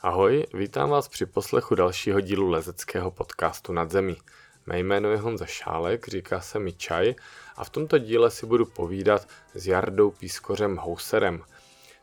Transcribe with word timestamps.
Ahoj, 0.00 0.46
vítám 0.54 0.90
vás 0.90 1.08
při 1.08 1.26
poslechu 1.26 1.74
dalšího 1.74 2.20
dílu 2.20 2.48
lezeckého 2.48 3.10
podcastu 3.10 3.72
Nad 3.72 3.90
zemí. 3.90 4.16
Mé 4.66 4.78
jméno 4.78 5.10
je 5.10 5.16
Honza 5.16 5.46
Šálek, 5.46 6.08
říká 6.08 6.40
se 6.40 6.58
mi 6.58 6.72
Čaj 6.72 7.14
a 7.56 7.64
v 7.64 7.70
tomto 7.70 7.98
díle 7.98 8.30
si 8.30 8.46
budu 8.46 8.66
povídat 8.66 9.28
s 9.54 9.66
Jardou 9.66 10.10
Pískořem 10.10 10.76
Houserem, 10.76 11.42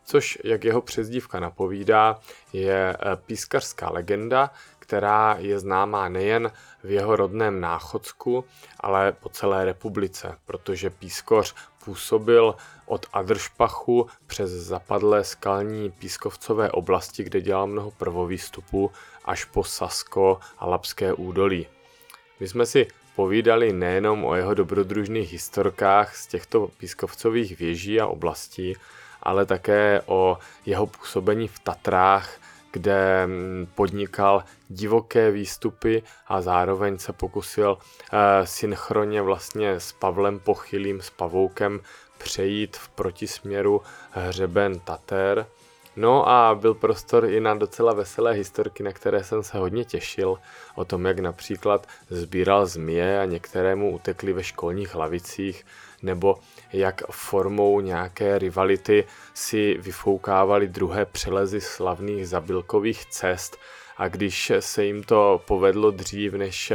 což, 0.05 0.37
jak 0.43 0.63
jeho 0.63 0.81
přezdívka 0.81 1.39
napovídá, 1.39 2.19
je 2.53 2.97
eh, 2.99 3.15
pískařská 3.15 3.89
legenda, 3.89 4.51
která 4.79 5.35
je 5.39 5.59
známá 5.59 6.09
nejen 6.09 6.51
v 6.83 6.91
jeho 6.91 7.15
rodném 7.15 7.59
Náchodsku, 7.59 8.45
ale 8.79 9.11
po 9.11 9.29
celé 9.29 9.65
republice, 9.65 10.37
protože 10.45 10.89
Pískoř 10.89 11.55
působil 11.85 12.55
od 12.85 13.05
Adršpachu 13.13 14.07
přes 14.27 14.51
zapadlé 14.51 15.23
skalní 15.23 15.91
pískovcové 15.91 16.71
oblasti, 16.71 17.23
kde 17.23 17.41
dělal 17.41 17.67
mnoho 17.67 17.91
prvovýstupů, 17.91 18.91
až 19.25 19.45
po 19.45 19.63
Sasko 19.63 20.39
a 20.59 20.65
Lapské 20.65 21.13
údolí. 21.13 21.67
My 22.39 22.47
jsme 22.47 22.65
si 22.65 22.87
povídali 23.15 23.73
nejenom 23.73 24.25
o 24.25 24.35
jeho 24.35 24.53
dobrodružných 24.53 25.31
historkách 25.31 26.15
z 26.15 26.27
těchto 26.27 26.67
pískovcových 26.67 27.59
věží 27.59 28.01
a 28.01 28.07
oblastí, 28.07 28.75
ale 29.21 29.45
také 29.45 30.01
o 30.05 30.37
jeho 30.65 30.87
působení 30.87 31.47
v 31.47 31.59
Tatrách, 31.59 32.39
kde 32.73 33.27
mm, 33.27 33.67
podnikal 33.75 34.43
divoké 34.69 35.31
výstupy 35.31 36.03
a 36.27 36.41
zároveň 36.41 36.97
se 36.97 37.13
pokusil 37.13 37.77
eh, 37.77 38.47
synchronně 38.47 39.21
vlastně 39.21 39.71
s 39.79 39.91
Pavlem 39.91 40.39
Pochylým, 40.39 41.01
s 41.01 41.09
Pavoukem 41.09 41.79
přejít 42.17 42.77
v 42.77 42.89
protisměru 42.89 43.81
hřeben 44.11 44.79
Tater. 44.79 45.45
No 45.95 46.29
a 46.29 46.55
byl 46.55 46.73
prostor 46.73 47.25
i 47.25 47.39
na 47.39 47.55
docela 47.55 47.93
veselé 47.93 48.33
historky, 48.33 48.83
na 48.83 48.91
které 48.91 49.23
jsem 49.23 49.43
se 49.43 49.57
hodně 49.57 49.85
těšil, 49.85 50.37
o 50.75 50.85
tom, 50.85 51.05
jak 51.05 51.19
například 51.19 51.87
sbíral 52.09 52.65
zmije 52.65 53.21
a 53.21 53.25
některému 53.25 53.91
utekli 53.91 54.33
ve 54.33 54.43
školních 54.43 54.95
lavicích, 54.95 55.65
nebo 56.01 56.37
jak 56.73 57.01
formou 57.11 57.79
nějaké 57.79 58.39
rivality 58.39 59.05
si 59.33 59.77
vyfoukávali 59.81 60.67
druhé 60.67 61.05
přelezy 61.05 61.61
slavných 61.61 62.27
zabilkových 62.27 63.05
cest 63.05 63.57
a 63.97 64.07
když 64.07 64.51
se 64.59 64.85
jim 64.85 65.03
to 65.03 65.41
povedlo 65.45 65.91
dřív 65.91 66.33
než 66.33 66.73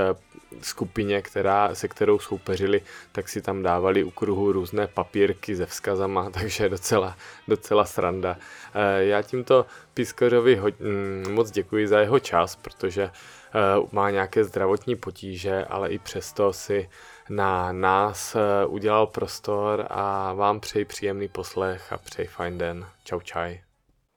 skupině, 0.63 1.23
která, 1.23 1.75
se 1.75 1.89
kterou 1.89 2.19
soupeřili, 2.19 2.81
tak 3.13 3.29
si 3.29 3.43
tam 3.43 3.63
dávali 3.63 4.05
u 4.05 4.11
kruhu 4.11 4.53
různé 4.53 4.87
papírky 4.87 5.57
se 5.57 5.67
vzkazama, 5.67 6.31
takže 6.41 6.69
docela, 6.69 7.17
docela 7.49 7.85
sranda. 7.85 8.37
Eh, 8.75 9.05
já 9.05 9.23
tímto 9.23 9.67
Pískařovi 9.95 10.61
mm, 10.81 11.33
moc 11.33 11.51
děkuji 11.51 11.89
za 11.89 12.01
jeho 12.01 12.19
čas, 12.19 12.57
protože 12.57 13.03
eh, 13.03 13.61
má 13.93 14.11
nějaké 14.11 14.45
zdravotní 14.45 14.97
potíže, 14.97 15.65
ale 15.65 15.89
i 15.89 15.99
přesto 15.99 16.53
si 16.53 16.89
na 17.31 17.73
nás 17.73 18.37
eh, 18.37 18.67
udělal 18.67 19.07
prostor 19.07 19.87
a 19.91 20.33
vám 20.33 20.61
přeji 20.61 20.85
příjemný 20.85 21.29
poslech 21.29 21.93
a 21.93 21.99
přeji 21.99 22.29
fajn 22.29 22.59
den. 22.59 22.87
Čau 23.05 23.21
čaj. 23.21 23.61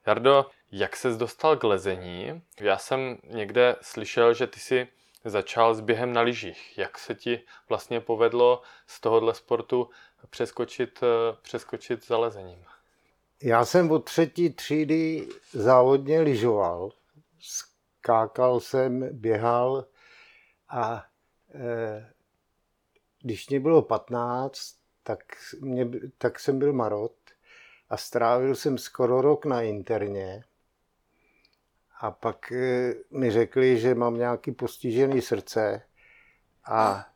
Jardo, 0.07 0.45
jak 0.71 0.95
ses 0.95 1.17
dostal 1.17 1.57
k 1.57 1.63
lezení? 1.63 2.41
Já 2.59 2.77
jsem 2.77 3.17
někde 3.23 3.75
slyšel, 3.81 4.33
že 4.33 4.47
ty 4.47 4.59
si 4.59 4.87
začal 5.25 5.75
s 5.75 5.81
během 5.81 6.13
na 6.13 6.21
lyžích. 6.21 6.77
Jak 6.77 6.97
se 6.97 7.15
ti 7.15 7.41
vlastně 7.69 7.99
povedlo 7.99 8.61
z 8.87 9.01
tohohle 9.01 9.33
sportu 9.33 9.89
přeskočit, 10.29 10.99
eh, 11.03 11.37
přeskočit 11.41 12.07
za 12.07 12.17
lezením? 12.17 12.65
Já 13.43 13.65
jsem 13.65 13.91
od 13.91 14.05
třetí 14.05 14.49
třídy 14.49 15.27
závodně 15.51 16.21
lyžoval. 16.21 16.91
Skákal 17.39 18.59
jsem, 18.59 19.09
běhal 19.11 19.85
a 20.69 21.05
e, 21.55 22.13
když 23.21 23.49
mě 23.49 23.59
bylo 23.59 23.81
15, 23.81 24.75
tak, 25.03 25.19
mě, 25.61 25.89
tak 26.17 26.39
jsem 26.39 26.59
byl 26.59 26.73
marot 26.73 27.15
a 27.89 27.97
strávil 27.97 28.55
jsem 28.55 28.77
skoro 28.77 29.21
rok 29.21 29.45
na 29.45 29.61
interně. 29.61 30.43
A 31.99 32.11
pak 32.11 32.51
eh, 32.51 32.93
mi 33.11 33.31
řekli, 33.31 33.79
že 33.79 33.95
mám 33.95 34.17
nějaký 34.17 34.51
postižený 34.51 35.21
srdce 35.21 35.81
a 36.65 37.07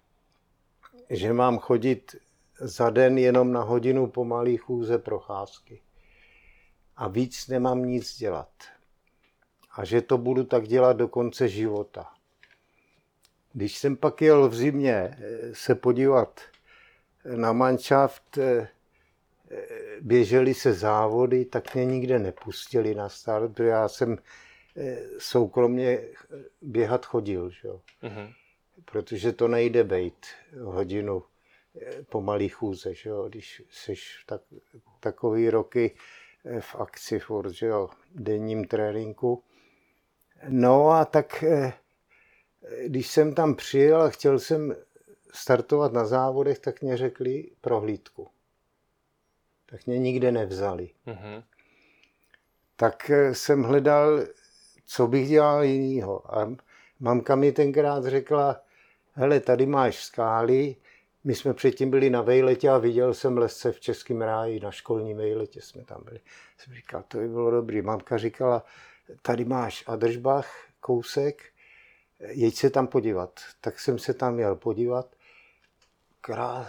že 1.09 1.33
mám 1.33 1.59
chodit 1.59 2.15
za 2.59 2.89
den 2.89 3.17
jenom 3.17 3.51
na 3.51 3.61
hodinu 3.61 4.07
pomalý 4.07 4.57
chůze 4.57 4.97
procházky. 4.97 5.81
A 6.95 7.07
víc 7.07 7.47
nemám 7.47 7.85
nic 7.85 8.17
dělat. 8.17 8.49
A 9.71 9.85
že 9.85 10.01
to 10.01 10.17
budu 10.17 10.43
tak 10.43 10.67
dělat 10.67 10.97
do 10.97 11.07
konce 11.07 11.47
života. 11.47 12.14
Když 13.55 13.77
jsem 13.77 13.95
pak 13.97 14.21
jel 14.21 14.49
v 14.49 14.55
zimě 14.55 14.93
eh, 14.93 15.17
se 15.53 15.75
podívat 15.75 16.41
na 17.35 17.53
manšaft, 17.53 18.37
eh, 18.37 18.67
běžely 20.01 20.53
se 20.53 20.73
závody, 20.73 21.45
tak 21.45 21.75
mě 21.75 21.85
nikde 21.85 22.19
nepustili 22.19 22.95
na 22.95 23.09
start, 23.09 23.53
protože 23.53 23.69
já 23.69 23.87
jsem 23.87 24.17
eh, 24.77 24.97
soukromně 25.17 26.01
běhat 26.61 27.05
chodil, 27.05 27.49
že? 27.49 27.69
Mm-hmm. 27.69 28.33
protože 28.85 29.31
to 29.31 29.47
nejde 29.47 29.83
být 29.83 30.25
hodinu 30.61 31.23
pomalý 32.09 32.49
chůze, 32.49 32.93
že? 32.93 33.09
když 33.27 33.63
jsi 33.69 33.93
tak, 34.25 34.41
takový 34.99 35.49
roky 35.49 35.95
v 36.59 36.75
akci 36.75 37.19
furt, 37.19 37.51
že 37.51 37.65
jo, 37.65 37.89
denním 38.15 38.65
tréninku. 38.65 39.43
No 40.49 40.89
a 40.89 41.05
tak 41.05 41.43
když 42.85 43.07
jsem 43.07 43.33
tam 43.33 43.55
přijel 43.55 44.01
a 44.01 44.09
chtěl 44.09 44.39
jsem 44.39 44.75
startovat 45.33 45.93
na 45.93 46.05
závodech, 46.05 46.59
tak 46.59 46.81
mě 46.81 46.97
řekli 46.97 47.51
prohlídku. 47.61 48.27
Tak 49.65 49.85
mě 49.85 49.99
nikde 49.99 50.31
nevzali. 50.31 50.89
Mm-hmm. 51.07 51.43
Tak 52.75 53.09
eh, 53.09 53.35
jsem 53.35 53.63
hledal, 53.63 54.19
co 54.85 55.07
bych 55.07 55.29
dělal 55.29 55.63
jinýho. 55.63 56.37
A 56.37 56.55
mamka 56.99 57.35
mi 57.35 57.51
tenkrát 57.51 58.05
řekla, 58.05 58.61
hele, 59.13 59.39
tady 59.39 59.65
máš 59.65 60.03
skály, 60.03 60.75
my 61.23 61.35
jsme 61.35 61.53
předtím 61.53 61.89
byli 61.89 62.09
na 62.09 62.21
vejletě 62.21 62.69
a 62.69 62.77
viděl 62.77 63.13
jsem 63.13 63.37
lesce 63.37 63.71
v 63.71 63.79
Českém 63.79 64.21
ráji, 64.21 64.59
na 64.59 64.71
školním 64.71 65.17
vejletě 65.17 65.61
jsme 65.61 65.83
tam 65.83 66.01
byli. 66.05 66.19
Jsem 66.57 66.73
říkal, 66.73 67.03
to 67.07 67.17
by 67.17 67.27
bylo 67.27 67.51
dobrý. 67.51 67.81
Mamka 67.81 68.17
říkala, 68.17 68.65
tady 69.21 69.45
máš 69.45 69.83
Adržbach, 69.87 70.67
kousek, 70.79 71.43
jeď 72.27 72.55
se 72.55 72.69
tam 72.69 72.87
podívat. 72.87 73.39
Tak 73.61 73.79
jsem 73.79 73.99
se 73.99 74.13
tam 74.13 74.33
měl 74.33 74.55
podívat. 74.55 75.15
Krá, 76.21 76.67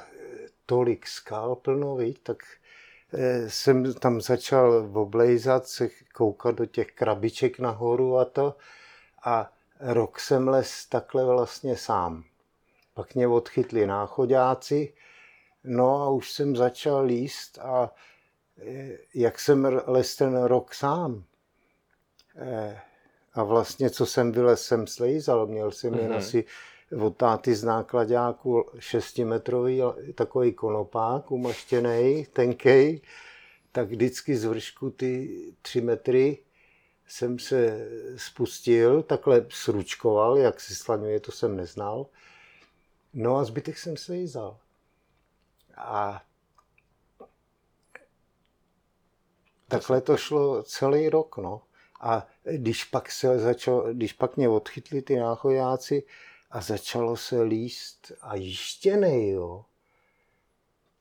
tolik 0.67 1.07
skal 1.07 1.55
plno, 1.55 1.97
víc, 1.97 2.19
tak 2.23 2.43
eh, 3.13 3.51
jsem 3.51 3.95
tam 3.95 4.21
začal 4.21 4.91
oblejzat, 4.95 5.67
se 5.67 5.89
koukat 6.15 6.55
do 6.55 6.67
těch 6.67 6.93
krabiček 6.93 7.59
nahoru 7.59 8.19
a 8.19 8.25
to. 8.25 8.57
A 9.25 9.53
rok 9.81 10.21
jsem 10.21 10.49
les 10.49 10.87
takhle 10.87 11.25
vlastně 11.25 11.77
sám. 11.77 12.25
Pak 12.95 13.15
mě 13.15 13.29
odchytli 13.29 13.87
náchodáci, 13.87 14.95
no 15.65 16.03
a 16.03 16.11
už 16.11 16.33
jsem 16.33 16.57
začal 16.57 17.05
líst 17.05 17.59
a 17.59 17.95
eh, 18.59 18.99
jak 19.15 19.41
jsem 19.41 19.83
les 19.87 20.17
ten 20.17 20.43
rok 20.43 20.75
sám. 20.75 21.25
Eh, 22.37 22.81
a 23.37 23.45
vlastně, 23.45 23.91
co 23.91 24.07
jsem 24.07 24.33
vylez, 24.33 24.63
jsem 24.63 24.87
slejzal. 24.87 25.47
Měl 25.47 25.71
jsem 25.71 25.93
mm-hmm. 25.93 25.99
jen 25.99 26.09
mhm. 26.09 26.19
asi 26.19 26.45
od 27.01 27.17
táty 27.17 27.55
z 27.55 27.65
nákladáku 27.65 28.71
šestimetrový 28.79 29.83
takový 30.15 30.53
konopák 30.53 31.31
umaštěný, 31.31 32.27
tenkej, 32.33 33.01
tak 33.73 33.89
vždycky 33.89 34.37
z 34.37 34.45
vršku 34.45 34.91
ty 34.91 35.41
tři 35.63 35.81
metry 35.81 36.39
jsem 37.09 37.39
se 37.39 37.89
spustil, 38.17 39.03
takhle 39.03 39.47
sručkoval, 39.49 40.39
jak 40.39 40.61
si 40.61 40.75
slaňuje, 40.75 41.21
to 41.21 41.33
jsem 41.33 41.57
neznal. 41.57 42.07
No 43.15 43.37
a 43.37 43.45
zbytek 43.45 43.79
jsem 43.79 43.97
slejzal. 43.97 44.59
A 45.77 46.23
takhle 49.69 50.01
to 50.01 50.17
šlo 50.17 50.63
celý 50.63 51.09
rok, 51.09 51.37
no. 51.37 51.63
A 52.01 52.27
když 52.43 52.85
pak, 52.85 53.11
se 53.11 53.39
začal, 53.39 53.95
když 53.95 54.13
pak 54.13 54.37
mě 54.37 54.49
odchytli 54.49 55.03
ty 55.03 55.17
náchodáci 55.17 56.03
a 56.51 56.61
začalo 56.61 57.17
se 57.17 57.43
líst 57.43 58.13
a 58.21 58.37
jištěný, 58.37 59.31
jo, 59.31 59.65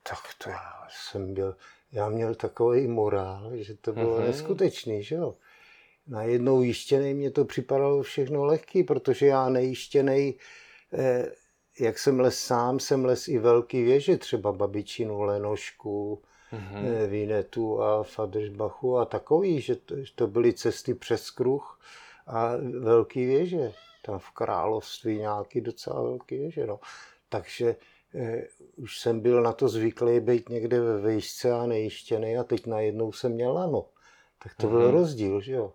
tak 0.03 0.19
to 0.43 0.49
já 0.49 0.87
jsem 0.89 1.33
byl, 1.33 1.55
já 1.91 2.09
měl 2.09 2.35
takový 2.35 2.87
morál, 2.87 3.51
že 3.53 3.75
to 3.75 3.93
bylo 3.93 4.19
mm-hmm. 4.19 4.25
neskutečný, 4.25 5.03
že 5.03 5.15
jo. 5.15 5.35
Najednou 6.07 6.61
jištěný 6.61 7.13
mě 7.13 7.31
to 7.31 7.45
připadalo 7.45 8.03
všechno 8.03 8.45
lehký, 8.45 8.83
protože 8.83 9.25
já 9.27 9.49
nejištěný, 9.49 10.35
eh, 10.93 11.31
jak 11.79 11.99
jsem 11.99 12.19
les 12.19 12.39
sám, 12.39 12.79
jsem 12.79 13.05
les 13.05 13.27
i 13.27 13.39
velký 13.39 13.83
věže, 13.83 14.17
třeba 14.17 14.51
babičinu 14.51 15.21
Lenošku, 15.21 16.21
mm-hmm. 16.53 17.07
Vínetu 17.07 17.81
a 17.81 18.03
Fadersbachu 18.03 18.97
a 18.97 19.05
takový, 19.05 19.61
že 19.61 19.75
to, 19.75 19.95
že 20.03 20.11
to 20.15 20.27
byly 20.27 20.53
cesty 20.53 20.93
přes 20.93 21.29
kruh 21.29 21.79
a 22.27 22.51
velký 22.79 23.25
věže. 23.25 23.71
Tam 24.05 24.19
v 24.19 24.31
království 24.31 25.17
nějaký 25.17 25.61
docela 25.61 26.01
velký 26.01 26.37
věže. 26.37 26.67
No. 26.67 26.79
Takže 27.29 27.75
eh, 28.15 28.47
už 28.77 28.99
jsem 28.99 29.19
byl 29.19 29.41
na 29.43 29.51
to 29.53 29.67
zvyklý 29.69 30.19
být 30.19 30.49
někde 30.49 30.81
ve 30.81 31.15
výšce 31.15 31.51
a 31.51 31.65
nejištěný 31.65 32.37
a 32.37 32.43
teď 32.43 32.65
najednou 32.65 33.11
jsem 33.11 33.31
měl 33.31 33.53
lano. 33.53 33.85
Tak 34.43 34.53
to 34.55 34.67
byl 34.67 34.81
Mhm. 34.81 34.91
rozdíl, 34.91 35.41
že 35.41 35.53
jo. 35.53 35.73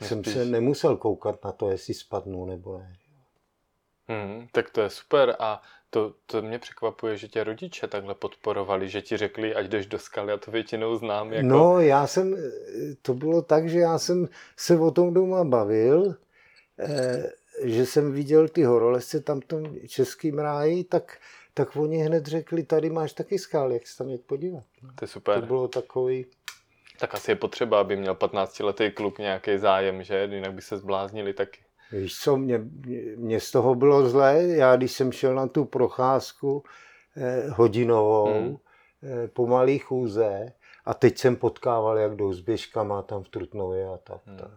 Jsem 0.00 0.24
se 0.24 0.44
nemusel 0.44 0.96
koukat 0.96 1.44
na 1.44 1.52
to, 1.52 1.70
jestli 1.70 1.94
spadnu 1.94 2.44
nebo 2.46 2.78
ne. 2.78 2.96
Hmm, 4.08 4.46
tak 4.52 4.70
to 4.70 4.80
je 4.80 4.90
super 4.90 5.36
a 5.38 5.62
to, 5.90 6.14
to 6.26 6.42
mě 6.42 6.58
překvapuje, 6.58 7.16
že 7.16 7.28
tě 7.28 7.44
rodiče 7.44 7.86
takhle 7.86 8.14
podporovali, 8.14 8.88
že 8.88 9.02
ti 9.02 9.16
řekli, 9.16 9.54
ať 9.54 9.66
jdeš 9.66 9.86
do 9.86 9.98
skaly, 9.98 10.32
a 10.32 10.36
to 10.36 10.50
většinou 10.50 10.96
znám 10.96 11.32
jako... 11.32 11.46
No, 11.48 11.80
já 11.80 12.06
jsem, 12.06 12.36
to 13.02 13.14
bylo 13.14 13.42
tak, 13.42 13.68
že 13.68 13.78
já 13.78 13.98
jsem 13.98 14.28
se 14.56 14.78
o 14.78 14.90
tom 14.90 15.14
doma 15.14 15.44
bavil, 15.44 16.16
eh, 16.78 17.30
že 17.64 17.86
jsem 17.86 18.12
viděl 18.12 18.48
ty 18.48 18.62
horolezce 18.64 19.20
tam 19.20 19.40
v 19.40 19.44
tom 19.44 19.74
českým 19.88 20.38
ráji, 20.38 20.84
tak, 20.84 21.18
tak 21.54 21.76
oni 21.76 21.98
hned 21.98 22.26
řekli, 22.26 22.62
tady 22.62 22.90
máš 22.90 23.12
taky 23.12 23.38
skál, 23.38 23.72
jak 23.72 23.86
se 23.86 23.98
tam 23.98 24.08
jít 24.08 24.26
podívat. 24.26 24.64
to 24.80 24.86
je 24.86 24.92
To 24.94 25.06
super. 25.06 25.44
bylo 25.44 25.68
takový, 25.68 26.26
Tak 26.98 27.14
asi 27.14 27.30
je 27.30 27.36
potřeba, 27.36 27.80
aby 27.80 27.96
měl 27.96 28.14
15-letý 28.14 28.90
kluk 28.90 29.18
nějaký 29.18 29.58
zájem, 29.58 30.02
že? 30.02 30.28
Jinak 30.32 30.52
by 30.54 30.62
se 30.62 30.76
zbláznili 30.78 31.34
taky. 31.34 31.63
Víš 32.00 32.18
co, 32.20 32.36
mě, 32.36 32.60
mě 33.16 33.40
z 33.40 33.50
toho 33.50 33.74
bylo 33.74 34.08
zlé, 34.08 34.42
já 34.42 34.76
když 34.76 34.92
jsem 34.92 35.12
šel 35.12 35.34
na 35.34 35.46
tu 35.46 35.64
procházku 35.64 36.62
eh, 37.16 37.48
hodinovou, 37.48 38.26
Hmm. 38.26 38.56
eh, 39.02 39.28
po 39.28 39.46
malý 39.46 39.78
chůze, 39.78 40.52
a 40.84 40.94
teď 40.94 41.18
jsem 41.18 41.36
potkával, 41.36 41.98
jak 41.98 42.16
jdou 42.16 42.32
s 42.32 42.40
běžkama 42.40 43.02
tam 43.02 43.22
v 43.22 43.28
Trutnově 43.28 43.86
a 43.88 43.96
tak. 43.96 44.20
Hmm. 44.26 44.36
tak. 44.38 44.50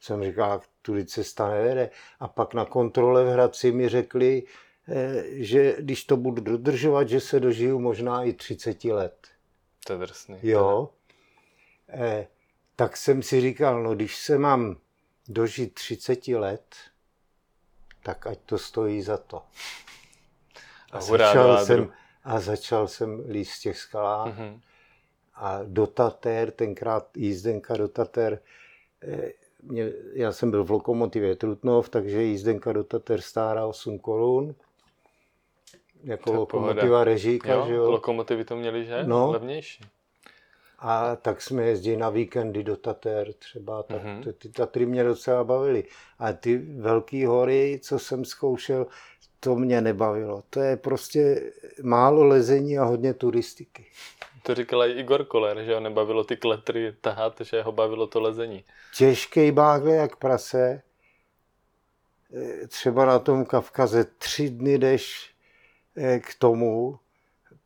Jsem 0.00 0.24
říkal, 0.24 0.60
tudy 0.82 1.04
cesta 1.06 1.48
nevede. 1.50 1.90
A 2.20 2.28
pak 2.28 2.54
na 2.54 2.64
kontrole 2.64 3.24
v 3.24 3.28
Hradci 3.28 3.72
mi 3.72 3.88
řekli, 3.88 4.42
eh, 4.88 5.24
že 5.30 5.76
když 5.78 6.04
to 6.04 6.16
budu 6.16 6.42
dodržovat, 6.42 7.08
že 7.08 7.20
se 7.20 7.40
dožiju 7.40 7.78
možná 7.80 8.24
i 8.24 8.32
30 8.32 8.92
let. 8.92 9.28
To 9.86 9.92
je 9.92 9.98
drsný. 9.98 10.38
Jo. 10.42 10.90
Eh, 11.88 12.26
tak 12.76 12.96
jsem 12.96 13.22
si 13.22 13.40
říkal, 13.40 13.82
no 13.82 13.94
když 13.94 14.16
se 14.16 14.38
mám 14.38 14.76
dožít 15.28 15.74
30 15.74 16.28
let, 16.28 16.74
tak 18.02 18.26
ať 18.26 18.38
to 18.46 18.58
stojí 18.58 19.02
za 19.02 19.16
to. 19.16 19.42
A 20.92 20.98
do 20.98 21.04
začal 21.04 21.64
jsem, 21.64 21.92
a 22.24 22.40
začal 22.40 22.88
jsem 22.88 23.24
líst 23.28 23.52
v 23.58 23.62
těch 23.62 23.78
skalách 23.78 24.38
Mhm. 24.38 24.60
a 25.34 25.60
do 25.64 25.86
Tater, 25.86 26.50
tenkrát 26.50 27.16
jízdenka 27.16 27.76
do 27.76 27.88
Tater, 27.88 28.38
eh, 29.02 29.32
mě, 29.62 29.90
já 30.12 30.32
jsem 30.32 30.50
byl 30.50 30.64
v 30.64 30.70
Lokomotivě 30.70 31.36
Trutnov, 31.36 31.88
takže 31.88 32.22
jízdenka 32.22 32.72
do 32.72 32.84
Tater 32.84 33.20
stála 33.20 33.66
8 33.66 33.98
korun. 33.98 34.54
Jako 36.02 36.24
To 36.30 36.32
lokomotiva 36.36 36.76
pohoda. 36.82 37.04
režíka, 37.04 37.52
Jo, 37.52 37.64
že 37.66 37.74
jo? 37.74 37.90
lokomotivy 37.90 38.44
to 38.44 38.56
měly, 38.56 38.84
že? 38.84 39.04
No. 39.04 39.30
Levnější. 39.30 39.84
A 40.86 41.16
tak 41.16 41.42
jsme 41.42 41.62
jezdili 41.62 41.96
na 41.96 42.10
víkendy 42.10 42.62
do 42.62 42.76
Tater 42.76 43.32
třeba, 43.32 43.82
tak 43.82 44.04
Mhm. 44.04 44.22
ty, 44.22 44.32
ty 44.32 44.48
Tatry 44.48 44.86
mě 44.86 45.04
docela 45.04 45.44
bavily. 45.44 45.84
A 46.18 46.32
ty 46.32 46.58
velké 46.58 47.26
hory, 47.26 47.80
co 47.82 47.98
jsem 47.98 48.24
zkoušel, 48.24 48.86
to 49.40 49.56
mě 49.56 49.80
nebavilo. 49.80 50.42
To 50.50 50.60
je 50.60 50.76
prostě 50.76 51.52
málo 51.82 52.24
lezení 52.24 52.78
a 52.78 52.84
hodně 52.84 53.14
turistiky. 53.14 53.86
To 54.42 54.54
říkal 54.54 54.84
i 54.84 54.92
Igor 54.92 55.24
Koller, 55.24 55.62
že 55.64 55.74
ho 55.74 55.80
nebavilo 55.80 56.24
ty 56.24 56.36
kletry 56.36 56.94
tahat, 57.00 57.40
že 57.40 57.62
ho 57.62 57.72
bavilo 57.72 58.06
to 58.06 58.20
lezení. 58.20 58.64
Těžký 58.96 59.52
bágle 59.52 59.94
jak 59.94 60.16
prase. 60.16 60.82
Eh, 62.36 62.66
Třeba 62.66 63.04
na 63.04 63.18
tom 63.18 63.44
Kavkaze 63.44 64.04
tři 64.18 64.50
dny 64.50 64.78
jdeš 64.78 65.30
eh, 65.96 66.18
k 66.18 66.34
tomu, 66.38 66.98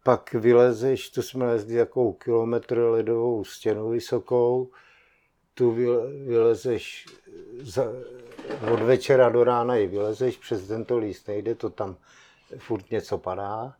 pak 0.05 0.33
vylezeš, 0.33 1.11
to 1.11 1.23
jsme 1.23 1.47
lezli 1.47 1.75
jako 1.75 2.13
kilometr 2.13 2.79
ledovou 2.79 3.45
stěnu 3.45 3.89
vysokou, 3.89 4.71
tu 5.55 5.71
vyle- 5.73 6.07
vylezeš 6.27 7.07
za, 7.61 7.85
od 8.73 8.81
večera 8.81 9.29
do 9.29 9.45
rána 9.45 9.77
ji 9.77 9.87
vylezeš, 9.87 10.37
přes 10.37 10.67
tento 10.67 10.99
líst 10.99 11.29
nejde, 11.29 11.55
to 11.55 11.71
tam 11.71 11.97
furt 12.59 12.91
něco 12.91 13.19
padá. 13.19 13.75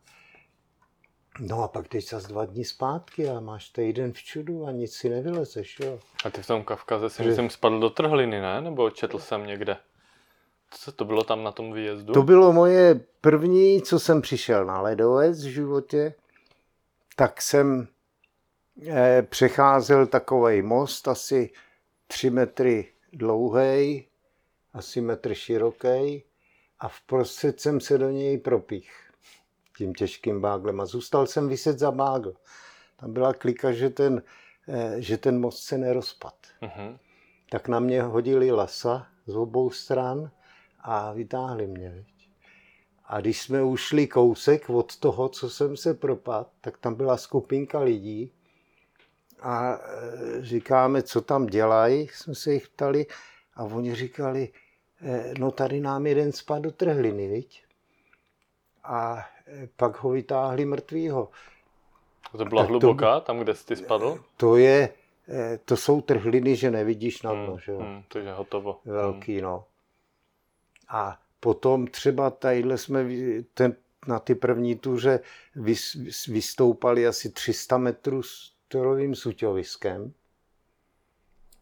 No 1.39 1.63
a 1.63 1.67
pak 1.67 1.87
jdeš 1.93 2.09
zase 2.09 2.27
dva 2.27 2.45
dní 2.45 2.65
zpátky 2.65 3.29
a 3.29 3.39
máš 3.39 3.69
týden 3.69 4.13
v 4.13 4.17
čudu 4.23 4.65
a 4.65 4.71
nic 4.71 4.93
si 4.95 5.09
nevylezeš, 5.09 5.79
jo. 5.79 5.99
A 6.25 6.29
ty 6.29 6.41
v 6.41 6.47
tom 6.47 6.63
Kavkaze 6.63 7.09
si 7.09 7.23
Že- 7.23 7.29
myslím 7.29 7.49
spadl 7.49 7.79
do 7.79 7.89
trhliny, 7.89 8.41
ne? 8.41 8.61
Nebo 8.61 8.89
četl 8.89 9.19
jsem 9.19 9.45
někde. 9.45 9.77
Co 10.71 10.91
to 10.91 11.05
bylo 11.05 11.23
tam 11.23 11.43
na 11.43 11.51
tom 11.51 11.73
výjezdu? 11.73 12.13
To 12.13 12.23
bylo 12.23 12.53
moje 12.53 12.99
první, 13.21 13.81
co 13.81 13.99
jsem 13.99 14.21
přišel 14.21 14.65
na 14.65 14.81
ledovec 14.81 15.45
v 15.45 15.49
životě, 15.49 16.13
tak 17.15 17.41
jsem 17.41 17.87
eh, 18.87 19.21
přecházel 19.29 20.07
takový 20.07 20.61
most, 20.61 21.07
asi 21.07 21.49
3 22.07 22.29
metry 22.29 22.87
dlouhý, 23.13 24.07
asi 24.73 25.01
metr 25.01 25.33
široký 25.33 26.23
a 26.79 26.87
vprostřed 26.87 27.59
jsem 27.61 27.79
se 27.79 27.97
do 27.97 28.09
něj 28.09 28.37
propích 28.37 28.91
tím 29.77 29.93
těžkým 29.93 30.41
báglem 30.41 30.81
a 30.81 30.85
zůstal 30.85 31.27
jsem 31.27 31.47
vyset 31.49 31.79
za 31.79 31.91
bágl. 31.91 32.33
Tam 32.97 33.13
byla 33.13 33.33
klika, 33.33 33.71
že 33.71 33.89
ten, 33.89 34.23
eh, 34.67 34.95
že 34.97 35.17
ten 35.17 35.39
most 35.39 35.63
se 35.63 35.77
nerozpad 35.77 36.35
Mhm. 36.61 36.97
tak 37.51 37.67
na 37.67 37.79
mě 37.79 38.01
hodili 38.01 38.51
lasa 38.51 39.07
z 39.27 39.35
obou 39.35 39.69
stran 39.69 40.31
a 40.81 41.13
vytáhli 41.13 41.67
mě. 41.67 41.89
Viď? 41.89 42.29
A 43.05 43.19
když 43.21 43.41
jsme 43.41 43.63
ušli 43.63 44.07
kousek 44.07 44.69
od 44.69 44.97
toho, 44.97 45.29
co 45.29 45.49
jsem 45.49 45.77
se 45.77 45.93
propadl, 45.93 46.45
tak 46.61 46.77
tam 46.77 46.95
byla 46.95 47.17
skupinka 47.17 47.79
lidí 47.79 48.31
a 49.41 49.73
e, 49.73 49.79
říkáme, 50.41 51.03
co 51.03 51.21
tam 51.21 51.45
dělají, 51.45 52.07
jsme 52.07 52.35
se 52.35 52.53
jich 52.53 52.67
ptali 52.69 53.05
a 53.55 53.63
oni 53.63 53.95
říkali, 53.95 54.49
e, 55.01 55.33
no 55.39 55.51
tady 55.51 55.79
nám 55.79 56.07
jeden 56.07 56.31
spadl 56.31 56.61
do 56.61 56.71
trhliny, 56.71 57.27
viď? 57.27 57.63
A 58.83 59.25
e, 59.47 59.67
pak 59.75 60.03
ho 60.03 60.09
vytáhli 60.09 60.65
mrtvýho. 60.65 61.29
To 62.37 62.45
byla 62.45 62.61
Tak 62.61 62.67
to- 62.67 62.79
hluboká, 62.79 63.19
tam, 63.19 63.39
kde 63.39 63.55
jsi 63.55 63.65
ty 63.65 63.75
spadl? 63.75 64.23
To 64.37 64.55
je, 64.55 64.89
to 65.65 65.77
jsou 65.77 66.01
trhliny, 66.01 66.55
že 66.55 66.71
nevidíš 66.71 67.21
na 67.21 67.33
dno, 67.33 67.45
Hmm, 67.45 67.59
že 67.59 67.71
jo? 67.71 67.79
hmm, 67.79 68.03
takže 68.07 68.31
hotovo. 68.33 68.79
velký, 68.85 69.41
no. 69.41 69.65
A 70.89 71.19
potom 71.39 71.87
třeba 71.87 72.29
tadyhle 72.29 72.77
jsme 72.77 73.05
ten, 73.53 73.75
na 74.07 74.19
ty 74.19 74.35
první 74.35 74.75
tuře 74.75 75.19
vys, 75.55 75.93
vys, 75.93 76.25
vystoupali 76.25 77.07
asi 77.07 77.29
300 77.29 77.77
metrů 77.77 78.23
s 78.23 78.53
torovým 78.67 79.15
suťoviskem. 79.15 80.13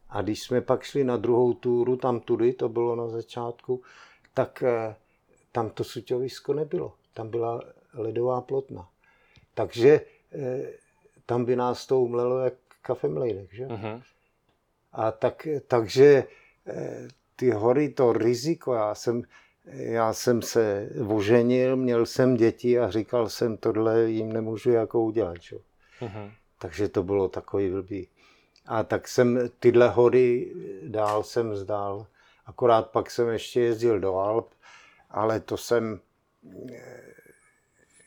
A 0.10 0.22
když 0.22 0.44
jsme 0.44 0.62
pak 0.62 0.84
šli 0.84 1.04
na 1.04 1.18
druhou 1.18 1.54
túru, 1.54 1.96
tam 1.96 2.20
tudy, 2.20 2.54
to 2.54 2.70
bylo 2.70 2.96
na 2.96 3.08
začátku, 3.08 3.82
tak 4.34 4.64
eh, 4.64 4.96
tam 5.52 5.70
to 5.70 5.84
suťovisko 5.84 6.54
nebylo. 6.54 6.94
Tam 7.14 7.30
byla 7.30 7.62
ledová 7.94 8.42
plotna. 8.42 8.90
Takže 9.54 10.02
eh, 10.32 10.72
tam 11.26 11.46
by 11.46 11.56
nás 11.56 11.86
to 11.86 12.00
umlelo 12.00 12.40
jak 12.40 12.54
kafemlejnek, 12.82 13.54
že? 13.54 13.68
Mhm. 13.68 14.02
A 14.92 15.12
tak, 15.12 15.48
takže 15.68 16.24
eh, 16.68 17.08
ty 17.38 17.52
hory, 17.52 17.90
to 17.90 18.14
riziko, 18.14 18.74
já 18.74 18.96
jsem, 18.96 19.24
já 19.66 20.14
jsem 20.14 20.42
se 20.42 20.90
oženil, 21.08 21.76
měl 21.76 22.06
jsem 22.06 22.36
děti 22.36 22.80
a 22.80 22.90
říkal 22.92 23.30
jsem, 23.30 23.58
tohle 23.58 24.10
jim 24.10 24.34
nemůžu 24.34 24.72
jako 24.72 25.02
udělat. 25.02 25.42
Že? 25.42 25.58
Mhm. 26.02 26.32
Takže 26.60 26.90
to 26.90 27.04
bylo 27.04 27.28
takový 27.28 27.70
blbý. 27.70 28.08
A 28.66 28.84
tak 28.84 29.08
jsem 29.08 29.40
tyhle 29.60 29.90
hory 29.90 30.54
dál 30.84 31.24
jsem 31.24 31.56
zdál. 31.56 32.08
Akorát 32.46 32.90
pak 32.90 33.12
jsem 33.12 33.28
ještě 33.28 33.62
jezdil 33.62 34.00
do 34.00 34.16
Alp, 34.16 34.50
ale 35.10 35.40
to 35.40 35.58
jsem, 35.58 36.00
eh, 36.74 37.14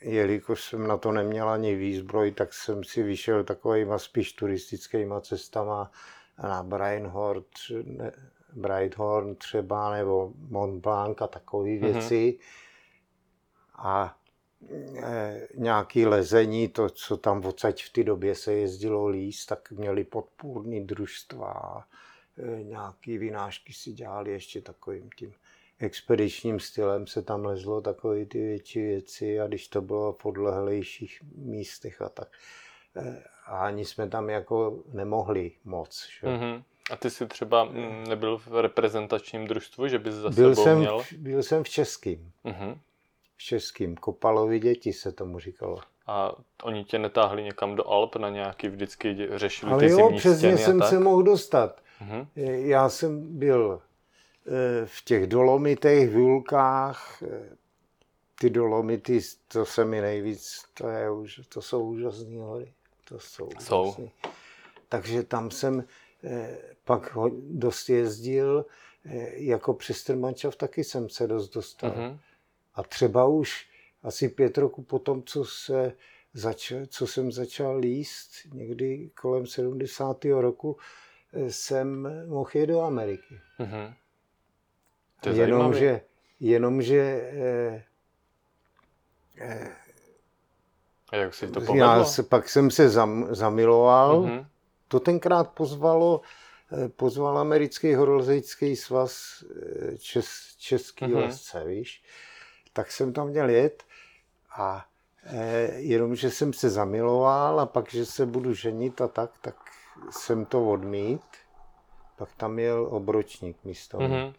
jelikož 0.01 0.63
jsem 0.63 0.87
na 0.87 0.97
to 0.97 1.11
neměl 1.11 1.49
ani 1.49 1.75
výzbroj, 1.75 2.31
tak 2.31 2.53
jsem 2.53 2.83
si 2.83 3.03
vyšel 3.03 3.43
takovýma 3.43 3.99
spíš 3.99 4.33
turistickýma 4.33 5.21
cestama 5.21 5.91
na 6.43 6.63
Breinhort, 6.63 7.47
ne, 8.55 8.61
Breithorn 8.61 9.35
třeba, 9.35 9.91
nebo 9.97 10.33
Mont 10.49 10.81
Blanc 10.81 11.21
a 11.21 11.27
takové 11.27 11.69
Mhm. 11.69 11.79
věci. 11.79 12.39
A 13.75 14.17
eh, 15.03 15.47
nějaký 15.55 16.05
lezení, 16.05 16.67
to, 16.67 16.89
co 16.89 17.17
tam 17.17 17.45
odsaď 17.45 17.83
v 17.83 17.89
té 17.93 18.03
době 18.03 18.35
se 18.35 18.53
jezdilo 18.53 19.07
líst, 19.07 19.49
tak 19.49 19.71
měli 19.71 20.03
podpůrný 20.03 20.85
družstva, 20.87 21.83
eh, 22.37 22.63
nějaký 22.63 23.17
vynášky 23.17 23.73
si 23.73 23.91
dělali 23.91 24.31
ještě 24.31 24.61
takovým 24.61 25.09
tím 25.17 25.33
expedičním 25.79 26.59
stylem 26.59 27.07
se 27.07 27.21
tam 27.21 27.45
lezlo 27.45 27.81
takové 27.81 28.25
ty 28.25 28.39
větší 28.39 28.79
věci 28.81 29.39
a 29.39 29.47
když 29.47 29.67
to 29.67 29.81
bylo 29.81 30.13
v 30.13 30.25
odlehlejších 30.25 31.19
místech 31.35 32.01
a 32.01 32.09
tak. 32.09 32.27
eh, 32.95 33.23
A 33.45 33.57
ani 33.57 33.85
jsme 33.85 34.09
tam 34.09 34.29
jako 34.29 34.83
nemohli 34.93 35.51
moc. 35.63 36.07
Že? 36.21 36.27
Mhm. 36.27 36.63
A 36.91 36.95
ty 36.95 37.09
jsi 37.09 37.27
třeba 37.27 37.63
mm, 37.63 38.03
nebyl 38.07 38.37
v 38.37 38.61
reprezentačním 38.61 39.47
družstvu, 39.47 39.87
že 39.87 39.99
bys 39.99 40.13
za 40.13 40.29
byl 40.29 40.55
sebou 40.55 40.63
jsem, 40.63 40.77
měl? 40.79 41.03
Byl 41.17 41.43
jsem 41.43 41.63
v 41.63 41.69
českým. 41.69 42.31
Uh-huh. 42.45 42.77
V 43.37 43.43
českým. 43.43 43.95
Kopalovi 43.95 44.59
děti 44.59 44.93
se 44.93 45.11
tomu 45.11 45.39
říkalo. 45.39 45.79
A 46.07 46.31
oni 46.63 46.83
tě 46.83 46.99
netáhli 46.99 47.43
někam 47.43 47.75
do 47.75 47.87
Alp 47.87 48.15
na 48.15 48.29
nějaký, 48.29 48.67
vždycky 48.67 49.27
řešili 49.37 49.71
Ale 49.71 49.79
ty 49.83 49.89
jo, 49.89 49.97
zimní 49.97 50.17
přesně 50.17 50.57
jsem 50.57 50.79
tak? 50.79 50.89
se 50.89 50.99
mohl 50.99 51.23
dostat. 51.23 51.81
Mhm. 52.01 52.27
Já 52.65 52.89
jsem 52.89 53.39
byl 53.39 53.81
eh, 54.47 54.85
v 54.85 55.05
těch 55.05 55.27
dolomitech, 55.27 56.09
v 56.09 56.13
Julkách, 56.13 57.23
eh, 57.23 57.49
ty 58.39 58.49
dolomity, 58.49 59.19
to 59.47 59.65
se 59.65 59.85
mi 59.85 60.01
nejvíc, 60.01 60.65
to, 60.73 60.87
je, 60.87 61.11
už- 61.11 61.41
to 61.49 61.61
jsou 61.61 61.83
úžasné 61.85 62.39
hory. 62.39 62.73
To 63.09 63.19
jsou, 63.19 63.49
Jsou. 63.59 63.83
úžasný. 63.83 64.11
Takže 64.89 65.23
tam 65.23 65.51
jsem 65.51 65.83
pak 66.83 67.13
ho- 67.15 67.31
dost 67.49 67.89
jezdil, 67.89 68.65
eh, 69.05 69.27
jako 69.35 69.73
přestrmančav 69.73 70.55
taky 70.55 70.83
jsem 70.83 71.09
se 71.09 71.27
dost 71.27 71.49
dostal. 71.49 71.89
Mhm. 71.97 72.19
A 72.75 72.83
třeba 72.83 73.25
už 73.25 73.69
asi 74.03 74.29
pět 74.29 74.57
roku 74.57 74.83
po 74.83 74.99
tom, 74.99 75.23
co, 75.23 75.45
se 75.45 75.93
začal, 76.33 76.79
co 76.87 77.07
jsem 77.07 77.31
začal 77.31 77.77
líst, 77.77 78.31
někdy 78.53 79.09
kolem 79.21 79.45
70. 79.47 80.41
roku, 80.41 80.77
eh, 81.33 81.51
jsem 81.51 82.09
mohl 82.27 82.49
jet 82.53 82.67
do 82.67 82.81
Ameriky. 82.81 83.39
Mhm. 83.59 83.93
To 85.23 85.29
je. 85.29 85.35
Jenomže, 85.35 86.01
jenomže 86.39 87.31
eh, 87.33 87.83
A 91.11 91.15
jak 91.15 91.33
si 91.33 91.47
to 91.47 91.59
já 91.59 91.65
povedlo? 91.65 92.05
se, 92.05 92.23
pak 92.23 92.49
jsem 92.49 92.71
se 92.71 92.89
zam, 92.89 93.27
zamiloval. 93.35 94.21
Mhm. 94.21 94.45
To 94.91 94.99
tenkrát 94.99 95.51
pozvalo, 95.51 96.21
eh, 96.71 96.89
pozval 96.89 97.37
americký 97.37 97.93
horolezeický 97.95 98.75
svaz 98.75 99.43
eh, 99.43 99.97
čes, 99.97 100.55
český 100.57 101.05
Mhm. 101.05 101.13
mm-hmm. 101.13 101.21
lesce, 101.25 101.63
víš. 101.63 102.03
Tak 102.73 102.91
jsem 102.91 103.13
tam 103.13 103.27
měl 103.27 103.49
jet 103.49 103.83
a 104.55 104.85
eh, 105.23 105.71
jenomže 105.75 106.31
jsem 106.31 106.53
se 106.53 106.69
zamiloval 106.69 107.59
a 107.59 107.65
pak, 107.65 107.89
že 107.91 108.05
se 108.05 108.25
budu 108.25 108.53
ženit 108.53 109.01
a 109.01 109.07
tak, 109.07 109.31
tak 109.41 109.55
jsem 110.09 110.45
to 110.45 110.69
odmít. 110.69 111.21
Pak 112.17 112.29
tam 112.35 112.59
jel 112.59 112.87
obročník 112.91 113.57
místo 113.63 113.97
mě, 113.97 114.07
Mhm. 114.07 114.33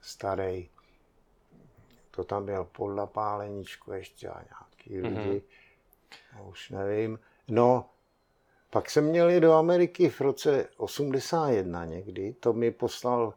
starý. 0.00 0.68
To 2.10 2.24
tam 2.24 2.42
měl 2.42 2.64
podla 2.64 3.06
páleničku 3.06 3.92
ještě 3.92 4.28
a 4.28 4.42
nějaký 4.42 5.08
Mhm. 5.08 5.18
lidi. 5.28 5.42
Už 6.50 6.70
nevím. 6.70 7.18
No, 7.48 7.90
pak 8.70 8.90
jsem 8.90 9.04
měl 9.04 9.40
do 9.40 9.52
Ameriky 9.52 10.08
v 10.08 10.20
roce 10.20 10.68
81 10.76 11.84
někdy. 11.84 12.32
To 12.40 12.52
mi 12.52 12.70
poslal 12.70 13.34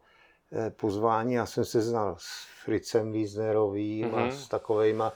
eh, 0.52 0.70
pozvání, 0.70 1.34
já 1.34 1.46
jsem 1.46 1.66
se 1.66 1.82
znal 1.82 2.16
s 2.20 2.46
Fritzem 2.64 3.12
Wiesnerovým 3.12 4.08
mm-hmm. 4.08 4.16
a 4.16 4.22
Mhm. 4.22 4.32
s 4.32 4.48
takovejma. 4.48 5.14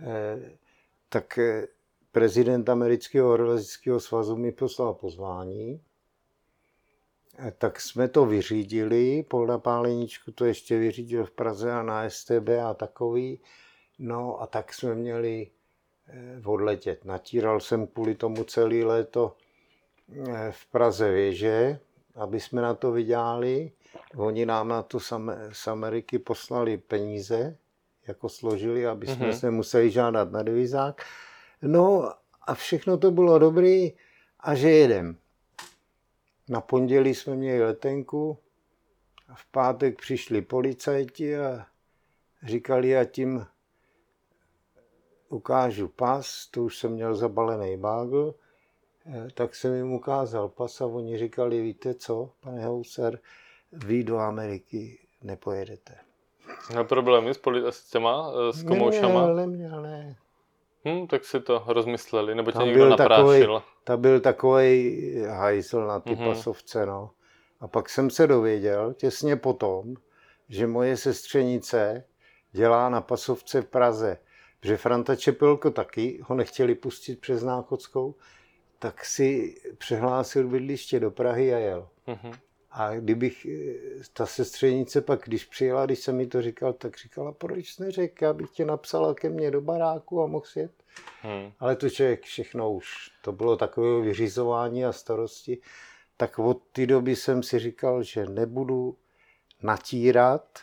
Eh, 0.00 0.50
tak 1.08 1.38
eh, 1.38 1.66
prezident 2.12 2.68
amerického 2.68 3.28
horoleznického 3.28 4.00
svazu 4.00 4.36
mi 4.36 4.52
poslal 4.52 4.94
pozvání. 4.94 5.80
Tak 7.58 7.80
jsme 7.80 8.08
to 8.08 8.26
vyřídili, 8.26 9.22
Pol 9.22 9.46
na 9.46 9.58
Páleničku 9.58 10.32
to 10.32 10.44
ještě 10.44 10.78
vyřídil 10.78 11.24
v 11.24 11.30
Praze 11.30 11.72
a 11.72 11.82
na 11.82 12.10
STB 12.10 12.48
a 12.64 12.74
takový. 12.74 13.40
No 13.98 14.42
a 14.42 14.46
tak 14.46 14.74
jsme 14.74 14.94
měli 14.94 15.50
odletět. 16.44 17.04
Natíral 17.04 17.60
jsem 17.60 17.86
kvůli 17.86 18.14
tomu 18.14 18.44
celé 18.44 18.84
léto 18.84 19.36
v 20.50 20.66
Praze 20.66 21.10
věže, 21.12 21.80
aby 22.14 22.40
jsme 22.40 22.62
na 22.62 22.74
to 22.74 22.92
vydělali. 22.92 23.72
Oni 24.16 24.46
nám 24.46 24.68
na 24.68 24.82
to 24.82 25.00
z 25.00 25.12
Am- 25.12 25.36
z 25.52 25.66
Ameriky 25.68 26.18
poslali 26.18 26.76
peníze, 26.78 27.56
jako 28.06 28.28
složili, 28.28 28.86
aby 28.86 29.06
jsme 29.06 29.26
Mhm. 29.26 29.36
se 29.36 29.50
museli 29.50 29.90
žádat 29.90 30.32
na 30.32 30.42
devizák. 30.42 31.02
No 31.62 32.12
a 32.42 32.54
všechno 32.54 32.98
to 32.98 33.10
bylo 33.10 33.38
dobrý 33.38 33.92
a 34.40 34.54
že 34.54 34.70
jedem. 34.70 35.16
Na 36.48 36.60
pondělí 36.60 37.14
jsme 37.14 37.34
měli 37.36 37.64
letenku 37.64 38.38
a 39.28 39.34
v 39.34 39.44
pátek 39.46 39.98
přišli 39.98 40.42
policajti 40.42 41.36
a 41.38 41.66
říkali, 42.42 42.88
já 42.88 43.04
tím 43.04 43.46
ukážu 45.28 45.88
pas, 45.88 46.46
to 46.50 46.62
už 46.62 46.78
jsem 46.78 46.92
měl 46.92 47.14
zabalený 47.14 47.76
bágl, 47.76 48.34
eh, 48.34 48.45
tak 49.34 49.54
jsem 49.54 49.74
jim 49.74 49.92
ukázal 49.92 50.48
pas 50.48 50.80
a 50.80 50.86
oni 50.86 51.18
říkali, 51.18 51.62
víte 51.62 51.94
co, 51.94 52.30
pane 52.40 52.64
Houser, 52.66 53.18
vy 53.72 54.04
do 54.04 54.18
Ameriky 54.18 54.98
nepojedete. 55.22 55.94
Měl 56.70 56.84
problémy 56.84 57.34
s, 57.34 57.38
poli- 57.42 57.66
s 57.66 57.90
těma, 57.90 58.32
eh, 58.48 58.52
s 58.52 58.62
komoušama? 58.62 59.26
Neměl, 59.26 59.36
neměl, 59.36 59.82
ne. 59.82 60.16
Hm, 60.84 61.06
tak 61.06 61.24
si 61.24 61.40
to 61.40 61.62
rozmysleli, 61.66 62.34
nebo 62.34 62.50
tě 62.50 62.58
Tam 62.58 62.66
někdo 62.66 62.88
naprášil. 62.88 63.62
ta 63.84 63.96
byl 63.96 64.20
takový 64.20 65.02
hajzl 65.28 65.86
na 65.86 66.00
ty 66.00 66.10
Mhm. 66.10 66.20
mm-hmm. 66.24 66.28
pasovce, 66.34 66.86
no. 66.86 67.10
A 67.60 67.68
pak 67.68 67.88
jsem 67.88 68.10
se 68.10 68.26
dověděl 68.26 68.92
těsně 68.92 69.36
potom, 69.36 69.94
že 70.48 70.66
moje 70.66 70.96
sestřenice 70.96 72.04
dělá 72.52 72.88
na 72.88 73.00
pasovce 73.00 73.62
v 73.62 73.66
Praze. 73.66 74.18
Že 74.62 74.76
Franta 74.76 75.16
Čepelko 75.16 75.70
taky 75.70 76.20
ho 76.24 76.34
nechtěli 76.34 76.74
pustit 76.74 77.20
přes 77.20 77.42
Náchodskou, 77.42 78.14
tak 78.78 79.04
si 79.04 79.56
přehlásil 79.78 80.48
bydliště 80.48 81.00
do 81.00 81.10
Prahy 81.10 81.54
a 81.54 81.58
jel. 81.58 81.88
Mhm. 82.06 82.32
A 82.70 82.94
kdybych, 82.94 83.46
eh, 83.46 84.02
ta 84.12 84.26
sestřenice 84.26 85.00
pak, 85.00 85.20
když 85.24 85.44
přijela, 85.44 85.86
když 85.86 85.98
jsem 85.98 86.16
mi 86.16 86.26
to 86.26 86.42
říkal, 86.42 86.72
tak 86.72 86.96
říkala, 86.96 87.32
proč 87.32 87.72
jsi 87.72 87.82
neřekl, 87.82 88.24
já 88.24 88.32
bych 88.32 88.50
tě 88.50 88.64
napsala 88.64 89.14
ke 89.14 89.28
mně 89.28 89.50
do 89.50 89.60
baráku 89.60 90.22
a 90.22 90.26
mohl 90.26 90.46
jet. 90.56 90.72
Hm. 91.24 91.52
Ale 91.58 91.76
to 91.76 91.90
člověk 91.90 92.22
všechno 92.22 92.72
už, 92.72 93.10
to 93.22 93.32
bylo 93.32 93.56
takové 93.56 94.00
vyřizování 94.00 94.84
a 94.84 94.92
starosti. 94.92 95.58
Tak 96.16 96.38
od 96.38 96.62
té 96.72 96.86
doby 96.86 97.16
jsem 97.16 97.42
si 97.42 97.58
říkal, 97.58 98.02
že 98.02 98.26
nebudu 98.26 98.96
natírat, 99.62 100.58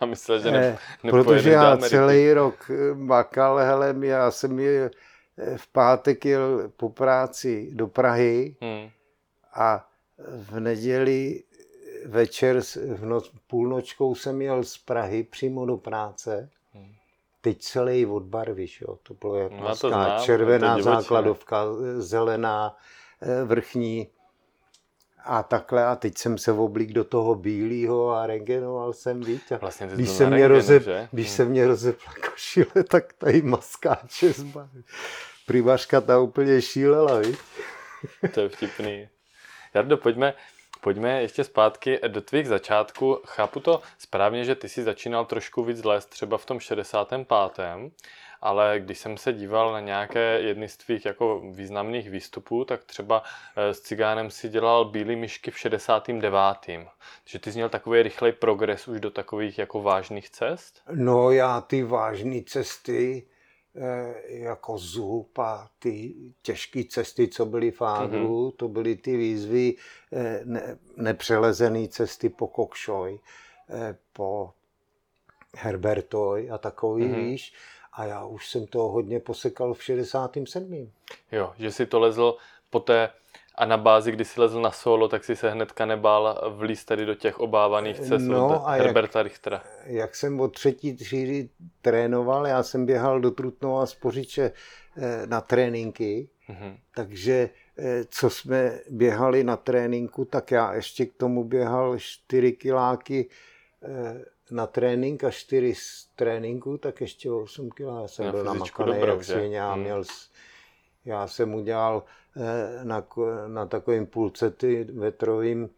A 0.00 0.06
myslel, 0.06 0.38
že 0.38 0.50
ne, 0.50 0.58
eh, 0.58 0.78
nepojedeš 1.04 1.26
protože 1.26 1.50
já 1.50 1.76
celý 1.76 2.32
rok 2.32 2.70
eh, 2.70 2.94
makal, 2.94 3.56
hele, 3.56 3.94
já 4.00 4.30
jsem 4.30 4.60
eh, 4.60 4.90
v 5.56 5.72
pátek 5.72 6.24
jel 6.24 6.72
po 6.76 6.88
práci 6.90 7.70
do 7.72 7.86
Prahy 7.86 8.56
Hm. 8.64 8.90
a 9.54 9.88
v 10.18 10.60
neděli 10.60 11.42
večer, 12.06 12.60
v 12.94 13.04
noc, 13.04 13.32
půlnočkou 13.46 14.14
jsem 14.14 14.42
jel 14.42 14.64
z 14.64 14.78
Prahy 14.78 15.22
přímo 15.24 15.66
do 15.66 15.76
práce. 15.76 16.50
Hmm. 16.72 16.92
Teď 17.40 17.60
celý 17.60 18.06
od 18.06 18.22
barvy, 18.22 18.66
jo? 18.80 18.98
to 19.02 19.14
bylo 19.14 19.36
jak 19.36 19.52
No, 19.52 19.76
to 19.76 19.88
znám, 19.88 20.22
červená 20.22 20.76
to 20.76 20.82
základovka, 20.82 21.64
zelená, 21.98 22.76
eh, 23.22 23.44
vrchní 23.44 24.08
a 25.26 25.42
takhle. 25.42 25.86
A 25.86 25.96
teď 25.96 26.18
jsem 26.18 26.38
se 26.38 26.52
oblík 26.52 26.92
do 26.92 27.04
toho 27.04 27.34
bílého 27.34 28.10
a 28.10 28.26
rengenoval 28.26 28.92
jsem, 28.92 29.20
víc. 29.20 29.52
A 29.52 29.56
Vlastně 29.56 29.86
když 29.86 30.08
se, 30.08 30.30
mě 30.30 30.48
rozep, 30.48 30.82
že? 30.82 31.08
když 31.12 31.26
Hm. 31.28 31.30
se 31.30 31.44
mě 31.44 31.66
rozepla 31.66 32.12
košile, 32.30 32.84
tak 32.90 33.12
tady 33.12 33.42
maskáče 33.42 34.32
z 34.32 34.42
barvy. 34.42 34.82
Privařka 35.46 36.00
ta 36.00 36.18
úplně 36.18 36.62
šílela, 36.62 37.18
víš? 37.18 37.36
To 38.34 38.40
je 38.40 38.48
vtipný. 38.48 39.08
Jardo, 39.74 39.96
pojďme, 39.96 40.34
pojďme 40.86 41.22
ještě 41.22 41.44
zpátky 41.44 42.00
do 42.08 42.20
tvých 42.20 42.48
začátků. 42.48 43.20
Chápu 43.24 43.60
to 43.60 43.80
správně, 43.98 44.44
že 44.44 44.54
ty 44.54 44.68
jsi 44.68 44.82
začínal 44.82 45.24
trošku 45.24 45.64
víc 45.64 45.84
lézt 45.84 46.10
třeba 46.10 46.38
v 46.38 46.46
tom 46.46 46.60
65. 46.60 47.28
Ale 48.40 48.80
když 48.80 48.98
jsem 48.98 49.16
se 49.16 49.32
díval 49.32 49.72
na 49.72 49.80
nějaké 49.80 50.40
jedny 50.40 50.68
z 50.68 50.76
tvých 50.76 51.06
jako 51.06 51.42
významných 51.50 52.10
výstupů, 52.10 52.64
tak 52.64 52.84
třeba 52.84 53.22
eh, 53.56 53.74
s 53.74 53.80
Cigánem 53.80 54.30
si 54.30 54.48
dělal 54.48 54.84
Bílý 54.84 55.16
myšky 55.16 55.50
v 55.50 55.58
69. 55.58 56.32
Takže 57.24 57.38
ty 57.40 57.52
jsi 57.52 57.58
měl 57.58 57.68
takový 57.68 58.02
rychlej 58.02 58.32
progres 58.32 58.88
už 58.88 59.00
do 59.00 59.10
takových 59.10 59.58
jako 59.58 59.82
vážných 59.82 60.30
cest? 60.30 60.82
No 60.90 61.30
já 61.30 61.60
ty 61.60 61.82
vážné 61.82 62.42
cesty, 62.42 63.26
jako 64.26 64.78
zub 64.78 65.38
a 65.38 65.68
ty 65.78 66.14
těžké 66.42 66.82
cesty, 66.90 67.28
co 67.28 67.46
byly 67.46 67.70
v 67.70 67.82
Ágru, 67.82 68.50
to 68.50 68.68
byly 68.68 68.96
ty 68.96 69.16
výzvy, 69.16 69.74
eh, 70.12 70.40
ne, 70.44 70.78
nepřelezené 70.96 71.88
cesty 71.88 72.28
po 72.28 72.46
Kokšoj, 72.48 73.18
eh, 73.70 73.96
po 74.12 74.52
Herbertoj 75.56 76.50
a 76.50 76.58
takový, 76.58 77.04
Mhm. 77.04 77.24
víš. 77.24 77.54
A 77.92 78.04
já 78.04 78.24
už 78.24 78.48
jsem 78.50 78.66
to 78.66 78.78
hodně 78.78 79.20
posekal 79.20 79.74
v 79.74 79.82
67. 79.84 80.92
Jo, 81.32 81.52
že 81.58 81.72
si 81.72 81.86
to 81.86 82.00
lezl 82.00 82.36
po 82.70 82.80
té 82.80 83.10
anabázi, 83.56 84.12
kdy 84.12 84.24
si 84.24 84.40
lezl 84.40 84.60
na 84.60 84.70
solo, 84.70 85.08
tak 85.08 85.24
si 85.24 85.36
se 85.36 85.50
hnedka 85.50 85.86
nebál 85.86 86.52
vlízt 86.56 86.86
tady 86.88 87.06
do 87.06 87.14
těch 87.14 87.38
obávaných 87.40 88.00
cest 88.00 88.22
No, 88.22 88.46
od 88.46 88.62
a 88.66 88.76
jak- 88.76 88.84
Herberta 88.84 89.22
Richtera. 89.22 89.62
jak 89.86 90.16
jsem 90.16 90.40
od 90.40 90.48
třetí 90.54 90.96
třídy 90.96 91.48
trénoval, 91.82 92.46
já 92.46 92.62
jsem 92.62 92.86
běhal 92.86 93.20
do 93.20 93.30
Trutnova 93.30 93.86
z 93.86 93.94
Pořiče 93.94 94.52
eh, 94.98 95.26
na 95.26 95.40
tréninky, 95.40 96.28
Mhm. 96.48 96.76
takže 96.94 97.50
eh, 97.78 98.04
co 98.08 98.30
jsme 98.30 98.78
běhali 98.90 99.44
na 99.44 99.56
tréninku, 99.56 100.24
tak 100.24 100.50
já 100.50 100.74
ještě 100.74 101.06
k 101.06 101.14
tomu 101.14 101.44
běhal 101.44 101.98
4 101.98 102.52
kiláky 102.52 103.28
eh, 103.82 104.24
na 104.50 104.66
trénink 104.66 105.24
a 105.24 105.30
4 105.30 105.74
z 105.74 106.06
tréninku, 106.16 106.78
tak 106.78 107.00
ještě 107.00 107.30
8 107.30 107.70
kg. 107.70 107.80
Já 108.02 108.08
jsem 108.08 108.26
Na 108.26 108.32
byl 108.32 108.44
namakaný 108.44 108.92
dobrou, 108.94 109.12
jak 109.12 109.24
svině 109.24 109.62
a 109.62 109.72
Hmm. 109.72 109.82
měl, 109.82 110.04
s- 110.04 110.30
já 111.06 111.26
jsem 111.28 111.54
udělal 111.54 112.02
eh, 112.36 112.84
na, 112.84 113.06
na 113.46 113.66
takovým 113.66 114.06
půlcety 114.06 114.84
vetrovým 114.84 115.70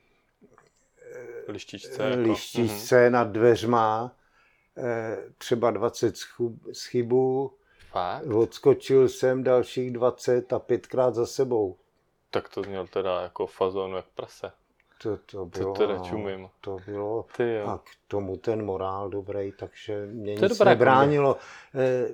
Lištičce. 1.49 2.03
Jako. 2.03 2.23
lištičce 2.23 3.11
nad 3.11 3.29
dveřma, 3.29 4.13
eh, 4.79 5.19
třeba 5.39 5.71
20 5.71 6.17
schu- 6.17 6.59
schybů, 6.73 7.53
Fakt? 7.91 8.27
odskočil 8.27 9.09
jsem 9.09 9.43
dalších 9.45 9.91
20 9.93 10.53
a 10.53 10.59
pětkrát 10.59 11.15
za 11.15 11.27
sebou. 11.27 11.77
Tak 12.31 12.49
to 12.49 12.63
měl 12.63 12.87
teda 12.87 13.23
jako 13.23 13.47
fazonu 13.47 13.97
jak 13.97 14.05
prase. 14.15 14.53
To, 15.03 15.17
to 15.17 15.47
bylo, 15.47 15.75
To 15.75 15.79
teda 15.81 15.97
no, 15.97 16.05
čumím. 16.05 16.49
to 16.61 16.77
bylo 16.87 17.27
Ty 17.37 17.55
jo. 17.55 17.67
a 17.69 17.79
k 17.79 17.91
tomu 18.09 18.37
ten 18.37 18.65
morál 18.65 19.11
dobrý, 19.11 19.53
takže 19.59 20.07
mě 20.07 20.39
To 20.39 20.45
nic 20.49 20.59
nebránilo. 20.59 21.37
Eh, 21.75 22.09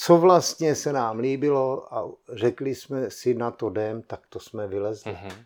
Co 0.00 0.18
vlastně 0.18 0.74
se 0.74 0.92
nám 0.92 1.18
líbilo 1.18 1.94
a 1.94 2.10
řekli 2.32 2.74
jsme 2.74 3.10
si 3.10 3.34
na 3.34 3.50
to 3.50 3.68
jdem, 3.70 4.02
tak 4.02 4.26
to 4.26 4.40
jsme 4.40 4.66
vylezli. 4.66 5.12
Mhm. 5.12 5.44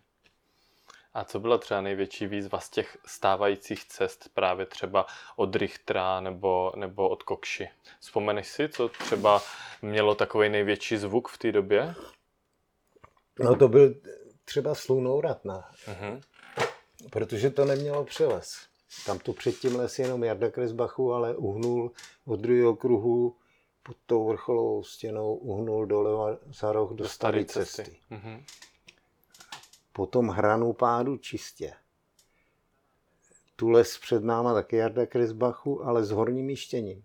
A 1.14 1.24
co 1.24 1.40
byla 1.40 1.58
třeba 1.58 1.80
největší 1.80 2.26
výzva 2.26 2.60
z 2.60 2.70
těch 2.70 2.98
stávajících 3.06 3.84
cest, 3.84 4.28
právě 4.34 4.66
třeba 4.66 5.06
od 5.36 5.56
Richtera 5.56 6.20
nebo, 6.20 6.72
nebo 6.76 7.08
od 7.08 7.22
Kokši? 7.22 7.68
Vzpomeneš 8.00 8.48
si, 8.48 8.68
co 8.68 8.88
třeba 8.88 9.42
mělo 9.82 10.14
takový 10.14 10.48
největší 10.48 10.96
zvuk 10.96 11.28
v 11.28 11.38
té 11.38 11.52
době? 11.52 11.94
No 13.38 13.56
to 13.56 13.68
byl 13.68 13.94
třeba 14.44 14.74
slunourad, 14.74 15.44
na, 15.44 15.70
Mhm. 15.88 16.20
protože 17.10 17.50
to 17.50 17.64
nemělo 17.64 18.04
přeles. 18.04 18.66
Tam 19.06 19.18
to 19.18 19.32
předtím 19.32 19.76
les 19.76 19.98
jenom 19.98 20.24
Jarda 20.24 20.50
Kresbachu, 20.50 21.12
ale 21.12 21.36
uhnul 21.36 21.92
od 22.24 22.40
druhého 22.40 22.76
kruhu 22.76 23.36
pod 23.82 23.96
tou 24.06 24.28
vrcholovou 24.28 24.84
stěnou, 24.84 25.34
uhnul 25.34 25.86
doleva 25.86 26.36
za 26.46 26.72
roh 26.72 26.92
do, 26.92 27.08
staré 27.08 27.44
cesty. 27.44 27.98
Mhm. 28.10 28.44
Potom 29.92 30.28
hranu 30.28 30.72
pádu 30.72 31.16
čistě. 31.16 31.74
Tu 33.56 33.70
les 33.70 33.98
před 33.98 34.24
náma 34.24 34.54
taky 34.54 34.76
Jarda 34.76 35.06
Kresbachu, 35.06 35.84
ale 35.84 36.04
s 36.04 36.10
horním 36.10 36.50
jištěním. 36.50 37.04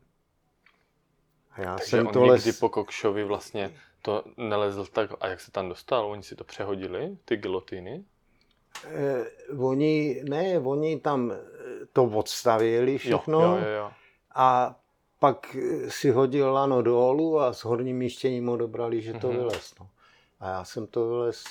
A 1.52 1.62
já 1.62 1.76
Takže 1.76 1.90
jsem 1.90 2.08
on 2.08 2.14
to 2.14 2.20
nikdy 2.20 2.50
les... 2.50 2.60
po 2.60 2.70
Kokšovi 2.70 3.24
vlastně 3.24 3.74
to 4.02 4.24
nelezl 4.38 4.86
tak. 4.86 5.12
A 5.20 5.28
jak 5.28 5.42
se 5.42 5.52
tam 5.52 5.70
dostal? 5.70 6.06
Oni 6.12 6.24
si 6.24 6.36
to 6.36 6.44
přehodili, 6.44 7.18
ty 7.26 7.38
gilotýny? 7.38 8.06
Eh, 8.86 9.26
oni, 9.58 10.24
ne, 10.30 10.60
oni 10.60 11.00
tam 11.00 11.32
eh, 11.32 11.38
to 11.94 12.04
odstavěli 12.04 12.98
všechno 12.98 13.42
Jo, 13.42 13.48
jo, 13.48 13.58
jo, 13.58 13.70
jo. 13.70 13.92
a 14.36 14.80
pak 15.20 15.56
eh, 15.56 15.92
si 15.92 16.10
hodil 16.10 16.54
lano 16.54 16.82
dolů 16.82 17.40
a 17.40 17.54
s 17.54 17.64
horním 17.64 18.02
jištěním 18.02 18.48
ho 18.48 18.58
dobrali, 18.58 19.02
že 19.02 19.14
to 19.14 19.28
Mhm. 19.28 19.38
vylez. 19.38 19.74
No. 19.80 19.90
A 20.40 20.50
já 20.50 20.64
jsem 20.66 20.88
to 20.88 21.08
vylez 21.08 21.44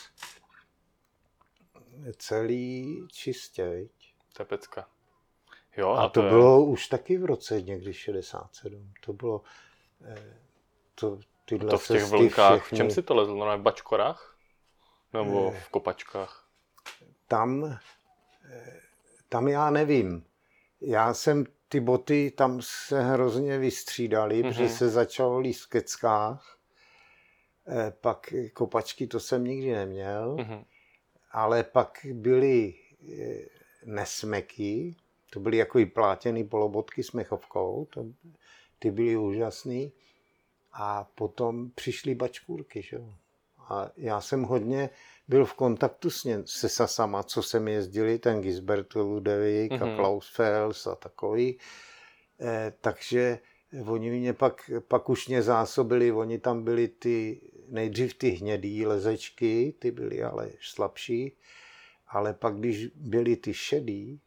celý 2.18 2.98
čistě, 3.12 3.68
viď? 3.70 3.90
To 4.36 4.42
je 4.42 4.46
pecka. 4.46 4.88
Jo, 5.76 5.90
A, 5.90 6.04
a, 6.04 6.08
to 6.08 6.22
je- 6.22 6.30
bylo 6.30 6.64
už 6.64 6.88
taky 6.88 7.18
v 7.18 7.24
roce 7.24 7.62
někdy 7.62 7.94
67. 7.94 8.92
To 9.06 9.12
bylo 9.12 9.42
eh, 10.04 10.40
to, 10.94 11.18
tyhle 11.44 11.70
to 11.70 11.78
v 11.78 11.86
těch 11.88 12.00
cesty 12.02 12.16
vlnkách. 12.16 12.60
V 12.60 12.64
všechny. 12.64 12.78
čem 12.78 12.90
si 12.90 13.02
to 13.02 13.14
lezl? 13.14 13.36
No, 13.36 13.58
v 13.58 13.62
bačkorách? 13.62 14.36
Nebo 15.12 15.50
v 15.50 15.68
kopačkách? 15.68 16.42
tam, 17.28 17.64
eh, 18.50 18.80
tam 19.28 19.48
já 19.48 19.70
nevím. 19.70 20.24
Já 20.80 21.14
jsem 21.14 21.44
ty 21.76 21.80
boty 21.80 22.30
tam 22.30 22.62
se 22.62 23.02
hrozně 23.02 23.58
vystřídali, 23.58 24.34
mm-hmm. 24.42 24.48
protože 24.48 24.62
Mhm. 24.62 24.72
se 24.72 24.88
začalo 24.88 25.38
líst 25.38 25.64
v 25.64 25.68
keckách. 25.68 26.58
Eh, 27.68 27.92
Pak 28.00 28.34
kopačky 28.52 29.06
to 29.06 29.20
jsem 29.20 29.44
nikdy 29.44 29.72
neměl, 29.72 30.36
Mhm. 30.36 30.64
ale 31.32 31.62
pak 31.64 32.06
byly 32.12 32.74
eh, 33.18 33.44
nesmeky, 33.84 34.96
to 35.30 35.40
byly 35.40 35.56
jako 35.56 35.78
plátěný 35.94 36.44
polobotky 36.44 37.02
s 37.02 37.12
mechovkou, 37.12 37.86
to, 37.90 38.06
ty 38.78 38.90
byly 38.90 39.16
úžasný. 39.16 39.92
A 40.72 41.04
potom 41.14 41.70
přišly 41.70 42.14
bačkůrky, 42.14 42.82
že 42.82 42.96
jo. 42.96 43.14
A 43.58 43.90
já 43.96 44.20
jsem 44.20 44.42
hodně 44.42 44.90
byl 45.28 45.44
v 45.44 45.54
kontaktu 45.54 46.10
s 46.10 46.24
ně, 46.24 46.42
se 46.44 46.68
sasama, 46.68 47.22
co 47.22 47.42
jsem 47.42 47.68
jezdili, 47.68 48.18
ten 48.18 48.40
Gisbert 48.40 48.94
Ludevik 48.94 49.72
mm-hmm. 49.72 49.86
Mhm. 49.86 49.94
a 49.94 49.96
Klaus 49.96 50.30
Fels 50.34 50.86
a 50.86 50.94
takový. 50.94 51.58
Eh, 52.40 52.72
takže 52.80 53.38
oni 53.86 54.10
mě 54.10 54.32
pak, 54.32 54.70
pak 54.88 55.08
už 55.08 55.28
mě 55.28 55.42
zásobili, 55.42 56.12
oni 56.12 56.38
tam 56.38 56.64
byli 56.64 56.88
ty, 56.88 57.40
nejdřív 57.68 58.14
ty 58.14 58.30
hnědý 58.30 58.86
lezečky, 58.86 59.74
ty 59.78 59.90
byly 59.90 60.22
ale 60.22 60.50
slabší, 60.60 61.36
ale 62.08 62.34
pak 62.34 62.56
když 62.56 62.86
byly 62.94 63.36
ty 63.36 63.54
šedý, 63.54 64.20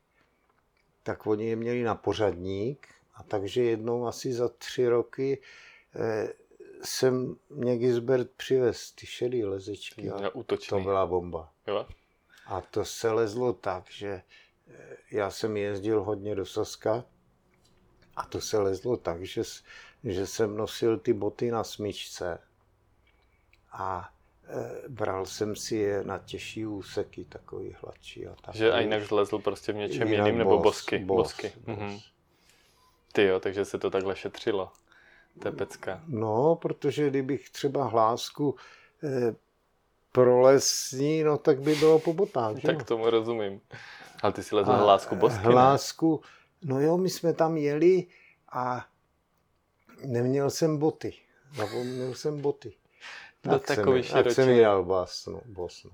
tak 1.04 1.28
oni 1.28 1.50
je 1.50 1.56
měli 1.56 1.84
na 1.84 1.96
pořadník 1.96 2.88
a 3.16 3.24
takže 3.24 3.64
jednou 3.64 4.08
asi 4.08 4.34
za 4.34 4.48
tři 4.50 4.88
roky 4.88 5.42
eh, 5.96 6.34
jsem 6.84 7.36
mě 7.50 7.78
Gisbert 7.78 8.30
přivez 8.32 8.92
ty 8.92 9.06
šedý 9.06 9.46
lezečky 9.46 10.12
útočný. 10.34 10.78
to 10.78 10.84
byla 10.84 11.06
bomba. 11.06 11.54
Jo? 11.68 11.88
A 12.46 12.62
to 12.62 12.86
se 12.86 13.12
lezlo 13.12 13.54
tak, 13.54 13.92
že 13.92 14.22
eh, 14.68 14.98
já 15.12 15.32
jsem 15.32 15.58
jezdil 15.58 16.04
hodně 16.04 16.36
do 16.36 16.46
Saska 16.46 17.06
a 18.20 18.26
to 18.26 18.42
se 18.42 18.58
lezlo 18.58 18.98
tak, 18.98 19.26
že, 19.26 19.44
že 20.04 20.28
jsem 20.28 20.58
nosil 20.58 20.98
ty 20.98 21.14
boty 21.14 21.52
na 21.52 21.64
smyčce 21.64 22.40
a 23.72 24.10
e, 24.48 24.90
bral 24.90 25.26
jsem 25.26 25.56
si 25.56 25.76
je 25.76 26.04
na 26.04 26.18
těžší 26.18 26.66
úseky, 26.66 27.26
takový 27.26 27.76
hladší 27.82 28.28
a 28.28 28.36
tak. 28.42 28.56
Že 28.56 28.72
a 28.72 28.80
jinak 28.80 29.12
lezl 29.12 29.40
prostě 29.40 29.72
v 29.72 29.76
něčem 29.76 30.08
jiným, 30.08 30.38
nebo 30.38 30.58
bos, 30.58 30.64
bosky. 30.64 31.00
bos, 31.00 31.18
bosky. 31.18 31.54
bos. 31.58 31.78
Mhm. 31.78 32.00
Ty 33.12 33.24
jo, 33.24 33.40
takže 33.40 33.66
se 33.66 33.80
to 33.80 33.90
takhle 33.90 34.16
šetřilo. 34.16 34.72
To 35.40 35.48
je 35.48 35.52
pecka. 35.52 36.04
No, 36.08 36.56
protože 36.56 37.10
kdybych 37.10 37.50
třeba 37.50 37.86
hlásku 37.86 38.56
e, 39.04 39.36
pro 40.12 40.42
lesní, 40.42 41.24
no 41.24 41.38
tak 41.38 41.62
by 41.62 41.76
bylo 41.76 42.00
po 42.00 42.14
botách, 42.14 42.56
že? 42.56 42.68
Tak 42.68 42.84
tomu 42.84 43.10
rozumím. 43.10 43.62
Ale 44.24 44.34
ty 44.34 44.44
si 44.44 44.56
lezl 44.56 44.72
hlásku 44.72 45.16
bosky, 45.16 45.48
ne? 45.48 45.52
Hlásku, 45.54 46.22
no 46.64 46.82
jo, 46.82 46.98
my 46.98 47.10
jsme 47.10 47.34
tam 47.34 47.58
jeli 47.58 48.08
a 48.52 48.86
neměl 50.06 50.50
jsem 50.50 50.78
boty. 50.78 51.14
Zapomněl 51.56 52.14
jsem 52.14 52.42
boty. 52.42 52.74
Do 53.44 53.52
jsem, 53.52 53.60
takový 53.60 54.02
tak 54.02 54.10
jsem 54.10 54.24
širociny. 54.24 54.54
mi 54.54 54.62
dal 54.62 54.84
bosnu. 54.84 55.42
bosnu. 55.46 55.92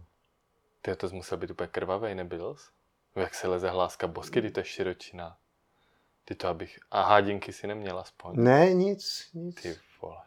Ty 0.82 0.96
to 0.96 1.10
musel 1.12 1.38
být 1.38 1.52
úplně 1.52 1.68
krvavej, 1.68 2.16
nebyl 2.16 2.56
jsi? 2.56 2.72
Jak 3.16 3.36
se 3.36 3.48
leze 3.48 3.70
hláska 3.70 4.08
bosky, 4.08 4.42
ty 4.42 4.52
to 4.52 4.60
je 4.60 4.64
širočina. 4.64 5.38
Ty 6.26 6.36
to 6.36 6.48
abych... 6.48 6.80
A 6.92 7.02
hádinky 7.02 7.54
si 7.54 7.68
neměl 7.68 8.00
aspoň. 8.00 8.32
Ne, 8.44 8.74
nic, 8.74 9.30
nic. 9.34 9.62
Ty 9.62 9.76
vole. 10.02 10.18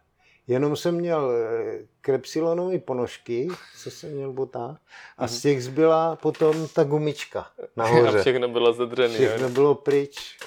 Jenom 0.47 0.77
jsem 0.77 0.95
měl 0.95 1.31
eh, 1.33 1.79
krepsilonové 2.01 2.79
ponožky, 2.79 3.49
co 3.83 3.91
jsem 3.91 4.11
měl 4.11 4.33
botá, 4.33 4.79
a 5.19 5.29
z 5.29 5.41
těch 5.43 5.65
zbyla 5.65 6.17
potom 6.17 6.69
ta 6.69 6.85
gumička 6.85 7.41
A 7.41 7.51
nahoře. 7.77 8.21
všechno 8.21 8.49
bylo 8.49 8.73
zadřený, 8.73 9.15
Všechno 9.15 9.47
jo? 9.49 9.53
bylo 9.55 9.75
pryč. 9.75 10.39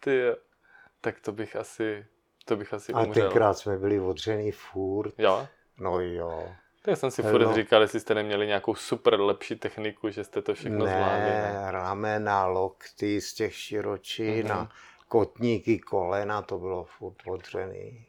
Ty 0.00 0.16
jo. 0.16 0.36
Tak 1.00 1.20
to 1.20 1.32
bych 1.32 1.56
asi... 1.56 2.06
To 2.44 2.56
bych 2.56 2.74
asi 2.74 2.92
A 2.92 3.00
umřel. 3.02 3.24
tenkrát 3.24 3.54
jsme 3.58 3.76
byli 3.78 4.00
odřený 4.00 4.52
furt. 4.52 5.14
Jo? 5.18 5.46
No 5.78 6.00
jo. 6.00 6.48
Tak 6.82 6.96
jsem 6.96 7.10
si 7.10 7.22
furt 7.22 7.44
no. 7.44 7.54
říkal, 7.54 7.82
jestli 7.82 8.00
jste 8.00 8.14
neměli 8.14 8.46
nějakou 8.46 8.74
super 8.74 9.20
lepší 9.20 9.56
techniku, 9.56 10.10
že 10.10 10.24
jste 10.24 10.42
to 10.42 10.54
všechno 10.54 10.78
zvládli. 10.86 11.20
Ne, 11.30 11.52
Ne? 11.62 11.70
ramena, 11.70 12.46
lokty 12.46 13.20
z 13.20 13.34
těch 13.34 13.54
širočin 13.54 14.44
Mhm. 14.44 14.52
a 14.52 14.70
kotníky, 15.08 15.78
kolena, 15.78 16.42
to 16.42 16.58
bylo 16.58 16.84
furt 16.84 17.16
odřený. 17.26 18.04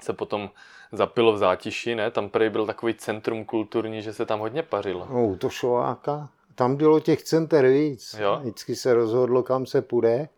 Se 0.00 0.12
potom 0.12 0.50
zapilo 0.92 1.32
v 1.32 1.38
zátiši, 1.38 1.94
ne? 1.94 2.10
Tam 2.10 2.28
prej 2.28 2.50
byl 2.50 2.66
takový 2.66 2.94
centrum 2.94 3.44
kulturní, 3.44 4.02
že 4.02 4.12
se 4.12 4.26
tam 4.26 4.40
hodně 4.40 4.62
pařilo. 4.62 5.06
No, 5.10 5.24
u 5.26 5.36
Tošováka, 5.36 6.28
tam 6.54 6.76
bylo 6.76 7.00
těch 7.00 7.22
center 7.22 7.66
víc. 7.68 8.16
Jo. 8.20 8.38
Vždycky 8.40 8.76
se 8.76 8.94
rozhodlo, 8.94 9.42
kam 9.42 9.66
se 9.66 9.82
půjde. 9.82 10.28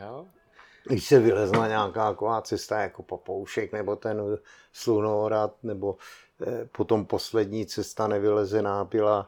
Jo? 0.00 0.26
Když 0.88 1.04
se 1.06 1.18
vylezla 1.20 1.68
nějaká 1.68 2.10
taková 2.10 2.42
cesta 2.42 2.80
jako 2.80 3.02
Papoušek, 3.02 3.72
nebo 3.72 3.96
ten 3.96 4.38
Slunohrad, 4.72 5.54
nebo 5.62 5.96
eh, 6.46 6.68
potom 6.72 7.06
poslední 7.06 7.66
cesta 7.66 8.06
nevylezená 8.06 8.84
byla 8.84 9.26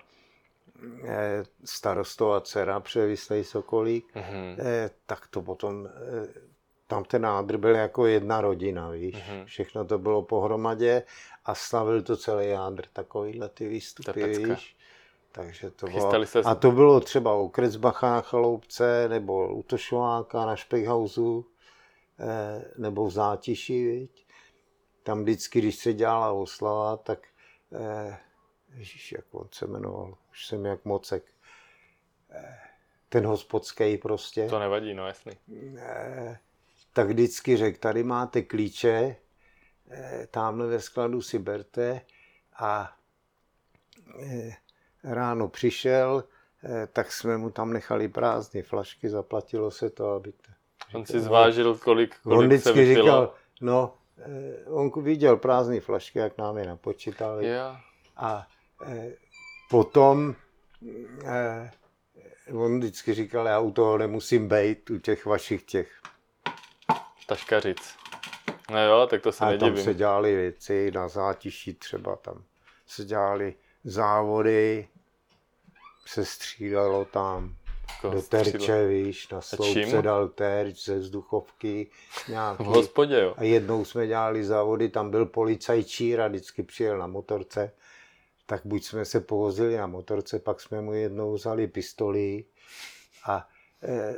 eh, 1.04 1.44
starostova 1.64 2.40
dcera, 2.40 2.80
převislej 2.80 3.44
Sokolík, 3.44 4.14
Mhm. 4.14 4.56
eh, 4.58 4.90
tak 5.06 5.26
to 5.26 5.42
potom 5.42 5.88
tam 6.86 7.04
ten 7.04 7.22
nádr 7.22 7.56
byl 7.56 7.74
jako 7.74 8.06
jedna 8.06 8.40
rodina, 8.40 8.90
víš. 8.90 9.14
Mhm. 9.28 9.44
Všechno 9.46 9.84
to 9.84 9.98
bylo 9.98 10.22
pohromadě 10.22 11.02
a 11.44 11.54
slavil 11.54 12.02
to 12.02 12.16
celý 12.16 12.48
jádr, 12.48 12.82
takovýhle 12.92 13.48
ty 13.48 13.68
výstupy, 13.68 14.12
víš. 14.54 14.76
Takže 15.32 15.70
to 15.70 15.86
bylo, 15.86 16.26
se- 16.26 16.38
a 16.40 16.54
to 16.54 16.70
bylo 16.72 17.00
třeba 17.00 17.34
u 17.36 17.48
Krecbacha 17.48 18.10
na 18.10 18.20
Chaloupce, 18.20 19.08
nebo 19.08 19.54
u 19.54 19.62
Tošováka 19.62 20.46
na 20.46 20.56
Špechhausu, 20.56 21.46
eh, 21.48 21.49
nebo 22.76 23.06
v 23.06 23.10
Zátiši, 23.10 23.84
viď. 23.86 24.26
Tam 25.02 25.22
vždycky, 25.22 25.58
když 25.58 25.76
se 25.76 25.92
dělala 25.92 26.32
oslava, 26.32 26.96
tak, 26.96 27.18
eh, 27.72 28.18
ježíš, 28.74 29.12
jak 29.12 29.24
on 29.30 29.48
se 29.52 29.66
jmenoval, 29.66 30.18
už 30.30 30.46
jsem 30.46 30.64
jak 30.66 30.84
mocek, 30.84 31.24
eh, 32.30 32.58
ten 33.08 33.26
hospodský 33.26 33.96
prostě 33.98 34.46
To 34.48 34.58
nevadí, 34.58 34.94
no 34.94 35.06
jasný. 35.06 35.32
eh, 35.78 36.38
tak 36.92 37.08
vždycky 37.08 37.56
řekl, 37.56 37.78
tady 37.78 38.02
máte 38.02 38.42
klíče, 38.42 39.16
eh, 39.90 40.26
tamhle 40.30 40.66
ve 40.66 40.80
skladu 40.80 41.22
si 41.22 41.38
berte 41.38 42.00
a 42.56 42.96
eh, 44.22 44.56
ráno 45.04 45.48
přišel, 45.48 46.24
eh, 46.64 46.86
tak 46.86 47.12
jsme 47.12 47.36
mu 47.38 47.50
tam 47.50 47.72
nechali 47.72 48.08
prázdné 48.08 48.62
flašky, 48.62 49.08
zaplatilo 49.08 49.70
se 49.70 49.90
to, 49.90 50.10
aby 50.12 50.32
to... 50.32 50.52
On 50.94 51.06
si 51.06 51.20
zvážil, 51.20 51.74
kolik, 51.74 52.14
On 52.24 52.36
kolik 52.36 52.50
se 52.62 52.72
vždycky 52.72 52.84
vypilo. 52.84 53.04
říkal, 53.04 53.34
no, 53.60 53.94
eh, 54.18 54.64
on 54.66 55.02
viděl 55.02 55.36
prázdné 55.36 55.80
flašky, 55.80 56.18
jak 56.18 56.38
nám 56.38 56.58
je 56.58 56.66
napočítali. 56.66 57.48
Jo. 57.48 57.76
A 58.16 58.46
eh, 58.86 59.12
potom 59.70 60.34
eh, 61.24 61.70
on 62.52 62.78
vždycky 62.78 63.14
říkal, 63.14 63.46
já 63.46 63.60
u 63.60 63.70
toho 63.70 63.98
nemusím 63.98 64.48
být, 64.48 64.90
u 64.90 64.98
těch 64.98 65.26
vašich 65.26 65.62
těch 65.62 66.00
Taškařic. 67.26 67.94
No 68.70 68.84
jo, 68.84 69.06
tak 69.10 69.22
to 69.22 69.32
se 69.32 69.44
A 69.44 69.48
tam 69.48 69.58
nedivím. 69.58 69.84
se 69.84 69.94
dělaly 69.94 70.36
věci, 70.36 70.90
na 70.94 71.08
zátiší 71.08 71.74
třeba 71.74 72.16
tam 72.16 72.44
se 72.86 73.04
dělaly 73.04 73.54
závody, 73.84 74.88
se 76.06 76.24
střídalo 76.24 77.04
tam 77.04 77.56
Jako 78.04 78.16
do 78.16 78.22
terče, 78.22 78.86
víš, 78.86 79.28
na 79.28 79.40
sloupce 79.40 80.02
dal 80.02 80.28
terč 80.28 80.84
ze 80.84 80.98
vzduchovky 80.98 81.90
nějaký. 82.28 82.62
V 82.64 82.66
hospodě, 82.66 83.20
jo. 83.20 83.34
A 83.36 83.44
jednou 83.44 83.84
jsme 83.84 84.06
dělali 84.06 84.44
závody, 84.44 84.88
tam 84.88 85.10
byl 85.10 85.26
policajčír 85.26 86.20
a 86.20 86.28
vždycky 86.28 86.62
přijel 86.62 86.98
na 86.98 87.06
motorce. 87.06 87.72
Tak 88.46 88.60
buď 88.64 88.84
jsme 88.84 89.04
se 89.04 89.20
povozili 89.20 89.76
na 89.76 89.86
motorce, 89.86 90.38
pak 90.38 90.60
jsme 90.60 90.80
mu 90.80 90.92
jednou 90.94 91.32
vzali 91.34 91.66
pistoli 91.66 92.44
a 93.26 93.48
e, 93.82 94.14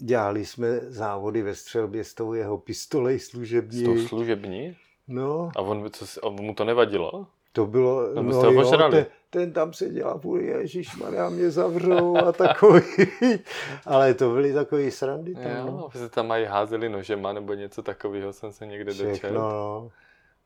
dělali 0.00 0.46
jsme 0.46 0.80
závody 0.80 1.42
ve 1.42 1.54
střelbě 1.54 2.04
s 2.04 2.14
tou 2.14 2.32
jeho 2.34 2.58
pistolej 2.58 3.18
S 3.18 3.28
tou 3.28 3.30
služební. 3.30 4.06
služební? 4.08 4.76
No, 5.08 5.50
A 5.56 5.60
on, 5.60 5.90
co, 5.90 6.26
a 6.26 6.30
mu 6.30 6.54
to 6.54 6.64
nevadilo? 6.64 7.26
To 7.52 7.66
bylo, 7.66 8.14
Nebo 8.14 8.32
no 8.32 8.50
jo, 8.50 8.90
ten, 8.90 9.06
ten 9.30 9.52
tam 9.52 9.72
se 9.72 9.88
dělá 9.88 10.18
půl, 10.18 10.40
ježišmarja, 10.40 11.28
mě 11.28 11.50
zavřou 11.50 12.16
a 12.16 12.32
takový. 12.32 12.82
Ale 13.86 14.14
to 14.14 14.30
byly 14.30 14.52
takový 14.52 14.90
srandy 14.90 15.34
tam. 15.34 15.50
Jo, 15.56 15.64
no. 15.66 15.88
že 15.92 15.98
se 15.98 16.08
tam 16.08 16.26
mají 16.26 16.44
házeli 16.44 16.88
nožema 16.88 17.32
nebo 17.32 17.54
něco 17.54 17.82
takového, 17.82 18.32
jsem 18.32 18.52
se 18.52 18.66
někde 18.66 18.94
dočetl. 18.94 19.14
Všechno, 19.14 19.50
no. 19.50 19.90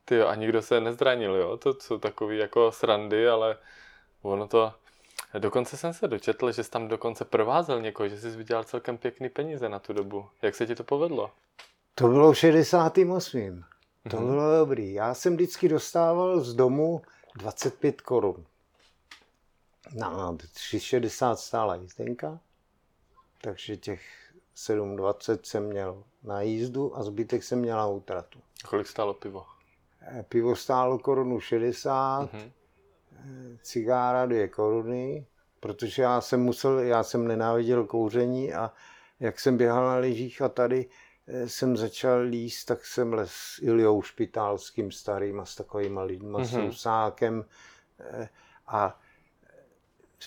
Ty 0.04 0.16
jo, 0.16 0.26
a 0.26 0.34
nikdo 0.34 0.62
se 0.62 0.80
nezranil, 0.80 1.34
jo? 1.34 1.56
To 1.56 1.74
jsou 1.80 1.98
takový 1.98 2.38
jako 2.38 2.72
srandy, 2.72 3.28
ale 3.28 3.56
ono 4.22 4.48
to... 4.48 4.72
Dokonce 5.38 5.76
jsem 5.76 5.92
se 5.92 6.08
dočetl, 6.08 6.52
že 6.52 6.64
jsi 6.64 6.70
tam 6.70 6.88
dokonce 6.88 7.24
provázel 7.24 7.80
někoho, 7.80 8.08
že 8.08 8.20
jsi 8.20 8.30
vydělal 8.30 8.64
celkem 8.64 8.98
pěkný 8.98 9.28
peníze 9.28 9.68
na 9.68 9.78
tu 9.78 9.92
dobu. 9.92 10.26
Jak 10.42 10.54
se 10.54 10.66
ti 10.66 10.74
to 10.74 10.84
povedlo? 10.84 11.30
To 11.94 12.08
bylo 12.08 12.32
v 12.32 12.38
68. 12.38 13.64
To 14.10 14.16
Mhm. 14.16 14.26
bylo 14.26 14.56
dobrý. 14.58 14.92
Já 14.92 15.14
jsem 15.14 15.34
vždycky 15.34 15.68
dostával 15.68 16.40
z 16.40 16.54
domu 16.54 17.02
25 17.38 18.00
korun. 18.00 18.44
Na 19.92 20.32
3,60 20.32 21.36
stála 21.36 21.74
jízdenka, 21.74 22.40
takže 23.40 23.76
těch 23.76 24.00
7,20 24.56 25.38
jsem 25.46 25.66
měl 25.66 26.04
na 26.22 26.40
jízdu 26.40 26.96
a 26.96 27.02
zbytek 27.02 27.42
jsem 27.44 27.58
měl 27.58 27.76
na 27.76 27.86
útratu. 27.86 28.38
Kolik 28.68 28.86
stálo 28.86 29.14
pivo? 29.14 29.44
Eh, 30.02 30.22
Pivo 30.28 30.56
stálo 30.56 30.98
korunu 30.98 31.40
60, 31.40 32.32
Mhm. 32.32 32.50
cigára 33.62 34.26
2 34.26 34.48
koruny, 34.48 35.26
protože 35.60 36.02
já 36.02 36.20
jsem 36.20 36.40
musel, 36.42 36.78
já 36.78 37.02
jsem 37.02 37.26
nenáviděl 37.28 37.84
kouření 37.84 38.54
a 38.54 38.72
jak 39.20 39.40
jsem 39.40 39.56
běhal 39.56 39.84
na 39.86 39.96
lyžích 39.96 40.42
a 40.42 40.48
tady 40.48 40.86
eh, 40.86 41.05
jsem 41.46 41.76
začal 41.76 42.20
líst, 42.20 42.66
tak 42.66 42.86
jsem 42.86 43.12
les 43.12 43.30
s 43.32 43.58
Iljou 43.62 44.02
Špitálským 44.02 44.92
starým 44.92 45.40
a 45.40 45.44
s 45.44 45.54
takovýma 45.54 46.02
lidma, 46.02 46.44
s 46.44 46.52
Mhm. 46.52 46.66
Rusákem 46.66 47.44
eh, 48.00 48.28
a 48.66 49.00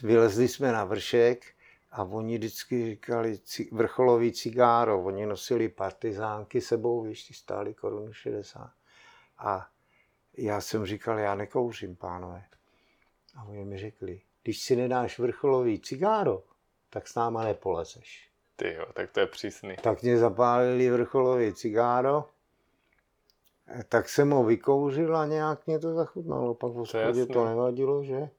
vylezli 0.03 0.47
jsme 0.47 0.71
na 0.71 0.83
vršek 0.83 1.45
a 1.91 2.03
oni 2.03 2.37
vždycky 2.37 2.85
říkali 2.89 3.39
vrcholový 3.71 4.31
cigáro, 4.31 5.03
oni 5.03 5.25
nosili 5.25 5.69
partizánky 5.69 6.61
sebou, 6.61 7.01
víš, 7.01 7.27
ty 7.27 7.33
stály 7.33 7.73
korunu 7.73 8.13
60. 8.13 8.71
A 9.37 9.69
já 10.37 10.61
jsem 10.61 10.85
říkal, 10.85 11.19
já 11.19 11.35
nekouřím, 11.35 11.95
pánové. 11.95 12.45
A 13.35 13.43
oni 13.43 13.65
mi 13.65 13.77
řekli, 13.77 14.21
když 14.43 14.61
si 14.61 14.75
nedáš 14.75 15.19
vrcholový 15.19 15.79
cigáro, 15.79 16.43
tak 16.89 17.07
s 17.07 17.15
náma 17.15 17.43
nepolezeš. 17.43 18.28
Ty 18.59 18.73
jo, 18.73 18.85
tak 18.93 19.11
to 19.11 19.19
je 19.19 19.25
přísný. 19.27 19.75
Tak 19.81 20.01
mě 20.03 20.17
zapálili 20.17 20.89
vrcholový 20.89 21.53
cigáro, 21.53 22.25
tak 23.89 24.09
jsem 24.09 24.29
ho 24.31 24.43
vykouřil 24.43 25.17
a 25.17 25.25
nějak 25.25 25.67
mě 25.67 25.79
to 25.79 25.93
zachutnalo. 25.93 26.53
Pak 26.53 26.71
v 26.71 26.75
hospodě 26.75 27.03
jasný. 27.03 27.27
to 27.27 27.45
nevadilo, 27.45 28.03
že? 28.03 28.29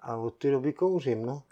A 0.00 0.16
od 0.16 0.34
té 0.34 0.50
doby 0.50 0.72
kouřím, 0.72 1.26
no. 1.26 1.42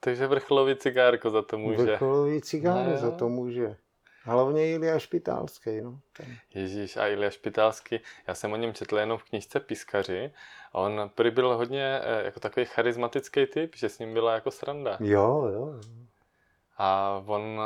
Takže 0.00 0.26
vrcholový 0.26 0.76
cigárko 0.76 1.30
za 1.30 1.42
to 1.42 1.58
může. 1.58 1.82
Vrcholový 1.82 2.40
cigáro 2.40 2.84
No 2.84 2.90
jo. 2.90 2.96
za 2.98 3.10
to 3.10 3.28
může. 3.28 3.76
Hlavně 4.22 4.70
Ilia 4.72 4.98
Špitálský, 4.98 5.80
no. 5.80 5.98
Ten. 6.16 6.26
Ježíš 6.54 6.96
a 6.96 7.06
Ilja 7.08 7.30
Špitálský, 7.30 8.00
já 8.26 8.34
jsem 8.34 8.52
o 8.52 8.56
něm 8.56 8.74
četl 8.74 8.98
jenom 8.98 9.18
v 9.18 9.24
knižce 9.24 9.60
Piskaři 9.60 10.32
a 10.72 10.78
on 10.78 11.10
prý 11.14 11.30
byl 11.30 11.56
hodně 11.56 12.00
eh, 12.02 12.24
jako 12.24 12.40
takový 12.40 12.66
charismatický 12.66 13.46
typ, 13.46 13.76
že 13.76 13.88
s 13.88 13.98
ním 13.98 14.12
byla 14.12 14.34
jako 14.34 14.50
sranda. 14.50 14.96
Jo, 15.00 15.50
jo. 15.54 15.80
A 16.82 17.22
on, 17.26 17.60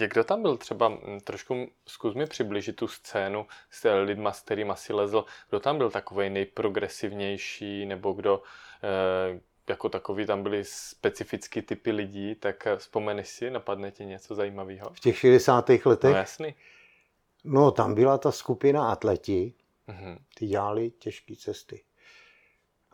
jak 0.00 0.10
kdo 0.12 0.24
tam 0.24 0.42
byl 0.42 0.56
třeba, 0.56 0.92
trošku 1.24 1.68
zkus 1.86 2.14
mi 2.14 2.26
přiblížit 2.26 2.76
tu 2.76 2.88
scénu 2.88 3.46
s 3.70 3.90
lidma, 4.04 4.32
s 4.32 4.40
kterými 4.40 4.72
si 4.74 4.92
lezl, 4.92 5.24
kdo 5.48 5.60
tam 5.60 5.78
byl 5.78 5.90
takový 5.90 6.30
nejprogresivnější, 6.30 7.86
nebo 7.86 8.12
kdo, 8.12 8.42
eh, 8.82 9.40
jako 9.68 9.88
takový 9.88 10.26
tam 10.26 10.42
byly 10.42 10.64
specifický 10.64 11.62
typy 11.62 11.90
lidí, 11.92 12.34
tak 12.34 12.66
eh, 12.66 12.76
vzpomeneš 12.76 13.28
si, 13.28 13.50
napadne 13.50 13.90
ti 13.90 14.04
něco 14.06 14.34
zajímavého? 14.34 14.90
V 14.92 15.00
těch 15.00 15.18
60. 15.18 15.68
No 15.84 15.90
letech, 15.90 16.16
jasný. 16.16 16.54
no 17.44 17.70
tam 17.70 17.94
byla 17.94 18.18
ta 18.18 18.32
skupina 18.32 18.90
atleti, 18.92 19.54
Mhm. 19.88 20.18
ty 20.34 20.46
dělali 20.46 20.90
těžké 20.90 21.36
cesty. 21.36 21.84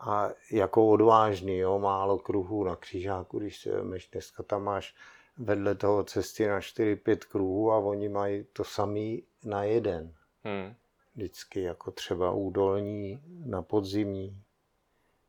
A 0.05 0.29
jako 0.51 0.87
odvážný, 0.87 1.57
jo, 1.57 1.79
málo 1.79 2.17
kruhů 2.17 2.63
na 2.63 2.75
křižáku, 2.75 3.39
když 3.39 3.61
se 3.61 3.71
vemeš, 3.71 4.09
dneska 4.11 4.43
tam 4.43 4.63
máš 4.63 4.95
vedle 5.37 5.75
toho 5.75 6.03
cesty 6.03 6.47
na 6.47 6.59
4-5 6.59 7.17
kruhů 7.17 7.71
a 7.71 7.77
oni 7.77 8.09
mají 8.09 8.43
to 8.53 8.63
samý 8.63 9.23
na 9.43 9.63
jeden. 9.63 10.13
Hmm. 10.43 10.73
Vždycky 11.15 11.61
jako 11.61 11.91
třeba 11.91 12.31
údolní 12.31 13.21
na 13.45 13.61
podzimní, 13.61 14.41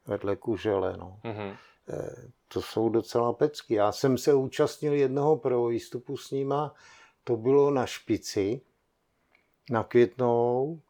vedle 0.06 0.37
kužele, 0.37 0.96
no. 0.96 1.20
Mhm. 1.24 1.56
To 2.48 2.62
jsou 2.62 2.88
docela 2.88 3.32
pecky. 3.32 3.74
Já 3.74 3.92
jsem 3.92 4.18
se 4.18 4.34
účastnil 4.34 4.92
jednoho 4.92 5.37
prvovýstupu 5.37 6.16
s 6.16 6.30
nima, 6.30 6.74
to 7.24 7.37
bylo 7.37 7.70
na 7.70 7.87
špici, 7.87 8.60
na 9.70 9.84
Květnou 9.84 10.80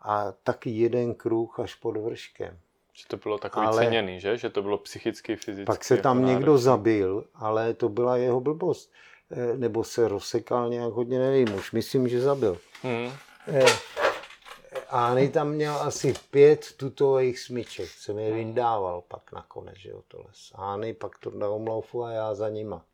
a 0.00 0.32
taky 0.32 0.70
jeden 0.70 1.14
kruh 1.14 1.60
až 1.60 1.74
pod 1.74 1.96
vrškem. 1.96 2.58
Že 3.00 3.06
to 3.08 3.16
bylo 3.16 3.38
takový 3.38 3.66
Ale- 3.66 3.84
ceněný, 3.84 4.20
že? 4.20 4.36
Že 4.38 4.50
to 4.50 4.62
bylo 4.62 4.78
psychicky, 4.78 5.36
fyzicky. 5.36 5.64
Pak 5.66 5.84
se 5.84 5.96
tam 5.96 6.16
jako 6.20 6.28
někdo 6.28 6.46
náročný. 6.46 6.64
zabil, 6.64 7.24
ale 7.34 7.74
to 7.74 7.88
byla 7.88 8.16
jeho 8.16 8.40
blbost. 8.40 8.92
Eh, 9.30 9.56
Nebo 9.56 9.84
se 9.84 10.08
rozsekal 10.08 10.68
nějak 10.70 10.92
hodně, 10.92 11.18
nevím, 11.18 11.54
už 11.54 11.72
myslím, 11.72 12.08
že 12.08 12.20
zabil. 12.20 12.58
Hmm. 12.82 13.12
Eh, 13.48 13.66
Ány 14.88 15.28
tam 15.28 15.50
měl 15.50 15.74
asi 15.74 16.14
pět 16.30 16.72
tutových 16.76 17.38
smyček, 17.40 17.88
jsem 17.88 18.18
je 18.18 18.32
vyndával 18.34 19.00
pak 19.08 19.32
nakonec, 19.32 19.76
že 19.76 19.90
jo, 19.90 20.02
to 20.08 20.22
les. 20.26 20.52
Ány 20.54 20.94
pak 20.94 21.18
to 21.18 21.30
na 21.30 21.48
omloufu 21.48 22.04
a 22.04 22.10
já 22.12 22.34
za 22.34 22.48
nima. 22.48 22.84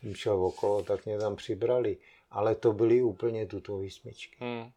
Jsem 0.00 0.14
šel 0.14 0.44
okolo, 0.46 0.82
tak 0.82 1.06
mě 1.06 1.18
tam 1.18 1.36
přibrali, 1.36 1.96
ale 2.30 2.54
to 2.54 2.72
byly 2.72 3.02
úplně 3.02 3.46
tutový 3.46 3.90
smyčky. 3.90 4.36
Hmm. 4.40 4.70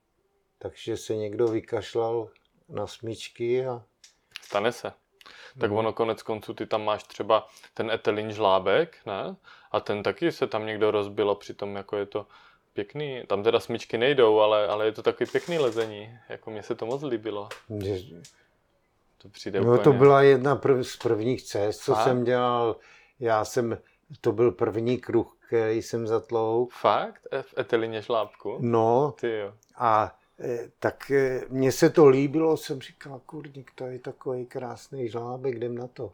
Takže 0.57 0.97
se 0.97 1.15
někdo 1.15 1.47
vykašlal 1.47 2.29
na 2.69 2.87
smyčky 2.87 3.65
a 3.65 3.83
Stane 4.41 4.71
se. 4.71 4.93
Tak 5.59 5.71
ono 5.71 5.93
konec 5.93 6.23
konců, 6.23 6.53
ty 6.53 6.65
tam 6.65 6.85
máš 6.85 7.03
třeba 7.03 7.47
ten 7.73 7.91
etelin 7.91 8.31
žlábek, 8.31 8.97
ne? 9.05 9.35
A 9.71 9.79
ten 9.79 10.03
taky 10.03 10.31
se 10.31 10.47
tam 10.47 10.65
někdo 10.65 10.91
rozbil 10.91 11.29
a 11.31 11.35
přitom 11.35 11.75
jako 11.75 11.97
je 11.97 12.05
to 12.05 12.27
pěkný. 12.73 13.23
Tam 13.27 13.43
teda 13.43 13.59
smyčky 13.59 13.97
nejdou, 13.97 14.39
ale, 14.39 14.67
ale 14.67 14.85
je 14.85 14.91
to 14.91 15.03
takový 15.03 15.29
pěkný 15.31 15.59
lezení. 15.59 16.19
Jako 16.29 16.51
mně 16.51 16.63
se 16.63 16.75
to 16.75 16.85
moc 16.85 17.03
líbilo. 17.03 17.49
To 19.17 19.29
přijde 19.29 19.59
no 19.61 19.65
úplně... 19.65 19.83
to 19.83 19.93
byla 19.93 20.21
jedna 20.21 20.55
prv, 20.55 20.87
z 20.87 20.97
prvních 20.97 21.43
cest, 21.43 21.79
co 21.83 21.93
Fakt? 21.93 22.03
jsem 22.03 22.23
dělal. 22.23 22.75
Já 23.19 23.45
jsem, 23.45 23.77
to 24.21 24.31
byl 24.31 24.51
první 24.51 24.97
kruh, 24.97 25.37
který 25.47 25.81
jsem 25.81 26.07
zatlouk. 26.07 26.73
Fakt? 26.73 27.27
E- 27.31 27.41
V 27.41 27.57
Etelině 27.57 28.01
žlábku? 28.01 28.57
No 28.61 29.13
Ty 29.19 29.37
jo. 29.37 29.53
a 29.77 30.15
tak 30.79 31.11
eh, 31.11 31.41
mně 31.49 31.71
se 31.71 31.89
to 31.89 32.07
líbilo, 32.07 32.57
jsem 32.57 32.81
říkal, 32.81 33.21
kurník, 33.25 33.71
to 33.75 33.85
je 33.85 33.99
takový 33.99 34.45
krásný 34.45 35.09
žlábek, 35.09 35.55
jdem 35.55 35.77
na 35.77 35.87
to. 35.87 36.13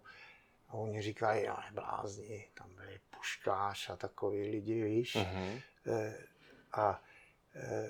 A 0.69 0.73
oni 0.73 1.01
říkají, 1.01 1.43
já 1.43 1.57
blázni, 1.73 2.47
tam 2.53 2.67
byli 2.75 2.99
puškáš 3.17 3.89
a 3.89 3.95
takový 3.95 4.41
lidi, 4.49 4.83
víš. 4.83 5.17
Eh, 5.87 6.17
A 6.73 7.01
eh, 7.55 7.89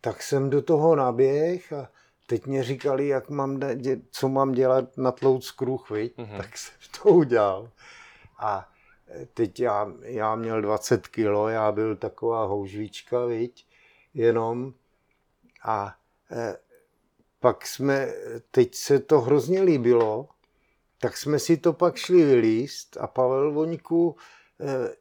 tak 0.00 0.22
jsem 0.22 0.50
do 0.50 0.62
toho 0.62 0.96
naběh 0.96 1.72
a 1.72 1.90
teď 2.26 2.46
mě 2.46 2.62
říkali, 2.62 3.08
jak 3.08 3.28
mám, 3.30 3.56
dě- 3.58 4.02
co 4.10 4.28
mám 4.28 4.52
dělat 4.52 4.96
na 4.96 5.12
tlouc 5.12 5.50
kruh, 5.50 5.90
viď? 5.90 6.18
Mhm. 6.18 6.36
tak 6.36 6.58
jsem 6.58 6.74
to 7.02 7.08
udělal. 7.08 7.70
A 8.38 8.68
eh, 9.08 9.26
teď 9.34 9.60
já, 9.60 9.92
já 10.02 10.34
měl 10.34 10.62
20 10.62 11.06
kilo, 11.06 11.48
já 11.48 11.72
byl 11.72 11.96
taková 11.96 12.44
houžvíčka, 12.44 13.24
viď? 13.24 13.66
jenom. 14.14 14.74
A 15.62 15.94
eh, 16.30 16.56
pak 17.40 17.66
jsme, 17.66 18.08
teď 18.50 18.74
se 18.74 18.98
to 18.98 19.20
hrozně 19.20 19.62
líbilo, 19.62 20.28
tak 21.00 21.16
jsme 21.16 21.38
si 21.38 21.56
to 21.56 21.72
pak 21.72 21.96
šli 21.96 22.24
vylíst 22.24 22.96
a 23.00 23.06
Pavel 23.06 23.52
Voňku 23.52 24.16
eh, 24.60 24.94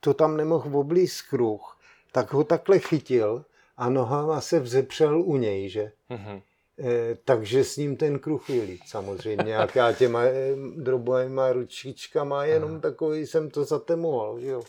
to 0.00 0.14
tam 0.14 0.36
nemohl 0.36 0.78
oblíz 0.78 1.22
kruh, 1.22 1.78
tak 2.12 2.32
ho 2.32 2.44
takhle 2.44 2.78
chytil 2.78 3.44
a 3.76 3.88
nohama 3.88 4.40
se 4.40 4.60
vzepřel 4.60 5.22
u 5.22 5.36
něj, 5.36 5.68
že? 5.68 5.92
Mhm. 6.08 6.40
Eh, 6.78 7.18
takže 7.24 7.64
s 7.64 7.76
ním 7.76 7.96
ten 7.96 8.18
kruh 8.18 8.48
vylít 8.48 8.80
samozřejmě, 8.86 9.52
jak 9.52 9.76
já 9.76 9.92
těma 9.92 10.22
eh, 10.22 10.54
drobnýma 10.76 11.52
ručičkama, 11.52 12.44
jenom 12.44 12.80
takový 12.80 13.26
jsem 13.26 13.50
to 13.50 13.64
zatemoval, 13.64 14.38
jo. 14.40 14.62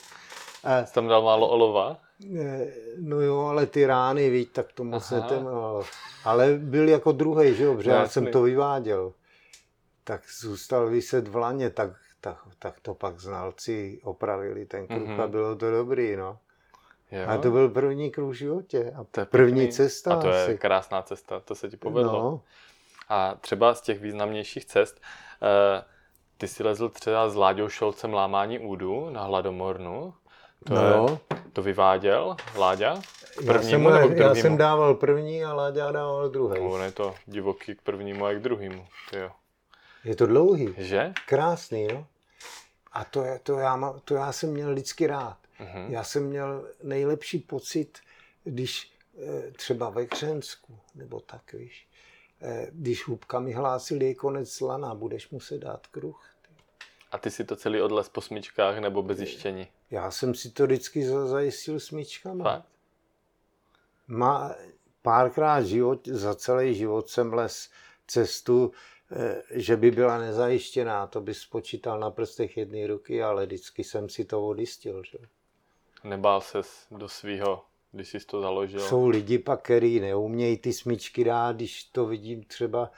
A, 0.63 0.85
Jsi 0.85 0.93
tam 0.93 1.07
dal 1.07 1.21
málo 1.21 1.49
olova? 1.49 1.97
No 2.99 3.21
jo, 3.21 3.39
ale 3.39 3.65
ty 3.65 3.85
rány, 3.85 4.29
víš, 4.29 4.47
tak 4.51 4.71
to 4.73 4.83
moc 4.83 5.11
Aha. 5.11 5.21
netemoval. 5.21 5.83
Ale 6.23 6.53
byl 6.57 6.89
jako 6.89 7.11
druhý, 7.11 7.55
že 7.55 7.63
jo, 7.63 7.75
protože 7.75 7.89
No, 7.89 7.95
já 7.95 8.07
jsem 8.07 8.23
jasný. 8.23 8.33
to 8.33 8.41
vyváděl. 8.41 9.13
Tak 10.03 10.21
zůstal 10.39 10.87
vyset 10.89 11.27
v 11.27 11.35
laně, 11.35 11.69
tak, 11.69 11.89
tak, 12.21 12.37
tak 12.59 12.79
to 12.79 12.93
pak 12.93 13.19
znalci 13.19 13.99
opravili 14.03 14.65
ten 14.65 14.87
kruh 14.87 15.07
Mhm. 15.07 15.21
a 15.21 15.27
bylo 15.27 15.55
to 15.55 15.71
dobrý, 15.71 16.15
no. 16.15 16.37
Jo. 17.11 17.21
A 17.27 17.37
to 17.37 17.51
byl 17.51 17.69
první 17.69 18.11
kruh 18.11 18.29
v 18.31 18.37
životě 18.37 18.93
a 18.99 19.03
To 19.11 19.19
je 19.19 19.25
první 19.25 19.53
pěkný. 19.61 19.71
cesta 19.73 20.13
A 20.13 20.21
to 20.21 20.27
je 20.29 20.43
asi. 20.43 20.57
krásná 20.57 21.01
cesta, 21.01 21.39
to 21.39 21.55
se 21.55 21.69
ti 21.69 21.77
povedlo. 21.77 22.11
No, 22.11 22.41
A 23.09 23.35
třeba 23.41 23.75
z 23.75 23.81
těch 23.81 23.99
významnějších 24.01 24.65
cest, 24.65 25.01
eh, 25.41 25.83
ty 26.37 26.47
si 26.47 26.63
lezl 26.63 26.89
třeba 26.89 27.29
s 27.29 27.35
Láďou 27.35 27.69
Šolcem 27.69 28.13
lámání 28.13 28.59
údu 28.59 29.09
na 29.09 29.23
Hladomornu. 29.23 30.13
To, 30.63 30.73
no. 30.73 31.19
to 31.53 31.61
vyváděl 31.61 32.35
Láďa 32.55 32.95
k 32.95 33.41
Já 33.41 33.41
jsem, 33.41 33.45
prvnímu 33.45 33.89
nebo 33.89 34.07
k 34.07 34.17
já 34.17 34.35
jsem 34.35 34.57
dával 34.57 34.95
první 34.95 35.45
a 35.45 35.53
Láďa 35.53 35.91
dával 35.91 36.29
druhý. 36.29 36.59
On 36.59 36.81
je 36.81 36.91
to 36.91 37.15
divoký 37.25 37.75
k 37.75 37.81
prvnímu 37.81 38.25
a 38.25 38.33
k 38.33 38.39
druhému. 38.39 38.87
Jo. 39.17 39.31
Je 40.03 40.15
to 40.15 40.25
dlouhý, 40.25 40.75
Že? 40.77 41.13
krásný, 41.27 41.87
no. 41.87 42.07
A 42.91 43.03
to, 43.03 43.23
je, 43.23 43.39
to, 43.43 43.59
já, 43.59 43.75
má, 43.75 43.99
to 44.05 44.15
já 44.15 44.31
jsem 44.31 44.49
měl 44.49 44.71
vždycky 44.71 45.07
rád. 45.07 45.37
Mhm. 45.59 45.91
Já 45.93 46.03
jsem 46.03 46.23
měl 46.23 46.67
nejlepší 46.83 47.39
pocit, 47.39 47.99
když 48.43 48.91
eh, 49.17 49.51
třeba 49.51 49.89
ve 49.89 50.05
Křensku, 50.05 50.79
nebo 50.95 51.19
tak, 51.19 51.53
víš, 51.53 51.87
eh, 52.41 52.67
když 52.71 53.07
hubka 53.07 53.39
mi 53.39 53.53
hlásili, 53.53 54.05
je 54.05 54.15
konec 54.15 54.61
lana, 54.61 54.95
budeš 54.95 55.29
muset 55.29 55.57
dát 55.57 55.87
kruh. 55.87 56.34
A 57.11 57.17
ty 57.17 57.31
si 57.31 57.43
to 57.43 57.55
celý 57.55 57.81
odles 57.81 58.09
po 58.09 58.21
smyčkách 58.21 58.77
nebo 58.79 59.03
bez 59.03 59.19
jištění? 59.19 59.67
Já 59.91 60.11
jsem 60.11 60.35
si 60.35 60.51
to 60.51 60.63
vždycky 60.63 61.05
za- 61.05 61.27
zajistil 61.27 61.79
smyčkama. 61.79 62.43
Fakt? 62.43 62.65
Má, 64.07 64.55
párkrát 65.01 65.61
život, 65.63 66.07
za 66.07 66.35
celý 66.35 66.75
život 66.75 67.09
jsem 67.09 67.33
les 67.33 67.69
cestu, 68.07 68.71
eh, 69.11 69.41
že 69.51 69.77
by 69.77 69.91
byla 69.91 70.17
nezajištěná, 70.17 71.07
to 71.07 71.21
by 71.21 71.33
spočítal 71.33 71.99
na 71.99 72.11
prstech 72.11 72.57
jedné 72.57 72.87
ruky, 72.87 73.23
ale 73.23 73.45
vždycky 73.45 73.83
jsem 73.83 74.09
si 74.09 74.25
to 74.25 74.47
odjistil. 74.47 75.03
Že? 75.03 75.17
Nebál 76.03 76.41
ses 76.41 76.87
do 76.91 77.09
svýho, 77.09 77.63
když 77.91 78.09
jsi 78.09 78.19
to 78.19 78.41
založil? 78.41 78.79
Jsou 78.79 79.07
lidi 79.07 79.39
pak, 79.39 79.61
který 79.61 79.99
neumějí 79.99 80.57
ty 80.57 80.73
smyčky 80.73 81.23
dát, 81.23 81.55
když 81.55 81.83
to 81.83 82.05
vidím 82.05 82.43
třeba 82.43 82.91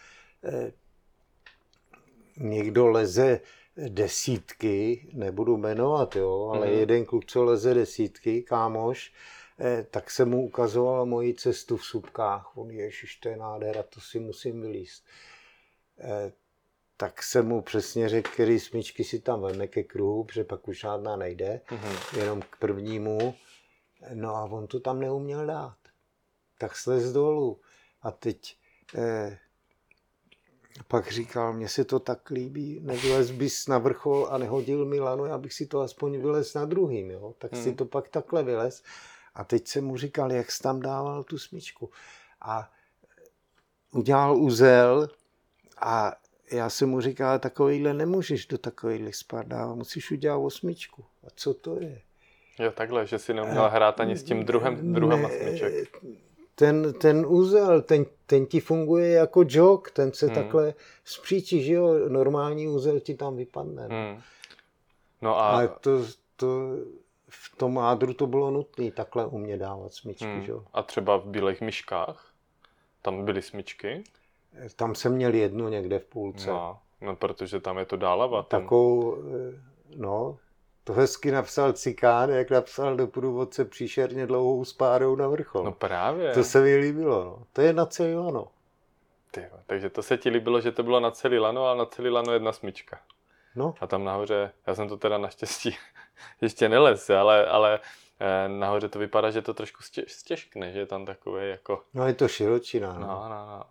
eh, 0.43 0.71
někdo 2.37 2.87
leze 2.87 3.39
desítky, 3.77 5.07
nebudu 5.13 5.57
jmenovat, 5.57 6.15
jo, 6.15 6.51
ale 6.55 6.67
Mhm. 6.67 6.75
jeden 6.75 7.05
kluk, 7.05 7.25
co 7.25 7.43
leze 7.43 7.73
desítky, 7.73 8.41
kámoš, 8.43 9.13
eh, 9.59 9.85
tak 9.91 10.11
jsem 10.11 10.29
mu 10.29 10.45
ukazoval 10.45 11.05
moji 11.05 11.33
cestu 11.33 11.77
v 11.77 11.85
subkách. 11.85 12.57
On, 12.57 12.71
ježiš, 12.71 13.15
to 13.15 13.29
je 13.29 13.37
nádhera, 13.37 13.83
to 13.83 14.01
si 14.01 14.19
musím 14.19 14.61
vylíst. 14.61 15.05
Eh, 15.99 16.31
tak 16.97 17.23
jsem 17.23 17.47
mu 17.47 17.61
přesně 17.61 18.09
řekl, 18.09 18.29
který 18.33 18.59
smyčky 18.59 19.03
si 19.03 19.19
tam 19.19 19.41
veme 19.41 19.67
ke 19.67 19.83
kruhu, 19.83 20.23
protože 20.23 20.43
pak 20.43 20.67
už 20.67 20.79
žádná 20.79 21.15
nejde, 21.15 21.61
Mhm. 21.71 21.95
jenom 22.17 22.41
k 22.41 22.57
prvnímu. 22.59 23.35
No 24.13 24.35
a 24.35 24.43
on 24.43 24.67
to 24.67 24.79
tam 24.79 24.99
neuměl 24.99 25.45
dát. 25.45 25.77
Tak 26.59 26.75
slez 26.77 27.11
dolů. 27.11 27.59
A 28.01 28.11
teď 28.11 28.57
eh, 28.95 29.37
pak 30.87 31.11
říkal, 31.11 31.53
mně 31.53 31.69
se 31.69 31.83
to 31.85 31.99
tak 31.99 32.29
líbí, 32.29 32.79
nevylez 32.83 33.31
bys 33.31 33.67
na 33.67 33.77
vrchol 33.77 34.27
a 34.31 34.37
nehodil 34.37 34.85
mi 34.85 34.99
lano, 34.99 35.25
já 35.25 35.37
bych 35.37 35.53
si 35.53 35.65
to 35.67 35.81
aspoň 35.81 36.17
vylez 36.21 36.53
na 36.53 36.65
druhým, 36.65 37.11
jo? 37.11 37.33
tak 37.37 37.55
si 37.55 37.63
Hmm. 37.69 37.75
to 37.75 37.85
pak 37.85 38.09
takhle 38.09 38.43
vylez. 38.43 38.83
A 39.35 39.43
teď 39.43 39.67
jsem 39.67 39.85
mu 39.85 39.97
říkal, 39.97 40.31
jak 40.31 40.51
jsi 40.51 40.63
tam 40.63 40.79
dával 40.79 41.23
tu 41.23 41.37
smyčku. 41.37 41.89
A 42.41 42.71
udělal 43.93 44.37
uzel 44.37 45.09
a 45.77 46.13
já 46.51 46.69
jsem 46.69 46.89
mu 46.89 47.01
říkal, 47.01 47.39
takovýhle 47.39 47.93
nemůžeš 47.93 48.45
do 48.47 48.57
takovýhle 48.57 49.11
dávat, 49.43 49.75
musíš 49.75 50.11
udělat 50.11 50.37
osmičku. 50.37 51.05
A 51.23 51.27
co 51.35 51.53
to 51.53 51.81
je? 51.81 52.01
Jo, 52.59 52.71
takhle, 52.71 53.07
že 53.07 53.19
si 53.19 53.33
neuměl 53.33 53.69
hrát 53.69 53.99
ani 53.99 54.17
s 54.17 54.23
tím 54.23 54.45
druhem, 54.45 54.93
druhem 54.93 55.25
a 55.25 55.29
smyček. 55.29 56.01
Ten, 56.59 56.93
ten 56.93 57.25
úzel, 57.27 57.81
ten, 57.81 58.05
ten 58.25 58.45
ti 58.45 58.59
funguje 58.59 59.09
jako 59.09 59.43
jog, 59.47 59.91
ten 59.91 60.13
se 60.13 60.25
Hmm. 60.25 60.35
takhle 60.35 60.73
spříčí, 61.05 61.63
že 61.63 61.73
jo, 61.73 62.09
normální 62.09 62.67
úzel 62.67 62.99
ti 62.99 63.15
tam 63.15 63.35
vypadne. 63.35 63.87
Hmm. 63.87 64.11
Hmm. 64.13 64.21
No 65.21 65.37
a, 65.39 65.49
Ale 65.49 65.67
to, 65.67 65.91
to, 66.35 66.47
v 67.29 67.57
tom 67.57 67.79
ádru 67.79 68.13
to 68.13 68.27
bylo 68.27 68.51
nutné 68.51 68.91
takhle 68.91 69.25
umě 69.25 69.57
dávat 69.57 69.93
smyčky, 69.93 70.25
hmm. 70.25 70.41
že 70.43 70.51
jo. 70.51 70.63
a 70.73 70.83
třeba 70.83 71.17
v 71.17 71.25
bílých 71.25 71.61
myškách, 71.61 72.31
tam 73.01 73.25
byly 73.25 73.41
smyčky, 73.41 74.03
Tam 74.75 74.95
jsem 74.95 75.13
měl 75.13 75.33
jednu 75.33 75.69
někde 75.69 75.99
v 75.99 76.05
půlce. 76.05 76.49
no, 76.49 76.79
no, 77.01 77.15
protože 77.15 77.59
tam 77.59 77.77
je 77.77 77.85
to 77.85 77.97
dálava. 77.97 78.43
Tam, 78.43 78.61
Takovou, 78.61 79.17
eh, 79.17 79.61
no, 79.95 80.37
to 80.87 80.93
hezky 80.93 81.31
napsal 81.31 81.73
Cikán, 81.73 82.29
jak 82.29 82.51
napsal 82.51 82.95
do 82.95 83.07
průvodce 83.07 83.65
příšerně 83.65 84.27
dlouhou 84.27 84.65
spádou 84.65 85.15
na 85.15 85.27
vrchol. 85.27 85.63
no 85.63 85.71
právě. 85.71 86.33
to 86.33 86.43
se 86.43 86.61
mi 86.61 86.75
líbilo, 86.75 87.23
no. 87.23 87.43
To 87.53 87.61
je 87.61 87.73
na 87.73 87.85
celý 87.85 88.15
lano. 88.15 88.47
Ty, 89.31 89.41
jo, 89.41 89.59
takže 89.65 89.89
to 89.89 90.03
se 90.03 90.17
ti 90.17 90.29
líbilo, 90.29 90.61
že 90.61 90.71
to 90.71 90.83
bylo 90.83 90.99
na 90.99 91.11
celý 91.11 91.39
lano, 91.39 91.65
ale 91.65 91.77
na 91.77 91.85
celý 91.85 92.09
lano 92.09 92.33
jedna 92.33 92.51
smyčka. 92.51 92.99
No, 93.55 93.75
A 93.81 93.87
tam 93.87 94.03
nahoře, 94.03 94.51
já 94.67 94.75
jsem 94.75 94.89
to 94.89 94.97
teda 94.97 95.17
naštěstí 95.17 95.77
ještě 96.41 96.69
nelez, 96.69 97.09
ale, 97.09 97.45
ale 97.45 97.79
eh, 98.19 98.47
nahoře 98.49 98.89
to 98.89 98.99
vypadá, 98.99 99.31
že 99.31 99.41
to 99.41 99.53
trošku 99.53 99.83
stěž, 99.83 100.13
stěžkne, 100.13 100.71
že 100.71 100.79
je 100.79 100.85
tam 100.85 101.05
takové 101.05 101.47
jako, 101.47 101.83
no 101.93 102.07
je 102.07 102.13
to 102.13 102.27
širočina, 102.27 102.93
no, 102.93 102.99
no. 102.99 103.07
no, 103.07 103.29
no. 103.29 103.63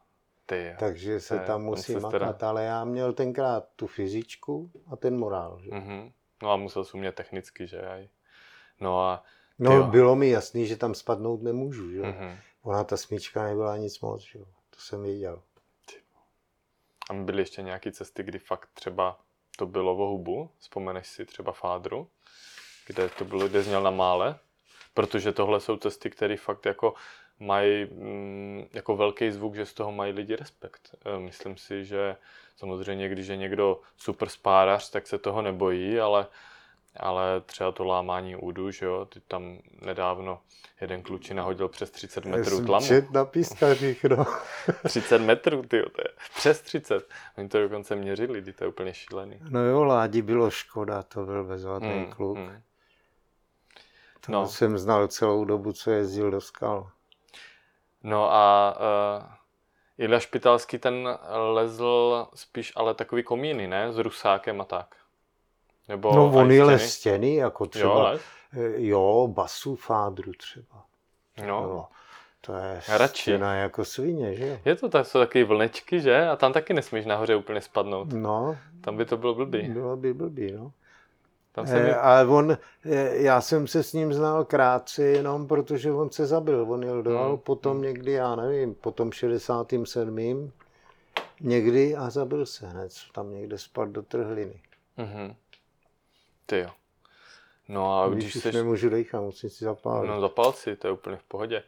Ty 0.46 0.64
jo. 0.64 0.74
Takže 0.78 1.20
se 1.20 1.38
tam 1.38 1.62
musí 1.62 1.94
makat, 1.94 2.36
teda- 2.36 2.48
ale 2.48 2.64
já 2.64 2.84
měl 2.84 3.12
tenkrát 3.12 3.64
tu 3.76 3.86
fyzičku 3.86 4.70
a 4.92 4.96
ten 4.96 5.18
morál. 5.18 5.58
Že? 5.62 5.70
Mhm. 5.72 6.10
No 6.42 6.52
a 6.52 6.56
musel 6.56 6.84
jsi 6.84 6.96
umět 6.96 7.14
technicky, 7.14 7.66
že 7.66 7.88
aj. 7.88 8.08
No 8.80 9.00
a, 9.00 9.24
No, 9.58 9.72
jo. 9.72 9.84
bylo 9.84 10.16
mi 10.16 10.28
jasný, 10.28 10.66
že 10.66 10.76
tam 10.76 10.94
spadnout 10.94 11.42
nemůžu. 11.42 11.90
Že? 11.90 12.02
mhm. 12.02 12.38
Ona 12.62 12.84
ta 12.84 12.96
smyčka 12.96 13.42
nebyla 13.42 13.76
nic 13.76 14.00
moc, 14.00 14.22
že? 14.22 14.38
jo. 14.38 14.44
to 14.70 14.80
jsem 14.80 15.02
věděl. 15.02 15.42
a 17.10 17.14
byly 17.14 17.42
ještě 17.42 17.62
nějaké 17.62 17.92
cesty, 17.92 18.22
kdy 18.22 18.38
fakt 18.38 18.68
třeba 18.74 19.20
to 19.56 19.66
bylo 19.66 19.96
o 19.96 20.08
hubu, 20.08 20.50
vzpomeneš 20.58 21.06
si 21.06 21.26
třeba 21.26 21.52
Fádru, 21.52 22.08
kde 22.86 23.08
to 23.08 23.24
bylo, 23.24 23.48
kde 23.48 23.62
měl 23.62 23.82
na 23.82 23.90
mále, 23.90 24.38
protože 24.94 25.32
tohle 25.32 25.60
jsou 25.60 25.76
cesty, 25.76 26.10
které 26.10 26.36
fakt 26.36 26.66
jako 26.66 26.94
mají 27.38 27.84
mm, 27.84 28.66
jako 28.72 28.96
velký 28.96 29.30
zvuk, 29.30 29.54
že 29.54 29.66
z 29.66 29.74
toho 29.74 29.92
mají 29.92 30.12
lidi 30.12 30.36
respekt. 30.36 30.94
E, 31.04 31.18
Myslím 31.18 31.56
si, 31.56 31.84
že 31.84 32.16
samozřejmě, 32.56 33.08
když 33.08 33.26
je 33.26 33.36
někdo 33.36 33.80
super 33.96 34.28
spárař, 34.28 34.90
tak 34.90 35.06
se 35.06 35.18
toho 35.18 35.42
nebojí, 35.42 36.00
ale 36.00 36.26
ale 36.98 37.40
třeba 37.40 37.72
to 37.72 37.84
lámání 37.84 38.36
údu, 38.36 38.70
že 38.70 38.86
jo, 38.86 39.04
ty 39.04 39.20
tam 39.20 39.58
nedávno 39.82 40.40
jeden 40.80 41.02
klučina 41.02 41.42
hodil 41.42 41.68
přes 41.68 41.90
30 41.90 42.24
metrů 42.24 42.64
tlamu. 42.64 42.86
Čet 42.86 43.10
na 43.10 43.24
pískařích, 43.24 44.04
no. 44.04 44.26
30 44.84 45.18
metrů, 45.18 45.62
ty 45.62 45.68
to 45.68 46.00
je 46.00 46.08
přes 46.36 46.60
30. 46.60 47.08
Oni 47.38 47.48
to 47.48 47.62
dokonce 47.62 47.96
měřili, 47.96 48.42
ty 48.42 48.52
to 48.52 48.64
je 48.64 48.68
úplně 48.68 48.94
šílený. 48.94 49.38
No 49.48 49.60
jo, 49.60 49.84
Ládi 49.84 50.22
bylo 50.22 50.50
škoda, 50.50 51.02
to 51.02 51.24
byl 51.24 51.44
bezvadný 51.44 51.88
hmm, 51.88 52.12
kluk. 52.12 52.38
Hmm. 52.38 52.62
To 54.26 54.32
no. 54.32 54.48
jsem 54.48 54.78
znal 54.78 55.08
celou 55.08 55.44
dobu, 55.44 55.72
co 55.72 55.90
jezdil 55.90 56.30
do 56.30 56.40
skal. 56.40 56.90
No 58.06 58.32
a 58.32 58.76
uh, 59.18 59.24
Ilja 59.98 60.20
Špitalský 60.20 60.78
ten 60.78 61.18
lezl 61.52 62.26
spíš 62.34 62.72
ale 62.76 62.94
takový 62.94 63.22
komíny, 63.22 63.66
ne? 63.66 63.92
S 63.92 63.98
rusákem 63.98 64.60
a 64.60 64.64
tak. 64.64 64.94
Nebo 65.88 66.12
no 66.12 66.32
on 66.34 66.50
je 66.50 66.78
stěny, 66.78 67.34
jako 67.34 67.66
třeba, 67.66 68.12
jo, 68.12 68.18
jo 68.76 69.28
basu 69.28 69.76
fádru 69.76 70.32
třeba. 70.32 70.84
No. 71.46 71.62
Jo. 71.62 71.86
To 72.40 72.52
je 72.54 72.80
Radši. 72.88 73.22
stěna 73.22 73.54
jako 73.54 73.84
svině, 73.84 74.34
že 74.34 74.60
Je 74.64 74.76
to 74.76 74.88
tak, 74.88 75.06
jsou 75.06 75.18
takové 75.18 75.44
vlnečky, 75.44 76.00
že? 76.00 76.28
A 76.28 76.36
tam 76.36 76.52
taky 76.52 76.74
nesmíš 76.74 77.06
nahoře 77.06 77.36
úplně 77.36 77.60
spadnout. 77.60 78.12
No. 78.12 78.58
Tam 78.80 78.96
by 78.96 79.04
to 79.04 79.16
bylo 79.16 79.34
blbý. 79.34 79.62
Bylo 79.68 79.96
by 79.96 80.14
blbý, 80.14 80.52
no. 80.52 80.72
Tam 81.56 81.66
se 81.66 81.82
mi... 81.82 81.88
e, 81.88 81.94
ale 81.94 82.26
on, 82.26 82.58
e, 82.84 83.16
já 83.16 83.40
jsem 83.40 83.66
se 83.66 83.82
s 83.82 83.92
ním 83.92 84.12
znal 84.12 84.44
krátce 84.44 85.02
jenom, 85.02 85.46
protože 85.46 85.92
on 85.92 86.10
se 86.10 86.26
zabil. 86.26 86.72
On 86.72 86.82
jel 86.82 87.02
do 87.02 87.18
hmm. 87.18 87.38
potom 87.38 87.82
někdy, 87.82 88.12
já 88.12 88.36
nevím, 88.36 88.74
potom 88.74 89.12
67. 89.12 90.52
někdy 91.40 91.96
a 91.96 92.10
zabil 92.10 92.46
se 92.46 92.66
hned. 92.66 92.92
Tam 93.12 93.34
někde 93.34 93.58
spadl 93.58 93.92
do 93.92 94.02
trhliny. 94.02 94.60
Mm-hmm. 94.98 95.34
Ty 96.46 96.58
jo. 96.58 96.70
No 97.68 98.02
a 98.02 98.08
když, 98.08 98.24
když 98.24 98.42
seš... 98.42 98.54
nemůžu 98.54 98.88
dechat, 98.88 99.20
musím 99.20 99.50
si 99.50 99.64
zapálit. 99.64 100.10
No 100.10 100.20
zapál 100.20 100.52
si, 100.52 100.76
to 100.76 100.86
je 100.86 100.92
úplně 100.92 101.16
v 101.16 101.24
pohodě. 101.24 101.62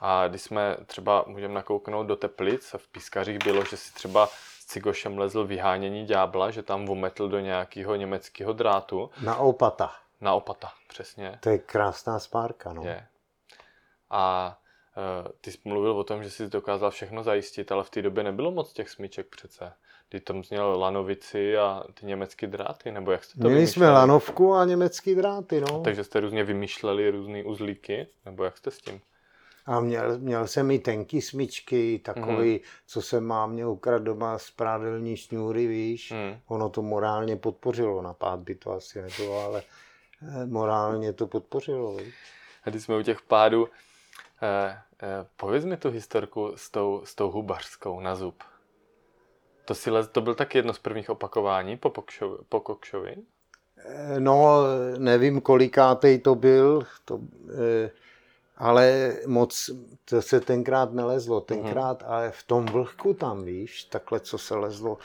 A 0.00 0.28
když 0.28 0.42
jsme 0.42 0.76
třeba, 0.86 1.24
můžeme 1.26 1.54
nakouknout 1.54 2.06
do 2.06 2.16
Teplic, 2.16 2.74
v 2.76 2.88
Pískařích 2.88 3.38
bylo, 3.44 3.64
že 3.64 3.76
si 3.76 3.94
třeba 3.94 4.28
Cigošem 4.68 5.18
lezl 5.18 5.44
vyhánění 5.44 6.06
ďábla, 6.06 6.50
že 6.50 6.62
tam 6.62 6.86
vometl 6.86 7.28
do 7.28 7.40
nějakého 7.40 7.94
německého 7.96 8.52
drátu. 8.52 9.10
Na 9.22 9.36
opata. 9.36 9.92
Na 10.20 10.34
opata, 10.34 10.72
přesně. 10.88 11.38
To 11.40 11.48
je 11.48 11.58
krásná 11.58 12.18
spárka, 12.18 12.72
no. 12.72 12.82
Je. 12.84 13.06
A 14.10 14.56
uh, 15.24 15.32
ty 15.40 15.52
jsi 15.52 15.58
mluvil 15.64 15.92
o 15.92 16.04
tom, 16.04 16.22
že 16.22 16.30
jsi 16.30 16.48
dokázal 16.48 16.90
všechno 16.90 17.22
zajistit, 17.22 17.72
ale 17.72 17.84
v 17.84 17.90
té 17.90 18.02
době 18.02 18.24
nebylo 18.24 18.50
moc 18.50 18.72
těch 18.72 18.90
smyček 18.90 19.26
přece. 19.26 19.72
Ty 20.08 20.20
tam 20.20 20.42
měl 20.50 20.78
lanovici 20.78 21.58
a 21.58 21.84
ty 21.94 22.06
německé 22.06 22.46
dráty, 22.46 22.92
nebo 22.92 23.12
jak 23.12 23.24
jste 23.24 23.32
to 23.32 23.38
Měli 23.40 23.54
vymýšleli? 23.54 23.72
jsme 23.88 23.90
lanovku 23.90 24.54
a 24.54 24.64
německé 24.64 25.14
dráty, 25.14 25.60
no. 25.60 25.80
Takže 25.84 26.04
jste 26.04 26.20
různě 26.20 26.44
vymýšleli 26.44 27.10
různé 27.10 27.44
uzlíky, 27.44 28.06
nebo 28.24 28.44
jak 28.44 28.56
jste 28.56 28.70
s 28.70 28.78
tím? 28.78 29.00
A 29.68 29.80
měl, 29.80 30.18
měl 30.18 30.46
jsem 30.46 30.70
i 30.70 30.78
tenky 30.78 31.22
smyčky, 31.22 32.00
takový, 32.04 32.52
mm. 32.52 32.58
co 32.86 33.02
jsem 33.02 33.24
mám 33.24 33.52
měl 33.52 33.70
ukrad 33.70 34.02
doma 34.02 34.38
z 34.38 34.50
prádelní 34.50 35.16
šňůry, 35.16 35.66
víš. 35.66 36.12
Mm. 36.12 36.40
Ono 36.46 36.68
to 36.68 36.82
morálně 36.82 37.36
podpořilo, 37.36 38.02
na 38.02 38.14
pád 38.14 38.40
by 38.40 38.54
to 38.54 38.72
asi 38.72 39.02
nebylo, 39.02 39.40
ale 39.40 39.62
eh, 40.22 40.46
morálně 40.46 41.12
to 41.12 41.26
podpořilo. 41.26 41.96
Víš. 41.96 42.14
A 42.64 42.70
když 42.70 42.82
jsme 42.82 42.96
u 42.96 43.02
těch 43.02 43.22
pádů, 43.22 43.68
eh, 44.42 44.78
eh, 45.02 45.26
pověz 45.36 45.64
mi 45.64 45.76
tu 45.76 45.90
historku 45.90 46.52
s 46.56 46.70
tou, 46.70 47.02
s 47.04 47.14
tou 47.14 47.30
hubařskou 47.30 48.00
na 48.00 48.14
zub. 48.14 48.42
To, 49.64 49.74
si 49.74 49.90
lez, 49.90 50.08
to 50.08 50.20
byl 50.20 50.34
taky 50.34 50.58
jedno 50.58 50.72
z 50.72 50.78
prvních 50.78 51.10
opakování 51.10 51.76
po, 51.76 51.90
Pokšovi, 51.90 52.38
po 52.48 52.60
Kokšovi? 52.60 53.16
Eh, 53.84 54.20
no, 54.20 54.62
nevím, 54.98 55.40
kolikátej 55.40 56.18
to 56.18 56.34
byl, 56.34 56.82
to, 57.04 57.20
eh, 57.84 57.90
ale 58.58 59.16
moc 59.26 59.70
to 60.04 60.22
se 60.22 60.40
tenkrát 60.40 60.92
nelezlo. 60.92 61.40
Tenkrát, 61.40 62.02
mm-hmm. 62.02 62.10
ale 62.10 62.30
v 62.30 62.42
tom 62.42 62.66
vlhku 62.66 63.14
tam, 63.14 63.44
víš, 63.44 63.84
takhle, 63.84 64.20
co 64.20 64.38
se 64.38 64.54
lezlo 64.54 64.98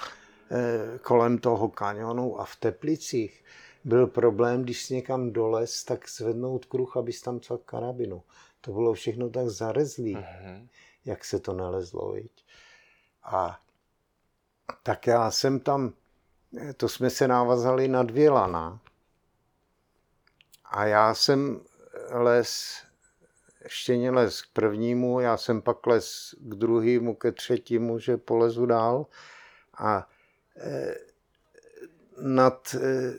eh, 0.52 1.00
kolem 1.00 1.38
toho 1.38 1.70
kanionu 1.70 2.39
a 2.39 2.46
v 2.46 2.56
Teplicích, 2.56 3.44
byl 3.84 4.08
problém, 4.08 4.63
když 4.63 4.84
jsi 4.84 4.94
někam 4.94 5.32
dolez, 5.32 5.84
tak 5.84 6.10
zvednout 6.10 6.66
kruh, 6.66 6.98
abys 6.98 7.22
tam 7.22 7.39
cel 7.39 7.58
karabinu. 7.58 8.24
To 8.62 8.72
bylo 8.72 8.94
všechno 8.94 9.30
tak 9.30 9.50
zarezlý, 9.50 10.16
mm-hmm. 10.16 10.68
jak 11.06 11.26
se 11.26 11.39
to 11.39 11.54
nelezlo, 11.54 12.12
víš. 12.12 12.46
A 13.24 13.60
tak 14.84 15.08
já 15.08 15.32
jsem 15.32 15.60
tam, 15.60 15.94
to 16.78 16.89
jsme 16.89 17.10
se 17.10 17.28
návazali 17.28 17.88
na 17.88 18.04
dvě 18.04 18.30
lana. 18.30 18.80
A 20.66 20.86
já 20.86 21.13
jsem 21.13 21.62
les, 22.10 22.84
ještě 23.63 24.12
les 24.12 24.41
k 24.41 24.54
prvnímu, 24.54 25.19
já 25.19 25.38
jsem 25.38 25.62
pak 25.62 25.88
les 25.88 26.36
k 26.39 26.56
druhému, 26.56 27.15
ke 27.15 27.32
třetímu, 27.32 27.99
že 27.99 28.17
polezu 28.17 28.65
dál. 28.65 29.06
A 29.78 30.08
e, 30.58 30.95
nad 32.21 32.76
e, 32.76 33.13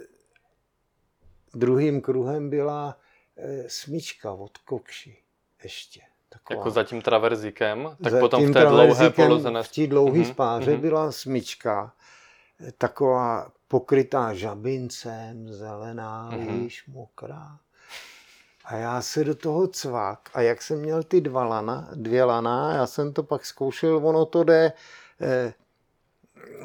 druhým 1.54 2.00
kruhem 2.00 2.50
byla 2.50 2.98
e, 3.36 3.68
smyčka 3.68 4.32
od 4.32 4.58
kokši 4.58 5.18
ještě. 5.62 6.00
Taková. 6.28 6.58
Jako 6.58 6.70
za 6.70 6.84
tím 6.84 7.02
traverzíkem, 7.02 7.96
tak 8.02 8.12
za 8.12 8.20
potom 8.20 8.46
v 8.46 8.52
té 8.52 8.66
dlouhé 8.66 9.10
poloze. 9.10 9.50
V 9.62 9.72
té 9.72 9.86
dlouhé 9.86 10.20
mm-hmm. 10.20 10.32
spáře 10.32 10.70
mm-hmm. 10.70 10.80
byla 10.80 11.12
smyčka, 11.12 11.92
taková 12.78 13.52
pokrytá 13.68 14.34
žabincem, 14.34 15.52
zelená, 15.52 16.30
mm-hmm. 16.32 16.62
víš, 16.62 16.86
mokrá. 16.86 17.58
A 18.64 18.76
já 18.76 19.02
se 19.02 19.24
do 19.24 19.34
toho 19.34 19.66
cvak. 19.66 20.30
A 20.34 20.40
jak 20.40 20.62
jsem 20.62 20.80
měl 20.80 21.02
ty 21.02 21.20
dva 21.20 21.44
lana, 21.44 21.88
dvě 21.94 22.24
lana, 22.24 22.74
já 22.74 22.86
jsem 22.86 23.12
to 23.12 23.22
pak 23.22 23.46
zkoušel, 23.46 23.96
ono 23.96 24.26
to 24.26 24.44
jde, 24.44 24.72
eh, 25.20 25.54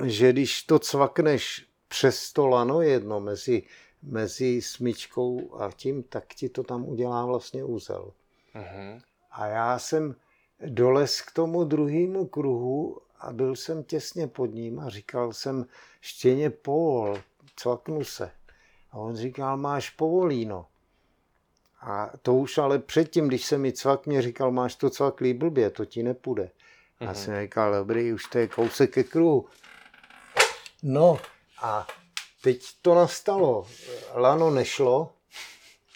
že 0.04 0.32
když 0.32 0.64
to 0.64 0.80
cvakneš 0.80 1.66
přes 1.88 2.34
to 2.34 2.48
lano 2.48 2.82
jedno 2.82 3.20
mezi, 3.20 3.64
mezi 4.04 4.62
smyčkou 4.62 5.62
a 5.62 5.72
tím, 5.72 6.04
tak 6.04 6.34
ti 6.34 6.50
to 6.50 6.64
tam 6.64 6.86
udělá 6.86 7.26
vlastně 7.26 7.64
úzel. 7.64 8.12
Mm-hmm. 8.56 9.02
A 9.32 9.46
já 9.48 9.80
jsem 9.80 10.16
dolez 10.66 11.22
k 11.22 11.32
tomu 11.32 11.64
druhému 11.64 12.26
kruhu 12.26 13.02
a 13.20 13.34
byl 13.34 13.56
jsem 13.56 13.84
těsně 13.84 14.28
pod 14.28 14.46
ním 14.46 14.80
a 14.80 14.90
říkal 14.90 15.34
jsem, 15.34 15.66
štěně 16.02 16.50
povol, 16.50 17.18
cvaknu 17.56 18.04
se. 18.04 18.32
A 18.92 18.98
on 18.98 19.16
říkal, 19.16 19.58
máš 19.58 19.90
povolíno. 19.90 20.66
A 21.82 22.10
to 22.22 22.36
už 22.36 22.58
ale 22.58 22.80
předtím, 22.80 23.28
když 23.28 23.46
se 23.46 23.58
mi 23.58 23.74
cvakně 23.74 24.22
říkal, 24.22 24.52
máš 24.52 24.76
to 24.76 24.89
cvaklý 24.89 25.34
blbě, 25.34 25.70
to 25.70 25.86
ti 25.86 26.04
nepůjde. 26.04 26.44
Mm-hmm. 26.44 27.06
Já 27.06 27.08
mhm. 27.08 27.15
jsem 27.15 27.42
říkal, 27.42 27.74
dobrý, 27.74 28.13
už 28.13 28.24
to 28.26 28.38
je 28.38 28.48
kousek 28.48 28.94
ke 28.94 29.04
kruhu. 29.04 29.46
No 30.84 31.20
a 31.62 31.88
teď 32.42 32.65
to 32.82 32.96
nastalo. 32.96 33.68
Lano 34.13 34.50
nešlo, 34.52 35.13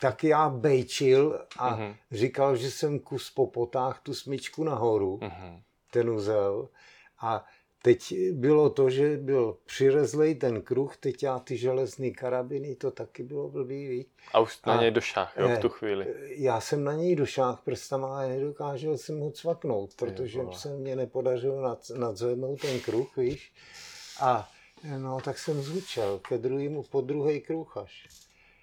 tak 0.02 0.24
já 0.24 0.50
bejčil 0.50 1.46
a 1.58 1.78
uh-huh. 1.78 1.96
říkal, 2.12 2.56
že 2.56 2.72
jsem 2.72 3.00
kus 3.00 3.32
popotáh 3.32 4.00
tu 4.00 4.14
smyčku 4.14 4.64
nahoru, 4.64 5.18
uh-huh. 5.18 5.62
ten 5.92 6.10
uzel. 6.10 6.70
A 7.20 7.46
teď 7.86 8.14
bylo 8.32 8.70
to, 8.70 8.90
že 8.90 9.18
byl 9.18 9.58
přirezlej 9.66 10.36
ten 10.36 10.62
kruh, 10.62 10.98
teď 10.98 11.24
já 11.24 11.40
ty 11.40 11.58
železné 11.58 12.12
karabiny, 12.12 12.76
to 12.76 12.92
taky 12.92 13.24
bylo 13.24 13.50
blbý, 13.50 13.88
víc. 13.88 14.08
A 14.34 14.40
už 14.40 14.60
na 14.66 14.74
a, 14.74 14.82
něj 14.82 14.92
došáh, 14.92 15.38
jo, 15.38 15.50
v 15.50 15.60
tu 15.60 15.70
chvíli. 15.70 16.08
Já 16.28 16.62
jsem 16.62 16.84
na 16.84 16.94
něj 16.94 17.16
došáh 17.16 17.62
prstama, 17.62 18.18
ale 18.18 18.30
nedokážel 18.30 18.98
jsem 18.98 19.20
ho 19.20 19.32
cvaknout, 19.32 19.94
protože 19.96 20.42
se 20.52 20.70
mně 20.70 20.96
nepodařilo 20.96 21.62
nad, 21.62 21.90
nadzvednout 21.90 22.62
ten 22.62 22.80
kruh, 22.80 23.18
víš. 23.18 23.54
A 24.22 24.50
no, 24.98 25.22
tak 25.22 25.38
jsem 25.38 25.62
zvučel 25.62 26.20
ke 26.20 26.38
druhému, 26.38 26.84
po 26.84 27.02
druhý 27.02 27.42
kruh 27.42 27.78
až. 27.78 28.08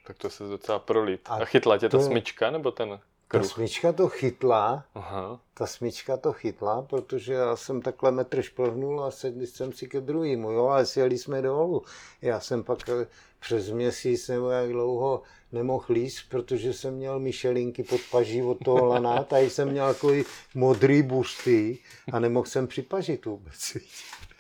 Tak 0.06 0.18
to 0.18 0.30
se 0.30 0.44
docela 0.44 0.78
prolít. 0.78 1.20
A, 1.24 1.34
a 1.34 1.44
chytla 1.44 1.78
tě 1.78 1.88
ta 1.88 1.98
to, 1.98 2.04
smyčka 2.04 2.50
nebo 2.50 2.70
ten 2.70 3.00
kruh? 3.30 3.42
Ta 3.42 3.48
smyčka 3.48 3.92
to 3.92 4.08
chytla. 4.08 4.84
Aha. 4.94 5.40
Ta 5.54 5.66
smyčka 5.66 6.16
to 6.16 6.32
chytla, 6.32 6.82
protože 6.82 7.32
já 7.32 7.56
jsem 7.56 7.82
takhle 7.82 8.10
metr 8.10 8.42
šplhnul 8.42 9.04
a 9.04 9.10
sedli 9.10 9.46
jsem 9.46 9.72
si 9.72 9.88
ke 9.88 10.00
druhému, 10.00 10.50
jo, 10.50 10.66
ale 10.66 10.86
sjeli 10.86 11.18
jsme 11.18 11.42
dolů. 11.42 11.82
Já 12.22 12.40
jsem 12.40 12.64
pak 12.64 12.88
eh, 12.88 13.06
přes 13.40 13.70
měsíc 13.70 14.28
nebo 14.28 14.50
jak 14.50 14.70
dlouho 14.70 15.22
nemohl 15.52 15.84
líst, 15.88 16.28
protože 16.28 16.72
jsem 16.72 16.94
měl 16.94 17.18
myšelinky 17.18 17.82
pod 17.82 18.00
paží 18.10 18.42
od 18.42 18.58
toho 18.64 18.86
lana, 18.86 19.22
tady 19.28 19.50
jsem 19.50 19.68
měl 19.68 19.94
takový 19.94 20.24
modrý 20.54 21.02
busty 21.02 21.78
a 22.12 22.18
nemohl 22.18 22.46
jsem 22.46 22.66
připažit 22.66 23.26
vůbec. 23.26 23.76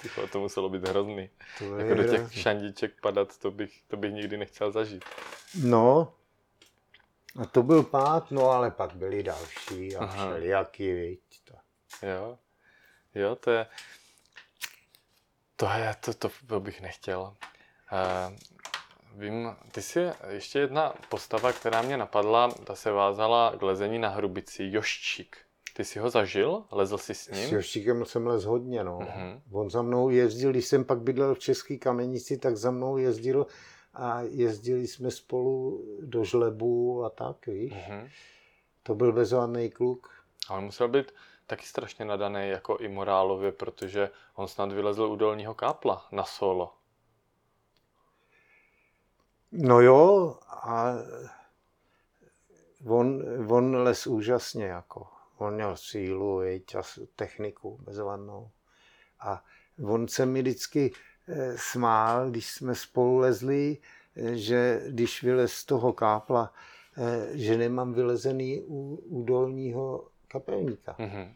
Tycho, 0.02 0.26
to 0.26 0.40
muselo 0.40 0.68
být 0.68 0.88
hrozný. 0.88 1.28
To 1.58 1.78
jako 1.78 1.94
do 1.94 2.02
těch 2.02 2.20
hrozný. 2.20 2.42
šandíček 2.42 2.92
padat, 3.02 3.38
to 3.38 3.50
bych, 3.50 3.72
to 3.88 3.96
bych 3.96 4.12
nikdy 4.12 4.36
nechtěl 4.36 4.70
zažít. 4.72 5.04
No, 5.62 6.12
a 7.36 7.46
to 7.46 7.62
byl 7.62 7.82
pád, 7.82 8.30
no 8.30 8.50
ale 8.50 8.70
pak 8.70 8.94
byli 8.94 9.22
další 9.22 9.96
a 9.96 10.02
Aha. 10.02 10.26
všelijaký, 10.26 10.92
víc. 10.92 11.40
To. 11.44 11.54
Jo, 12.06 12.38
jo, 13.14 13.36
to 13.36 13.50
je, 13.50 13.66
to 15.56 15.66
je, 15.66 15.94
to, 16.00 16.14
to, 16.14 16.30
to 16.46 16.60
bych 16.60 16.80
nechtěl. 16.80 17.36
Uh, 17.92 18.36
Vím, 19.14 19.56
ty 19.72 19.82
jsi 19.82 20.00
ještě 20.28 20.58
jedna 20.58 20.94
postava, 21.08 21.52
která 21.52 21.82
mě 21.82 21.96
napadla, 21.96 22.48
ta 22.64 22.74
se 22.74 22.90
vázala 22.90 23.56
k 23.58 23.62
lezení 23.62 23.98
na 23.98 24.08
hrubici, 24.08 24.68
Joščík. 24.70 25.36
Ty 25.76 25.84
jsi 25.84 25.98
ho 25.98 26.10
zažil? 26.10 26.64
Lezl 26.70 26.98
jsi 26.98 27.14
s 27.14 27.30
ním? 27.30 27.48
S 27.48 27.52
Joščíkem 27.52 28.04
jsem 28.04 28.26
lez 28.26 28.44
hodně, 28.44 28.84
no. 28.84 28.98
Uh-huh. 28.98 29.40
On 29.52 29.70
za 29.70 29.82
mnou 29.82 30.10
jezdil, 30.10 30.50
když 30.50 30.66
jsem 30.66 30.84
pak 30.84 31.00
bydlel 31.00 31.34
v 31.34 31.38
České 31.38 31.76
kamenici, 31.76 32.38
tak 32.38 32.56
za 32.56 32.70
mnou 32.70 32.96
jezdil 32.96 33.46
a 34.00 34.20
jezdili 34.20 34.86
jsme 34.86 35.10
spolu 35.10 35.84
do 36.00 36.24
žlebu 36.24 37.04
a 37.04 37.10
tak, 37.10 37.46
víš. 37.46 37.72
Uh-huh. 37.72 38.10
To 38.82 38.94
byl 38.94 39.12
bezvadný 39.12 39.70
kluk. 39.70 40.24
Ale 40.48 40.60
musel 40.60 40.88
být 40.88 41.12
taky 41.46 41.66
strašně 41.66 42.04
nadaný 42.04 42.48
jako 42.48 42.76
i 42.76 42.88
morálově, 42.88 43.52
protože 43.52 44.10
on 44.34 44.48
snad 44.48 44.72
vylezl 44.72 45.02
u 45.02 45.16
dolního 45.16 45.54
kápla 45.54 46.06
na 46.12 46.24
solo. 46.24 46.74
No 49.52 49.80
jo, 49.80 50.36
a 50.48 50.94
on, 52.86 53.22
on 53.52 53.76
les 53.76 54.06
úžasně 54.06 54.64
jako. 54.64 55.06
On 55.38 55.54
měl 55.54 55.76
sílu, 55.76 56.42
její 56.42 56.60
čas, 56.66 56.98
techniku 57.16 57.78
bezvadnou. 57.82 58.50
A 59.20 59.44
on 59.84 60.08
se 60.08 60.26
mi 60.26 60.40
vždycky 60.40 60.92
smál, 61.56 62.30
když 62.30 62.50
jsme 62.50 62.74
spolu 62.74 63.18
lezli, 63.18 63.78
eh, 64.16 64.36
že 64.36 64.82
když 64.86 65.22
vylez 65.22 65.52
z 65.52 65.64
toho 65.64 65.92
kápla, 65.92 66.52
eh, 66.98 67.38
že 67.38 67.56
nemám 67.56 67.92
vylezený 67.92 68.60
u, 68.60 69.02
u 69.04 69.22
dolního 69.22 70.08
kapelníka. 70.28 70.96
Mm-hmm. 70.98 71.28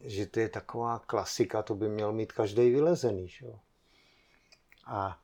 Že 0.00 0.26
to 0.26 0.40
je 0.40 0.48
taková 0.48 0.98
klasika, 0.98 1.62
to 1.62 1.74
by 1.74 1.88
měl 1.88 2.12
mít 2.12 2.32
každý 2.32 2.70
vylezený. 2.70 3.28
Že? 3.28 3.46
A 4.86 5.18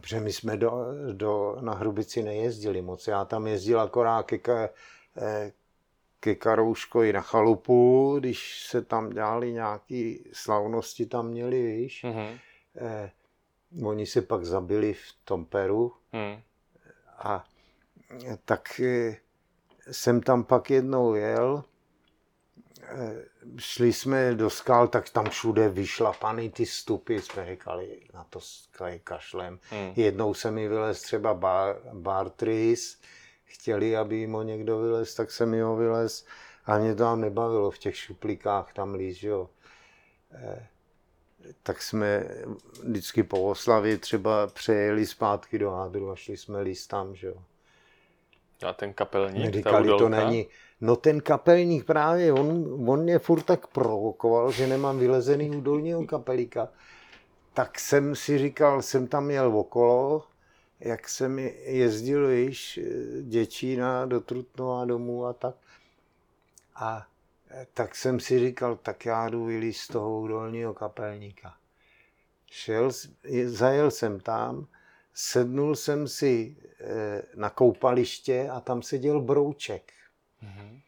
Protože 0.00 0.20
my 0.20 0.32
jsme 0.32 0.56
do, 0.56 0.72
do, 1.12 1.56
na 1.60 1.74
Hrubici 1.74 2.22
nejezdili 2.22 2.82
moc. 2.82 3.08
Já 3.08 3.24
tam 3.24 3.46
jezdil 3.46 3.80
akorát 3.80 4.22
ke, 4.26 4.68
eh, 5.16 5.52
ke 6.20 6.34
Karouškovi 6.34 7.12
na 7.12 7.20
chalupu, 7.20 8.16
když 8.18 8.66
se 8.66 8.82
tam 8.82 9.10
dělali 9.10 9.52
nějaké 9.52 10.14
slavnosti, 10.32 11.06
tam 11.06 11.28
měli, 11.28 11.62
víš. 11.62 12.04
Mm-hmm. 12.04 12.38
Eh, 12.76 13.10
oni 13.84 14.06
se 14.06 14.22
pak 14.22 14.44
zabili 14.44 14.94
v 14.94 15.12
tom 15.24 15.44
Peru. 15.44 15.92
Mm. 16.12 16.42
A 17.18 17.44
tak 18.44 18.80
eh, 18.80 19.16
jsem 19.90 20.22
tam 20.22 20.44
pak 20.44 20.70
jednou 20.70 21.14
jel 21.14 21.64
Eh, 22.94 23.24
šli 23.58 23.92
jsme 23.92 24.34
do 24.34 24.50
skal, 24.50 24.88
tak 24.88 25.10
tam 25.10 25.30
všude 25.30 25.68
vyšlapaný 25.68 26.50
ty 26.50 26.66
stupy, 26.66 27.20
jsme 27.20 27.46
říkali, 27.46 28.00
na 28.14 28.24
to 28.24 28.40
kašlem. 29.04 29.58
Hmm. 29.70 29.92
Jednou 29.96 30.34
se 30.34 30.50
mi 30.50 30.68
vylez 30.68 31.02
třeba 31.02 31.34
bar, 31.34 31.76
Bartris, 31.92 33.00
chtěli, 33.44 33.96
aby 33.96 34.16
jim 34.16 34.32
ho 34.32 34.42
někdo 34.42 34.78
vylez, 34.78 35.14
tak 35.14 35.30
se 35.30 35.46
mi 35.46 35.60
ho 35.60 35.76
vylez 35.76 36.26
a 36.64 36.78
mě 36.78 36.94
to 36.94 37.02
tam 37.02 37.20
nebavilo 37.20 37.70
v 37.70 37.78
těch 37.78 37.96
šuplikách 37.96 38.72
tam 38.72 38.94
líst, 38.94 39.22
jo. 39.22 39.50
Eh, 40.32 40.66
tak 41.62 41.82
jsme 41.82 42.28
vždycky 42.82 43.22
po 43.22 43.42
oslavě 43.42 43.98
třeba 43.98 44.46
přejeli 44.46 45.06
zpátky 45.06 45.58
do 45.58 45.70
Hádru 45.70 46.10
a 46.10 46.16
šli 46.16 46.36
jsme 46.36 46.60
líst 46.60 46.90
tam, 46.90 47.14
že 47.14 47.26
jo. 47.26 47.36
A 48.66 48.72
ten 48.72 48.92
kapelník, 48.92 49.54
Říkali, 49.54 49.88
to 49.88 50.08
není, 50.08 50.46
No 50.82 50.96
ten 50.96 51.20
kapelník 51.20 51.84
právě, 51.84 52.32
on, 52.32 52.64
on 52.86 53.02
mě 53.02 53.18
furt 53.18 53.42
tak 53.42 53.66
provokoval, 53.66 54.52
že 54.52 54.66
nemám 54.66 54.98
vylezený 54.98 55.50
u 55.50 55.60
dolního 55.60 56.06
kapelíka. 56.06 56.68
Tak 57.54 57.78
jsem 57.78 58.16
si 58.16 58.38
říkal, 58.38 58.82
jsem 58.82 59.06
tam 59.06 59.24
měl 59.24 59.58
okolo, 59.58 60.24
jak 60.80 61.08
jsem 61.08 61.38
jezdil, 61.64 62.28
víš, 62.28 62.80
děčína 63.22 64.06
do 64.06 64.20
Trutnova 64.20 64.84
domů 64.84 65.26
a 65.26 65.32
tak. 65.32 65.54
A 66.74 67.06
tak 67.74 67.94
jsem 67.94 68.20
si 68.20 68.38
říkal, 68.38 68.76
tak 68.76 69.06
já 69.06 69.28
jdu 69.28 69.44
vylít 69.44 69.76
z 69.76 69.88
toho 69.88 70.28
dolního 70.28 70.74
kapelníka. 70.74 71.56
Šel, 72.50 72.90
zajel 73.44 73.90
jsem 73.90 74.20
tam, 74.20 74.66
sednul 75.14 75.76
jsem 75.76 76.08
si 76.08 76.56
eh, 76.80 77.22
na 77.34 77.50
koupaliště 77.50 78.48
a 78.50 78.60
tam 78.60 78.82
seděl 78.82 79.20
brouček. 79.20 79.92
Mm-hmm. 80.42 80.80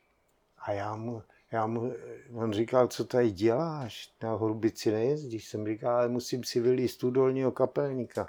A 0.59 0.73
já 0.73 0.97
mu, 0.97 1.23
já 1.53 1.67
mu, 1.67 1.93
on 2.35 2.53
říkal, 2.53 2.89
co 2.89 3.05
tady 3.05 3.31
děláš? 3.31 4.13
Na 4.23 4.35
hrubici 4.35 4.93
nejezdíš? 4.93 5.49
Jsem 5.49 5.67
říkal, 5.67 5.97
ale 5.97 6.09
musím 6.09 6.45
si 6.45 6.61
vylíst 6.61 7.01
tu 7.01 7.11
dolního 7.11 7.53
kapelníka. 7.53 8.29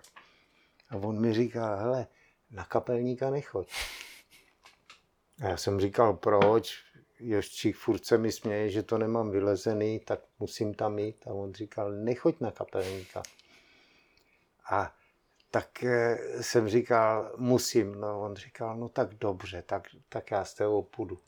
A 0.89 0.95
on 0.95 1.21
mi 1.21 1.33
říká, 1.33 1.75
hele, 1.75 2.07
na 2.51 2.65
kapelníka 2.65 3.29
nechoď. 3.29 3.71
A 5.41 5.47
já 5.47 5.57
jsem 5.57 5.79
říkal, 5.79 6.13
proč? 6.13 6.84
Joščík 7.19 7.75
furt 7.75 8.05
se 8.05 8.17
mi 8.17 8.31
směje, 8.31 8.69
že 8.69 8.83
to 8.83 8.97
nemám 8.97 9.31
vylezený, 9.31 9.99
tak 9.99 10.19
musím 10.39 10.73
tam 10.73 10.99
jít. 10.99 11.27
A 11.27 11.33
on 11.33 11.53
říkal, 11.53 11.91
nechoď 11.91 12.39
na 12.39 12.51
kapelníka. 12.51 13.23
A 14.69 14.95
tak 15.51 15.83
eh, 15.83 16.17
jsem 16.43 16.69
říkal, 16.69 17.31
musím. 17.37 17.95
No, 17.99 18.21
on 18.21 18.35
říkal, 18.35 18.77
no 18.77 18.89
tak 18.89 19.13
dobře, 19.13 19.61
tak, 19.61 19.87
tak 20.09 20.31
já 20.31 20.45
s 20.45 20.53
tebou 20.53 20.83
půjdu. 20.83 21.19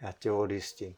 Já 0.00 0.12
tě 0.12 0.30
odjistím. 0.30 0.96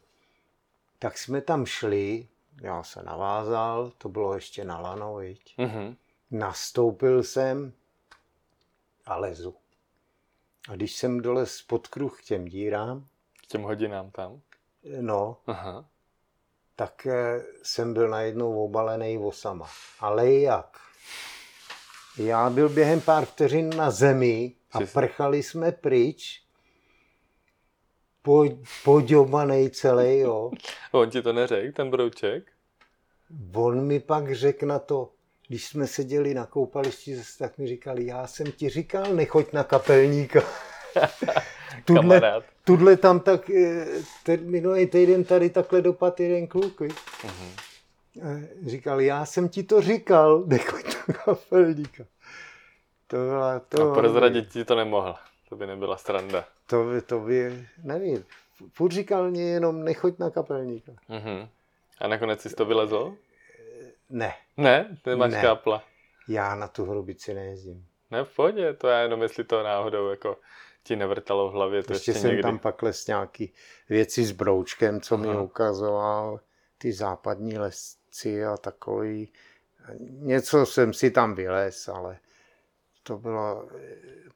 Tak 0.99 1.17
jsme 1.17 1.41
tam 1.41 1.65
šli, 1.65 2.27
já 2.61 2.83
se 2.83 3.03
navázal, 3.03 3.91
to 3.97 4.09
bylo 4.09 4.35
ještě 4.35 4.65
na 4.65 4.79
lano, 4.79 5.15
viď? 5.15 5.57
Mm-hmm. 5.57 5.95
Nastoupil 6.31 7.23
jsem 7.23 7.73
a 9.05 9.17
lezu. 9.17 9.55
A 10.69 10.75
když 10.75 10.95
jsem 10.95 11.21
dole 11.21 11.45
pod 11.67 11.87
kruh 11.87 12.19
k 12.21 12.23
těm 12.23 12.45
dírám, 12.45 13.07
těm 13.47 13.61
hodinám 13.61 14.11
tam? 14.11 14.41
No, 15.01 15.37
Aha. 15.47 15.85
tak 16.75 17.05
eh, 17.05 17.43
jsem 17.63 17.93
byl 17.93 18.09
najednou 18.09 18.65
obalený 18.65 19.17
osama. 19.17 19.67
Ale 19.99 20.31
jak? 20.31 20.77
Já 22.17 22.49
byl 22.49 22.69
během 22.69 23.01
pár 23.01 23.25
vteřin 23.25 23.77
na 23.77 23.91
zemi 23.91 24.51
a 24.71 24.79
prchali 24.93 25.43
jsme 25.43 25.71
pryč. 25.71 26.41
Po, 28.21 28.45
poďobanej 28.83 29.69
celý, 29.69 30.17
jo. 30.17 30.51
On 30.91 31.09
ti 31.09 31.21
to 31.21 31.33
neřekl, 31.33 31.71
ten 31.71 31.89
brouček? 31.89 32.51
On 33.53 33.85
mi 33.87 33.99
pak 33.99 34.35
řekl 34.35 34.65
na 34.65 34.79
to, 34.79 35.11
když 35.47 35.67
jsme 35.67 35.87
seděli 35.87 36.33
na 36.33 36.45
koupališti, 36.45 37.21
tak 37.39 37.57
mi 37.57 37.67
říkali, 37.67 38.05
já 38.05 38.27
jsem 38.27 38.51
ti 38.51 38.69
říkal, 38.69 39.13
nechoď 39.13 39.53
na 39.53 39.63
kapelníka. 39.63 40.41
tudle, 41.85 42.43
tudle 42.65 42.97
tam 42.97 43.19
tak, 43.19 43.49
eh, 43.49 43.85
ten 44.23 44.51
minulý 44.51 44.85
týden 44.87 45.23
tady 45.23 45.49
takhle 45.49 45.81
dopad 45.81 46.19
jeden 46.19 46.47
kluk, 46.47 46.81
uh-huh. 46.81 47.65
Říkal, 48.65 49.01
já 49.01 49.25
jsem 49.25 49.49
ti 49.49 49.63
to 49.63 49.81
říkal, 49.81 50.43
nechoď 50.47 50.85
do 51.07 51.13
kapelníka. 51.13 52.03
To 53.07 53.17
byla, 53.17 53.59
to... 53.59 53.91
A 53.91 53.95
prozradit 53.95 54.49
ti 54.49 54.65
to 54.65 54.75
nemohl. 54.75 55.15
To 55.49 55.55
by 55.55 55.67
nebyla 55.67 55.97
stranda. 55.97 56.45
To 56.67 56.83
by, 56.83 57.01
to 57.01 57.19
by, 57.19 57.67
nevím. 57.83 58.25
Furt 58.73 58.91
říkal 58.91 59.31
mě 59.31 59.43
jenom 59.43 59.83
nechoď 59.83 60.19
na 60.19 60.29
kapelníka. 60.29 60.91
Uh-huh. 61.09 61.47
A 62.01 62.07
nakonec 62.07 62.41
jsi 62.41 62.55
to 62.55 62.65
vylezl? 62.65 63.15
Ne. 64.09 64.33
Ne? 64.57 64.97
Ty 65.03 65.15
máš 65.15 65.33
ne. 65.33 65.41
kápla. 65.41 65.83
Já 66.27 66.55
na 66.55 66.67
tu 66.67 66.85
hrubici 66.85 67.33
nejezdím. 67.33 67.85
Ne, 68.11 68.23
v 68.23 68.35
pohodě, 68.35 68.73
to 68.73 68.87
já 68.87 68.99
jenom 68.99 69.21
jestli 69.21 69.43
to 69.43 69.63
náhodou 69.63 70.09
jako 70.09 70.37
ti 70.85 70.95
nevrtalo 70.95 71.49
v 71.49 71.53
hlavě. 71.53 71.83
To 71.83 71.93
ještě, 71.93 72.11
ještě 72.11 72.21
jsem 72.21 72.29
někdy. 72.29 72.43
tam 72.43 72.59
pak 72.59 72.81
les 72.81 73.07
nějaký 73.07 73.53
věci 73.89 74.23
s 74.23 74.31
broučkem, 74.31 75.01
co 75.01 75.17
mi 75.17 75.37
ukazoval, 75.37 76.39
ty 76.77 76.93
západní 76.93 77.57
les 77.57 77.97
akci 78.15 78.45
a 78.45 78.57
takový. 78.57 79.33
Něco 80.09 80.65
jsem 80.65 80.93
si 80.93 81.11
tam 81.11 81.35
vylez, 81.35 81.87
ale 81.87 82.19
to 83.03 83.17
bylo, 83.17 83.69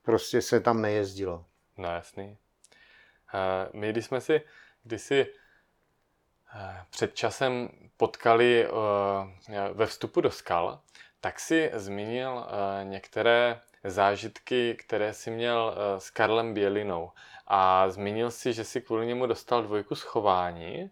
prostě 0.02 0.42
se 0.42 0.60
tam 0.60 0.82
nejezdilo. 0.82 1.46
No 1.78 1.90
jasný. 1.90 2.38
My, 3.74 3.90
když 3.90 4.06
jsme 4.06 4.22
si 4.22 4.42
kdysi 4.84 5.28
před 6.90 7.16
časem 7.16 7.70
potkali 7.98 8.68
ve 9.74 9.86
vstupu 9.86 10.22
do 10.22 10.32
skal, 10.32 10.82
tak 11.22 11.40
si 11.40 11.72
zmínil 11.74 12.46
některé 12.84 13.62
zážitky, 13.84 14.76
které 14.80 15.14
si 15.14 15.32
měl 15.32 15.76
s 15.98 16.10
Karlem 16.10 16.54
Bělinou. 16.54 17.12
A 17.48 17.90
zmínil 17.90 18.32
si, 18.32 18.54
že 18.54 18.64
si 18.64 18.82
kvůli 18.82 19.08
němu 19.08 19.26
dostal 19.26 19.64
dvojku 19.64 19.96
schování 19.96 20.90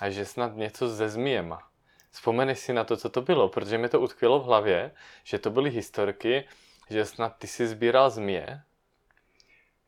a 0.00 0.10
že 0.10 0.26
snad 0.26 0.56
něco 0.56 0.96
se 0.96 1.08
zmíjema. 1.08 1.70
Vzpomeneš 2.10 2.58
si 2.58 2.72
na 2.72 2.84
to, 2.84 2.96
co 2.96 3.08
to 3.08 3.22
bylo, 3.22 3.48
protože 3.48 3.78
mi 3.78 3.88
to 3.88 4.00
utkvělo 4.00 4.40
v 4.40 4.44
hlavě, 4.44 4.90
že 5.24 5.38
to 5.38 5.50
byly 5.50 5.70
historky, 5.70 6.44
že 6.90 7.04
snad 7.04 7.36
ty 7.38 7.46
si 7.46 7.66
sbíral 7.66 8.10
zmije. 8.10 8.62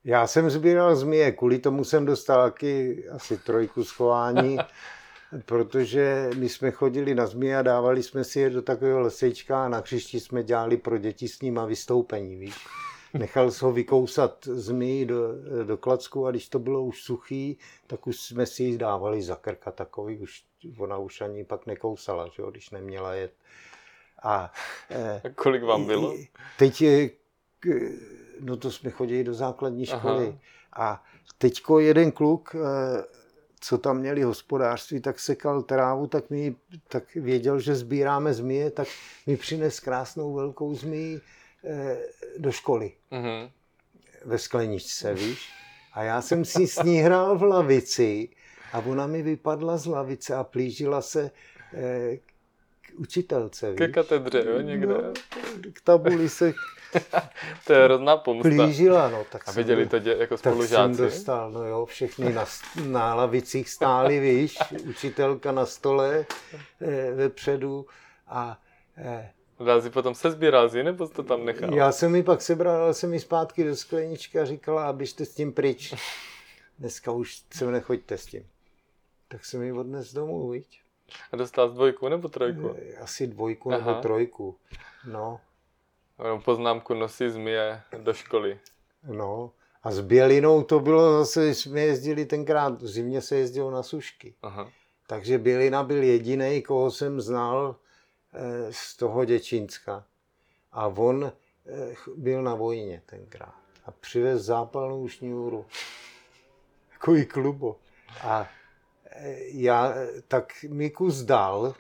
Já 0.05 0.27
jsem 0.27 0.51
sbíral 0.51 0.97
zmije, 0.97 1.33
kvůli 1.33 1.59
tomu 1.59 1.85
jsem 1.85 2.07
dostal 2.07 2.51
taky 2.51 3.05
asi 3.09 3.39
trojku 3.39 3.85
schování, 3.85 4.59
protože 5.45 6.31
my 6.37 6.49
jsme 6.49 6.71
chodili 6.71 7.15
na 7.15 7.27
zmije 7.27 7.57
a 7.57 7.63
dávali 7.63 8.03
jsme 8.03 8.25
si 8.25 8.41
je 8.41 8.51
do 8.51 8.63
takového 8.63 9.01
lesečka 9.01 9.65
a 9.65 9.69
na 9.69 9.83
křišti 9.83 10.21
jsme 10.21 10.43
dělali 10.43 10.77
pro 10.77 10.99
děti 10.99 11.29
s 11.29 11.43
nima 11.43 11.65
vystoupení, 11.65 12.37
víš. 12.37 12.55
nechal 13.15 13.51
se 13.51 13.65
ho 13.65 13.73
vykousat 13.73 14.45
zmí 14.45 15.05
do, 15.05 15.29
do 15.65 15.77
klacku 15.77 16.27
a 16.27 16.31
když 16.31 16.49
to 16.49 16.59
bylo 16.59 16.83
už 16.83 17.03
suchý, 17.03 17.59
tak 17.87 18.07
už 18.07 18.21
jsme 18.21 18.47
si 18.47 18.63
ji 18.63 18.79
dávali 18.79 19.23
za 19.23 19.37
krka 19.37 19.71
takový, 19.71 20.19
už, 20.19 20.45
ona 20.79 20.99
už 20.99 21.21
ani 21.21 21.45
pak 21.45 21.67
nekousala, 21.67 22.29
že 22.37 22.43
jo, 22.43 22.51
když 22.51 22.71
neměla 22.71 23.15
jet. 23.15 23.33
A, 24.23 24.53
a 25.25 25.29
kolik 25.35 25.63
vám 25.63 25.85
bylo? 25.85 26.15
Teď 26.59 26.83
je, 26.83 27.11
no 28.41 28.57
to 28.57 28.71
jsme 28.71 28.91
chodili 28.91 29.25
do 29.25 29.35
základní 29.35 29.87
školy. 29.87 30.27
Aha. 30.29 30.39
A 30.77 31.05
teďko 31.39 31.81
jeden 31.81 32.13
kluk, 32.13 32.57
co 33.65 33.79
tam 33.79 33.99
měli 33.99 34.23
hospodářství, 34.23 35.01
tak 35.01 35.21
sekal 35.21 35.63
trávu, 35.63 36.07
tak, 36.07 36.31
mi, 36.31 36.57
tak 36.89 37.15
věděl, 37.15 37.61
že 37.61 37.75
sbíráme 37.75 38.35
zmije, 38.35 38.71
tak 38.71 38.89
mi 39.27 39.37
přines 39.37 39.81
krásnou 39.81 40.35
velkou 40.35 40.75
zmiji 40.75 41.21
do 42.39 42.53
školy. 42.53 42.93
Mm-hmm. 43.13 43.51
Ve 44.25 44.39
skleničce, 44.39 45.15
víš. 45.15 45.49
A 45.93 46.03
já 46.03 46.23
jsem 46.23 46.45
si 46.45 46.67
s 46.67 46.83
ní 46.83 46.99
hrál 46.99 47.39
v 47.39 47.43
lavici 47.43 48.29
a 48.73 48.79
ona 48.79 49.07
mi 49.07 49.23
vypadla 49.23 49.77
z 49.77 49.87
lavice 49.87 50.35
a 50.35 50.45
plížila 50.45 51.03
se 51.03 51.31
k 52.81 52.99
učitelce. 52.99 53.71
Víš? 53.71 53.79
Ke 53.79 53.89
katedře, 53.89 54.45
jo, 54.47 54.61
někde. 54.61 54.87
No, 54.87 55.13
k 55.73 55.81
tabuli 55.81 56.29
se 56.29 56.53
to 57.67 57.73
je 57.73 57.85
hrozná 57.85 58.17
pomsta. 58.17 58.49
Plížila, 58.49 59.11
no. 59.11 59.25
Tak 59.33 59.49
a 59.49 59.53
viděli 59.53 59.87
to 59.87 59.99
dě, 59.99 60.17
jako 60.19 60.37
spolužáci? 60.37 60.75
Tak 60.75 60.97
jsem 60.97 61.05
dostal, 61.05 61.51
no 61.51 61.65
jo, 61.65 61.87
všechny 61.87 62.33
na, 62.33 62.45
na 62.87 63.15
lavicích 63.15 63.71
stáli, 63.71 64.21
víš, 64.21 64.59
učitelka 64.89 65.53
na 65.53 65.67
stole 65.67 66.27
eh, 66.81 67.13
vepředu 67.13 67.87
a 68.29 68.59
eh, 68.97 69.31
Rázi 69.67 69.91
potom 69.91 70.15
se 70.15 70.31
zbírázi, 70.31 70.83
nebo 70.83 71.07
jsi 71.07 71.13
to 71.13 71.23
tam 71.23 71.45
nechal? 71.45 71.75
Já 71.75 71.93
jsem 71.93 72.13
mi 72.13 72.23
pak 72.23 72.43
sebral, 72.43 72.95
jsem 72.95 73.11
mi 73.11 73.21
zpátky 73.21 73.65
do 73.65 73.77
skleničky 73.77 74.41
a 74.41 74.45
říkala, 74.45 74.87
abyste 74.87 75.25
s 75.25 75.35
tím 75.35 75.53
pryč. 75.53 75.95
Dneska 76.79 77.13
už 77.13 77.43
se 77.51 77.67
nechoďte 77.67 78.19
s 78.19 78.27
tím. 78.27 78.47
Tak 79.29 79.45
jsem 79.45 79.61
mi 79.61 79.73
odnes 79.73 80.13
domů, 80.13 80.49
viď? 80.49 80.83
A 81.33 81.37
dostal 81.37 81.69
jsi 81.69 81.75
dvojku 81.75 82.09
nebo 82.09 82.29
trojku? 82.29 82.77
Asi 83.01 83.27
dvojku 83.27 83.73
Aha. 83.73 83.79
nebo 83.79 84.01
trojku. 84.01 84.57
No. 85.07 85.41
Poznámku 86.45 86.95
nosí 86.95 87.31
zmije 87.31 87.83
do 87.99 88.13
školy. 88.13 88.61
No. 89.09 89.53
A 89.83 89.91
s 89.93 90.01
Bělinou 90.01 90.63
to 90.63 90.81
bylo 90.81 91.19
zase, 91.19 91.55
jsme 91.55 91.81
jezdili 91.81 92.27
tenkrát, 92.27 92.83
v 92.83 92.87
zimě 92.87 93.21
se 93.21 93.37
jezdilo 93.37 93.71
na 93.71 93.83
sušky. 93.83 94.35
Aha. 94.43 94.71
Takže 95.07 95.39
Bělina 95.39 95.83
byl 95.83 96.03
jediný, 96.03 96.63
koho 96.63 96.91
jsem 96.91 97.21
znal 97.21 97.77
eh, 98.33 98.73
z 98.73 98.97
toho 98.97 99.25
Děčínska. 99.25 100.05
A 100.73 100.87
on 100.87 101.33
eh, 101.67 101.95
byl 102.17 102.43
na 102.43 102.55
vojně 102.55 103.03
tenkrát. 103.07 103.55
A 103.85 103.91
přivez 103.91 104.43
zápalnou 104.43 105.09
šňůru. 105.09 105.67
Takový 106.93 107.27
klubo. 107.27 107.77
A 108.23 108.49
já 109.53 109.95
tak 110.29 110.65
mi 110.69 110.91
kus 110.91 111.23
dal 111.23 111.75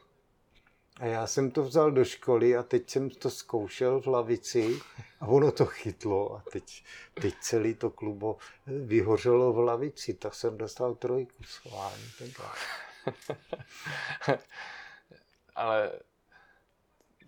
a 1.02 1.06
já 1.06 1.26
jsem 1.26 1.50
to 1.50 1.62
vzal 1.62 1.90
do 1.90 2.04
školy 2.04 2.56
a 2.56 2.62
teď 2.62 2.90
jsem 2.90 3.10
to 3.10 3.30
zkoušel 3.30 4.00
v 4.00 4.06
lavici 4.06 4.80
a 5.20 5.26
ono 5.26 5.52
to 5.52 5.66
chytlo 5.66 6.36
a 6.36 6.42
teď, 6.52 6.84
teď 7.14 7.34
celý 7.40 7.74
to 7.74 7.90
klubo 7.90 8.36
vyhořelo 8.66 9.52
v 9.52 9.58
lavici, 9.58 10.14
tak 10.14 10.34
jsem 10.34 10.58
dostal 10.58 10.94
trojku 10.94 11.42
schválně. 11.44 12.04
Ale 15.54 15.92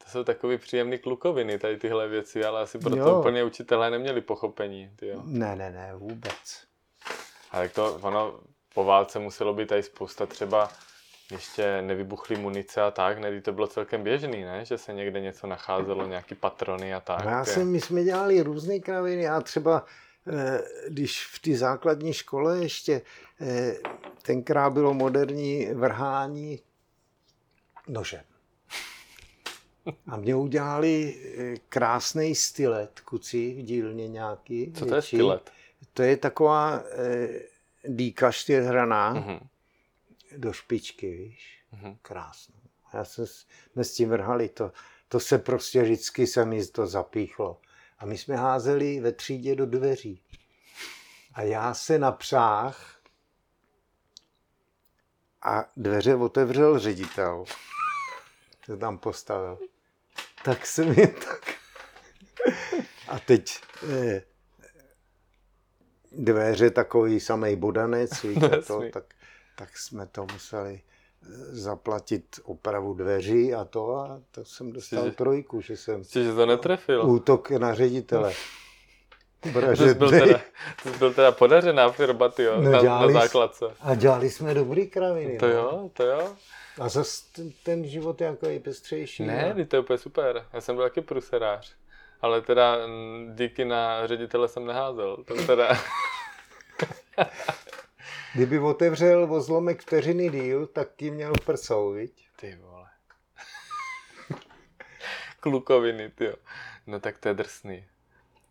to 0.04 0.10
jsou 0.10 0.24
takové 0.24 0.58
příjemné 0.58 0.98
klukoviny, 0.98 1.58
tady 1.58 1.76
tyhle 1.76 2.08
věci, 2.08 2.44
ale 2.44 2.62
asi 2.62 2.78
proto 2.78 2.96
jo. 2.96 3.20
úplně 3.20 3.44
učitelé 3.44 3.90
neměli 3.90 4.20
pochopení. 4.20 4.90
Tyjo. 4.96 5.22
Ne, 5.24 5.56
ne, 5.56 5.70
ne, 5.70 5.94
vůbec. 5.94 6.66
Ale 7.50 7.68
to, 7.68 7.94
ono, 7.94 8.40
po 8.74 8.84
válce 8.84 9.18
muselo 9.18 9.54
být 9.54 9.68
tady 9.68 9.82
spousta 9.82 10.26
třeba 10.26 10.70
ještě 11.34 11.82
nevybuchly 11.82 12.36
munice 12.36 12.82
a 12.82 12.90
tak, 12.90 13.18
ne? 13.18 13.40
To 13.40 13.52
bylo 13.52 13.66
celkem 13.66 14.02
běžný, 14.02 14.44
ne? 14.44 14.64
Že 14.64 14.78
se 14.78 14.92
někde 14.92 15.20
něco 15.20 15.46
nacházelo, 15.46 16.06
nějaký 16.06 16.34
patrony 16.34 16.94
a 16.94 17.00
tak. 17.00 17.24
No 17.24 17.30
já 17.30 17.44
jsem, 17.44 17.70
my 17.70 17.80
jsme 17.80 18.04
dělali 18.04 18.40
různé 18.40 18.78
kraviny 18.78 19.28
a 19.28 19.40
třeba 19.40 19.84
eh, 20.26 20.62
když 20.88 21.26
v 21.26 21.38
té 21.38 21.56
základní 21.56 22.12
škole 22.12 22.58
ještě 22.58 23.02
eh, 23.40 23.74
tenkrát 24.22 24.70
bylo 24.70 24.94
moderní 24.94 25.66
vrhání 25.74 26.60
nožem. 27.88 28.22
A 30.06 30.16
mě 30.16 30.34
udělali 30.34 31.14
eh, 31.14 31.54
krásný 31.68 32.34
stylet, 32.34 33.00
kuci 33.00 33.54
v 33.54 33.62
dílně 33.62 34.08
nějaký. 34.08 34.72
Co 34.72 34.86
to 34.86 34.92
větší. 34.92 35.16
je 35.16 35.20
stylet? 35.20 35.50
To 35.92 36.02
je 36.02 36.16
taková 36.16 36.82
dýka 37.88 38.32
čtyřhraná 38.32 39.14
mm-hmm. 39.14 39.40
Do 40.36 40.52
špičky, 40.52 41.16
víš. 41.16 41.64
Mm-hmm. 41.72 41.98
Krásnou. 42.02 42.60
Já 42.92 43.04
jsem, 43.04 43.26
jsme 43.26 43.84
s 43.84 43.94
tím 43.94 44.08
vrhali, 44.08 44.48
to, 44.48 44.72
to 45.08 45.20
se 45.20 45.38
prostě 45.38 45.82
vždycky 45.82 46.26
se 46.26 46.44
mi 46.44 46.66
to 46.66 46.86
zapíchlo. 46.86 47.60
A 47.98 48.06
my 48.06 48.18
jsme 48.18 48.36
házeli 48.36 49.00
ve 49.00 49.12
třídě 49.12 49.54
do 49.54 49.66
dveří. 49.66 50.22
A 51.34 51.42
já 51.42 51.74
se 51.74 51.98
napřáh 51.98 53.00
a 55.42 55.64
dveře 55.76 56.14
otevřel 56.14 56.78
ředitel. 56.78 57.44
To 58.66 58.76
tam 58.76 58.98
postavil. 58.98 59.58
Tak 60.44 60.66
jsem 60.66 60.92
je 60.92 61.08
tak... 61.08 61.54
A 63.08 63.18
teď 63.18 63.60
eh, 63.90 64.22
dveře 66.12 66.70
takový 66.70 67.20
samý 67.20 67.56
bodanec, 67.56 68.22
víte 68.22 68.62
to, 68.66 68.82
tak, 68.92 69.13
tak 69.54 69.78
jsme 69.78 70.06
to 70.06 70.26
museli 70.32 70.80
eh, 70.80 71.26
zaplatit 71.56 72.40
opravu 72.42 72.94
dveří 72.94 73.54
a 73.54 73.64
to 73.64 73.96
a 73.96 74.20
tak 74.30 74.46
jsem 74.46 74.72
dostal 74.72 75.04
Jsi, 75.04 75.10
trojku, 75.10 75.60
že 75.60 75.76
jsem... 75.76 76.04
Jsi, 76.04 76.24
že 76.24 76.34
to 76.34 76.46
netrefil. 76.46 77.06
Útok 77.06 77.50
na 77.50 77.74
ředitele. 77.74 78.32
to 79.42 79.76
jsi 79.76 79.94
byl, 79.94 80.10
teda, 80.10 80.40
to 80.82 80.90
byl 80.90 81.14
teda 81.14 81.32
podařená 81.32 81.90
firma, 81.90 82.28
tyjo, 82.28 82.60
no, 82.60 82.70
na, 82.70 82.82
na 82.82 83.08
základce. 83.08 83.64
A 83.80 83.94
dělali 83.94 84.30
jsme 84.30 84.54
dobrý 84.54 84.86
kraviny. 84.86 85.38
To 85.38 85.46
no. 85.46 85.52
jo, 85.52 85.90
to 85.92 86.02
jo. 86.02 86.36
A 86.80 86.88
zase 86.88 87.22
ten, 87.32 87.52
ten 87.62 87.84
život 87.84 88.20
je 88.20 88.26
jako 88.26 88.46
pestřejší. 88.62 89.22
Ne, 89.22 89.54
no. 89.58 89.64
to 89.64 89.76
je 89.76 89.80
úplně 89.80 89.98
super. 89.98 90.46
Já 90.52 90.60
jsem 90.60 90.76
byl 90.76 90.84
taky 90.84 91.00
pruserář 91.00 91.76
ale 92.24 92.42
teda 92.42 92.76
díky 93.34 93.64
na 93.64 94.06
ředitele 94.06 94.48
jsem 94.48 94.66
neházel. 94.66 95.16
To 95.16 95.46
teda... 95.46 95.68
Kdyby 98.34 98.58
otevřel 98.58 99.34
o 99.34 99.40
zlomek 99.40 99.82
vteřiny 99.82 100.30
díl, 100.30 100.66
tak 100.66 100.88
ti 100.96 101.10
měl 101.10 101.32
prsou, 101.44 101.92
viď? 101.92 102.28
Ty 102.36 102.56
vole. 102.56 102.88
Klukoviny, 105.40 106.10
ty 106.10 106.32
No 106.86 107.00
tak 107.00 107.18
to 107.18 107.28
je 107.28 107.34
drsný. 107.34 107.84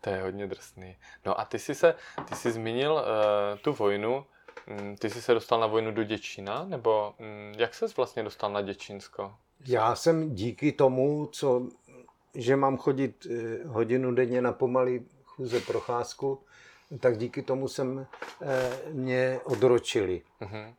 To 0.02 0.10
je 0.10 0.22
hodně 0.22 0.48
drsný. 0.48 0.98
No 1.26 1.40
a 1.40 1.46
ty 1.46 1.60
jsi 1.60 1.76
se, 1.76 1.96
ty 2.30 2.36
jsi 2.36 2.52
zmínil 2.52 2.94
uh, 2.94 3.60
tu 3.60 3.74
vojnu, 3.74 4.26
mm, 4.68 4.96
ty 4.98 5.10
jsi 5.10 5.22
se 5.22 5.34
dostal 5.34 5.60
na 5.60 5.68
vojnu 5.68 5.92
do 5.92 6.04
Děčína, 6.04 6.66
nebo 6.66 7.16
um, 7.20 7.54
jak 7.58 7.74
ses 7.74 7.98
vlastně 7.98 8.24
dostal 8.24 8.52
na 8.52 8.62
Děčínsko? 8.62 9.36
Já 9.66 9.96
jsem 9.96 10.36
díky 10.36 10.72
tomu, 10.72 11.26
co 11.26 11.68
že 12.36 12.56
mám 12.56 12.78
chodit 12.78 13.28
eh, 13.32 13.68
hodinu 13.68 14.12
denně 14.12 14.42
na 14.42 14.52
pomalý 14.52 15.06
chůze 15.24 15.60
procházku, 15.60 16.44
tak 17.00 17.18
díky 17.18 17.42
tomu 17.42 17.68
jsem 17.68 18.08
eh, 18.42 18.80
mě 18.92 19.40
odročili. 19.44 20.22
Uh-huh. 20.42 20.76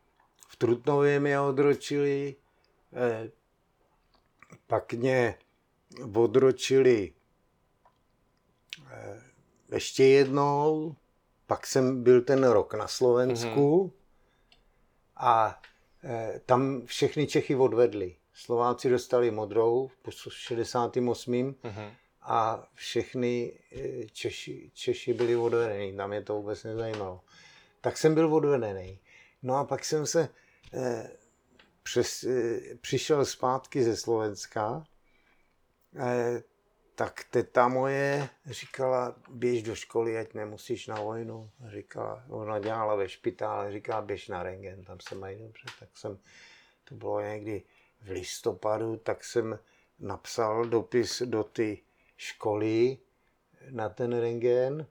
V 0.49 0.57
Trutnově 0.57 1.21
mě 1.21 1.41
odročili, 1.41 2.37
eh, 2.93 3.31
pak 4.67 4.93
mě 4.93 5.39
odročili 6.15 7.13
ještě 9.73 10.05
jednou, 10.05 10.97
pak 11.47 11.67
jsem 11.67 12.03
byl 12.03 12.23
ten 12.23 12.45
rok 12.45 12.75
na 12.75 12.89
Slovensku 12.89 13.85
uh-huh. 13.85 13.91
a 15.17 15.61
tam 16.47 16.87
všechny 16.87 17.27
Čechy 17.27 17.55
odvedli. 17.55 18.17
Slováci 18.35 18.91
dostali 18.91 19.31
modrou 19.31 19.91
po 20.03 20.11
68. 20.11 21.33
Uh-huh. 21.33 21.91
A 22.25 22.69
všechny 22.75 23.53
eh, 23.73 24.07
Češi, 24.13 24.71
Češi 24.75 25.15
byli 25.15 25.37
odvedení, 25.37 25.97
tam 25.97 26.13
je 26.13 26.23
to 26.23 26.35
vůbec 26.35 26.65
nezajímalo. 26.65 27.21
Tak 27.81 27.97
jsem 27.97 28.15
byl 28.15 28.35
odvedený. 28.35 28.99
No 29.43 29.57
a 29.57 29.65
pak 29.65 29.85
jsem 29.85 30.07
se 30.07 30.29
eh, 30.75 31.11
přes, 31.83 32.25
eh, 32.25 32.75
přišel 32.81 33.25
zpátky 33.25 33.85
ze 33.85 33.97
Slovenska, 33.97 34.85
eh, 35.97 36.43
tak 36.95 37.25
teta 37.31 37.69
moje 37.69 38.29
říkala, 38.47 39.17
běž 39.31 39.63
do 39.63 39.75
školy, 39.75 40.19
ať 40.19 40.35
nemusíš 40.35 40.87
na 40.87 41.01
vojnu. 41.01 41.51
Říkala, 41.69 42.25
ona 42.29 42.59
dělala 42.59 42.95
ve 42.95 43.09
špitále, 43.09 43.73
říkala, 43.73 44.03
běž 44.03 44.29
na 44.29 44.43
rengen, 44.43 44.85
tam 44.85 45.01
se 45.01 45.15
mají 45.15 45.39
dobře. 45.39 45.65
Tak 45.81 45.89
jsem, 45.99 46.19
to 46.85 46.95
bylo 46.95 47.21
někdy 47.21 47.63
v 48.03 48.11
listopadu, 48.11 48.97
tak 48.97 49.25
jsem 49.25 49.59
napsal 49.99 50.65
dopis 50.65 51.23
do 51.23 51.45
ty 51.45 51.83
školy, 52.17 52.99
na 53.71 53.89
ten 53.89 54.21
rengen 54.21 54.87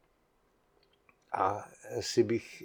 a 1.32 1.70
jestli 1.96 2.24
bych 2.24 2.64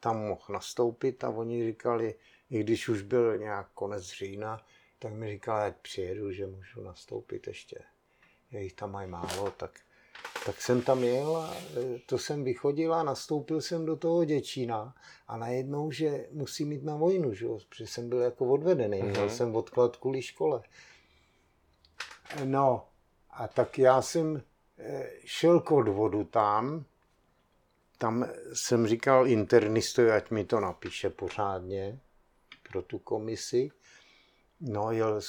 tam 0.00 0.18
mohl 0.18 0.44
nastoupit 0.48 1.24
a 1.24 1.28
oni 1.28 1.66
říkali, 1.66 2.14
i 2.50 2.60
když 2.60 2.88
už 2.88 3.02
byl 3.02 3.38
nějak 3.38 3.68
konec 3.74 4.04
října, 4.04 4.66
tak 4.98 5.12
mi 5.12 5.30
říkal, 5.30 5.56
ať 5.56 5.76
přijedu, 5.76 6.32
že 6.32 6.46
můžu 6.46 6.82
nastoupit 6.82 7.46
ještě. 7.46 7.78
Je 8.50 8.62
jich 8.62 8.72
tam 8.72 8.92
mají 8.92 9.10
málo, 9.10 9.50
tak, 9.50 9.80
tak 10.46 10.60
jsem 10.60 10.82
tam 10.82 11.04
jel 11.04 11.36
a 11.36 11.54
e, 11.54 11.98
to 12.06 12.18
jsem 12.18 12.44
vychodil 12.44 12.94
a 12.94 13.02
nastoupil 13.02 13.60
jsem 13.60 13.86
do 13.86 13.96
toho 13.96 14.24
Děčína 14.24 14.94
a 15.28 15.36
najednou, 15.36 15.90
že 15.90 16.28
musím 16.30 16.72
jít 16.72 16.84
na 16.84 16.96
vojnu, 16.96 17.34
že? 17.34 17.46
protože 17.68 17.86
jsem 17.86 18.08
byl 18.08 18.18
jako 18.18 18.46
odvedený, 18.46 19.02
mm-hmm. 19.02 19.10
měl 19.10 19.30
jsem 19.30 19.56
odklad 19.56 19.96
kvůli 19.96 20.22
škole. 20.22 20.62
No 22.44 22.88
a 23.36 23.48
tak 23.48 23.78
já 23.78 24.02
jsem 24.02 24.42
e, 24.78 25.10
šel 25.24 25.60
k 25.60 25.72
odvodu 25.72 26.24
tam, 26.24 26.84
tam 27.98 28.26
jsem 28.52 28.86
říkal 28.86 29.26
internistovi, 29.26 30.10
ať 30.12 30.30
mi 30.30 30.44
to 30.44 30.60
napíše 30.60 31.10
pořádně 31.10 31.98
pro 32.70 32.82
tu 32.82 32.98
komisi. 32.98 33.70
No, 34.60 34.92
jel, 34.92 35.20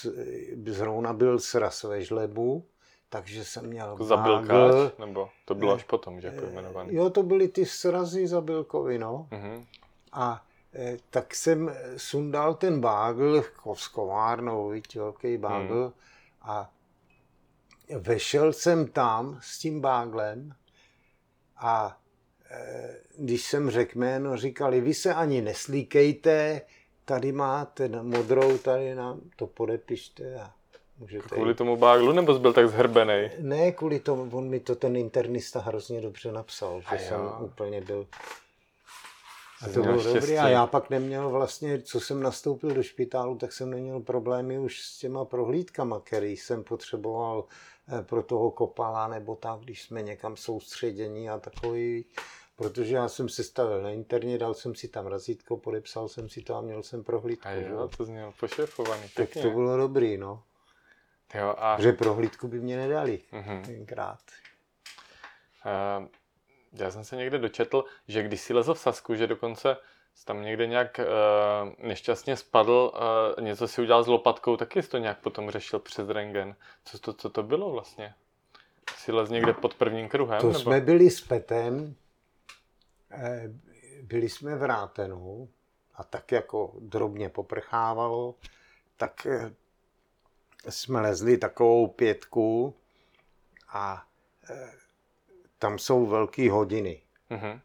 zrovna 0.65 1.13
byl 1.13 1.39
sraz 1.39 1.83
ve 1.83 2.01
žlebu, 2.01 2.65
takže 3.09 3.45
jsem 3.45 3.67
měl 3.67 3.89
jako 3.91 4.03
Zabilkáč, 4.03 4.91
nebo 4.99 5.29
to 5.45 5.55
bylo 5.55 5.73
až 5.73 5.83
potom, 5.83 6.21
že 6.21 6.31
pojmenovaný? 6.31 6.95
Jo, 6.95 7.09
to 7.09 7.23
byly 7.23 7.47
ty 7.47 7.65
srazy 7.65 8.27
zabilkovi, 8.27 8.97
no. 8.97 9.27
Uh-huh. 9.31 9.65
A 10.11 10.45
e, 10.75 10.97
tak 11.09 11.35
jsem 11.35 11.75
sundal 11.97 12.53
ten 12.53 12.81
bágl 12.81 13.43
s 13.73 13.87
kovárnou, 13.87 14.69
víc, 14.69 14.95
velký 14.95 15.37
bágl, 15.37 15.73
uh-huh. 15.73 15.93
a 16.41 16.71
vešel 17.95 18.53
jsem 18.53 18.87
tam 18.87 19.39
s 19.41 19.59
tím 19.59 19.81
báglem 19.81 20.53
a 21.57 21.97
e, 22.51 22.95
když 23.17 23.43
jsem 23.43 23.69
řekl 23.69 23.97
jméno, 23.97 24.37
říkali, 24.37 24.81
vy 24.81 24.93
se 24.93 25.13
ani 25.13 25.41
neslíkejte, 25.41 26.61
tady 27.05 27.31
máte 27.31 27.87
modrou, 27.87 28.57
tady 28.57 28.95
nám 28.95 29.21
to 29.35 29.47
podepište 29.47 30.35
a 30.35 30.51
můžete 30.97 31.27
Kvůli 31.35 31.51
jít. 31.51 31.57
tomu 31.57 31.77
báglu, 31.77 32.11
nebo 32.11 32.39
byl 32.39 32.53
tak 32.53 32.69
zhrbený? 32.69 33.29
Ne, 33.39 33.71
kvůli 33.71 33.99
tomu, 33.99 34.37
on 34.37 34.49
mi 34.49 34.59
to 34.59 34.75
ten 34.75 34.95
internista 34.95 35.59
hrozně 35.59 36.01
dobře 36.01 36.31
napsal, 36.31 36.81
že 36.91 36.99
jsem 36.99 37.19
úplně 37.39 37.81
byl... 37.81 38.07
A 39.61 39.69
to 39.69 39.81
bylo 39.81 40.03
dobré. 40.03 40.39
A 40.39 40.47
já 40.47 40.67
pak 40.67 40.89
neměl 40.89 41.29
vlastně, 41.29 41.81
co 41.81 41.99
jsem 41.99 42.23
nastoupil 42.23 42.73
do 42.73 42.83
špitálu, 42.83 43.37
tak 43.37 43.53
jsem 43.53 43.69
neměl 43.69 43.99
problémy 43.99 44.59
už 44.59 44.81
s 44.81 44.97
těma 44.97 45.25
prohlídkama, 45.25 45.99
který 45.99 46.37
jsem 46.37 46.63
potřeboval 46.63 47.45
pro 48.01 48.23
toho 48.23 48.51
kopala, 48.51 49.07
nebo 49.07 49.35
tak, 49.35 49.59
když 49.59 49.83
jsme 49.83 50.01
někam 50.01 50.37
soustředění 50.37 51.29
a 51.29 51.39
takový 51.39 52.05
Protože 52.57 52.95
já 52.95 53.07
jsem 53.07 53.29
se 53.29 53.43
stavil 53.43 53.81
na 53.81 53.89
interně, 53.89 54.37
dal 54.37 54.53
jsem 54.53 54.75
si 54.75 54.87
tam 54.87 55.07
razítko, 55.07 55.57
podepsal 55.57 56.07
jsem 56.07 56.29
si 56.29 56.41
to 56.41 56.55
a 56.55 56.61
měl 56.61 56.83
jsem 56.83 57.03
prohlídku. 57.03 57.47
A 57.47 57.51
jo, 57.51 57.89
to 57.97 58.05
znělo 58.05 58.33
pošefovaný. 58.39 59.09
Tak 59.15 59.29
to 59.33 59.49
bylo 59.49 59.77
dobrý, 59.77 60.17
no. 60.17 60.43
Jo, 61.33 61.55
a... 61.57 61.81
Že 61.81 61.91
prohlídku 61.91 62.47
by 62.47 62.59
mě 62.59 62.77
nedali 62.77 63.21
uh-huh. 63.31 63.65
tenkrát. 63.65 64.19
Uh, 65.65 66.07
já 66.73 66.91
jsem 66.91 67.03
se 67.03 67.15
někde 67.15 67.37
dočetl, 67.37 67.83
že 68.07 68.23
když 68.23 68.41
si 68.41 68.53
lezl 68.53 68.73
v 68.73 68.79
Sasku, 68.79 69.15
že 69.15 69.27
dokonce 69.27 69.77
tam 70.25 70.41
někde 70.41 70.67
nějak 70.67 70.99
uh, 70.99 71.87
nešťastně 71.87 72.37
spadl, 72.37 72.91
uh, 73.37 73.43
něco 73.43 73.67
si 73.67 73.81
udělal 73.81 74.03
s 74.03 74.07
lopatkou, 74.07 74.57
taky 74.57 74.83
jsi 74.83 74.89
to 74.89 74.97
nějak 74.97 75.19
potom 75.19 75.51
řešil 75.51 75.79
přes 75.79 76.09
rengen. 76.09 76.55
Co 76.85 76.99
to, 76.99 77.13
co 77.13 77.29
to 77.29 77.43
bylo 77.43 77.71
vlastně? 77.71 78.13
Jsi 78.95 79.11
lez 79.11 79.29
někde 79.29 79.53
pod 79.53 79.73
prvním 79.73 80.09
kruhem? 80.09 80.41
To 80.41 80.47
nebo? 80.47 80.59
jsme 80.59 80.81
byli 80.81 81.09
s 81.09 81.21
Petem, 81.21 81.95
Eh, 83.11 83.49
byli 84.01 84.29
jsme 84.29 84.55
v 84.55 84.63
Rátenu 84.63 85.49
a 85.95 86.03
tak 86.03 86.31
jako 86.31 86.73
drobně 86.79 87.29
poprchávalo, 87.29 88.35
tak 88.97 89.27
jsme 90.69 91.01
lezli 91.01 91.37
takovou 91.37 91.87
pětku 91.87 92.75
a 93.69 94.07
tam 95.59 95.79
jsou 95.79 96.05
velké 96.05 96.51
hodiny. 96.51 97.01
Mm-hmm. 97.31 97.61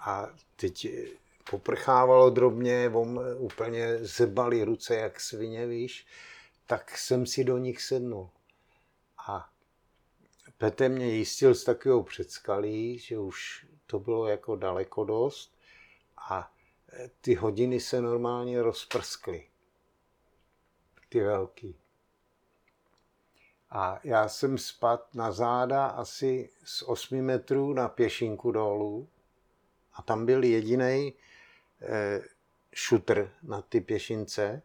A 0.00 0.26
teď 0.60 0.88
poprchávalo 1.50 2.30
drobně, 2.30 2.90
on 2.94 3.20
úplně 3.36 3.98
zebali 4.04 4.64
ruce 4.64 4.96
jak 4.96 5.20
svině, 5.20 5.66
víš, 5.66 6.06
tak 6.66 6.98
jsem 6.98 7.26
si 7.26 7.44
do 7.44 7.58
nich 7.58 7.82
sednul. 7.82 8.30
A 9.28 9.50
Petr 10.58 10.90
mě 10.90 11.06
jistil 11.06 11.54
s 11.54 11.64
takovou 11.64 12.02
předskalí, 12.02 12.98
že 12.98 13.18
už 13.18 13.66
to 13.86 13.98
bylo 13.98 14.26
jako 14.26 14.56
daleko 14.56 15.04
dost 15.04 15.58
a 16.16 16.52
ty 17.20 17.34
hodiny 17.34 17.80
se 17.80 18.00
normálně 18.00 18.62
rozprskly. 18.62 19.48
Ty 21.08 21.20
velký. 21.20 21.76
A 23.70 24.00
já 24.04 24.28
jsem 24.28 24.58
spadl 24.58 25.02
na 25.14 25.32
záda 25.32 25.86
asi 25.86 26.50
z 26.64 26.82
8 26.82 27.22
metrů 27.22 27.72
na 27.72 27.88
pěšinku 27.88 28.50
dolů 28.50 29.08
a 29.98 30.02
tam 30.02 30.26
byl 30.26 30.44
jediný 30.44 31.14
e, 31.82 32.20
šutr 32.72 33.32
na 33.42 33.62
ty 33.62 33.80
pěšince 33.80 34.62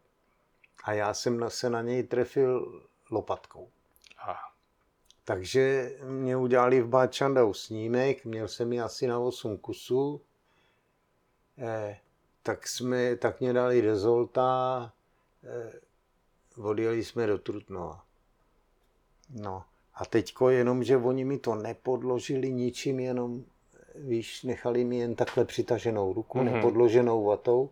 a 0.84 0.94
já 0.94 1.14
jsem 1.14 1.46
se 1.50 1.70
na 1.70 1.82
něj 1.82 2.04
trefil 2.04 2.82
lopatkou. 3.12 3.70
Takže 5.26 5.96
mě 6.04 6.38
udělali 6.38 6.82
v 6.82 6.88
Báčandau 6.88 7.54
snímek, 7.54 8.26
měl 8.26 8.48
jsem 8.48 8.74
ji 8.74 8.82
asi 8.82 9.08
na 9.08 9.20
8 9.20 9.58
kusů. 9.58 10.22
Eh, 11.58 12.00
tak, 12.44 12.68
jsme, 12.68 13.16
tak 13.16 13.40
mě 13.40 13.54
dali 13.54 13.82
do 13.82 13.96
Zolta, 13.96 14.94
eh, 15.44 15.80
odjeli 16.62 17.04
jsme 17.04 17.28
do 17.28 17.38
Trutnova. 17.38 18.06
No 19.30 19.64
a 19.94 20.06
teďko 20.06 20.50
jenom, 20.50 20.84
že 20.84 20.98
oni 20.98 21.26
mi 21.26 21.40
to 21.40 21.56
nepodložili 21.56 22.52
ničím, 22.52 23.00
jenom 23.00 23.46
víš, 23.96 24.44
nechali 24.44 24.84
mi 24.84 24.98
jen 24.98 25.16
takhle 25.16 25.46
přitaženou 25.46 26.14
ruku, 26.14 26.40
mm-hmm. 26.40 26.54
nepodloženou 26.54 27.24
vatou, 27.24 27.70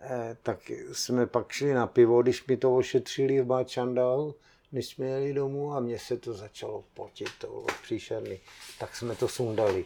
eh, 0.00 0.36
tak 0.42 0.70
jsme 0.92 1.26
pak 1.26 1.52
šli 1.52 1.74
na 1.74 1.86
pivo, 1.86 2.22
když 2.22 2.46
mi 2.46 2.56
to 2.56 2.76
ošetřili 2.76 3.40
v 3.40 3.44
Báčandau, 3.44 4.32
než 4.72 4.86
jsme 4.86 5.06
jeli 5.06 5.34
domů 5.34 5.74
a 5.74 5.80
mně 5.80 5.98
se 5.98 6.16
to 6.16 6.32
začalo 6.32 6.84
potit, 6.94 7.28
to 7.38 7.46
bylo 7.46 7.66
příšerný. 7.82 8.40
Tak 8.78 8.96
jsme 8.96 9.16
to 9.16 9.28
sundali. 9.28 9.84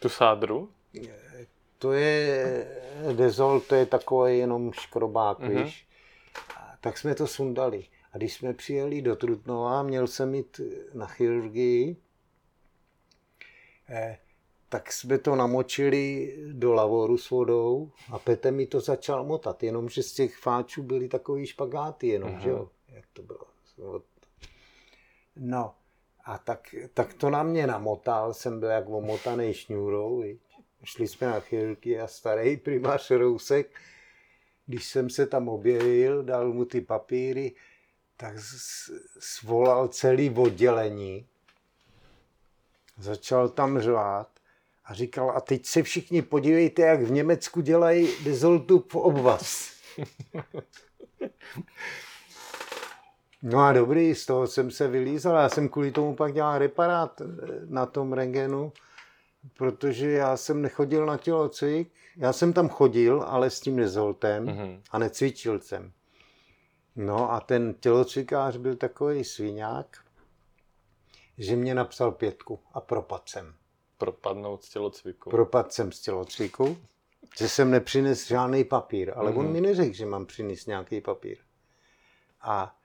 Tu 0.00 0.08
sádru? 0.08 0.70
To 1.78 1.92
je 1.92 2.66
dezol, 3.16 3.60
to 3.60 3.74
je 3.74 3.86
takový 3.86 4.38
jenom 4.38 4.72
škrobák, 4.72 5.38
mm-hmm. 5.38 5.64
víš. 5.64 5.88
Tak 6.80 6.98
jsme 6.98 7.14
to 7.14 7.26
sundali. 7.26 7.84
A 8.12 8.18
když 8.18 8.34
jsme 8.34 8.54
přijeli 8.54 9.02
do 9.02 9.16
Trutnova, 9.16 9.82
měl 9.82 10.06
jsem 10.06 10.34
jít 10.34 10.60
na 10.94 11.06
chirurgii, 11.06 11.96
eh, 13.88 14.18
tak 14.74 14.92
jsme 14.92 15.18
to 15.18 15.36
namočili 15.36 16.34
do 16.52 16.72
lavoru 16.72 17.18
s 17.18 17.30
vodou 17.30 17.90
a 18.12 18.18
Petr 18.18 18.52
mi 18.52 18.66
to 18.66 18.80
začal 18.80 19.24
motat, 19.24 19.62
jenomže 19.62 20.02
z 20.02 20.12
těch 20.12 20.36
fáčů 20.36 20.82
byly 20.82 21.08
takový 21.08 21.46
špagáty 21.46 22.08
jenom, 22.08 22.30
mm-hmm. 22.30 22.42
že 22.42 22.48
jo, 22.50 22.68
jak 22.88 23.04
to 23.12 23.22
bylo. 23.22 23.46
No 25.36 25.74
a 26.24 26.38
tak, 26.38 26.74
tak 26.94 27.14
to 27.14 27.30
na 27.30 27.42
mě 27.42 27.66
namotal, 27.66 28.34
jsem 28.34 28.60
byl 28.60 28.68
jak 28.68 28.88
omotaný 28.88 29.54
šňůrou. 29.54 30.20
Viď? 30.20 30.40
Šli 30.84 31.08
jsme 31.08 31.26
na 31.26 31.40
chirurgii 31.40 32.00
a 32.00 32.06
starý 32.06 32.56
primář 32.56 33.10
Rousek, 33.10 33.80
když 34.66 34.84
jsem 34.84 35.10
se 35.10 35.26
tam 35.26 35.48
objevil, 35.48 36.22
dal 36.22 36.52
mu 36.52 36.64
ty 36.64 36.80
papíry, 36.80 37.52
tak 38.16 38.34
svolal 39.18 39.88
celý 39.88 40.30
oddělení. 40.30 41.26
Začal 42.98 43.48
tam 43.48 43.80
řvát 43.80 44.33
a 44.84 44.94
říkal, 44.94 45.30
a 45.30 45.40
teď 45.40 45.66
se 45.66 45.82
všichni 45.82 46.22
podívejte, 46.22 46.82
jak 46.82 47.02
v 47.02 47.10
Německu 47.10 47.60
dělají 47.60 48.08
dezoltu 48.24 48.84
v 48.88 48.96
obvaz. 48.96 49.74
No 53.46 53.58
a 53.58 53.72
dobrý, 53.72 54.14
z 54.14 54.26
toho 54.26 54.46
jsem 54.46 54.70
se 54.70 54.88
vylízal. 54.88 55.36
Já 55.36 55.48
jsem 55.48 55.68
kvůli 55.68 55.92
tomu 55.92 56.16
pak 56.16 56.32
dělal 56.32 56.58
reparát 56.58 57.20
eh, 57.20 57.24
na 57.64 57.86
tom 57.86 58.12
rengenu, 58.12 58.72
protože 59.58 60.10
já 60.10 60.36
jsem 60.36 60.62
nechodil 60.62 61.06
na 61.06 61.16
tělocvik. 61.16 61.92
Já 62.16 62.32
jsem 62.32 62.52
tam 62.52 62.68
chodil, 62.68 63.22
ale 63.26 63.50
s 63.50 63.60
tím 63.60 63.76
nezoltem 63.76 64.46
mm-hmm. 64.46 64.80
a 64.90 64.98
necvičil 64.98 65.60
jsem. 65.60 65.92
No 66.96 67.32
a 67.32 67.40
ten 67.40 67.74
tělocvikář 67.74 68.56
byl 68.56 68.76
takový 68.76 69.24
sviňák, 69.24 69.98
že 71.38 71.56
mě 71.56 71.74
napsal 71.74 72.12
pětku 72.12 72.60
a 72.72 72.80
propad 72.80 73.28
jsem. 73.28 73.54
Propadnout 73.98 74.64
z 74.64 74.68
tělocviku. 74.68 75.30
Propad 75.30 75.72
jsem 75.72 75.92
z 75.92 76.00
tělocviku, 76.00 76.78
že 77.38 77.48
jsem 77.48 77.70
nepřines 77.70 78.26
žádný 78.26 78.64
papír, 78.64 79.12
ale 79.16 79.32
mm-hmm. 79.32 79.38
on 79.38 79.52
mi 79.52 79.60
neřekl, 79.60 79.92
že 79.94 80.06
mám 80.06 80.26
přinést 80.26 80.66
nějaký 80.66 81.00
papír. 81.00 81.38
A 82.40 82.76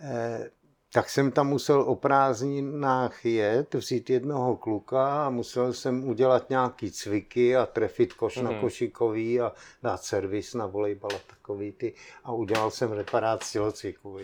Eh, 0.00 0.50
tak 0.92 1.10
jsem 1.10 1.32
tam 1.32 1.48
musel 1.48 1.80
o 1.80 1.96
prázdninách 1.96 3.24
jet, 3.24 3.74
vzít 3.74 4.10
jednoho 4.10 4.56
kluka 4.56 5.26
a 5.26 5.30
musel 5.30 5.72
jsem 5.72 6.08
udělat 6.08 6.50
nějaký 6.50 6.90
cviky 6.90 7.56
a 7.56 7.66
trefit 7.66 8.12
koš 8.12 8.36
mm-hmm. 8.36 8.42
na 8.42 8.50
Mhm. 8.50 8.60
košikový 8.60 9.40
a 9.40 9.52
dát 9.82 10.02
servis 10.04 10.54
na 10.54 10.66
volejbal 10.66 11.10
a 11.14 11.20
takový 11.30 11.72
ty. 11.72 11.94
A 12.24 12.32
udělal 12.32 12.70
jsem 12.70 12.92
reparát 12.92 13.42
z 13.42 13.52
tělocviku. 13.52 14.18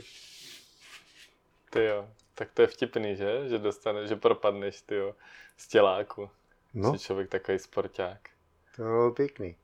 Ty 1.71 1.85
jo. 1.85 2.09
Tak 2.35 2.53
to 2.55 2.63
je 2.63 2.69
vtipný, 2.69 3.17
že? 3.17 3.49
Že 3.49 3.59
dostane, 3.59 4.07
že 4.07 4.17
propadneš, 4.17 4.83
ty 4.83 4.95
jo, 4.95 5.15
z 5.57 5.69
těláku. 5.69 6.31
No, 6.75 6.93
Jsi 6.93 6.99
člověk 6.99 7.29
takový 7.31 7.59
sporták. 7.59 8.31
to 8.77 8.83
bylo 8.83 9.11
pěkný. 9.11 9.57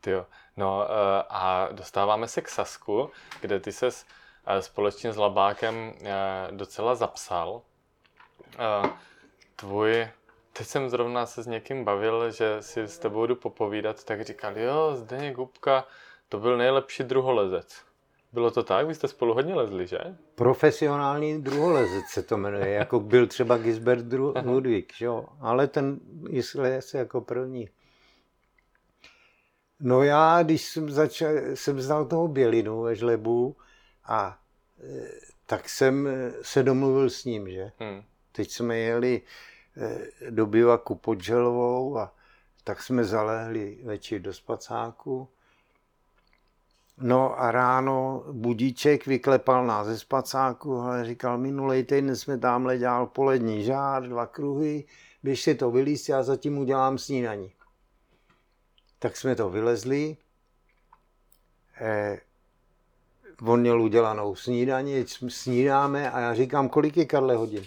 Ty 0.00 0.10
jo. 0.10 0.26
No 0.56 0.84
eh, 0.84 1.24
a 1.28 1.68
dostáváme 1.72 2.28
se 2.28 2.40
k 2.42 2.48
Sasku, 2.48 3.10
kde 3.40 3.60
ty 3.60 3.72
ses 3.72 4.06
eh, 4.46 4.62
společně 4.62 5.12
s 5.12 5.16
Labákem 5.16 5.94
eh, 6.02 6.48
docela 6.50 6.94
zapsal. 6.94 7.62
Tvůj, 9.56 10.08
teď 10.52 10.66
jsem 10.66 10.90
zrovna 10.90 11.26
se 11.26 11.42
s 11.42 11.46
někým 11.46 11.84
bavil, 11.84 12.30
že 12.30 12.62
si 12.62 12.80
s 12.80 12.98
tebou 12.98 13.26
jdu 13.26 13.36
popovídat, 13.36 14.04
tak 14.04 14.24
říkal, 14.24 14.58
jo, 14.58 14.96
Zdeněk 14.96 15.36
Hubka, 15.36 15.84
to 16.28 16.38
byl 16.38 16.56
nejlepší 16.56 17.02
druholezec. 17.02 17.84
Bylo 18.32 18.50
to 18.50 18.62
tak? 18.62 18.86
Vy 18.86 18.94
jste 18.94 19.08
spolu 19.08 19.34
hodně 19.34 19.54
lezli, 19.54 19.86
že? 19.86 19.98
Profesionální 20.34 21.42
druholezec 21.42 22.04
se 22.06 22.22
to 22.22 22.36
jmenuje, 22.36 22.70
jako 22.70 23.00
byl 23.00 23.26
třeba 23.26 23.58
Gisbert 23.58 24.04
Dru- 24.04 24.46
Ludwig, 24.46 24.92
že 24.96 25.04
jo? 25.04 25.24
ale 25.40 25.66
ten 25.66 26.00
Jislec 26.30 26.94
jako 26.94 27.20
první. 27.20 27.68
No 29.80 30.02
já, 30.02 30.42
když 30.42 30.64
jsem 30.64 30.90
začal, 30.90 31.30
jsem 31.54 31.80
znal 31.80 32.04
toho 32.04 32.28
Bělinu 32.28 32.82
ve 32.82 32.94
Žlebu 32.94 33.56
a 34.04 34.38
e, 34.80 35.10
tak 35.46 35.68
jsem 35.68 36.06
e, 36.06 36.32
se 36.42 36.62
domluvil 36.62 37.10
s 37.10 37.24
ním, 37.24 37.50
že? 37.50 37.72
Hm. 37.80 38.02
Teď 38.32 38.50
jsme 38.50 38.78
jeli 38.78 39.22
e, 39.76 40.30
do 40.30 40.46
bivaku 40.46 40.94
pod 40.94 41.20
Želovou 41.20 41.98
a 41.98 42.14
tak 42.64 42.82
jsme 42.82 43.04
zalehli 43.04 43.78
večer 43.84 44.20
do 44.20 44.32
spacáku. 44.32 45.28
No 47.00 47.40
a 47.40 47.50
ráno 47.50 48.24
budíček 48.32 49.06
vyklepal 49.06 49.66
nás 49.66 49.86
ze 49.86 49.98
spacáku, 49.98 50.76
ale 50.76 51.04
říkal, 51.04 51.38
minulý 51.38 51.84
týden 51.84 52.16
jsme 52.16 52.38
tamhle 52.38 52.78
dělal 52.78 53.06
polední 53.06 53.64
žár, 53.64 54.08
dva 54.08 54.26
kruhy, 54.26 54.84
běž 55.22 55.42
si 55.42 55.54
to 55.54 55.70
vylíst, 55.70 56.08
já 56.08 56.22
zatím 56.22 56.58
udělám 56.58 56.98
snídaní. 56.98 57.52
Tak 58.98 59.16
jsme 59.16 59.36
to 59.36 59.50
vylezli, 59.50 60.16
eh, 61.80 62.20
on 63.42 63.60
měl 63.60 63.82
udělanou 63.82 64.34
snídaní, 64.34 65.04
snídáme 65.28 66.10
a 66.10 66.20
já 66.20 66.34
říkám, 66.34 66.68
kolik 66.68 66.96
je 66.96 67.04
Karle 67.04 67.36
hodin? 67.36 67.64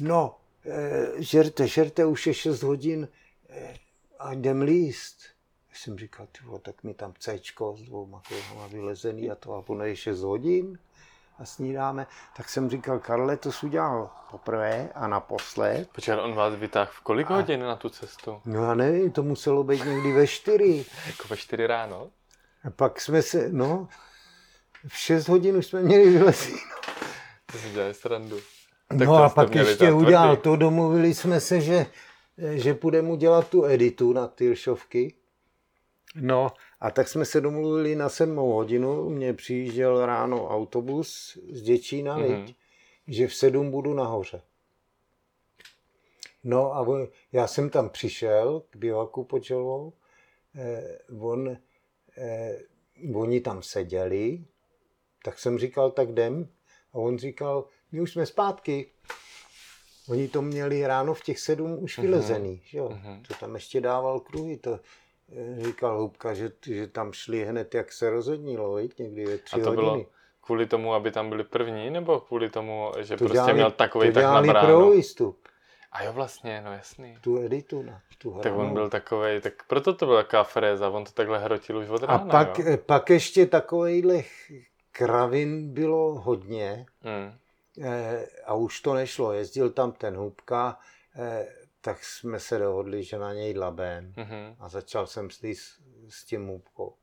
No, 0.00 0.36
eh, 0.66 1.22
žerte, 1.22 1.66
žerte, 1.66 2.06
už 2.06 2.26
je 2.26 2.34
6 2.34 2.62
hodin 2.62 3.08
eh, 3.48 3.74
a 4.18 4.32
jdem 4.32 4.62
líst. 4.62 5.37
Jsem 5.78 5.98
říkal, 5.98 6.26
ty 6.32 6.38
vole, 6.44 6.58
tak 6.58 6.82
mi 6.82 6.94
tam 6.94 7.12
C 7.18 7.40
s 7.76 7.82
dvouma 7.82 8.22
kruhama 8.28 8.66
vylezený 8.66 9.30
a 9.30 9.34
to 9.34 9.54
a 9.54 9.64
ono 9.66 9.84
je 9.84 9.96
6 9.96 10.20
hodin 10.20 10.78
a 11.38 11.44
snídáme. 11.44 12.06
Tak 12.36 12.48
jsem 12.48 12.70
říkal, 12.70 12.98
Karle, 12.98 13.36
to 13.36 13.52
jsi 13.52 13.66
udělal 13.66 14.10
poprvé 14.30 14.88
a 14.94 15.06
naposled. 15.08 15.88
Počkej, 15.90 16.14
on 16.14 16.34
vás 16.34 16.54
vytáhl 16.54 16.90
v 16.92 17.00
kolik 17.00 17.30
hodin 17.30 17.60
na 17.60 17.76
tu 17.76 17.88
cestu? 17.88 18.40
No 18.44 18.64
já 18.64 18.74
nevím, 18.74 19.12
to 19.12 19.22
muselo 19.22 19.64
být 19.64 19.84
někdy 19.84 20.12
ve 20.12 20.26
4. 20.26 20.86
Jako 21.06 21.28
ve 21.28 21.36
4 21.36 21.66
ráno? 21.66 22.10
A 22.64 22.70
pak 22.70 23.00
jsme 23.00 23.22
se, 23.22 23.48
no, 23.52 23.88
v 24.88 24.96
6 24.96 25.28
hodin 25.28 25.56
už 25.56 25.66
jsme 25.66 25.82
měli 25.82 26.10
vylezít. 26.10 26.60
To 27.52 27.58
si 27.58 27.70
dělali 27.70 27.94
srandu. 27.94 28.38
No 28.92 29.06
to 29.06 29.24
a 29.24 29.28
pak 29.28 29.54
ještě 29.54 29.92
udělal 29.92 30.36
tvrdý. 30.36 30.42
to, 30.42 30.56
domluvili 30.56 31.14
jsme 31.14 31.40
se, 31.40 31.60
že, 31.60 31.86
že 32.38 32.74
půjdeme 32.74 33.08
udělat 33.08 33.48
tu 33.48 33.64
editu 33.64 34.12
na 34.12 34.26
Tylšovky. 34.26 35.14
No 36.14 36.52
a 36.80 36.90
tak 36.90 37.08
jsme 37.08 37.24
se 37.24 37.40
domluvili 37.40 37.94
na 37.96 38.08
sedmou 38.08 38.52
hodinu, 38.52 39.08
mně 39.10 39.34
přijížděl 39.34 40.06
ráno 40.06 40.48
autobus 40.48 41.38
z 41.50 41.62
Děčína, 41.62 42.16
Mhm. 42.18 42.26
mm-hmm. 42.28 42.54
že 43.08 43.26
v 43.26 43.34
sedm 43.34 43.70
budu 43.70 43.94
nahoře. 43.94 44.42
No 46.44 46.74
a 46.74 46.80
on, 46.80 47.08
já 47.32 47.46
jsem 47.46 47.70
tam 47.70 47.88
přišel 47.90 48.62
k 48.70 48.76
bivaku 48.76 49.24
pod 49.24 49.44
Želvou, 49.44 49.92
eh, 50.54 50.98
on, 51.20 51.56
eh, 52.18 52.58
oni 53.14 53.40
tam 53.40 53.62
seděli, 53.62 54.44
tak 55.24 55.38
jsem 55.38 55.58
říkal, 55.58 55.90
tak 55.90 56.08
jdem. 56.08 56.48
A 56.92 56.98
on 56.98 57.18
říkal, 57.18 57.64
my 57.92 58.00
už 58.00 58.12
jsme 58.12 58.26
zpátky. 58.26 58.86
Oni 60.08 60.28
to 60.28 60.42
měli 60.42 60.86
ráno 60.86 61.14
v 61.14 61.22
těch 61.22 61.38
sedm 61.38 61.82
už 61.82 61.98
vylezený, 61.98 62.62
že 62.64 62.78
jo. 62.78 62.88
Mhm. 62.88 63.22
To 63.28 63.34
tam 63.34 63.54
ještě 63.54 63.80
dával 63.80 64.20
kruhy, 64.20 64.56
to 64.56 64.80
říkal 65.58 65.98
Hubka, 66.00 66.34
že, 66.34 66.52
že 66.66 66.86
tam 66.86 67.12
šli 67.12 67.44
hned, 67.44 67.74
jak 67.74 67.92
se 67.92 68.10
rozhodnilo, 68.10 68.74
viď? 68.74 68.98
někdy 68.98 69.26
ve 69.26 69.38
tři 69.38 69.56
A 69.60 69.64
to 69.64 69.70
hodiny. 69.70 69.82
bylo 69.86 70.06
kvůli 70.40 70.66
tomu, 70.66 70.94
aby 70.94 71.10
tam 71.10 71.28
byli 71.28 71.44
první, 71.44 71.90
nebo 71.90 72.20
kvůli 72.20 72.50
tomu, 72.50 72.92
že 73.00 73.16
to 73.16 73.24
prostě 73.28 73.52
měl 73.52 73.70
takový 73.70 74.08
to 74.08 74.14
tak 74.14 74.22
dělali 74.22 74.46
nabráno? 74.46 74.66
pro 74.78 74.90
výstup, 74.90 75.48
A 75.92 76.02
jo, 76.04 76.12
vlastně, 76.12 76.62
no 76.64 76.72
jasný. 76.72 77.18
tu 77.20 77.42
editu, 77.44 77.82
na 77.82 78.00
tu 78.18 78.30
hranou. 78.30 78.42
Tak 78.42 78.52
on 78.56 78.72
byl 78.72 78.88
takový, 78.90 79.40
tak 79.40 79.52
proto 79.66 79.94
to 79.94 80.06
byla 80.06 80.22
taková 80.22 80.44
fréza, 80.44 80.88
on 80.90 81.04
to 81.04 81.12
takhle 81.12 81.38
hrotil 81.38 81.78
už 81.78 81.88
od 81.88 82.02
A 82.02 82.06
rána, 82.06 82.18
pak, 82.30 82.58
jo? 82.58 82.64
eh, 82.68 82.76
pak 82.76 83.10
ještě 83.10 83.46
takovejhle 83.46 84.22
kravin 84.92 85.72
bylo 85.74 86.14
hodně, 86.20 86.86
Mm. 87.04 87.32
Eh, 87.82 88.26
a 88.46 88.54
už 88.54 88.80
to 88.80 88.94
nešlo. 88.94 89.32
Jezdil 89.32 89.70
tam 89.70 89.92
ten 89.92 90.16
Hubka, 90.16 90.78
eh, 91.18 91.46
tak 91.80 92.04
jsme 92.04 92.40
se 92.40 92.58
dohodli, 92.58 93.04
že 93.04 93.18
na 93.18 93.34
něj 93.34 93.54
dlabem. 93.54 94.14
Mhm. 94.16 94.56
A 94.58 94.68
začal 94.68 95.06
jsem 95.06 95.30
s, 95.30 95.44
s, 95.44 95.80
s 96.08 96.24
tím 96.24 96.46
Hubkou. 96.46 96.94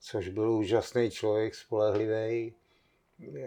Což 0.00 0.28
byl 0.28 0.50
úžasný 0.50 1.10
člověk, 1.10 1.54
spolehlivý. 1.54 2.54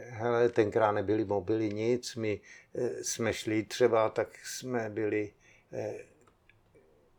Hele, 0.10 0.50
tenkrát 0.50 0.92
nebyly 0.92 1.26
mobily 1.26 1.70
nic, 1.70 2.16
my 2.16 2.42
eh, 2.76 3.04
jsme 3.04 3.34
šli 3.34 3.64
třeba, 3.64 4.10
tak 4.10 4.46
jsme 4.46 4.90
byli 4.90 5.34
eh, 5.72 6.06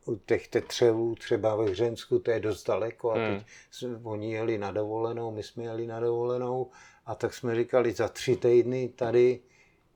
u 0.06 0.16
těch 0.16 0.48
tetřevů, 0.48 1.14
třeba 1.14 1.56
ve 1.56 1.64
Hřensku, 1.70 2.18
to 2.18 2.30
je 2.30 2.40
dost 2.40 2.64
daleko 2.66 3.10
a 3.10 3.14
Hmm. 3.14 3.38
teď 3.38 3.46
jsme, 3.70 4.00
oni 4.02 4.32
jeli 4.32 4.58
na 4.58 4.70
dovolenou, 4.72 5.30
my 5.30 5.42
jsme 5.42 5.64
jeli 5.64 5.86
na 5.86 6.00
dovolenou 6.00 6.70
a 7.06 7.14
tak 7.14 7.34
jsme 7.34 7.54
říkali, 7.54 7.92
za 7.92 8.08
tři 8.08 8.36
týdny 8.36 8.88
tady, 8.88 9.40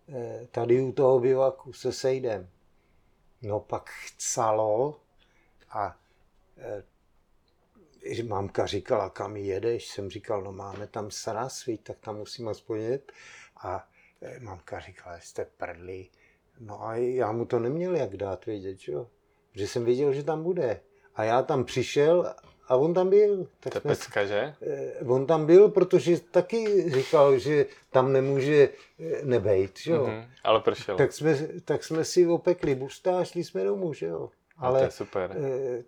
eh, 0.09 0.47
tady 0.51 0.81
u 0.83 0.93
toho 0.93 1.21
bivaku 1.21 1.73
se 1.73 1.93
sejdem. 1.93 2.49
No 3.43 3.61
pak 3.61 3.91
chcalo 3.91 5.01
a 5.71 5.97
že 8.11 8.23
mamka 8.23 8.67
říkala, 8.67 9.11
kam 9.11 9.37
jedeš, 9.37 9.89
jsem 9.89 10.11
říkal, 10.11 10.43
no 10.43 10.53
máme 10.53 10.87
tam 10.87 11.11
Sarasvít, 11.11 11.85
tak 11.85 11.99
tam 11.99 12.17
musím 12.17 12.49
aspoň 12.49 12.81
jet. 12.81 13.13
A 13.57 13.89
eh, 14.23 14.41
mamka 14.41 14.81
říkala, 14.81 15.19
jste 15.21 15.45
prdli. 15.45 16.09
No 16.61 16.83
a 16.83 16.95
já 16.95 17.33
mu 17.33 17.45
to 17.45 17.59
neměl 17.59 17.97
jak 17.97 18.17
dát 18.17 18.47
vědět, 18.47 18.79
že 18.79 18.93
jo. 18.93 19.09
Že 19.53 19.69
jsem 19.69 19.85
věděl, 19.85 20.13
že 20.13 20.23
tam 20.23 20.43
bude. 20.43 20.81
A 21.15 21.25
já 21.25 21.43
tam 21.43 21.65
přišel 21.65 22.35
a 22.69 22.77
on 22.77 22.95
tam 22.95 23.11
byl. 23.11 23.47
Tak 23.61 23.73
To 23.73 23.77
je 23.79 23.81
pecka, 23.83 24.25
že? 24.27 24.55
eh, 24.63 25.05
on 25.07 25.27
tam 25.27 25.47
byl, 25.47 25.69
protože 25.69 26.21
taky 26.21 26.91
říkal, 26.91 27.39
že 27.39 27.67
tam 27.91 28.13
nemůže 28.13 28.69
eh, 29.01 29.25
nebejt, 29.25 29.79
že 29.79 29.93
jo. 29.93 30.07
Mhm. 30.07 30.25
Ale 30.45 30.61
pršelo. 30.61 30.99
Tak 30.99 31.13
jsme, 31.13 31.37
tak 31.65 31.85
jsme 31.85 32.05
si 32.05 32.27
opekli 32.27 32.75
busta 32.75 33.19
a 33.19 33.25
šli 33.25 33.45
jsme 33.45 33.65
domů, 33.65 33.93
že 33.93 34.07
jo. 34.07 34.31
Ale... 34.59 34.79
To 34.79 34.85
je 34.85 34.91
super. 34.91 35.37
eh, 35.39 35.83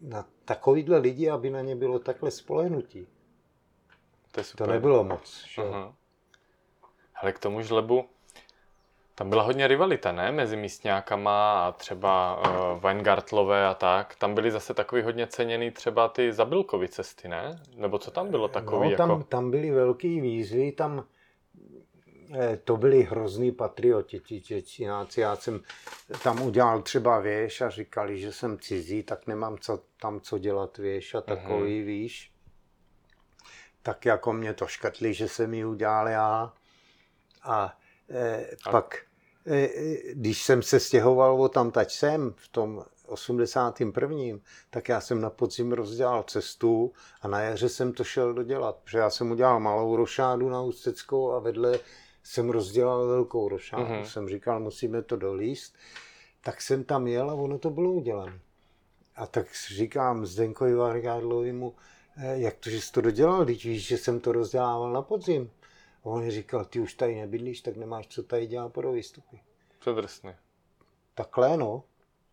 na 0.00 0.26
takovýhle 0.44 0.98
lidi, 0.98 1.30
aby 1.30 1.50
na 1.50 1.60
ně 1.60 1.76
bylo 1.76 1.98
takhle 1.98 2.30
spolehnutí, 2.30 3.06
To 4.32 4.40
je 4.40 4.44
super. 4.44 4.66
to 4.66 4.72
nebylo 4.72 5.04
moc. 5.04 5.44
Že? 5.48 5.62
jo. 5.62 5.68
Aha. 5.72 5.94
Ale 7.22 7.32
k 7.32 7.38
tomu 7.38 7.62
žlebu, 7.62 8.04
tam 9.18 9.30
byla 9.30 9.42
hodně 9.42 9.66
rivalita, 9.68 10.12
ne? 10.12 10.32
Mezi 10.32 10.56
místňákama 10.56 11.66
a 11.66 11.72
třeba 11.72 12.40
uh, 12.74 12.80
Weingartlové 12.80 13.66
a 13.66 13.74
tak. 13.74 14.14
Tam 14.14 14.34
byly 14.34 14.50
zase 14.50 14.74
takový 14.74 15.02
hodně 15.02 15.26
ceněný 15.26 15.70
třeba 15.70 16.08
ty 16.08 16.32
Zabilkovy 16.32 16.88
cesty, 16.88 17.28
ne? 17.28 17.62
Nebo 17.76 17.98
co 17.98 18.10
tam 18.10 18.30
bylo 18.30 18.48
takový 18.48 18.90
no, 18.90 18.96
tam, 18.96 19.10
jako... 19.10 19.22
tam 19.22 19.50
byly 19.50 19.70
velký 19.70 20.20
výzvy, 20.20 20.72
tam 20.72 21.04
eh, 22.34 22.56
to 22.64 22.76
byli 22.76 23.02
hrozný 23.02 23.52
patrioti, 23.52 24.20
ti 24.20 24.40
Čečínáci. 24.40 25.20
Já 25.20 25.36
jsem 25.36 25.60
tam 26.22 26.42
udělal 26.42 26.82
třeba 26.82 27.18
věž 27.20 27.60
a 27.60 27.70
říkali, 27.70 28.20
že 28.20 28.32
jsem 28.32 28.58
cizí, 28.58 29.02
tak 29.02 29.26
nemám 29.26 29.58
co, 29.58 29.82
tam 30.00 30.20
co 30.20 30.38
dělat 30.38 30.78
věž 30.78 31.14
a 31.14 31.20
takový, 31.20 31.78
Mhm. 31.78 31.86
víš. 31.86 32.32
Tak 33.82 34.04
jako 34.04 34.32
mě 34.32 34.54
to 34.54 34.66
škrtli, 34.66 35.14
že 35.14 35.28
jsem 35.28 35.54
ji 35.54 35.64
udělal 35.64 36.08
já. 36.08 36.52
A 37.42 37.78
eh, 38.10 38.46
A- 38.66 38.70
pak, 38.70 39.05
když 40.12 40.42
jsem 40.42 40.62
se 40.62 40.80
stěhoval 40.80 41.42
o 41.42 41.48
tam 41.48 41.70
tač 41.70 41.98
sem, 41.98 42.34
v 42.36 42.48
tom 42.48 42.84
81. 43.06 44.16
tak 44.70 44.88
já 44.88 45.00
jsem 45.00 45.20
na 45.20 45.30
podzim 45.30 45.72
rozdělal 45.72 46.22
cestu 46.22 46.92
a 47.22 47.28
na 47.28 47.40
jaře 47.40 47.68
jsem 47.68 47.92
to 47.92 48.04
šel 48.04 48.34
dodělat, 48.34 48.76
protože 48.76 48.98
já 48.98 49.10
jsem 49.10 49.30
udělal 49.30 49.60
malou 49.60 49.96
rošádu 49.96 50.48
na 50.48 50.62
Ústeckou 50.62 51.32
a 51.32 51.38
vedle 51.38 51.78
jsem 52.24 52.50
rozdělal 52.50 53.06
velkou 53.06 53.48
rošádu. 53.48 53.84
Mm-hmm. 53.84 54.02
Jsem 54.02 54.28
říkal, 54.28 54.60
musíme 54.60 55.02
to 55.02 55.16
dolíst. 55.16 55.74
Tak 56.44 56.60
jsem 56.60 56.84
tam 56.84 57.06
jel 57.06 57.30
a 57.30 57.34
ono 57.34 57.58
to 57.58 57.70
bylo 57.70 57.92
udělané. 57.92 58.40
A 59.16 59.26
tak 59.26 59.46
říkám 59.74 60.26
Zdenkovi 60.26 60.74
Vargádlovimu, 60.74 61.74
eh, 62.16 62.38
jak 62.38 62.56
to, 62.56 62.70
že 62.70 62.80
jsi 62.80 62.92
to 62.92 63.00
dodělal, 63.00 63.44
když 63.44 63.66
víš, 63.66 63.86
že 63.86 63.98
jsem 63.98 64.20
to 64.20 64.32
rozdělával 64.32 64.92
na 64.92 65.02
podzim. 65.02 65.50
On 66.06 66.30
říkal, 66.30 66.64
ty 66.64 66.80
už 66.80 66.94
tady 66.94 67.14
nebydlíš, 67.14 67.60
tak 67.60 67.76
nemáš 67.76 68.06
co 68.08 68.22
tady 68.22 68.46
dělat 68.46 68.72
pro 68.72 68.92
výstupy. 68.92 69.40
To 69.84 69.90
je 69.90 69.96
drsný. 69.96 70.32
Takhle, 71.14 71.56
no. 71.56 71.82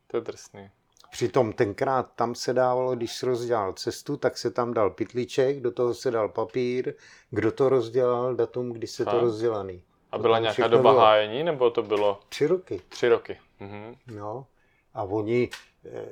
To 0.08 0.18
je 0.18 0.22
drsný. 0.22 0.70
Přitom 1.12 1.54
tenkrát 1.54 2.12
tam 2.16 2.36
se 2.36 2.54
dávalo, 2.54 2.96
když 2.96 3.16
se 3.16 3.26
rozdělal 3.26 3.74
cestu, 3.74 4.18
tak 4.18 4.38
se 4.38 4.52
tam 4.52 4.74
dal 4.74 4.90
pytlíček, 4.90 5.62
do 5.62 5.72
toho 5.72 5.94
se 5.94 6.12
dal 6.12 6.30
papír, 6.30 6.94
kdo 7.30 7.52
to 7.52 7.70
rozdělal, 7.70 8.36
datum, 8.36 8.72
kdy 8.72 8.88
se 8.88 9.06
to 9.06 9.20
rozdělaný. 9.20 9.84
A 10.12 10.18
byla 10.18 10.40
nějaká 10.40 10.68
doba 10.68 10.92
bylo. 10.92 11.02
hájení, 11.02 11.44
nebo 11.44 11.70
to 11.70 11.84
bylo? 11.84 12.20
Tři 12.30 12.48
roky. 12.48 12.82
Tři 12.90 13.10
roky. 13.10 13.40
Mhm. 13.60 13.96
No. 14.16 14.46
A 14.94 15.04
oni, 15.04 15.50
eh, 15.86 16.10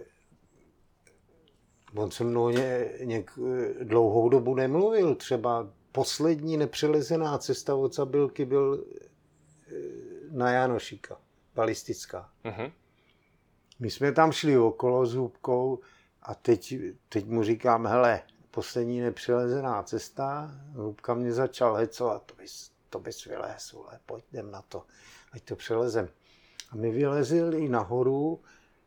on 1.95 2.12
se 2.12 2.24
mnou 2.24 2.49
ně, 2.49 2.89
něk, 3.03 3.32
dlouhou 3.84 4.30
dobu 4.30 4.55
nemluvil. 4.55 5.16
Třeba 5.16 5.68
poslední 5.91 6.57
nepřelezená 6.57 7.37
cesta 7.37 7.75
od 7.75 7.95
Zabilky 7.95 8.45
byl 8.45 8.85
eh, 8.85 9.73
na 10.31 10.51
Janošíka, 10.51 11.17
balistická. 11.55 12.29
Mhm. 12.43 12.71
My 13.79 13.89
jsme 13.89 14.11
tam 14.11 14.31
šli 14.31 14.57
okolo 14.57 15.05
s 15.05 15.13
hůbkou 15.13 15.79
a 16.21 16.35
teď, 16.35 16.75
teď 17.09 17.25
mu 17.25 17.43
říkám, 17.43 17.87
hele, 17.87 18.21
poslední 18.51 19.01
nepřelezená 19.01 19.83
cesta, 19.83 20.51
hůbka 20.75 21.13
mě 21.13 21.33
začal 21.33 21.75
hecovat, 21.75 22.23
to 22.25 22.35
bys, 22.35 22.71
to 22.89 22.99
bys 22.99 23.25
vylez, 23.25 23.71
vole, 23.71 23.99
pojď 24.05 24.25
jdem 24.31 24.51
na 24.51 24.61
to, 24.61 24.83
ať 25.31 25.43
to 25.43 25.55
přelezem. 25.55 26.09
A 26.71 26.75
my 26.75 26.91
vylezli 26.91 27.69
nahoru 27.69 28.41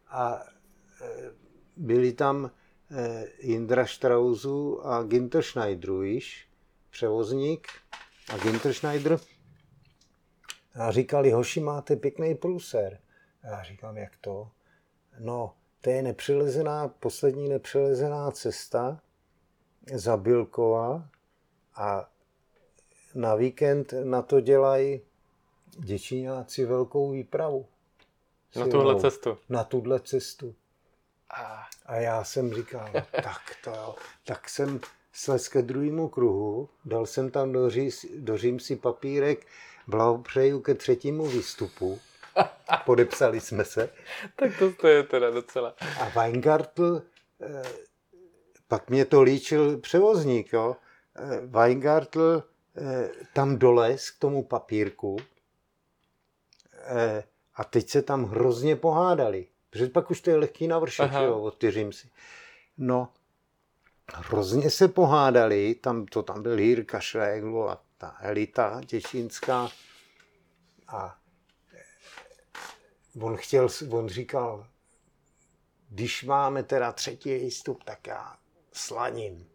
a 0.09 0.43
e, 1.01 1.31
byli 1.77 2.13
tam 2.13 2.51
e, 2.91 3.25
Indra 3.25 3.87
Strausu 3.87 4.87
a 4.87 5.03
Ginter 5.03 5.43
Schneider, 5.43 5.93
víš, 5.93 6.49
převozník 6.95 7.69
a 8.35 8.39
Ginter 8.39 8.73
Schneider. 8.73 9.19
A 10.75 10.91
říkali, 10.91 11.31
hoši, 11.31 11.61
máte 11.61 11.97
pěkný 11.97 12.35
průser. 12.35 13.01
A 13.43 13.47
já 13.47 13.63
říkám, 13.63 13.97
jak 13.97 14.17
to? 14.21 14.51
No, 15.19 15.55
to 15.81 15.91
je 15.91 16.03
nepřelezená, 16.03 16.89
poslední 16.89 17.49
nepřelezená 17.49 18.31
cesta 18.31 19.01
za 19.95 20.17
Bilkova 20.17 21.09
a 21.75 22.11
na 23.15 23.35
víkend 23.35 23.95
na 24.05 24.23
to 24.23 24.41
dělají 24.41 25.01
děčíňáci 25.79 26.65
velkou 26.65 27.11
výpravu. 27.11 27.67
Na 28.57 28.67
tuhle 28.67 29.01
cestu? 29.01 29.39
Na 29.49 29.65
tuhle 29.65 30.01
cestu. 30.01 30.55
A 31.87 31.97
já 31.97 32.25
jsem 32.25 32.55
říkal, 32.55 32.93
tak 33.11 33.43
to 33.65 33.71
jo. 33.71 33.95
Tak 34.25 34.49
jsem 34.49 34.81
slez 35.15 35.49
ke 35.49 35.63
druhému 35.63 36.09
kruhu, 36.09 36.69
dal 36.85 37.07
jsem 37.07 37.31
tam 37.31 37.53
do, 37.53 37.71
říz, 37.71 38.07
do 38.19 38.39
římsi 38.39 38.77
papírek, 38.77 39.47
blahopřeju 39.87 40.61
ke 40.61 40.75
třetímu 40.75 41.27
výstupu 41.27 42.01
Podepsali 42.85 43.41
jsme 43.41 43.65
se. 43.65 43.91
tak 44.37 44.53
to 44.81 44.89
je 44.89 45.03
teda 45.03 45.31
docela. 45.31 45.75
A 46.01 46.09
Weingartl, 46.09 47.03
eh, 47.41 47.63
pak 48.69 48.91
mě 48.91 49.05
to 49.05 49.23
líčil 49.23 49.79
převozník, 49.79 50.53
jo. 50.53 50.77
Eh, 51.17 51.47
Weingartl 51.47 52.43
eh, 52.77 53.11
tam 53.33 53.59
dolez 53.59 54.11
k 54.11 54.19
tomu 54.19 54.43
papírku 54.43 55.17
a 57.55 57.65
teď 57.65 57.91
se 57.91 58.03
tam 58.03 58.25
hrozně 58.25 58.77
pohádali. 58.77 59.47
Protože 59.71 59.87
pak 59.87 60.11
už 60.11 60.21
to 60.21 60.31
je 60.31 60.37
lehký 60.37 60.69
navršek, 60.69 61.13
jo, 61.13 61.41
odtyřím 61.41 61.93
si. 61.93 62.09
No, 62.79 63.09
hrozně 64.13 64.71
se 64.71 64.89
pohádali, 64.89 65.75
tam 65.75 66.07
to 66.07 66.23
tam 66.23 66.43
byl 66.43 66.59
Jirka 66.59 67.01
Šréglu 67.01 67.69
a 67.71 67.83
ta 67.99 68.17
elita 68.21 68.81
těšínská. 68.87 69.69
A 70.89 71.17
on 73.21 73.37
chtěl, 73.37 73.69
on 73.91 74.09
říkal, 74.09 74.67
když 75.89 76.25
máme 76.25 76.63
teda 76.63 76.93
třetí 76.93 77.35
výstup, 77.35 77.85
tak 77.85 78.07
já 78.07 78.37
slaním. 78.73 79.47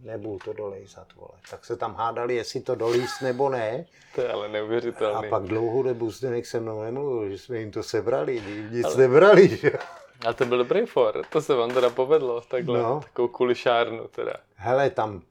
Nebudu 0.00 0.38
to 0.44 0.52
dolejzat, 0.52 1.14
vole. 1.14 1.38
Tak 1.50 1.64
se 1.64 1.76
tam 1.76 1.94
hádali, 1.94 2.34
jestli 2.34 2.60
to 2.60 2.74
dolíst 2.74 3.22
nebo 3.22 3.48
ne. 3.48 3.86
To 4.14 4.20
je 4.20 4.32
ale 4.32 4.48
neuvěřitelné. 4.48 5.28
A 5.28 5.30
pak 5.30 5.42
dlouhou 5.42 5.82
dobu 5.82 6.10
Zdenek 6.10 6.46
se 6.46 6.60
mnou 6.60 6.82
nemluvil, 6.82 7.30
že 7.30 7.38
jsme 7.38 7.58
jim 7.58 7.70
to 7.70 7.82
sebrali, 7.82 8.42
nic 8.70 8.84
ale... 8.84 8.96
nebrali, 8.96 9.56
že? 9.56 9.72
A 10.26 10.32
to 10.32 10.44
byl 10.44 10.58
dobrý 10.58 10.86
for, 10.86 11.22
to 11.30 11.40
se 11.40 11.54
vám 11.54 11.70
teda 11.70 11.90
povedlo, 11.90 12.40
takhle, 12.40 12.82
no. 12.82 13.00
takovou 13.00 13.28
kulišárnu 13.28 14.08
teda. 14.08 14.34
Hele, 14.54 14.90
tam, 14.90 15.22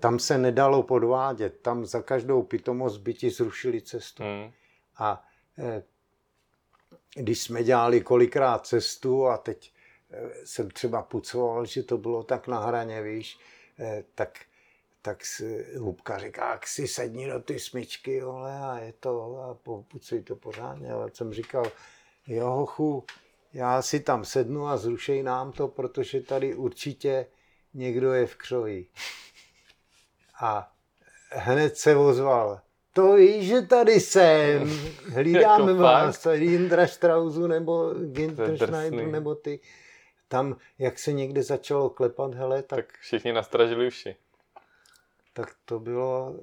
tam 0.00 0.18
se 0.18 0.38
nedalo 0.38 0.82
podvádět, 0.82 1.60
tam 1.62 1.86
za 1.86 2.02
každou 2.02 2.42
pitomost 2.42 3.00
by 3.00 3.14
ti 3.14 3.30
zrušili 3.30 3.82
cestu. 3.82 4.22
Hmm. 4.22 4.52
A 4.96 5.24
eh, 5.58 5.82
když 7.14 7.42
jsme 7.42 7.64
dělali 7.64 8.00
kolikrát 8.00 8.66
cestu 8.66 9.26
a 9.26 9.36
teď 9.36 9.72
eh, 10.10 10.30
jsem 10.44 10.70
třeba 10.70 11.02
pucoval, 11.02 11.66
že 11.66 11.82
to 11.82 11.98
bylo 11.98 12.22
tak 12.22 12.48
na 12.48 12.58
hraně, 12.60 13.02
víš, 13.02 13.38
eh, 13.78 14.04
tak, 14.14 14.38
tak 15.02 15.22
Hubka 15.78 16.18
říká, 16.18 16.50
jak 16.50 16.66
si 16.66 16.88
sedni 16.88 17.28
do 17.28 17.40
ty 17.40 17.58
smyčky, 17.58 18.14
jole, 18.14 18.58
a 18.60 18.78
je 18.78 18.92
to, 19.00 19.42
a 19.42 19.54
pucuj 19.82 20.22
to 20.22 20.36
pořádně. 20.36 20.92
Ale 20.92 21.10
jsem 21.14 21.32
říkal, 21.32 21.64
jo, 22.26 22.50
hochu, 22.50 23.04
já 23.52 23.82
si 23.82 24.00
tam 24.00 24.24
sednu 24.24 24.66
a 24.66 24.76
zrušej 24.76 25.22
nám 25.22 25.52
to, 25.52 25.68
protože 25.68 26.20
tady 26.20 26.54
určitě 26.54 27.26
někdo 27.74 28.12
je 28.12 28.26
v 28.26 28.36
křoji. 28.36 28.88
A 30.40 30.72
hned 31.32 31.76
se 31.76 31.96
ozval, 31.96 32.60
to 32.92 33.14
víš, 33.14 33.46
že 33.46 33.62
tady 33.62 34.00
jsem. 34.00 34.68
Hlídáme 35.14 35.72
jako 35.72 35.82
vás, 35.82 36.26
Jindra 36.32 36.86
Strausu 36.86 37.46
nebo 37.46 37.94
Ginter 37.94 38.56
Schneider 38.56 39.06
nebo 39.06 39.34
ty. 39.34 39.60
Tam, 40.28 40.56
jak 40.78 40.98
se 40.98 41.12
někde 41.12 41.42
začalo 41.42 41.90
klepat, 41.90 42.34
hele, 42.34 42.62
tak... 42.62 42.86
Tak 42.86 42.98
všichni 42.98 43.32
nastražili 43.32 43.86
uši. 43.86 44.16
Tak 45.32 45.54
to 45.64 45.80
bylo... 45.80 46.34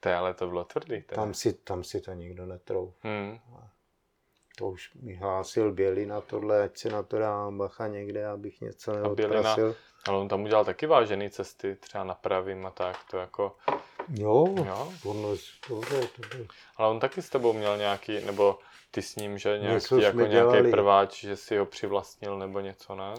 To 0.00 0.10
ale 0.10 0.34
to 0.34 0.46
bylo 0.46 0.64
tvrdý. 0.64 1.02
Teda. 1.02 1.22
Tam 1.22 1.34
si, 1.34 1.52
tam 1.52 1.84
si 1.84 2.00
to 2.00 2.12
nikdo 2.12 2.46
netrou. 2.46 2.94
Hmm. 3.00 3.38
To 4.58 4.68
už 4.68 4.90
mi 5.02 5.14
hlásil 5.14 5.72
Běli 5.72 6.06
na 6.06 6.20
tohle, 6.20 6.62
ať 6.62 6.78
si 6.78 6.88
na 6.88 7.02
to 7.02 7.18
dám 7.18 7.58
bacha 7.58 7.86
někde, 7.86 8.26
abych 8.26 8.60
něco 8.60 8.92
neodprasil. 8.92 9.76
Ale 10.06 10.18
on 10.18 10.28
tam 10.28 10.42
udělal 10.42 10.64
taky 10.64 10.86
vážené 10.86 11.30
cesty, 11.30 11.76
třeba 11.80 12.04
na 12.04 12.14
pravým 12.14 12.66
a 12.66 12.70
tak, 12.70 12.96
to 13.10 13.16
jako... 13.16 13.56
Jo, 14.08 14.54
jo? 14.66 14.92
Ono, 15.04 15.28
dobře, 15.68 16.00
to 16.16 16.36
bylo. 16.36 16.46
Ale 16.76 16.90
on 16.90 17.00
taky 17.00 17.22
s 17.22 17.30
tebou 17.30 17.52
měl 17.52 17.76
nějaký, 17.76 18.24
nebo 18.24 18.58
ty 18.90 19.02
s 19.02 19.16
ním, 19.16 19.38
že 19.38 19.58
nějaký, 19.58 20.00
jako 20.00 20.20
nějaký 20.20 20.70
prváč, 20.70 21.20
že 21.20 21.36
si 21.36 21.56
ho 21.56 21.66
přivlastnil 21.66 22.38
nebo 22.38 22.60
něco, 22.60 22.94
ne? 22.94 23.14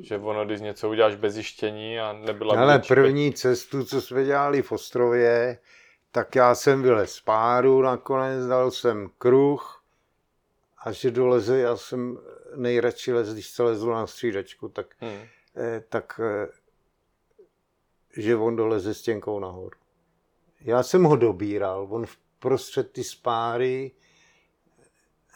Že 0.00 0.18
ono, 0.18 0.44
když 0.44 0.60
něco 0.60 0.88
uděláš 0.88 1.14
bez 1.14 1.34
zjištění 1.34 2.00
a 2.00 2.12
nebyla... 2.12 2.60
Ale 2.60 2.78
první 2.78 3.32
cestu, 3.32 3.84
co 3.84 4.00
jsme 4.00 4.24
dělali 4.24 4.62
v 4.62 4.72
Ostrově, 4.72 5.58
tak 6.12 6.34
já 6.34 6.54
jsem 6.54 6.82
vylez 6.82 7.12
z 7.12 7.20
páru, 7.20 7.82
nakonec 7.82 8.46
dal 8.46 8.70
jsem 8.70 9.10
kruh 9.18 9.83
a 10.84 10.92
že 10.92 11.10
doleze, 11.10 11.58
já 11.58 11.76
jsem 11.76 12.18
nejradši 12.56 13.12
les, 13.12 13.32
když 13.32 13.48
se 13.48 13.62
lezl 13.62 13.90
na 13.90 14.06
střídačku, 14.06 14.68
tak, 14.68 14.86
hmm. 15.00 15.20
eh, 15.56 15.84
tak 15.88 16.20
eh, 16.22 16.48
že 18.16 18.36
on 18.36 18.56
doleze 18.56 18.94
stěnkou 18.94 19.38
nahoru. 19.38 19.78
Já 20.60 20.82
jsem 20.82 21.04
ho 21.04 21.16
dobíral, 21.16 21.86
on 21.90 22.06
v 22.06 22.16
prostřed 22.38 22.92
ty 22.92 23.04
spáry, 23.04 23.92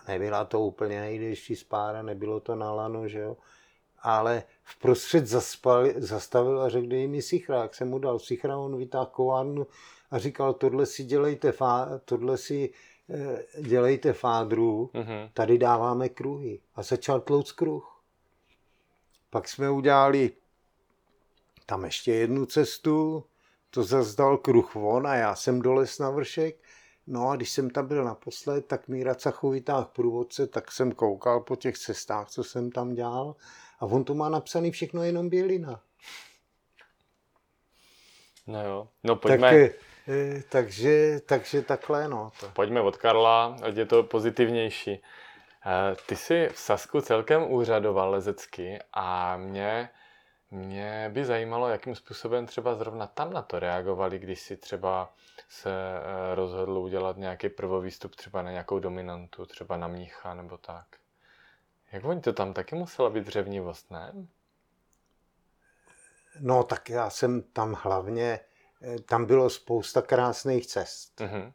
nebyla 0.09 0.44
to 0.44 0.61
úplně 0.61 1.01
nejdelší 1.01 1.57
spára, 1.57 2.03
nebylo 2.03 2.40
to 2.40 2.55
na 2.55 2.72
lano, 2.72 3.09
že 3.09 3.18
jo, 3.18 3.36
ale 3.99 4.42
v 4.62 4.78
prostřed 4.78 5.26
zaspal, 5.26 5.86
zastavil 5.96 6.62
a 6.62 6.68
řekl, 6.68 6.86
dej 6.86 7.09
mi 7.09 7.22
sichra, 7.22 7.62
jak 7.62 7.74
jsem 7.74 7.88
mu 7.88 7.99
dal 7.99 8.18
sichra, 8.18 8.59
on 8.59 8.78
vytáhl 8.78 9.07
kovárnu 9.07 9.66
a 10.11 10.18
říkal, 10.18 10.55
tohle 10.55 10.86
si 10.86 11.05
dělejte, 11.05 11.53
tohle 12.05 12.38
si 12.38 12.70
dělejte 13.61 14.13
fádru, 14.13 14.91
mm-hmm. 14.95 15.31
tady 15.35 15.59
dáváme 15.59 16.09
kruhy. 16.09 16.61
A 16.75 16.83
začal 16.83 17.21
tlouc 17.21 17.53
kruh. 17.53 18.03
Pak 19.31 19.49
jsme 19.49 19.71
udělali 19.71 20.31
tam 21.67 21.85
ještě 21.85 22.13
jednu 22.13 22.47
cestu, 22.47 23.25
to 23.71 23.83
zase 23.83 24.17
dal 24.17 24.37
kruh 24.37 24.75
von 24.75 25.07
a 25.07 25.15
já 25.15 25.35
jsem 25.35 25.63
doles 25.63 25.99
na 25.99 26.11
vršek. 26.11 26.57
No 27.07 27.29
a 27.29 27.37
když 27.37 27.51
jsem 27.51 27.71
tam 27.71 27.87
byl 27.87 28.05
naposled, 28.05 28.67
tak 28.67 28.89
Míra 28.89 29.15
Cachu 29.15 29.51
vytáhl 29.51 29.85
průvodce, 29.85 30.47
tak 30.47 30.73
jsem 30.73 30.93
koukal 30.93 31.41
po 31.41 31.57
těch 31.57 31.79
cestách, 31.79 32.31
co 32.31 32.45
jsem 32.45 32.71
tam 32.71 32.95
dělal 32.95 33.37
a 33.81 33.87
on 33.87 34.05
to 34.05 34.15
má 34.15 34.29
napsaný 34.29 34.71
všechno 34.71 35.03
jenom 35.03 35.29
Bělina. 35.29 35.81
No 38.47 38.67
jo, 38.67 38.89
no 39.05 39.17
pojďme. 39.17 39.51
Tak, 39.51 39.55
eh, 39.55 39.88
takže, 40.49 41.21
takže 41.27 41.63
takhle, 41.63 42.09
no. 42.09 42.33
To. 42.41 42.49
Pojďme 42.49 42.81
od 42.81 42.97
Karla, 42.97 43.57
ať 43.63 43.77
je 43.77 43.87
to 43.87 44.03
pozitivnější. 44.03 45.03
Eh, 45.67 45.97
ty 46.07 46.17
jsi 46.17 46.49
v 46.53 46.59
Sasku 46.59 47.01
celkem 47.01 47.53
úřadoval 47.53 48.11
lezecky 48.11 48.79
a 48.93 49.37
mě, 49.37 49.91
mě 50.51 51.11
by 51.13 51.25
zajímalo, 51.25 51.69
jakým 51.69 51.95
způsobem 51.95 52.47
třeba 52.47 52.75
zrovna 52.75 53.07
tam 53.07 53.33
na 53.33 53.43
to 53.43 53.59
reagovali, 53.59 54.19
když 54.19 54.41
si 54.41 54.57
třeba 54.57 55.15
se 55.49 55.71
eh, 55.71 56.35
rozhodl 56.35 56.79
udělat 56.79 57.17
nějaký 57.17 57.49
prvovýstup 57.49 58.15
třeba 58.15 58.43
na 58.43 58.51
nějakou 58.51 58.79
dominantu, 58.79 59.47
třeba 59.47 59.77
na 59.77 59.89
mnicha 59.89 60.35
nebo 60.35 60.57
tak. 60.57 60.87
Jak 61.93 62.05
oni 62.05 62.21
to 62.21 62.33
tam 62.33 62.53
taky 62.53 62.75
musela 62.75 63.11
být 63.11 63.25
dřevnivost, 63.25 63.91
ne? 63.91 64.13
No 66.41 66.65
tak 66.65 66.91
já 66.91 67.11
jsem 67.11 67.43
tam 67.43 67.77
hlavně, 67.83 68.41
tam 69.05 69.24
bylo 69.24 69.51
spousta 69.51 70.03
krásných 70.03 70.66
cest. 70.66 71.20
Mhm. 71.20 71.53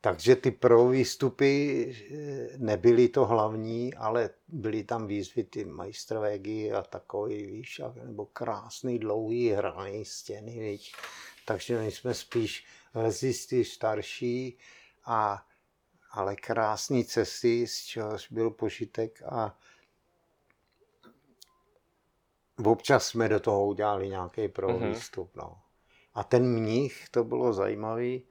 Takže 0.00 0.36
ty 0.36 0.50
pro 0.50 0.88
výstupy 0.88 1.84
eh, 2.12 2.58
nebyly 2.58 3.08
to 3.08 3.26
hlavní, 3.26 3.94
ale 3.94 4.30
byly 4.48 4.84
tam 4.84 5.06
výzvy 5.06 5.44
ty 5.44 5.64
majstrvégy 5.64 6.72
a 6.72 6.82
takový, 6.82 7.46
víš, 7.46 7.80
nebo 8.04 8.26
krásný 8.26 8.98
dlouhý 8.98 9.50
hraný 9.50 10.04
stěny, 10.04 10.58
víš. 10.60 10.92
Takže 11.44 11.78
my 11.80 11.90
jsme 11.90 12.14
spíš 12.14 12.66
lezisty 12.94 13.64
starší, 13.64 14.58
a, 15.04 15.46
ale 16.10 16.36
krásné 16.36 17.04
cesty, 17.04 17.66
z 17.66 17.84
čehož 17.84 18.30
byl 18.30 18.50
požitek 18.50 19.22
a 19.26 19.58
občas 22.64 23.06
jsme 23.06 23.28
do 23.28 23.40
toho 23.40 23.66
udělali 23.66 24.08
nějaký 24.08 24.48
pro 24.48 24.68
Mhm. 24.68 24.88
výstup. 24.88 25.36
No. 25.36 25.58
A 26.18 26.24
ten 26.24 26.48
mnich, 26.48 27.08
to 27.10 27.24
bylo 27.24 27.52
zajímavý, 27.52 28.22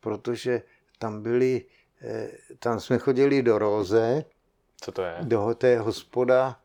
protože 0.00 0.62
tam 0.98 1.22
byli, 1.22 1.64
eh, 2.02 2.30
tam 2.58 2.80
jsme 2.80 2.98
chodili 2.98 3.42
do 3.42 3.58
Roze, 3.58 4.24
Co 4.80 4.92
to 4.92 5.02
je? 5.02 5.16
do 5.22 5.54
té 5.54 5.78
hospoda 5.78 6.60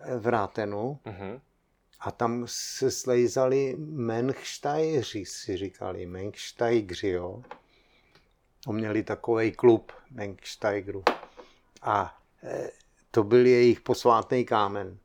eh, 0.00 0.18
v 0.18 0.26
Rátenu 0.26 0.98
Mhm. 1.04 1.40
a 2.00 2.10
tam 2.10 2.44
se 2.48 2.90
slejzali 2.90 3.76
Menchtajři, 3.78 5.24
si 5.24 5.56
říkali, 5.56 6.06
Menchtajgři, 6.06 7.08
jo. 7.08 7.42
A 8.68 8.72
měli 8.72 9.02
takový 9.02 9.52
klub 9.52 9.92
Menchtajgru. 10.10 11.02
A 11.82 12.18
to 13.10 13.24
byl 13.24 13.46
jejich 13.46 13.80
posvátný 13.80 14.44
kámen. 14.44 14.98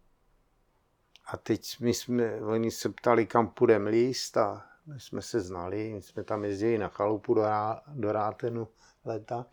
A 1.26 1.38
teď 1.38 1.80
my 1.80 1.94
jsme, 1.94 2.36
oni 2.42 2.72
se 2.72 2.90
ptali, 2.90 3.26
kam 3.26 3.48
půjdeme 3.48 3.90
líst 3.90 4.38
a 4.38 4.66
my 4.86 5.00
jsme 5.00 5.22
se 5.22 5.42
znali, 5.42 5.94
my 5.94 6.02
jsme 6.02 6.24
tam 6.24 6.44
jezdili 6.44 6.78
na 6.78 6.88
chalupu 6.88 7.34
do, 7.34 7.44
do 7.88 8.12
Rátenu 8.12 8.68
leta. 9.06 9.46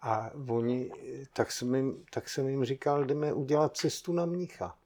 A 0.00 0.30
oni, 0.48 0.90
tak 1.32 1.52
jsem, 1.52 1.74
jim, 1.74 2.04
tak 2.10 2.28
jsem 2.28 2.48
jim 2.48 2.64
říkal, 2.64 3.04
jdeme 3.04 3.32
udělat 3.32 3.76
cestu 3.76 4.12
na 4.12 4.26
Mnicha. 4.26 4.78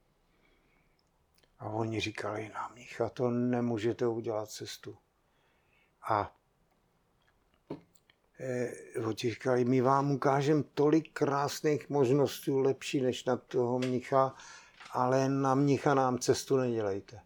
A 1.58 1.68
oni 1.68 2.00
říkali, 2.00 2.50
na 2.54 2.68
Mnicha 2.68 3.08
to 3.08 3.30
nemůžete 3.30 4.06
udělat 4.06 4.50
cestu. 4.50 4.96
A 6.08 6.36
eh, 8.40 8.72
oni 9.06 9.16
říkali, 9.16 9.64
my 9.64 9.80
vám 9.80 10.10
ukážeme 10.10 10.62
tolik 10.74 11.12
krásných 11.12 11.90
možností, 11.90 12.50
lepší 12.50 13.00
než 13.00 13.24
na 13.24 13.36
toho 13.36 13.78
mnicha, 13.78 14.34
ale 14.92 15.28
na 15.28 15.54
mnicha 15.54 15.94
nám 15.94 16.18
cestu 16.18 16.56
nedělejte. 16.56 17.20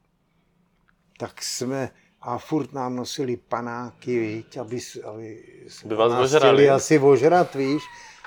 Tak 1.18 1.42
jsme, 1.42 1.90
a 2.20 2.38
furt 2.38 2.72
nám 2.72 2.96
nosili 2.96 3.36
panáky, 3.36 4.18
víš, 4.20 4.56
aby, 4.56 4.78
aby 5.04 5.44
By 5.84 5.94
vás 5.94 6.12
nás 6.12 6.34
chtěli 6.34 6.70
asi 6.70 6.98
ožrat, 6.98 7.54
víš. 7.54 7.82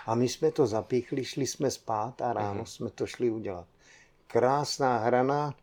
A 0.05 0.15
my 0.15 0.29
jsme 0.29 0.51
to 0.51 0.67
zapíchli, 0.67 1.25
šli 1.25 1.47
jsme 1.47 1.71
spát 1.71 2.21
a 2.21 2.33
ráno 2.33 2.53
Mhm. 2.55 2.65
jsme 2.65 2.89
to 2.89 3.05
šli 3.07 3.29
udělat. 3.29 3.67
Krásná 4.27 4.97
hrana 4.97 5.53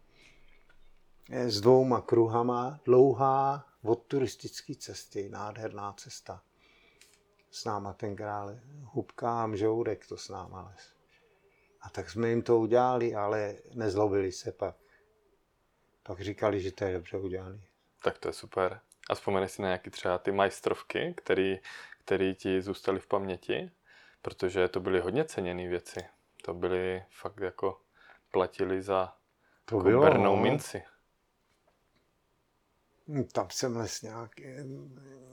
eh, 1.31 1.51
s 1.51 1.61
dvouma 1.61 2.01
kruhama, 2.01 2.81
dlouhá 2.85 3.67
od 3.83 4.03
turistické 4.07 4.75
cesty, 4.75 5.29
nádherná 5.29 5.93
cesta. 5.93 6.43
S 7.51 7.65
náma 7.65 7.93
ten 7.93 8.17
král 8.17 8.57
Hubka 8.83 9.43
a 9.43 9.47
Mžourek 9.47 10.07
to 10.07 10.17
s 10.17 10.29
náma 10.29 10.63
les. 10.63 10.93
A 11.81 11.91
tak 11.91 12.11
jsme 12.11 12.29
jim 12.29 12.43
to 12.43 12.59
udělali, 12.59 13.15
ale 13.15 13.57
nezlobili 13.75 14.33
se 14.33 14.53
pak. 14.53 14.77
Pak 16.03 16.21
říkali, 16.21 16.61
že 16.61 16.73
to 16.73 16.85
je 16.85 16.93
dobře 16.93 17.19
udělané. 17.19 17.61
Tak 18.03 18.19
to 18.19 18.29
je 18.29 18.33
super. 18.33 18.81
A 19.11 19.15
vzpomeneš 19.15 19.51
si 19.51 19.63
na 19.63 19.69
nějaký 19.69 19.91
třeba 19.91 20.19
ty 20.19 20.33
majstrovky, 20.33 21.15
který, 21.17 21.59
který 22.05 22.35
ti 22.35 22.63
zůstaly 22.63 23.01
v 23.01 23.07
paměti? 23.07 23.71
Protože 24.23 24.69
to 24.69 24.81
byly 24.81 25.01
hodně 25.01 25.25
ceněné 25.25 25.69
věci. 25.69 26.01
To 26.43 26.55
byly 26.55 27.05
fakt 27.11 27.41
jako 27.41 27.81
platili 28.31 28.83
za 28.83 29.15
To 29.65 29.77
jako 29.77 29.89
bylo, 29.89 30.03
bernou 30.03 30.37
no. 30.37 30.43
minci. 30.43 30.83
Hm, 33.09 33.25
Tam 33.25 33.51
jsem 33.51 33.77
les 33.77 34.03
nějaký, 34.03 34.45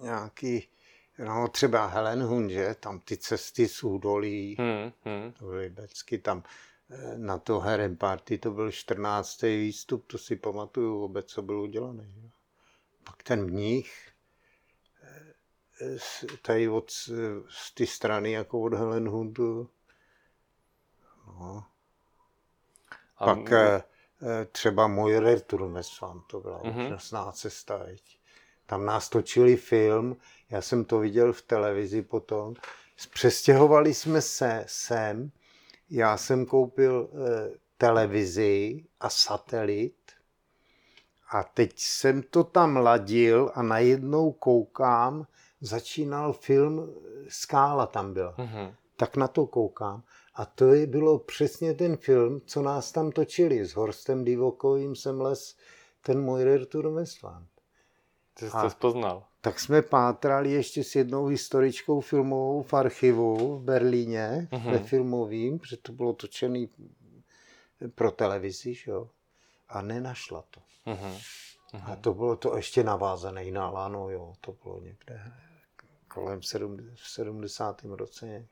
nějaký, 0.01 0.69
no 1.19 1.47
třeba 1.47 1.85
Helen 1.87 2.23
Hun, 2.23 2.49
že? 2.49 2.75
Tam 2.79 2.99
ty 2.99 3.17
cesty 3.17 3.67
z 3.67 3.83
údolí, 3.83 4.55
Hmm, 4.59 4.91
hmm. 5.05 5.31
to 5.31 5.45
byly 5.45 5.69
becky, 5.69 6.17
tam 6.17 6.43
eh, 6.89 7.17
na 7.17 7.37
to 7.37 7.59
Herem 7.59 7.97
Party 7.97 8.37
to 8.37 8.51
byl 8.51 8.71
14. 8.71 9.41
výstup, 9.41 10.07
to 10.07 10.17
si 10.17 10.35
pamatuju 10.35 10.99
vůbec, 10.99 11.25
co 11.25 11.41
byl 11.41 11.61
udělaný. 11.61 12.13
Že? 12.21 12.29
Pak 13.07 13.23
ten 13.23 13.43
mních, 13.45 14.09
eh, 15.81 15.99
z- 15.99 16.25
tady 16.41 16.69
od 16.69 16.91
z 16.91 17.09
z 17.49 17.73
té 17.73 17.85
strany, 17.85 18.31
jako 18.31 18.61
od 18.61 18.73
Helen 18.73 19.07
Hundu, 19.09 19.69
no. 21.27 21.65
A 23.17 23.25
Pak 23.25 23.51
eh, 23.51 23.83
eh, 24.21 24.45
třeba 24.45 24.87
Moirer 24.87 25.39
Turmesvan, 25.39 26.21
to 26.29 26.39
byla 26.39 26.61
Mhm. 26.63 26.85
úžasná 26.85 27.31
cesta. 27.31 27.77
Veď. 27.77 28.19
Tam 28.65 28.85
nás 28.85 29.09
točili 29.09 29.55
film, 29.57 30.17
já 30.49 30.61
jsem 30.61 30.85
to 30.85 30.99
viděl 30.99 31.33
v 31.33 31.41
televizi 31.41 32.01
potom. 32.01 32.53
Přestěhovali 33.13 33.93
jsme 33.93 34.21
se 34.21 34.63
sem, 34.67 35.31
já 35.89 36.17
jsem 36.17 36.45
koupil 36.45 37.09
eh, 37.13 37.57
televizi 37.77 38.85
a 38.99 39.09
satelit 39.09 40.06
a 41.31 41.43
teď 41.43 41.71
jsem 41.79 42.21
to 42.21 42.43
tam 42.43 42.77
ladil 42.77 43.51
a 43.55 43.61
najednou 43.61 44.31
koukám, 44.31 45.27
začínal 45.61 46.33
film, 46.33 46.93
Skála 47.29 47.85
tam 47.85 48.13
byla 48.13 48.35
Mhm. 48.37 48.73
tak 48.97 49.17
na 49.17 49.27
to 49.27 49.45
koukám. 49.47 50.03
A 50.35 50.45
to 50.45 50.73
je 50.73 50.87
bylo 50.87 51.19
přesně 51.19 51.73
ten 51.73 51.97
film, 51.97 52.41
co 52.45 52.61
nás 52.61 52.91
tam 52.91 53.11
točili. 53.11 53.65
S 53.65 53.75
Horstem 53.75 54.23
Divokovým 54.25 54.95
jsem 54.95 55.21
les 55.21 55.55
ten 56.01 56.21
Moirer 56.23 56.65
Turmesland. 56.65 57.47
Ty 58.33 58.45
jsi 58.49 58.51
A- 58.57 58.61
to 58.61 58.69
spoznal. 58.69 59.23
Tak 59.41 59.59
jsme 59.59 59.81
pátrali 59.81 60.51
ještě 60.51 60.83
s 60.83 60.95
jednou 60.95 61.25
historičkou 61.25 62.01
filmovou 62.01 62.61
v 62.61 62.73
archivu 62.73 63.57
v 63.57 63.63
Berlíně, 63.63 64.47
Mhm. 64.51 64.61
mm-hmm. 64.61 64.71
ve 64.71 64.79
filmovým, 64.79 65.59
protože 65.59 65.77
to 65.77 65.91
bylo 65.91 66.13
točený 66.13 66.69
pro 67.95 68.11
televizi, 68.11 68.73
že 68.73 68.91
jo. 68.91 69.09
A 69.69 69.81
nenašla 69.81 70.43
to. 70.51 70.61
Mhm. 70.85 71.17
A 71.91 71.95
to 71.95 72.13
bylo 72.13 72.35
to 72.35 72.55
ještě 72.57 72.83
navázané 72.83 73.51
na 73.51 73.69
lano, 73.69 74.09
jo. 74.09 74.33
To 74.41 74.51
bylo 74.63 74.81
někde 74.81 75.31
kolem 76.07 76.41
sedm, 76.43 76.77
v 76.95 77.09
70. 77.09 77.95
roce. 77.95 78.45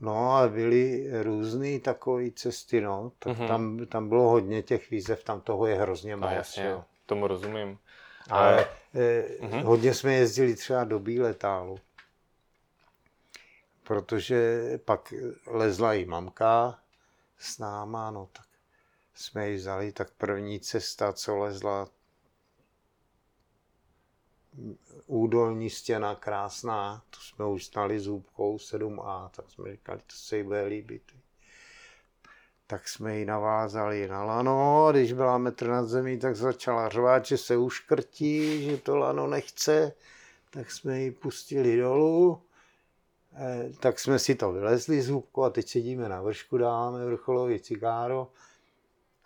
No 0.00 0.32
a 0.36 0.48
byly 0.48 1.10
různé 1.22 1.80
takové 1.80 2.30
cesty, 2.30 2.80
no. 2.80 3.12
Tak 3.18 3.38
Mhm. 3.38 3.48
tam, 3.48 3.86
tam 3.86 4.08
bylo 4.08 4.28
hodně 4.28 4.62
těch 4.62 4.90
výzev, 4.90 5.24
tam 5.24 5.40
toho 5.40 5.66
je 5.66 5.74
hrozně 5.80 6.16
No 6.16 6.26
moc, 6.28 6.36
jasně, 6.36 6.64
jo. 6.64 6.84
tomu 7.06 7.26
rozumím. 7.26 7.78
Ale 8.30 8.68
eh, 8.94 9.24
Mhm. 9.40 9.62
hodně 9.62 9.94
jsme 9.94 10.12
jezdili 10.14 10.54
třeba 10.56 10.84
do 10.84 10.98
Bíletálu. 10.98 11.78
Protože 13.82 14.62
pak 14.84 15.14
lezla 15.46 15.94
i 15.94 16.04
mamka 16.04 16.78
s 17.38 17.58
náma, 17.58 18.10
no 18.10 18.28
tak 18.32 18.46
jsme 19.18 19.50
ji 19.50 19.56
vzali, 19.56 19.92
tak 19.92 20.10
první 20.10 20.60
cesta, 20.60 21.12
co 21.12 21.36
lezla, 21.36 21.88
údolní 25.06 25.70
stěna 25.70 26.14
krásná, 26.14 27.02
to 27.10 27.20
jsme 27.20 27.46
už 27.46 27.66
znali 27.66 28.00
zůbkou 28.00 28.56
7A, 28.56 29.28
tak 29.28 29.50
jsme 29.50 29.72
říkali, 29.72 29.98
to 29.98 30.16
se 30.16 30.36
jí 30.36 30.42
bude 30.42 30.64
líbit. 30.64 31.02
Tak 32.66 32.88
jsme 32.88 33.18
ji 33.18 33.24
navázali 33.24 34.08
na 34.08 34.24
lano 34.24 34.88
když 34.90 35.12
byla 35.12 35.38
metr 35.38 35.68
nad 35.68 35.88
zemí, 35.88 36.18
tak 36.18 36.36
začala 36.36 36.88
řvát, 36.88 37.26
že 37.26 37.38
se 37.38 37.56
uškrtí, 37.56 38.64
že 38.64 38.76
to 38.76 38.96
lano 38.96 39.26
nechce. 39.26 39.92
tak 40.50 40.70
jsme 40.70 41.00
ji 41.00 41.10
pustili 41.10 41.76
dolů, 41.76 42.42
eh, 43.36 43.72
tak 43.80 43.98
jsme 43.98 44.18
si 44.18 44.34
to 44.34 44.52
vylezli 44.52 45.02
z 45.02 45.22
a 45.44 45.50
teď 45.50 45.68
sedíme 45.68 46.08
na 46.08 46.22
vršku, 46.22 46.58
dáváme 46.58 47.06
vrcholový 47.06 47.60
cigáro 47.60 48.28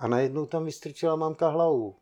a 0.02 0.08
najednou 0.08 0.46
tam 0.46 0.64
vystrčila 0.64 1.16
mamka 1.16 1.48
hlavu. 1.48 1.96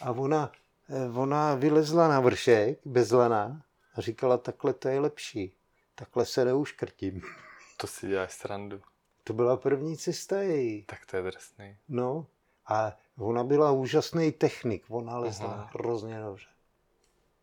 A 0.00 0.10
ona, 0.10 0.52
eh, 0.88 1.18
ona 1.18 1.54
vylezla 1.54 2.08
na 2.08 2.20
vršek 2.20 2.78
bez 2.84 3.10
lana 3.10 3.62
a 3.94 4.00
říkala, 4.00 4.38
takhle 4.38 4.72
to 4.72 4.88
je 4.88 5.00
lepší, 5.00 5.52
takhle 5.94 6.26
se 6.26 6.44
neuškrtím. 6.44 7.22
To 7.76 7.86
si 7.86 8.08
děláš 8.08 8.32
srandu. 8.32 8.80
To 9.24 9.32
byla 9.32 9.56
první 9.56 9.96
cesta 9.96 10.42
její. 10.42 10.82
Tak 10.82 11.06
to 11.06 11.16
je 11.16 11.22
drsný. 11.22 11.76
No 11.88 12.26
a 12.66 12.96
ona 13.18 13.44
byla 13.44 13.70
úžasný 13.70 14.32
technik, 14.32 14.84
ona 14.88 15.18
lezla 15.18 15.52
Aha. 15.52 15.70
hrozně 15.74 16.20
dobře. 16.20 16.46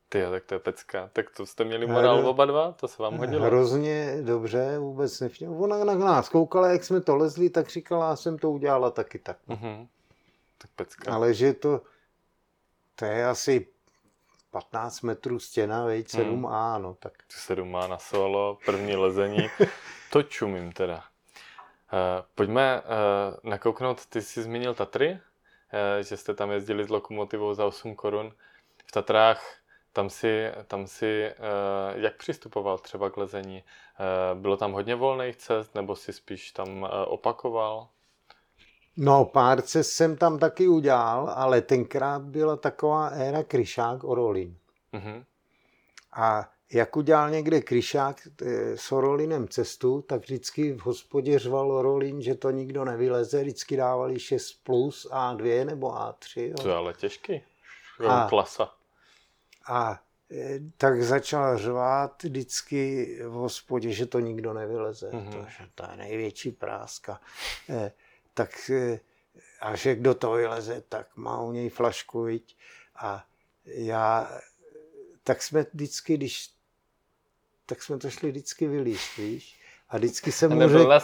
Ty 0.10 0.24
tak 0.32 0.46
to 0.46 0.54
je 0.54 0.60
pecka. 0.60 1.10
Tak 1.14 1.30
to 1.30 1.46
jste 1.46 1.64
měli 1.64 1.88
morál 1.88 2.28
oba 2.28 2.46
dva? 2.46 2.72
To 2.72 2.88
se 2.88 3.04
vám 3.04 3.18
hodilo? 3.18 3.46
Hrozně 3.46 4.18
dobře, 4.22 4.80
vůbec 4.80 5.20
nevšiml. 5.20 5.64
Ona 5.64 5.84
na 5.84 5.96
nás 5.96 6.30
koukala, 6.30 6.68
jak 6.68 6.84
jsme 6.84 7.02
to 7.02 7.16
lezli, 7.16 7.50
tak 7.50 7.70
říkala, 7.70 8.10
já 8.10 8.16
jsem 8.16 8.38
to 8.38 8.52
udělala 8.52 8.92
taky 8.92 9.20
tak. 9.20 9.38
Mhm. 9.48 9.88
Tak 10.58 10.72
pecka. 10.76 11.14
Ale 11.14 11.34
že 11.34 11.54
to, 11.54 11.82
to 12.96 13.06
je 13.06 13.28
asi 13.28 13.68
15 14.52 15.02
metrů 15.02 15.40
stěna, 15.40 15.86
veď, 15.86 16.08
7A, 16.08 16.82
no 16.82 16.94
tak. 17.00 17.14
Tu 17.18 17.34
sedm 17.40 17.72
má 17.72 17.88
na 17.88 17.98
solo, 17.98 18.58
první 18.66 18.96
lezení. 18.96 19.50
To 20.12 20.24
čumím 20.24 20.72
teda. 20.72 20.96
Uh, 20.96 22.26
pojďme 22.36 22.82
uh, 22.82 23.50
nakouknout, 23.52 24.06
ty 24.06 24.22
jsi 24.22 24.44
zmínil 24.44 24.74
Tatry, 24.74 25.12
uh, 25.12 25.20
že 26.02 26.18
jste 26.18 26.34
tam 26.34 26.52
jezdili 26.52 26.84
s 26.84 26.90
lokomotivou 26.90 27.54
za 27.54 27.66
8 27.66 27.96
korun. 27.96 28.32
V 28.86 28.92
Tatrách 28.92 29.60
tam 29.94 30.10
si, 30.10 30.52
tam 30.68 30.88
si 30.88 31.32
uh, 31.32 32.02
jak 32.02 32.18
přistupoval 32.18 32.78
třeba 32.78 33.10
k 33.10 33.18
lezení? 33.18 33.64
Uh, 34.34 34.40
bylo 34.40 34.58
tam 34.58 34.72
hodně 34.72 34.96
volných 34.96 35.36
cest, 35.36 35.76
nebo 35.76 35.96
si 35.96 36.14
spíš 36.14 36.52
tam 36.52 36.82
uh, 36.82 36.90
opakoval? 37.08 37.88
No, 38.98 39.26
pár 39.26 39.62
cest 39.62 39.92
jsem 39.92 40.18
tam 40.18 40.40
taky 40.40 40.68
udělal, 40.68 41.30
ale 41.36 41.62
tenkrát 41.62 42.22
byla 42.22 42.56
taková 42.56 43.08
éra 43.08 43.44
Kryšák 43.44 44.04
Orolin. 44.04 44.58
Mhm. 44.92 45.24
A 46.14 46.50
jak 46.74 46.98
udělal 46.98 47.30
někde 47.30 47.62
Kryšák 47.62 48.28
eh, 48.42 48.78
s 48.78 48.92
Orolinem 48.92 49.48
cestu, 49.48 50.02
tak 50.02 50.22
vždycky 50.22 50.74
v 50.74 50.82
hospodě 50.82 51.40
řval 51.40 51.72
Orolin, 51.72 52.22
že 52.22 52.36
to 52.36 52.52
nikdo 52.52 52.86
nevyleze, 52.86 53.42
vždycky 53.42 53.78
dávali 53.78 54.20
6 54.20 54.54
plus 54.64 55.08
A2 55.12 55.66
nebo 55.66 55.92
A3. 55.92 56.42
Jo. 56.42 56.56
To 56.62 56.70
je 56.70 56.76
ale 56.76 56.94
těžký. 56.94 57.42
A... 58.08 58.28
Klasa. 58.30 58.72
A 59.70 60.02
eh, 60.32 60.60
tak 60.78 61.04
začal 61.04 61.58
řvát 61.58 62.24
vždycky 62.24 63.06
v 63.24 63.32
hospodě, 63.32 63.92
že 63.92 64.06
to 64.06 64.20
nikdo 64.20 64.54
nevyleze. 64.54 65.10
Mhm. 65.14 65.30
Mm-hmm. 65.30 65.32
To, 65.32 65.46
že 65.50 65.70
to 65.76 65.84
je 65.92 65.98
největší 65.98 66.52
práska. 66.52 67.22
Eh, 67.70 67.92
tak 68.34 68.70
eh, 68.70 69.00
a 69.62 69.76
že 69.76 69.96
kdo 69.96 70.14
to 70.14 70.32
vyleze, 70.32 70.84
tak 70.90 71.08
má 71.16 71.42
u 71.42 71.52
něj 71.52 71.70
flašku, 71.70 72.22
viď? 72.22 72.58
A 72.96 73.26
já, 73.66 74.32
tak 75.24 75.44
jsme 75.44 75.66
vždycky, 75.74 76.18
když, 76.18 76.50
tak 77.66 77.84
jsme 77.84 77.98
to 77.98 78.10
šli 78.10 78.32
vždycky 78.32 78.68
vylíst, 78.68 79.18
víš? 79.18 79.62
A 79.90 79.98
vždycky 79.98 80.32
jsem 80.32 80.52
mu 80.52 80.70
řekl, 80.70 80.88
na 80.88 81.00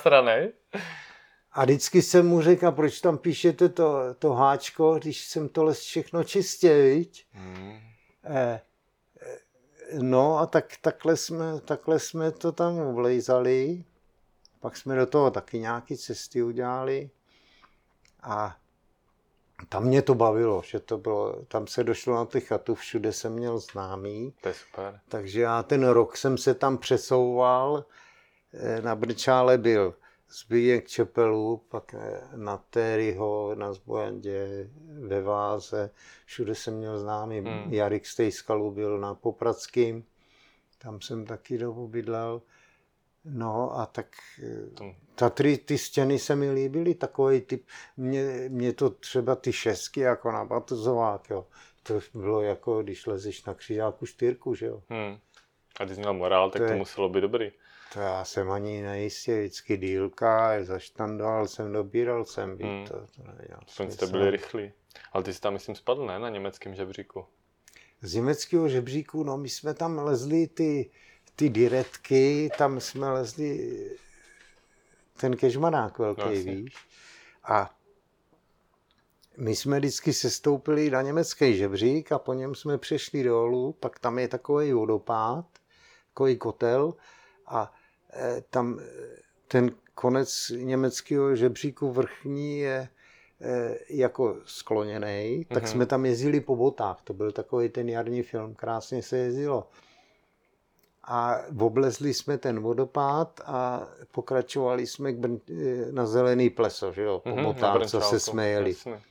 a 1.51 1.63
vždycky 1.63 2.01
jsem 2.01 2.27
mu 2.27 2.41
řekl, 2.41 2.67
a 2.67 2.71
proč 2.71 3.01
tam 3.01 3.17
píšete 3.17 3.69
to, 3.69 4.13
to 4.19 4.33
háčko, 4.33 4.95
když 4.95 5.25
jsem 5.25 5.49
to 5.49 5.63
les 5.63 5.79
všechno 5.79 6.23
čistě, 6.23 6.81
viď? 6.81 7.25
Hmm. 7.31 7.94
Eh, 8.25 8.61
no 9.99 10.37
a 10.37 10.45
tak, 10.45 10.65
takhle, 10.81 11.17
jsme, 11.17 11.59
takhle 11.59 11.99
jsme 11.99 12.31
to 12.31 12.51
tam 12.51 12.95
vlejzali. 12.95 13.83
Pak 14.59 14.77
jsme 14.77 14.95
do 14.95 15.05
toho 15.05 15.31
taky 15.31 15.59
nějaké 15.59 15.97
cesty 15.97 16.43
udělali. 16.43 17.09
A 18.23 18.57
tam 19.69 19.83
mě 19.83 20.01
to 20.01 20.15
bavilo, 20.15 20.61
že 20.65 20.79
to 20.79 20.97
bylo, 20.97 21.45
tam 21.47 21.67
se 21.67 21.83
došlo 21.83 22.15
na 22.15 22.25
ty 22.25 22.41
chatu, 22.41 22.75
všude 22.75 23.13
jsem 23.13 23.33
měl 23.33 23.59
známý. 23.59 24.33
To 24.41 24.47
je 24.47 24.53
super. 24.53 24.99
Takže 25.07 25.41
já 25.41 25.63
ten 25.63 25.87
rok 25.87 26.17
jsem 26.17 26.37
se 26.37 26.53
tam 26.53 26.77
přesouval. 26.77 27.85
Eh, 28.53 28.81
Na 28.81 28.95
Brčále 28.95 29.57
byl 29.57 29.93
Zbíjek 30.29 30.87
Čepelů, 30.87 31.57
pak 31.57 31.93
eh, 31.93 32.21
na 32.35 32.57
Terryho, 32.57 33.55
na 33.55 33.73
Zbojandě, 33.73 34.69
ve 35.07 35.21
Váze. 35.21 35.89
Všude 36.25 36.55
jsem 36.55 36.77
měl 36.77 36.99
známý. 36.99 37.39
Hmm. 37.39 37.73
Jarek 37.73 38.05
Stejskalu 38.05 38.71
byl 38.71 38.99
na 38.99 39.15
Popradským. 39.15 40.05
Tam 40.77 41.01
jsem 41.01 41.25
taky 41.25 41.57
dobu 41.57 41.87
bydlel. 41.87 42.41
No 43.25 43.79
a 43.79 43.85
tak 43.85 44.15
eh, 44.43 44.95
Tatry, 45.15 45.57
ty 45.57 45.77
stěny 45.77 46.19
se 46.19 46.35
mi 46.35 46.51
líbily, 46.51 46.95
takový 46.95 47.41
typ, 47.41 47.67
mě, 47.97 48.45
mě 48.49 48.73
to 48.73 48.89
třeba 48.89 49.35
ty 49.35 49.53
šestky 49.53 49.99
jako 49.99 50.31
na 50.31 50.45
Batozovák, 50.45 51.29
jo. 51.29 51.47
To 51.83 51.99
bylo 52.13 52.41
jako, 52.41 52.83
když 52.83 53.05
lezeš 53.05 53.45
na 53.45 53.53
křižáku 53.53 54.05
štyrku, 54.05 54.55
že 54.55 54.65
jo. 54.65 54.83
Hmm. 54.89 55.17
A 55.79 55.83
když 55.85 55.95
jsi 55.95 55.99
měl 56.01 56.13
morál, 56.13 56.51
tak 56.51 56.61
To 56.61 56.67
to, 56.67 56.73
je- 56.73 56.77
muselo 56.79 57.09
být 57.09 57.21
dobrý. 57.21 57.51
To 57.93 57.99
já 57.99 58.25
jsem 58.25 58.51
ani 58.51 58.81
nejistě, 58.81 59.39
vždycky 59.39 59.77
dílka, 59.77 60.63
zaštandoval 60.63 61.47
jsem, 61.47 61.73
dobíral 61.73 62.25
jsem, 62.25 62.57
být, 62.57 62.65
Hmm. 62.65 62.85
to, 62.87 62.93
to 62.93 63.23
nedělal 63.37 63.61
Aspoň 63.67 63.91
jste 63.91 64.07
byli 64.07 64.31
rychlí. 64.31 64.71
Ale 65.13 65.23
ty 65.23 65.33
jsi 65.33 65.41
tam, 65.41 65.53
myslím, 65.53 65.75
spadl, 65.75 66.05
ne? 66.05 66.19
Na 66.19 66.29
německém 66.29 66.75
žebříku. 66.75 67.25
Z 68.01 68.15
německého 68.15 68.69
žebříku, 68.69 69.23
no 69.23 69.37
my 69.37 69.49
jsme 69.49 69.73
tam 69.73 69.97
lezli 69.99 70.47
ty, 70.47 70.89
ty 71.35 71.49
diretky, 71.49 72.49
tam 72.57 72.79
jsme 72.79 73.11
lezli 73.11 73.79
ten 75.19 75.35
kežmanák 75.37 75.99
velký, 75.99 76.21
No, 76.21 76.27
no, 76.27 76.33
jasně. 76.33 76.55
víš. 76.55 76.75
A 77.43 77.75
my 79.37 79.55
jsme 79.55 79.79
vždycky 79.79 80.13
sestoupili 80.13 80.89
na 80.89 81.01
německý 81.01 81.57
žebřík 81.57 82.11
a 82.11 82.19
po 82.19 82.33
něm 82.33 82.55
jsme 82.55 82.77
přešli 82.77 83.23
dolů, 83.23 83.73
pak 83.73 83.99
tam 83.99 84.19
je 84.19 84.27
takový 84.27 84.73
vodopád, 84.73 85.45
takový 86.15 86.37
kotel 86.37 86.93
a 87.45 87.73
eh, 88.13 88.43
tam 88.49 88.79
eh, 88.79 88.85
ten 89.47 89.71
konec 89.95 90.51
německého 90.55 91.35
žebříku 91.35 91.91
vrchní 91.91 92.59
je 92.59 92.89
eh, 93.41 93.77
jako 93.89 94.37
skloněný, 94.45 95.45
tak 95.45 95.63
Mhm. 95.63 95.71
jsme 95.71 95.85
tam 95.85 96.05
jezdili 96.05 96.39
po 96.41 96.55
botách. 96.55 97.01
To 97.03 97.13
byl 97.13 97.31
takový 97.31 97.69
ten 97.69 97.89
jarní 97.89 98.23
film, 98.23 98.55
krásně 98.55 99.03
se 99.03 99.17
jezdilo. 99.17 99.69
A 101.03 101.37
oblezli 101.59 102.13
jsme 102.13 102.37
ten 102.37 102.59
vodopád 102.59 103.41
a 103.45 103.87
pokračovali 104.11 104.87
jsme 104.87 105.13
k 105.13 105.17
Brn- 105.19 105.41
na 105.91 106.05
zelený 106.05 106.49
pleso, 106.49 106.91
že 106.93 107.01
jo, 107.01 107.19
po 107.19 107.29
Mhm, 107.29 107.37
na 107.37 107.43
botách, 107.53 107.73
co 107.73 107.79
Brnčálku, 107.79 108.09
se 108.09 108.19
jsme 108.19 108.47
jeli. 108.49 108.69
jasně. 108.69 109.01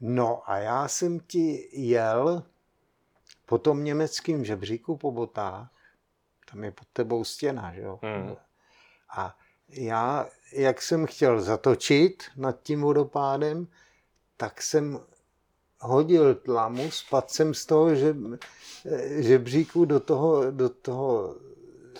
No 0.00 0.50
a 0.50 0.58
já 0.58 0.88
jsem 0.88 1.20
ti 1.20 1.68
jel 1.72 2.42
po 3.50 3.58
tom 3.58 3.84
německém 3.84 4.44
žebříku 4.44 4.96
po 4.96 5.12
botách, 5.12 5.68
tam 6.50 6.64
je 6.64 6.70
pod 6.70 6.88
tebou 6.92 7.24
stěna, 7.24 7.72
že 7.74 7.80
jo. 7.80 7.98
Hmm. 8.02 8.34
A 9.16 9.36
já, 9.68 10.28
jak 10.52 10.82
jsem 10.82 11.06
chtěl 11.06 11.40
zatočit 11.40 12.22
nad 12.36 12.62
tím 12.62 12.80
vodopádem, 12.82 13.66
tak 14.36 14.62
jsem 14.62 15.00
hodil 15.80 16.34
tlamu, 16.34 16.90
spadl 16.90 17.26
jsem 17.28 17.54
z 17.54 17.66
toho 17.66 17.94
že, 17.94 18.14
žebříku 19.18 19.84
do 19.84 20.00
toho, 20.00 20.50
do 20.50 20.68
toho 20.68 21.36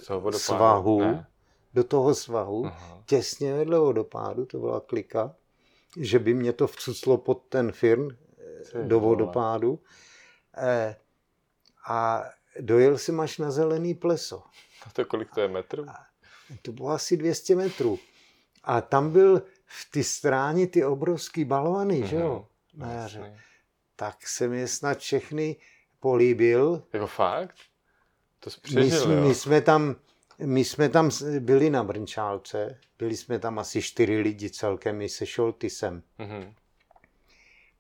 vodopádu? 0.09 0.39
svahu, 0.39 1.01
Ne? 1.01 1.27
do 1.75 1.85
toho 1.85 2.15
svahu, 2.15 2.67
Aha. 2.67 3.03
těsně 3.07 3.55
vedle 3.55 3.79
vodopádu, 3.79 4.47
to 4.47 4.59
byla 4.59 4.81
klika, 4.81 5.35
že 5.97 6.19
by 6.19 6.35
mě 6.35 6.53
to 6.53 6.67
vcuclo 6.67 7.17
pod 7.19 7.43
ten 7.49 7.73
firn 7.73 8.17
Ty 8.73 8.79
do 8.85 9.01
vole. 9.01 9.09
vodopádu. 9.17 9.79
Eh, 10.57 10.97
a 11.89 12.25
dojel 12.61 12.99
jsem 12.99 13.21
až 13.21 13.39
na 13.39 13.51
zelený 13.51 13.95
pleso. 13.95 14.43
A 14.87 14.91
to 14.93 15.05
kolik 15.05 15.31
to 15.35 15.41
je 15.41 15.49
metrů? 15.49 15.87
To 16.63 16.73
bylo 16.73 16.89
asi 16.89 17.17
200 17.17 17.57
metrů. 17.57 17.99
A 18.65 18.81
tam 18.81 19.11
byl 19.11 19.43
v 19.67 19.91
ty 19.91 20.05
stráni 20.05 20.67
ty 20.67 20.85
obrovský 20.85 21.45
balvany, 21.45 22.07
že 22.07 22.17
jo? 22.17 22.47
Mhm. 22.75 22.87
Na 22.87 22.93
jaře. 22.93 23.39
Tak 23.97 24.27
jsem 24.27 24.53
je 24.53 24.69
snad 24.69 24.99
všechny 24.99 25.57
políbil. 26.01 26.83
Jako 26.93 27.07
fakt? 27.07 27.57
To 28.41 28.51
jsi 28.51 28.61
My, 28.65 28.71
přežil, 28.71 29.01
jsme, 29.03 29.15
jo? 29.15 29.21
my, 29.29 29.35
jsme 29.35 29.61
tam, 29.61 29.97
my 30.39 30.65
jsme 30.65 30.89
tam 30.89 31.11
byli 31.39 31.71
na 31.71 31.85
Brnčálce, 31.85 32.79
byli 32.99 33.17
jsme 33.17 33.39
tam 33.39 33.59
asi 33.59 33.83
čtyři 33.83 34.19
lidi 34.19 34.51
celkem, 34.51 35.03
i 35.03 35.09
se 35.09 35.27
Šoltisem. 35.27 36.03
Mhm. 36.19 36.55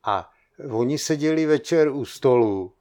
A 0.04 0.32
oni 0.70 0.98
seděli 0.98 1.46
večer 1.46 1.88
u 1.88 2.04
stolu. 2.04 2.74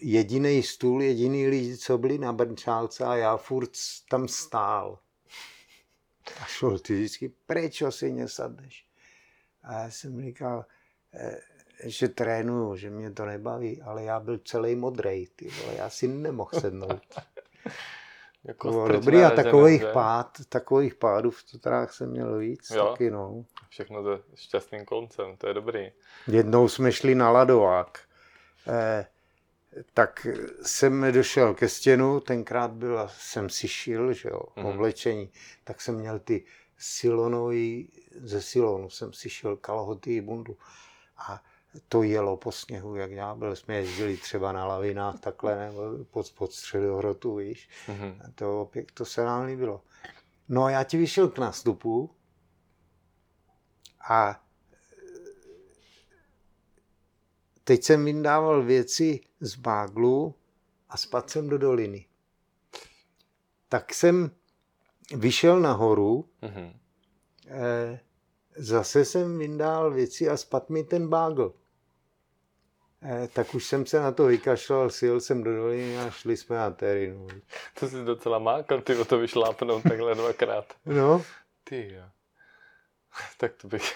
Jediný 0.00 0.62
stůl, 0.62 1.02
jediný 1.02 1.46
lidi, 1.48 1.76
co 1.76 1.98
byli 1.98 2.18
na 2.18 2.32
Brnčálce 2.32 3.04
a 3.04 3.16
já 3.16 3.36
furt 3.36 3.70
tam 4.10 4.28
stál. 4.28 4.98
A 6.40 6.44
šel 6.44 6.78
ty 6.78 6.94
vždycky, 6.94 7.32
proč 7.46 7.82
si 7.90 8.12
nesadneš? 8.12 8.86
A 9.62 9.72
já 9.72 9.90
jsem 9.90 10.22
říkal, 10.22 10.64
"Eh, 11.14 11.40
že 11.84 12.08
trénuju, 12.08 12.76
že 12.76 12.90
mě 12.90 13.10
to 13.10 13.24
nebaví, 13.26 13.82
ale 13.82 14.04
já 14.04 14.20
byl 14.20 14.38
celý 14.38 14.76
modrej, 14.76 15.26
ty 15.36 15.48
vole, 15.48 15.74
já 15.76 15.90
si 15.90 16.08
nemohl 16.08 16.50
sednout. 16.60 17.02
Jako 18.46 18.72
stričné 18.72 18.92
dobrý 19.00 19.24
a 19.24 19.30
takových 19.30 19.84
pád, 19.92 20.38
takových 20.48 20.94
pádů 20.94 21.30
v 21.30 21.42
totrách 21.52 21.92
jsem 21.92 22.10
měl 22.10 22.38
víc, 22.38 22.70
Jo? 22.70 22.86
taky 22.86 23.10
no. 23.10 23.44
Všechno 23.68 24.02
se 24.04 24.22
šťastným 24.34 24.84
koncem, 24.84 25.36
to 25.36 25.48
je 25.48 25.54
dobrý. 25.54 25.92
Jednou 26.26 26.68
jsme 26.68 26.92
šli 26.92 27.14
na 27.14 27.30
ladovák. 27.30 27.98
Eh, 28.68 29.06
tak 29.94 30.26
jsem 30.62 31.12
došel 31.12 31.54
ke 31.54 31.68
stěnu, 31.68 32.20
tenkrát 32.20 32.70
byl, 32.70 33.08
jsem 33.18 33.48
si 33.50 33.68
šil, 33.68 34.12
že 34.12 34.28
jo, 34.28 34.40
Mhm. 34.56 34.66
oblečení, 34.66 35.30
tak 35.64 35.80
jsem 35.80 35.94
měl 35.94 36.18
ty 36.18 36.44
silonový, 36.78 37.88
ze 38.20 38.42
silonu 38.42 38.90
jsem 38.90 39.12
si 39.12 39.30
šil 39.30 39.56
kalhoty 39.56 40.14
i 40.16 40.20
bundu. 40.20 40.56
A 41.16 41.42
to 41.88 42.02
jelo 42.02 42.36
po 42.36 42.52
sněhu, 42.52 42.96
jak 42.96 43.14
ďábel. 43.14 43.56
Jsme 43.56 43.74
jezdili 43.76 44.16
třeba 44.16 44.52
na 44.52 44.66
lavinách 44.66 45.20
takhle, 45.20 45.56
nebo 45.66 46.04
pod, 46.10 46.32
pod 46.32 46.52
středohrotu, 46.52 47.34
víš. 47.36 47.68
Mhm. 47.88 48.20
A 48.24 48.30
To, 48.34 48.60
opět, 48.62 48.92
to 48.94 49.04
se 49.04 49.24
nám 49.24 49.44
líbilo. 49.46 49.82
No 50.48 50.64
a 50.64 50.70
já 50.70 50.84
ti 50.84 50.96
vyšel 50.96 51.28
k 51.28 51.38
nástupu 51.38 52.10
a 54.08 54.40
teď 57.64 57.82
jsem 57.84 58.04
vyndával 58.04 58.62
věci 58.62 59.20
z 59.44 59.54
báglu 59.56 60.34
a 60.88 60.96
spadl 60.96 61.28
jsem 61.28 61.48
do 61.48 61.58
doliny. 61.58 62.06
Tak 63.68 63.94
jsem 63.94 64.30
vyšel 65.16 65.60
nahoru, 65.60 66.28
Mhm. 66.42 66.72
eh, 67.48 68.00
zase 68.56 69.04
jsem 69.04 69.38
vyndal 69.38 69.90
věci 69.90 70.28
a 70.28 70.36
spadl 70.36 70.66
mi 70.68 70.84
ten 70.84 71.08
bágl. 71.08 71.54
Eh, 73.02 73.28
tak 73.32 73.54
už 73.54 73.64
jsem 73.66 73.86
se 73.86 74.00
na 74.00 74.12
to 74.12 74.26
vykašlal, 74.26 74.90
sjel 74.90 75.20
jsem 75.20 75.42
do 75.42 75.56
doliny 75.56 75.98
a 75.98 76.10
šli 76.10 76.36
jsme 76.36 76.56
na 76.56 76.70
terinu. 76.70 77.26
To 77.80 77.88
jsi 77.88 78.04
docela 78.04 78.38
mákal, 78.38 78.80
ty 78.80 78.96
o 78.96 79.04
to 79.04 79.18
vyšlápnout 79.18 79.82
takhle 79.82 80.14
dvakrát. 80.14 80.74
No, 80.86 81.22
Ty 81.64 81.92
jo. 81.94 82.04
Tak 83.38 83.52
to 83.54 83.68
bych 83.68 83.94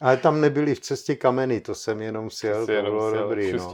ale 0.00 0.16
tam 0.16 0.40
nebyly 0.40 0.74
v 0.74 0.80
cestě 0.80 1.16
kameny, 1.16 1.60
to 1.60 1.74
jsem 1.74 2.02
jenom 2.02 2.30
sjel, 2.30 2.66
to 2.66 2.72
bylo 2.82 3.10
sjel 3.10 3.22
dobrý. 3.22 3.52
v 3.52 3.56
No. 3.56 3.70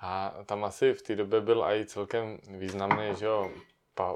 A 0.00 0.34
tam 0.46 0.64
asi 0.64 0.92
v 0.94 1.02
té 1.02 1.16
době 1.16 1.40
byl 1.40 1.64
i 1.68 1.86
celkem 1.86 2.38
významný, 2.48 3.04
že 3.18 3.26
jo, 3.26 3.50
pa, 3.94 4.14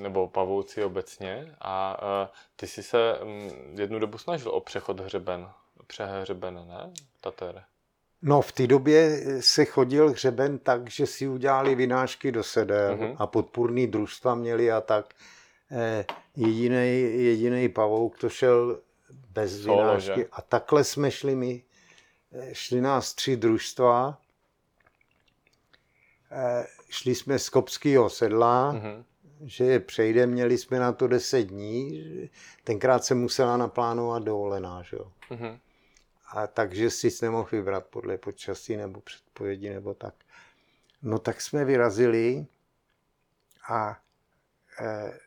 nebo 0.00 0.28
pavouci 0.28 0.84
obecně 0.84 1.54
a 1.60 2.02
uh, 2.02 2.28
ty 2.56 2.66
jsi 2.66 2.82
se 2.82 3.18
um, 3.18 3.50
jednu 3.80 3.98
dobu 3.98 4.18
snažil 4.18 4.50
o 4.50 4.60
přechod 4.60 5.00
hřeben, 5.00 5.48
přehřeben, 5.86 6.54
ne, 6.54 6.90
Tater? 7.20 7.62
No, 8.22 8.40
v 8.42 8.52
té 8.52 8.66
době 8.66 9.20
se 9.42 9.64
chodil 9.64 10.10
hřeben 10.10 10.58
tak, 10.58 10.90
že 10.90 11.06
si 11.06 11.28
udělali 11.28 11.74
vynášky 11.74 12.32
do 12.32 12.42
sedel 12.42 12.96
Mhm. 12.96 13.14
a 13.18 13.26
podpůrný 13.26 13.86
družstva 13.86 14.34
měli 14.34 14.72
a 14.72 14.80
tak. 14.80 15.14
Eh, 15.70 16.04
jedinej 16.36 17.68
pavouk 17.68 18.18
to 18.18 18.28
šel 18.28 18.80
bez 19.30 19.62
Solo, 19.62 19.76
vynášky. 19.76 20.20
že? 20.20 20.26
A 20.32 20.42
takhle 20.42 20.84
jsme 20.84 21.10
šli 21.10 21.34
my. 21.34 21.62
Eh, 22.32 22.48
Šli 22.54 22.80
nás 22.80 23.14
tři 23.14 23.36
družstva. 23.36 24.18
Eh, 26.34 26.66
šli 26.90 27.14
jsme 27.14 27.38
z 27.38 27.48
Kopského 27.48 28.10
sedla, 28.10 28.72
Mhm. 28.72 29.04
že 29.44 29.64
je 29.64 29.80
přejde, 29.80 30.26
měli 30.26 30.58
jsme 30.58 30.78
na 30.78 30.92
to 30.92 31.08
10 31.08 31.42
dní. 31.42 32.04
Tenkrát 32.64 33.04
se 33.04 33.14
musela 33.14 33.56
naplánovat 33.56 34.22
dovolená, 34.22 34.82
že 34.82 34.96
jo. 34.96 35.12
Mhm. 35.30 35.58
A 36.28 36.46
takže 36.46 36.90
si 36.90 37.08
nemohl 37.22 37.48
vybrat 37.52 37.86
podle 37.86 38.18
počasí 38.18 38.76
nebo 38.76 39.00
předpovědi 39.00 39.70
nebo 39.70 39.94
tak. 39.94 40.14
No 41.02 41.18
tak 41.18 41.40
jsme 41.40 41.64
vyrazili 41.64 42.46
a 43.68 43.98
e, 44.80 45.18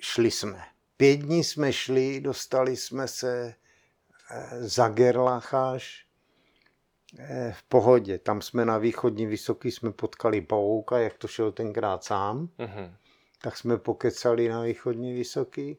šli 0.00 0.30
jsme. 0.30 0.64
Pět 0.96 1.16
dní 1.16 1.44
jsme 1.44 1.72
šli, 1.72 2.20
dostali 2.20 2.76
jsme 2.76 3.08
se 3.08 3.54
e, 4.30 4.68
za 4.68 4.88
Gerlach 4.88 5.54
až 5.54 6.00
e, 6.00 6.03
v 7.52 7.62
pohodě. 7.62 8.18
Tam 8.18 8.42
jsme 8.42 8.64
na 8.64 8.78
východní 8.78 9.26
vysoký 9.26 9.70
jsme 9.70 9.92
potkali 9.92 10.40
pavouka, 10.40 10.98
jak 10.98 11.18
to 11.18 11.28
šel 11.28 11.52
tenkrát 11.52 12.04
sám. 12.04 12.48
Mhm. 12.58 12.94
Tak 13.42 13.56
jsme 13.56 13.76
pokecali 13.78 14.48
na 14.48 14.62
východní 14.62 15.12
vysoký. 15.14 15.78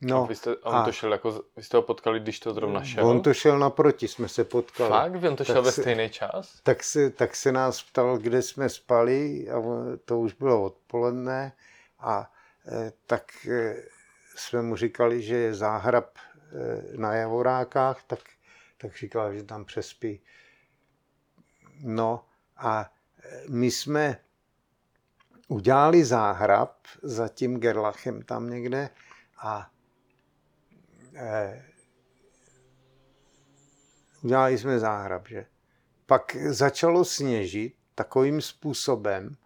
No, 0.00 0.22
a 0.24 0.26
vy 0.26 0.34
jste, 0.34 0.56
on 0.56 0.74
a- 0.74 0.84
to 0.84 0.92
šel 0.92 1.12
jako, 1.12 1.42
vy 1.56 1.62
jste 1.62 1.76
ho 1.76 1.82
potkali, 1.82 2.20
když 2.20 2.40
to 2.40 2.54
zrovna 2.54 2.84
šel? 2.84 3.06
on 3.06 3.22
to 3.22 3.34
šel 3.34 3.58
naproti, 3.58 4.08
jsme 4.08 4.28
se 4.28 4.44
potkali. 4.44 4.90
Fakt? 4.90 5.24
On 5.24 5.36
to 5.36 5.44
šel 5.44 5.54
Tak 5.54 5.64
ve 5.64 5.72
se- 5.72 5.80
stejný 5.82 6.10
čas? 6.10 6.60
tak 6.62 6.84
se, 6.84 7.10
tak 7.10 7.36
se 7.36 7.52
nás 7.52 7.82
ptal, 7.82 8.18
kde 8.18 8.42
jsme 8.42 8.68
spali 8.68 9.48
a 9.50 9.62
to 10.04 10.18
už 10.20 10.32
bylo 10.34 10.62
odpoledne 10.64 11.52
a 11.98 12.32
eh, 12.68 12.92
tak 13.06 13.32
eh, 13.50 13.76
jsme 14.36 14.62
mu 14.62 14.76
říkali, 14.76 15.22
že 15.22 15.36
je 15.36 15.54
záhrab 15.54 16.04
eh, 16.16 16.82
na 16.96 17.14
Javorákách, 17.14 18.02
tak, 18.06 18.20
tak 18.78 18.96
říkal, 18.96 19.32
že 19.34 19.42
tam 19.42 19.64
přespí. 19.64 20.20
No 21.82 22.24
a 22.56 22.92
eh, 23.24 23.44
my 23.48 23.70
jsme 23.70 24.20
udělali 25.48 26.04
záhrab 26.04 26.76
za 27.02 27.28
tím 27.28 27.60
Gerlachem 27.60 28.22
tam 28.22 28.50
někde 28.50 28.90
a 29.38 29.70
eh, 31.14 31.64
udělali 34.22 34.58
jsme 34.58 34.78
záhrab, 34.78 35.28
že? 35.28 35.46
Pak 36.06 36.36
začalo 36.36 37.04
sněžit 37.04 37.74
takovým 37.94 38.40
způsobem, 38.40 39.36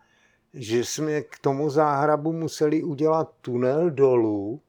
že 0.55 0.84
jsme 0.84 1.22
k 1.22 1.38
tomu 1.38 1.70
záhrabu 1.70 2.32
museli 2.32 2.82
udělat 2.82 3.34
tunel 3.40 3.90
dolů 3.90 4.62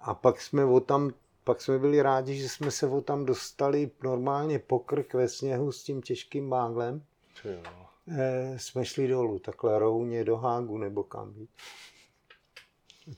a 0.00 0.14
pak 0.14 0.40
jsme 0.40 0.64
o 0.64 0.80
tam, 0.80 1.10
pak 1.46 1.60
jsme 1.60 1.78
byli 1.78 2.02
rádi, 2.02 2.36
že 2.36 2.48
jsme 2.48 2.70
se 2.70 2.86
tam 3.00 3.24
dostali 3.24 3.90
normálně 4.02 4.58
pokrk 4.58 5.14
ve 5.14 5.28
sněhu 5.28 5.72
s 5.72 5.82
tím 5.82 6.02
těžkým 6.02 6.48
jo. 7.44 7.60
E, 8.18 8.58
jsme 8.58 8.84
šli 8.84 9.08
dolů, 9.08 9.38
takhle 9.38 9.78
rovně 9.78 10.24
do 10.24 10.36
Hágu 10.36 10.78
nebo 10.78 11.02
kam 11.04 11.32
být. 11.32 11.50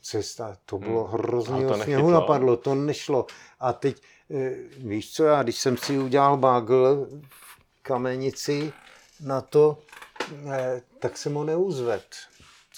Cesta, 0.01 0.57
to 0.65 0.77
bylo 0.77 1.03
Hmm. 1.03 1.13
hrozně 1.13 1.67
to 1.67 1.77
sněhu 1.83 2.09
napadlo, 2.09 2.57
to 2.57 2.75
nešlo. 2.75 3.25
A 3.59 3.73
teď, 3.73 4.01
e, 4.31 4.49
víš 4.77 5.13
co, 5.13 5.23
já 5.23 5.43
když 5.43 5.59
jsem 5.59 5.77
si 5.77 5.99
udělal 5.99 6.37
bágl 6.37 7.07
v 7.29 7.83
kamenici 7.83 8.73
na 9.21 9.41
to, 9.41 9.77
e, 10.51 10.81
tak 10.99 11.17
jsem 11.17 11.33
ho 11.33 11.43
neuzved. 11.43 12.15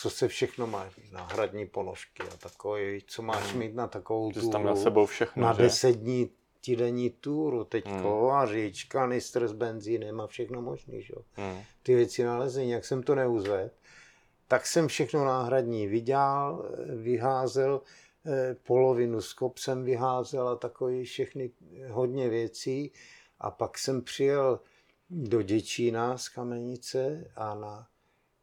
Co 0.02 0.10
se 0.10 0.28
všechno 0.28 0.68
má, 0.68 0.90
náhradní 1.12 1.68
ponožky 1.68 2.24
a 2.24 2.38
takové, 2.38 2.82
co 3.08 3.22
máš 3.22 3.54
mít 3.54 3.76
na 3.76 3.88
takovou 3.88 4.32
Hmm. 4.32 4.42
Jsi 4.42 4.50
tam 4.50 4.62
túru. 4.62 4.76
sebou 4.76 5.06
všechno, 5.06 5.44
Na 5.44 5.54
že? 5.54 5.62
10 5.64 5.92
dní 5.92 6.30
týdenní 6.66 7.10
túru, 7.10 7.64
teď 7.64 7.86
Hmm. 7.88 8.02
kováříč, 8.02 8.84
kanistr 8.84 9.48
s 9.48 9.52
benzínem 9.52 10.22
a 10.22 10.28
všechno 10.28 10.62
možný, 10.62 11.02
že? 11.02 11.14
jo. 11.18 11.22
Hmm. 11.34 11.62
ty 11.84 11.96
věci 11.96 12.24
nalezení, 12.24 12.70
jak 12.70 12.86
jsem 12.86 13.04
to 13.04 13.16
neuzvedl, 13.16 13.70
tak 14.48 14.66
jsem 14.68 14.88
všechno 14.88 15.26
náhradní 15.26 15.88
vydělal, 15.88 16.66
vyházel, 16.96 17.82
eh, 18.26 18.56
polovinu 18.64 19.22
skop 19.22 19.58
jsem 19.58 19.84
vyházel 19.84 20.48
a 20.50 20.56
takový 20.56 21.04
všechny 21.04 21.52
hodně 21.90 22.30
věcí. 22.30 22.92
A 23.40 23.52
pak 23.52 23.78
jsem 23.78 24.02
přijel 24.02 24.60
do 25.10 25.42
Děčína 25.42 26.18
z 26.18 26.30
Kamenice 26.30 27.32
a 27.36 27.56
na 27.56 27.88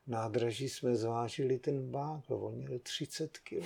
nádraží 0.09 0.69
jsme 0.69 0.97
zvážili 0.97 1.59
ten 1.59 1.91
bák, 1.91 2.21
on 2.29 2.55
měl 2.55 2.79
30 2.79 3.39
kg. 3.39 3.65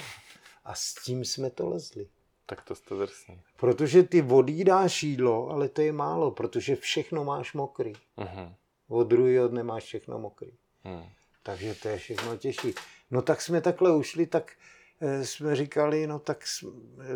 A 0.65 0.75
s 0.75 0.95
tím 0.95 1.25
jsme 1.25 1.51
to 1.51 1.69
lezli. 1.69 2.09
Tak 2.47 2.63
to 2.63 2.75
jste 2.75 2.95
drsný. 2.95 3.41
Protože 3.57 4.03
ty 4.03 4.23
vody 4.23 4.65
dáš 4.65 5.03
jídlo, 5.03 5.49
ale 5.51 5.69
to 5.69 5.81
je 5.83 5.93
málo, 5.93 6.31
protože 6.31 6.77
všechno 6.77 7.25
máš 7.25 7.53
mokrý. 7.55 7.93
Mhm. 8.17 8.55
Od 8.89 9.05
druhého 9.05 9.49
dne 9.49 9.63
máš 9.63 9.85
všechno 9.85 10.19
mokrý. 10.19 10.53
Hmm. 10.85 11.05
Takže 11.43 11.75
to 11.75 11.89
je 11.89 11.99
všechno 11.99 12.37
těžší. 12.37 12.75
No 13.11 13.23
tak 13.23 13.43
jsme 13.43 13.61
takhle 13.61 13.97
ušli, 13.97 14.27
tak 14.27 14.53
eh, 15.01 15.27
jsme 15.27 15.57
říkali, 15.57 16.07
no 16.07 16.19
tak, 16.19 16.47
s- 16.47 16.67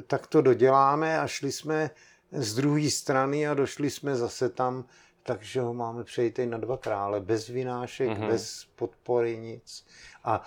tak 0.07 0.27
to 0.27 0.43
doděláme 0.43 1.19
a 1.21 1.27
šli 1.27 1.53
jsme 1.53 1.91
z 2.33 2.55
druhé 2.55 2.91
strany 2.91 3.49
a 3.49 3.55
došli 3.55 3.91
jsme 3.91 4.17
zase 4.17 4.49
tam, 4.49 4.85
takže 5.27 5.61
ho 5.61 5.75
máme 5.75 6.05
přejít 6.05 6.39
na 6.45 6.59
dva 6.59 6.77
krále, 6.77 7.21
bez 7.21 7.49
vynášek, 7.49 8.09
Mhm. 8.09 8.23
mm-hmm. 8.23 8.29
bez 8.29 8.65
podpory, 8.65 9.39
nic. 9.39 9.87
A 10.25 10.43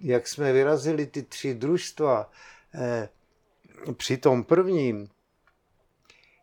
jak 0.00 0.28
jsme 0.28 0.52
vyrazili 0.52 1.06
ty 1.06 1.22
tři 1.22 1.54
družstva, 1.54 2.30
eh, 2.74 3.08
při 3.96 4.16
tom 4.16 4.44
prvním, 4.44 5.08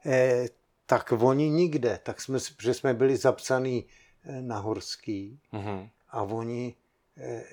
eh, 0.05 0.45
tak 0.85 1.11
oni 1.19 1.49
nikde, 1.49 1.99
tak 2.03 2.22
jsme, 2.22 2.39
protože 2.57 2.73
jsme 2.73 2.93
byli 2.93 3.18
zapsaný 3.18 3.85
eh, 4.23 4.41
na 4.41 4.57
Horský, 4.59 5.39
Mhm. 5.51 5.89
a 6.09 6.22
oni, 6.23 6.76
eh, 7.18 7.43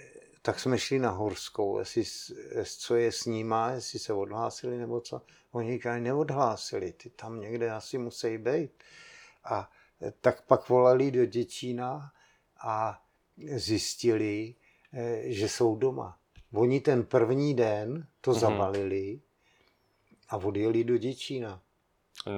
tak 0.42 0.60
jsme 0.60 0.78
šli 0.78 0.98
na 0.98 1.10
Horskou, 1.10 1.78
jestli, 1.78 2.04
co 2.78 2.96
je 2.96 3.12
s 3.12 3.24
nima, 3.24 3.70
jestli 3.70 3.98
se 3.98 4.12
odhlásili 4.12 4.78
nebo 4.78 5.00
co. 5.00 5.22
Oni 5.52 5.72
říkali, 5.72 6.00
neodhlásili, 6.00 6.92
ty 6.92 7.10
tam 7.10 7.40
někde 7.40 7.70
asi 7.70 7.98
musí 7.98 8.38
být. 8.38 8.70
A 9.44 9.70
tak 10.20 10.42
pak 10.46 10.68
volali 10.68 11.10
do 11.10 11.24
Děčína 11.26 12.12
a 12.62 13.02
zjistili, 13.56 14.54
eh, 14.92 15.22
že 15.24 15.48
jsou 15.48 15.76
doma. 15.76 16.18
Oni 16.54 16.80
ten 16.80 17.04
první 17.04 17.54
den 17.54 18.06
to 18.20 18.30
Mhm. 18.30 18.40
zabalili 18.40 19.20
a 20.28 20.36
odjeli 20.36 20.84
do 20.84 20.96
Děčína. 20.96 21.60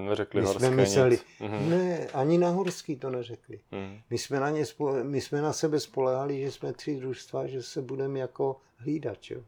Neřekli 0.05 0.41
My 0.41 0.47
jsme 0.47 0.70
mysleli, 0.70 1.11
nic. 1.11 1.24
Mhm. 1.41 1.70
ne, 1.70 2.07
ani 2.07 2.39
na 2.39 2.49
Horský 2.51 2.97
to 2.97 3.11
neřekli. 3.11 3.61
Mhm. 3.70 4.01
My 4.11 4.19
jsme 4.19 4.41
na, 4.41 4.51
ně 4.51 4.66
spole, 4.66 5.05
my 5.05 5.20
jsme 5.20 5.43
na 5.43 5.53
sebe 5.53 5.81
spolehali, 5.81 6.41
že 6.41 6.51
jsme 6.53 6.73
tři 6.73 6.97
družstva, 6.97 7.47
že 7.47 7.62
se 7.62 7.82
budeme 7.82 8.19
jako 8.19 8.61
hlídat. 8.77 9.19
Jo. 9.31 9.41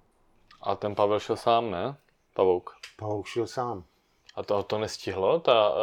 A 0.63 0.75
ten 0.77 0.95
Pavel 0.95 1.21
šel 1.21 1.37
sám, 1.37 1.71
ne? 1.71 1.97
Pavouk. 2.35 2.71
Pavel 2.99 3.23
šel 3.25 3.47
sám. 3.47 3.85
A 4.35 4.43
to, 4.43 4.63
to 4.63 4.79
nestihlo, 4.79 5.41
ta, 5.41 5.71
uh, 5.71 5.77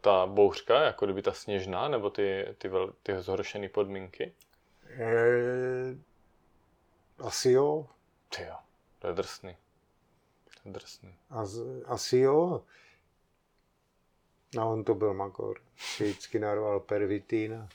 ta 0.00 0.26
bouřka, 0.26 0.80
jako 0.82 1.04
kdyby 1.06 1.22
ta 1.22 1.32
sněžná, 1.32 1.88
nebo 1.88 2.10
ty, 2.10 2.54
ty, 2.58 2.68
vel, 2.68 2.92
ty 3.02 3.22
zhoršené 3.22 3.68
podmínky? 3.68 4.34
E, 4.98 5.96
asi 7.18 7.50
jo, 7.50 7.86
Ty 8.36 8.42
jo, 8.42 8.56
to 8.98 9.06
je 9.06 9.12
drsný. 9.14 9.56
To 10.44 10.68
je 10.68 10.72
drsný. 10.72 11.14
az, 11.30 11.58
asi 11.86 12.18
jo. 12.18 12.62
A 14.58 14.64
on 14.64 14.84
to 14.84 14.94
byl 14.94 15.14
makor. 15.14 15.60
Vždycky 15.96 16.38
narval 16.38 16.80
pervitín 16.80 17.54
a. 17.54 17.68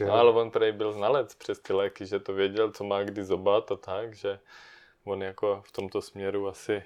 No, 0.00 0.12
ale 0.12 0.30
on 0.30 0.50
prej 0.50 0.72
byl 0.72 0.92
znalec 0.92 1.34
přes 1.34 1.58
ty 1.58 1.72
léky, 1.72 2.06
že 2.06 2.20
to 2.20 2.32
věděl, 2.32 2.72
co 2.72 2.84
má 2.84 3.02
kdy 3.02 3.24
zobat 3.24 3.72
a 3.72 3.76
tak, 3.76 4.14
že 4.14 4.40
on 5.04 5.22
jako 5.22 5.62
v 5.66 5.72
tomto 5.72 6.02
směru 6.02 6.48
asi... 6.48 6.82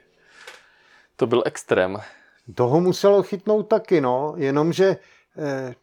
To 1.18 1.26
byl 1.26 1.42
extrém. 1.46 1.96
Toho 2.54 2.80
muselo 2.80 3.22
chytnout 3.22 3.68
taky, 3.68 4.00
no, 4.00 4.34
jenomže 4.36 4.96
eh, 5.38 5.74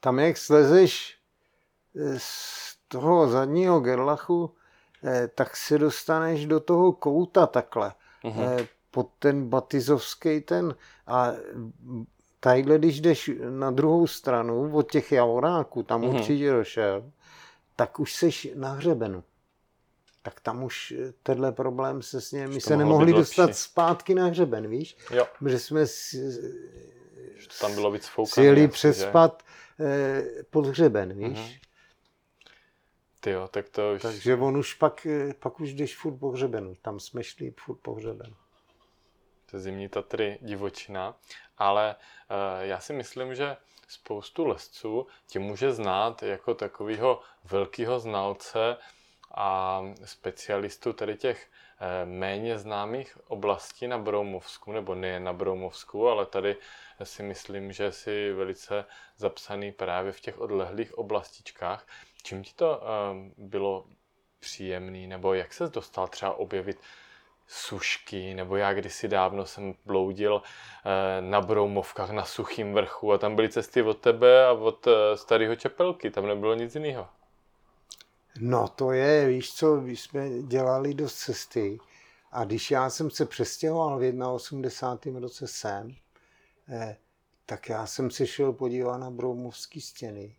tam 0.00 0.18
jak 0.18 0.36
slezeš 0.36 1.18
eh, 1.96 2.14
z 2.18 2.76
toho 2.88 3.28
zadního 3.28 3.80
gerlachu, 3.80 4.50
eh, 5.04 5.28
tak 5.34 5.56
se 5.56 5.78
dostaneš 5.78 6.46
do 6.46 6.60
toho 6.60 6.92
kouta 6.92 7.46
takhle, 7.46 7.92
Mhm. 8.24 8.42
eh, 8.42 8.66
pod 8.90 9.08
ten 9.18 9.48
batizovský 9.48 10.40
ten 10.40 10.74
a 11.06 11.32
tadyhle, 12.40 12.78
když 12.78 13.00
jdeš 13.00 13.30
na 13.50 13.70
druhou 13.70 14.06
stranu 14.06 14.76
od 14.76 14.90
těch 14.92 15.12
javoráků, 15.12 15.82
tam 15.82 16.00
Mhm. 16.00 16.14
určitě 16.14 16.50
došel, 16.52 17.04
tak 17.76 18.00
už 18.00 18.14
seš 18.14 18.48
na 18.54 18.72
hřebenu. 18.72 19.24
Tak 20.24 20.40
tam 20.40 20.64
už 20.64 20.94
eh, 21.08 21.12
tenhle 21.22 21.52
problém 21.52 22.02
se 22.02 22.20
s 22.20 22.32
ním, 22.32 22.48
my 22.48 22.60
se 22.60 22.76
nemohli 22.76 23.12
dostat 23.12 23.42
lepší. 23.42 23.60
zpátky 23.60 24.14
na 24.14 24.26
hřeben, 24.26 24.68
víš? 24.68 24.96
Jo, 25.10 25.26
Protože 25.38 25.58
jsme 25.58 25.86
si, 25.86 26.32
že 27.36 27.48
to 27.48 27.54
tam 27.60 27.74
bylo 27.74 27.90
víc 27.90 28.06
foukané. 28.06 28.46
jeli 28.46 28.60
asi, 28.60 28.66
že? 28.66 28.72
přespat 28.72 29.42
eh, 29.80 30.22
pod 30.50 30.66
hřeben, 30.66 31.18
víš? 31.18 31.38
Mhm. 31.38 31.50
Ty 33.20 33.30
jo, 33.30 33.48
tak 33.48 33.68
to 33.68 33.92
už... 33.96 34.02
Takže 34.02 34.36
on 34.36 34.56
už 34.56 34.74
pak, 34.74 35.06
eh, 35.06 35.34
pak 35.40 35.60
už 35.60 35.72
jdeš 35.72 35.96
furt 35.96 36.16
po 36.16 36.30
hřebenu. 36.30 36.74
Tam 36.82 37.00
jsme 37.00 37.24
šli 37.24 37.54
furt 37.60 37.76
po 37.76 37.94
hřebenu. 37.94 38.34
to 39.50 39.56
je 39.56 39.60
zimní 39.60 39.88
Tatry 39.88 40.38
divočina, 40.40 41.14
ale 41.58 41.96
uh, 42.30 42.62
já 42.62 42.80
si 42.80 42.92
myslím, 42.92 43.34
že 43.34 43.56
spoustu 43.88 44.44
lesců 44.44 45.06
tě 45.26 45.38
může 45.38 45.72
znát 45.72 46.22
jako 46.22 46.54
takového 46.54 47.20
velkého 47.44 48.00
znalce 48.00 48.76
a 49.36 49.82
specialistu 50.04 50.92
tady 50.92 51.16
těch 51.16 51.46
eh, 51.80 52.06
méně 52.06 52.58
známých 52.58 53.18
oblastí 53.28 53.88
na 53.88 53.98
Broumovsku, 53.98 54.72
nebo 54.72 54.94
nejen 54.94 55.24
na 55.24 55.32
Broumovsku, 55.32 56.08
ale 56.08 56.26
tady 56.26 56.56
si 57.02 57.22
myslím, 57.22 57.72
že 57.72 57.92
jsi 57.92 58.32
velice 58.32 58.84
zapsaný 59.16 59.72
právě 59.72 60.12
v 60.12 60.20
těch 60.20 60.38
odlehlých 60.40 60.98
oblastičkách. 60.98 61.86
Čím 62.22 62.42
ti 62.42 62.52
to 62.54 62.82
eh, 62.82 62.86
bylo 63.36 63.84
příjemný, 64.40 65.06
nebo 65.06 65.34
jak 65.34 65.52
se 65.52 65.68
dostal 65.68 66.08
třeba 66.08 66.34
objevit 66.34 66.80
sušky, 67.46 68.34
nebo 68.34 68.56
já 68.56 68.74
kdysi 68.74 69.08
dávno 69.08 69.46
jsem 69.46 69.74
bloudil 69.84 70.42
eh, 70.42 71.20
na 71.20 71.40
Broumovkách 71.40 72.10
na 72.10 72.24
Suchým 72.24 72.74
vrchu 72.74 73.12
a 73.12 73.18
tam 73.18 73.36
byly 73.36 73.48
cesty 73.48 73.82
od 73.82 73.98
tebe 73.98 74.46
a 74.46 74.52
od 74.52 74.88
starého 75.14 75.56
Čepelky, 75.56 76.10
tam 76.10 76.26
nebylo 76.26 76.54
nic 76.54 76.74
jiného. 76.74 77.08
No 78.40 78.68
to 78.68 78.92
je, 78.92 79.26
víš 79.28 79.54
co, 79.54 79.80
my 79.80 79.96
jsme 79.96 80.42
dělali 80.42 80.94
dost 80.94 81.14
cesty 81.14 81.78
a 82.32 82.44
když 82.44 82.70
já 82.70 82.90
jsem 82.90 83.10
se 83.10 83.26
přestěhoval 83.26 83.98
v 83.98 84.02
81. 84.32 85.20
roce 85.20 85.46
sem, 85.46 85.94
eh, 86.68 86.96
tak 87.46 87.68
já 87.68 87.86
jsem 87.86 88.10
se 88.10 88.26
šel 88.26 88.52
podívat 88.52 88.96
na 88.96 89.10
Broumovský 89.10 89.80
stěny. 89.80 90.36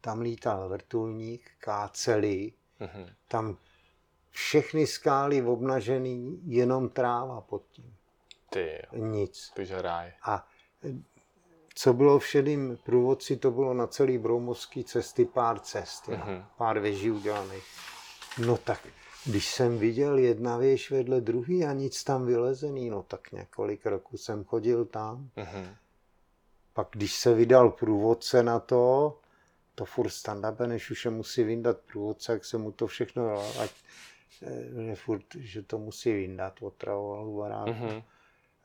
Tam 0.00 0.20
lítal 0.20 0.68
vrtulník, 0.68 1.50
káceli, 1.58 2.52
Mhm. 2.80 3.06
tam 3.28 3.58
všechny 4.30 4.86
skály 4.86 5.42
obnažený, 5.42 6.40
jenom 6.44 6.88
tráva 6.88 7.40
pod 7.40 7.62
tím. 7.70 7.96
Ty 8.50 8.78
jo, 8.92 9.04
Nic. 9.06 9.52
je 9.58 9.82
ráj. 9.82 10.12
A 10.22 10.48
co 11.78 11.92
bylo 11.92 12.18
v 12.18 12.26
šedým 12.26 12.78
průvodci, 12.82 13.36
to 13.36 13.50
bylo 13.50 13.74
na 13.74 13.86
celý 13.86 14.18
broumovský 14.18 14.84
cesty 14.84 15.24
pár 15.24 15.58
cest, 15.58 16.08
mm-hmm. 16.08 16.26
Mhm. 16.26 16.44
pár 16.56 16.78
věží 16.78 17.10
udělaných. 17.10 17.64
No 18.46 18.56
tak, 18.56 18.88
když 19.26 19.50
jsem 19.50 19.78
viděl 19.78 20.18
jedna 20.18 20.56
věž 20.56 20.90
vedle 20.90 21.20
druhý 21.20 21.64
a 21.64 21.72
nic 21.72 22.04
tam 22.04 22.26
vylezený, 22.26 22.90
no 22.90 23.02
tak 23.02 23.32
několik 23.32 23.86
roků 23.86 24.16
jsem 24.16 24.44
chodil 24.44 24.84
tam. 24.84 25.30
Mhm. 25.36 25.74
Pak 26.72 26.88
když 26.90 27.14
se 27.14 27.34
vydal 27.34 27.70
průvodce 27.70 28.42
na 28.42 28.60
to, 28.60 29.18
to 29.74 29.84
furt 29.84 30.10
standabe, 30.10 30.66
než 30.66 30.90
už 30.90 31.02
se 31.02 31.10
musí 31.10 31.44
vyndat 31.44 31.78
průvodce, 31.78 32.32
jak 32.32 32.44
se 32.44 32.58
mu 32.58 32.72
to 32.72 32.86
všechno 32.86 33.40
ať 33.60 33.70
eh, 34.42 34.94
furt, 34.94 35.24
že 35.34 35.62
to 35.62 35.78
musí 35.78 36.12
vyndat, 36.12 36.54
otravoval 36.60 37.30
baráku. 37.30 37.70
Mhm. 37.70 38.02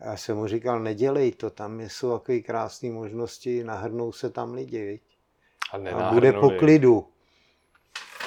A 0.03 0.09
Já 0.09 0.17
jsem 0.17 0.37
mu 0.37 0.47
říkal, 0.47 0.79
nedělej 0.79 1.31
to, 1.31 1.49
tam 1.49 1.81
jsou 1.81 2.17
takové 2.19 2.39
krásné 2.39 2.89
možnosti, 2.89 3.63
nahrnou 3.63 4.11
se 4.11 4.29
tam 4.29 4.53
lidi, 4.53 4.85
viď? 4.85 5.01
A, 5.71 5.77
A 6.07 6.13
bude 6.13 6.33
po 6.33 6.49
klidu. 6.49 7.07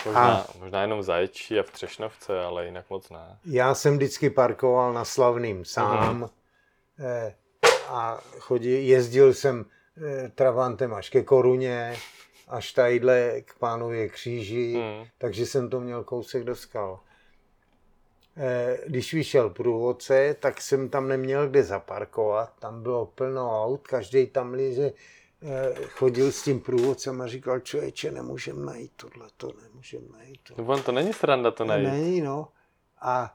Možná, 0.06 0.46
možná 0.58 0.82
jenom 0.82 0.98
v 0.98 1.02
Zaječí 1.02 1.58
a 1.58 1.62
v 1.62 1.70
Třešnovce, 1.70 2.40
ale 2.44 2.66
jinak 2.66 2.90
moc 2.90 3.10
ne. 3.10 3.38
Já 3.44 3.74
jsem 3.74 3.96
vždycky 3.96 4.30
parkoval 4.30 4.92
na 4.92 5.04
Slavným 5.04 5.64
sám 5.64 6.16
Mhm. 6.16 6.28
eh, 6.98 7.34
a 7.88 8.20
chodil, 8.38 8.78
jezdil 8.80 9.34
jsem 9.34 9.64
eh, 10.24 10.28
Travantem 10.34 10.94
až 10.94 11.10
ke 11.10 11.22
Koruně, 11.22 11.96
až 12.48 12.72
tadyhle 12.72 13.40
k 13.40 13.58
pánově 13.58 14.08
kříži, 14.08 14.74
Hmm. 14.74 15.06
takže 15.18 15.46
jsem 15.46 15.70
to 15.70 15.80
měl 15.80 16.04
kousek 16.04 16.44
do 16.44 16.56
skal. 16.56 16.98
Eh, 18.38 18.78
Když 18.86 19.14
vyšel 19.14 19.50
průvodce, 19.50 20.36
tak 20.40 20.60
jsem 20.60 20.88
tam 20.88 21.08
neměl 21.08 21.48
kde 21.48 21.62
zaparkovat. 21.62 22.52
Tam 22.58 22.82
bylo 22.82 23.06
plno 23.06 23.64
aut, 23.64 23.88
každý 23.88 24.26
tam 24.26 24.52
liže 24.52 24.92
eh, 25.42 25.74
chodil 25.88 26.32
s 26.32 26.42
tím 26.42 26.60
průvodcem 26.60 27.20
a 27.20 27.26
říkal, 27.26 27.60
člověče, 27.60 28.10
nemůžem 28.10 28.64
najít 28.64 28.92
tohle, 28.96 29.26
to 29.36 29.52
nemůžem 29.62 30.02
najít. 30.18 30.40
To. 30.42 30.62
No, 30.62 30.82
to 30.82 30.92
není 30.92 31.12
sranda 31.12 31.50
to 31.50 31.64
najít. 31.64 31.88
Není, 31.88 32.20
no. 32.20 32.48
A 33.00 33.34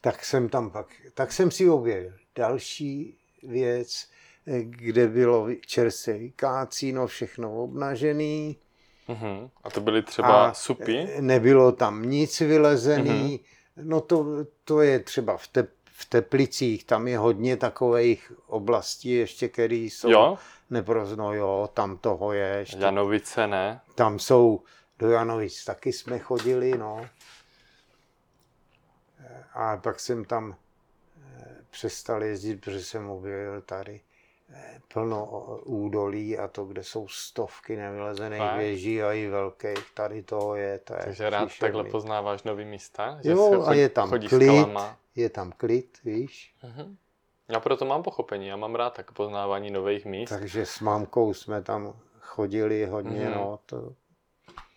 tak 0.00 0.24
jsem 0.24 0.48
tam 0.48 0.70
pak, 0.70 0.86
tak 1.14 1.32
jsem 1.32 1.50
si 1.50 1.70
objevil 1.70 2.12
další 2.34 3.18
věc, 3.42 4.06
eh, 4.46 4.62
kde 4.62 5.06
bylo 5.08 5.48
čerstvé 5.66 6.18
vykácíno, 6.18 7.06
všechno 7.06 7.62
obnažený. 7.62 8.56
Mhm. 9.08 9.50
A 9.64 9.70
to 9.70 9.80
byly 9.80 10.02
třeba 10.02 10.46
a 10.48 10.54
supy? 10.54 11.08
Nebylo 11.20 11.72
tam 11.72 12.02
nic 12.02 12.40
vylezený. 12.40 13.40
No 13.82 14.00
to, 14.00 14.26
to 14.64 14.80
je 14.80 14.98
třeba 14.98 15.36
v, 15.36 15.48
te, 15.48 15.66
v 15.84 16.04
Teplicích, 16.08 16.84
tam 16.84 17.08
je 17.08 17.18
hodně 17.18 17.56
takových 17.56 18.32
oblastí 18.46 19.10
ještě, 19.10 19.48
které 19.48 19.74
jsou 19.74 20.10
Jo? 20.10 20.38
neprozno, 20.70 21.34
jo, 21.34 21.70
tam 21.74 21.98
toho 21.98 22.32
je. 22.32 22.46
Ještě, 22.46 22.78
Janovice 22.78 23.46
ne? 23.46 23.80
tam 23.94 24.18
jsou, 24.18 24.62
do 24.98 25.10
Janovic 25.10 25.64
taky 25.64 25.92
jsme 25.92 26.18
chodili, 26.18 26.78
no. 26.78 27.06
A 29.54 29.76
pak 29.76 30.00
jsem 30.00 30.24
tam 30.24 30.56
eh, 31.38 31.56
přestal 31.70 32.22
jezdit, 32.22 32.56
protože 32.56 32.84
jsem 32.84 33.10
objevil 33.10 33.60
tady 33.60 34.00
plno 34.92 35.26
údolí 35.64 36.38
a 36.38 36.48
to, 36.48 36.64
kde 36.64 36.84
jsou 36.84 37.08
stovky 37.08 37.76
nevylezených 37.76 38.38
Fakt? 38.40 38.56
věží 38.58 39.02
a 39.02 39.12
i 39.12 39.26
velkých. 39.28 39.90
Tady 39.94 40.22
toho 40.22 40.54
je, 40.56 40.78
to 40.78 40.94
je 40.94 41.00
Takže 41.04 41.30
rád 41.30 41.46
příšerný. 41.46 41.72
takhle 41.72 41.90
poznáváš 41.90 42.42
nový 42.42 42.64
místa? 42.64 43.18
Jo, 43.22 43.62
se 43.64 43.70
a 43.70 43.74
je 43.74 43.88
tam 43.88 44.08
klid. 44.10 44.28
skalama? 44.28 44.96
Je 45.14 45.30
tam 45.30 45.52
klid, 45.52 45.98
víš. 46.04 46.54
Mhm. 46.62 46.96
Já 47.48 47.60
proto 47.60 47.84
mám 47.84 48.02
pochopení, 48.02 48.46
já 48.46 48.56
mám 48.56 48.74
rád 48.74 48.90
tak 48.94 49.12
poznávání 49.12 49.70
nových 49.70 50.04
míst. 50.06 50.28
Takže 50.30 50.66
s 50.66 50.80
mámkou 50.80 51.34
jsme 51.34 51.62
tam 51.62 51.92
chodili 52.20 52.86
hodně, 52.86 53.20
Mhm. 53.24 53.34
no. 53.34 53.58
To, 53.66 53.92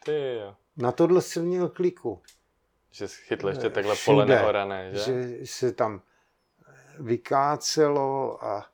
Ty 0.06 0.36
jo. 0.42 0.56
Na 0.78 0.92
tohle 0.92 1.22
jsem 1.22 1.46
měl 1.46 1.70
kliku. 1.70 2.22
Že 2.92 3.08
chytl 3.08 3.50
ještě 3.50 3.70
takhle 3.70 3.96
Všude. 3.96 4.14
pole 4.16 4.26
neorané, 4.26 4.92
že? 4.92 5.00
že 5.38 5.46
se 5.48 5.72
tam 5.72 6.02
vykácelo 7.00 8.44
a 8.46 8.66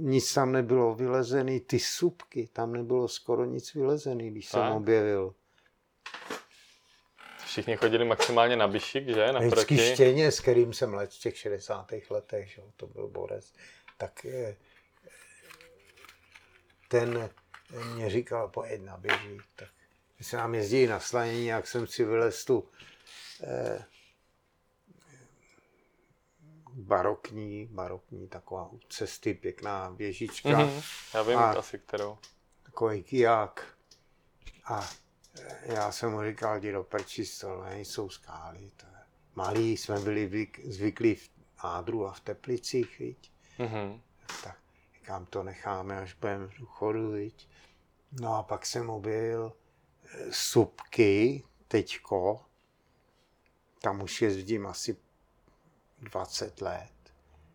nic 0.00 0.34
tam 0.34 0.52
nebylo 0.52 0.94
vylezený. 0.94 1.60
Ty 1.60 1.78
supky, 1.78 2.48
tam 2.52 2.72
nebylo 2.72 3.08
skoro 3.08 3.44
nic 3.44 3.74
vylezený, 3.74 4.30
když 4.30 4.46
jsem 4.48 4.60
Tak. 4.60 4.72
objevil. 4.74 5.34
Všichni 7.44 7.76
chodili 7.76 8.04
maximálně 8.04 8.56
na 8.56 8.68
Bišik, 8.68 9.06
že? 9.08 9.24
Vždycky 9.26 9.44
Naproti. 9.44 9.78
štěně, 9.78 10.32
s 10.32 10.40
kterým 10.40 10.72
jsem 10.72 10.94
let 10.94 11.10
v 11.14 11.18
těch 11.18 11.36
60. 11.38 11.92
letech, 12.10 12.48
že? 12.50 12.62
to 12.76 12.86
byl 12.86 13.08
borec, 13.08 13.52
tak 13.96 14.24
eh, 14.24 14.56
ten 16.88 17.30
mě 17.94 18.10
říkal, 18.10 18.48
pojď 18.48 18.80
na 18.80 18.96
běží. 18.96 19.38
Tak 19.56 19.68
my 20.18 20.24
se 20.24 20.36
nám 20.36 20.54
jezdí 20.54 20.86
na 20.86 21.00
slanění, 21.00 21.46
jak 21.46 21.66
jsem 21.66 21.86
si 21.86 22.04
vylez 22.04 22.44
tu 22.44 22.68
eh, 23.42 23.84
barokní, 26.78 27.66
barokní 27.66 28.28
taková 28.28 28.68
u 28.72 28.78
cesty, 28.88 29.34
pěkná 29.34 29.90
běžička, 29.90 30.48
mm-hmm. 30.48 30.66
Mhm. 30.66 30.82
Já 31.14 31.22
vím 31.22 31.38
A- 31.38 31.50
asi 31.52 31.78
kterou. 31.78 32.18
takový 32.62 33.02
kiják. 33.02 33.66
A 34.64 34.88
eh, 35.40 35.74
já 35.74 35.92
jsem 35.92 36.10
mu 36.10 36.22
říkal, 36.24 36.58
jdi 36.58 36.72
do 36.72 36.82
prči, 36.84 37.24
to 37.40 37.62
nejsou 37.64 38.08
skály. 38.10 38.70
To 38.76 38.86
je. 38.86 38.92
Malí 39.34 39.76
jsme 39.76 40.00
byli 40.00 40.26
vyk, 40.26 40.60
zvyklí 40.66 41.14
v 41.14 41.30
Ádru 41.58 42.06
a 42.06 42.12
v 42.12 42.20
Teplicích, 42.20 42.98
viď? 42.98 43.32
Mhm. 43.58 44.00
tak 44.44 44.58
říkám, 44.94 45.26
to 45.26 45.42
necháme, 45.42 46.00
až 46.00 46.14
budeme 46.14 46.46
v 46.46 46.58
důchodu, 46.58 47.10
viď? 47.10 47.48
No 48.20 48.34
a 48.34 48.42
pak 48.42 48.66
jsem 48.66 48.90
objevil 48.90 49.52
eh, 50.04 50.32
supky, 50.32 51.42
teďko, 51.68 52.40
tam 53.82 54.02
už 54.02 54.22
jezdím 54.22 54.66
asi 54.66 54.96
20 56.02 56.60
let. 56.60 56.88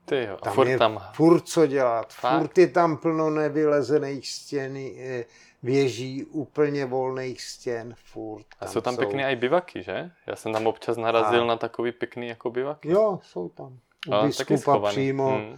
Ty 0.06 0.24
jo, 0.24 0.34
a 0.34 0.38
Tam 0.46 0.54
furt 0.54 0.68
je 0.68 0.78
tam. 0.78 1.04
furt 1.14 1.42
co 1.48 1.68
dělat, 1.68 2.14
Fakt? 2.14 2.40
furt 2.42 2.58
je 2.58 2.68
tam 2.68 2.98
plno 2.98 3.30
nevylezených 3.30 4.30
stěn, 4.30 4.78
eh, 4.78 5.26
věží 5.64 6.26
úplně 6.26 6.86
volných 6.86 7.42
stěn, 7.42 7.96
furt. 8.04 8.46
A 8.60 8.68
jsou 8.68 8.82
tam 8.82 8.98
pěkný 8.98 9.24
i 9.24 9.36
bivaky, 9.36 9.84
že? 9.84 10.12
Já 10.28 10.36
jsem 10.36 10.54
tam 10.54 10.68
občas 10.68 10.98
narazil 10.98 11.44
A- 11.44 11.46
na 11.46 11.56
takový 11.58 11.92
pěkný 11.92 12.28
jako 12.28 12.50
bivaky. 12.52 12.90
Jo, 12.92 13.20
jsou 13.24 13.50
tam. 13.50 13.80
U 14.10 14.14
A, 14.14 14.26
biskupa 14.26 14.90
přímo. 14.90 15.30
Hmm. 15.30 15.58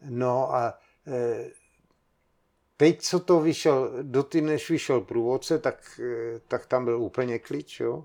No 0.00 0.54
a 0.54 0.74
e, 1.06 1.44
teď, 2.76 3.00
co 3.02 3.20
to 3.20 3.40
vyšel, 3.40 3.90
do 4.02 4.22
ty, 4.22 4.40
než 4.40 4.70
vyšel 4.70 5.00
průvodce, 5.00 5.58
tak, 5.58 6.00
e, 6.02 6.40
tak 6.48 6.66
tam 6.66 6.84
byl 6.84 7.02
úplně 7.02 7.38
klid, 7.38 7.66
jo. 7.80 8.04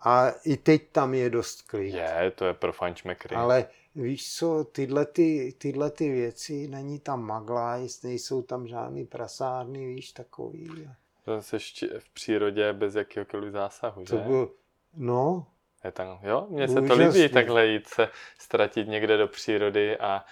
A 0.00 0.30
i 0.44 0.56
teď 0.56 0.82
tam 0.92 1.14
je 1.14 1.30
dost 1.30 1.62
klid. 1.62 1.94
Je, 1.94 2.32
to 2.34 2.44
je 2.44 2.54
pro 2.54 2.72
fančmekry. 2.72 3.36
Ale 3.36 3.66
víš 3.94 4.34
co, 4.34 4.64
tyhle, 4.64 5.06
ty, 5.06 5.54
tyhle 5.58 5.90
ty 5.90 6.10
věci, 6.10 6.68
není 6.68 6.98
tam 6.98 7.22
maglajs, 7.22 8.02
nejsou 8.02 8.42
tam 8.42 8.66
žádný 8.66 9.04
prasárny, 9.04 9.86
víš, 9.86 10.12
takový. 10.12 10.88
To 11.24 11.42
jsi 11.42 11.58
v 11.98 12.08
přírodě 12.14 12.72
bez 12.72 12.94
jakéhokoliv 12.94 13.52
zásahu, 13.52 14.04
že? 14.04 14.10
To 14.10 14.16
byl, 14.16 14.50
no, 14.96 15.46
Je 15.84 15.92
tam, 15.92 16.18
jo, 16.22 16.46
mně 16.50 16.68
se 16.68 16.82
to 16.82 16.94
líbí 16.94 17.28
takhle 17.28 17.66
jít 17.66 17.86
se 17.86 18.08
ztratit 18.38 18.88
někde 18.88 19.16
do 19.16 19.28
přírody 19.28 19.96
a 19.96 20.24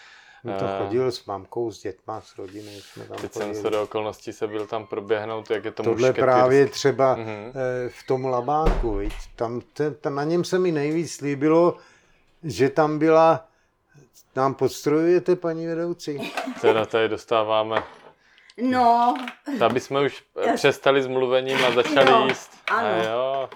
my 0.45 0.53
to 0.59 0.65
Eh. 0.65 0.79
chodil 0.79 1.13
s 1.13 1.25
mamkou, 1.25 1.71
s 1.71 1.83
dětma, 1.83 2.21
s 2.21 2.39
rodinou, 2.39 2.71
jsme 2.81 3.05
tam 3.05 3.17
teď 3.17 3.33
jsem 3.33 3.43
chodili. 3.43 3.63
se 3.63 3.71
do 3.71 3.83
okolností 3.83 4.33
se 4.33 4.47
byl 4.47 4.67
tam 4.67 4.87
proběhnout, 4.87 5.51
jak 5.51 5.65
je 5.65 5.71
to 5.71 5.83
Tohle 5.83 5.93
mušketýrský. 5.93 6.21
právě 6.21 6.67
třeba 6.67 7.15
Mhm. 7.15 7.27
eh, 7.27 7.89
v 7.89 8.07
tom 8.07 8.25
labáku, 8.25 8.95
viď? 8.95 9.13
Tam, 9.37 9.61
te, 9.61 9.91
tam 9.91 10.15
na 10.15 10.25
něm 10.25 10.45
se 10.45 10.59
mi 10.59 10.73
nejvíc 10.73 11.21
líbilo, 11.21 11.77
že 12.43 12.69
tam 12.71 12.99
byla, 12.99 13.49
nám 14.37 14.55
podstrojujete, 14.55 15.37
paní 15.37 15.67
vedoucí? 15.67 16.33
Teda 16.61 16.87
tady 16.87 17.09
dostáváme, 17.09 17.83
No, 18.71 19.15
aby 19.67 19.81
jsme 19.81 20.01
už 20.01 20.23
Já- 20.47 20.53
přestali 20.55 21.03
s 21.03 21.07
mluvením 21.07 21.65
a 21.65 21.71
začali 21.71 22.11
Jo, 22.11 22.25
jíst. 22.29 22.51
ano. 22.71 22.89
A 22.89 23.03
jo. 23.05 23.51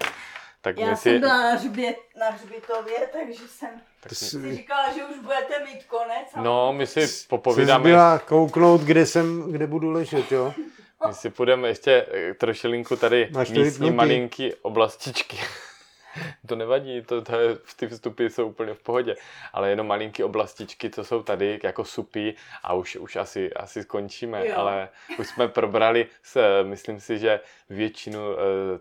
Tak 0.61 0.77
já 0.77 0.89
my 0.89 0.95
jsem 0.97 1.13
si, 1.13 1.19
byla 1.19 1.37
na, 1.37 1.49
hřbě, 1.51 1.95
na 2.19 2.29
hřbitově, 2.29 3.09
takže 3.13 3.47
jsem 3.47 3.69
tak 3.99 4.09
To 4.09 4.15
si, 4.15 4.25
si 4.25 4.55
říkala, 4.55 4.93
že 4.93 5.03
už 5.05 5.19
budete 5.19 5.65
mít 5.65 5.83
konec. 5.83 6.27
ale- 6.33 6.43
no, 6.45 6.73
my 6.73 6.87
si 6.87 7.07
Jsi 7.07 7.27
popovídáme, 7.27 7.83
byla 7.83 8.19
kouknout, 8.19 8.81
kde, 8.81 9.05
jsem, 9.05 9.51
kde 9.51 9.67
budu 9.67 9.91
ležet, 9.91 10.31
jo? 10.31 10.53
my 11.07 11.13
si 11.13 11.29
půjdeme 11.29 11.67
ještě 11.67 12.05
eh, 12.11 12.33
trošilinku 12.33 12.95
tady 12.95 13.29
Máš 13.31 13.49
místní 13.51 13.91
malinký 13.91 14.53
oblastičky. 14.53 15.37
to 16.47 16.55
nevadí, 16.55 17.01
to, 17.01 17.21
to 17.21 17.39
je, 17.39 17.57
ty 17.75 17.87
vstupy 17.87 18.25
jsou 18.29 18.47
úplně 18.47 18.73
v 18.73 18.79
pohodě, 18.79 19.15
ale 19.53 19.69
jenom 19.69 19.87
malinký 19.87 20.23
oblastičky, 20.23 20.89
co 20.89 21.03
jsou 21.03 21.23
tady 21.23 21.59
jako 21.63 21.85
supy 21.85 22.33
a 22.63 22.73
už, 22.73 22.95
už 22.95 23.15
asi, 23.15 23.53
asi 23.53 23.83
skončíme, 23.83 24.47
Jo. 24.47 24.53
ale 24.57 24.89
už 25.19 25.27
jsme 25.27 25.47
probrali, 25.47 26.07
se, 26.23 26.63
myslím 26.63 26.99
si, 26.99 27.19
že 27.19 27.39
většinu 27.69 28.19
eh, 28.19 28.37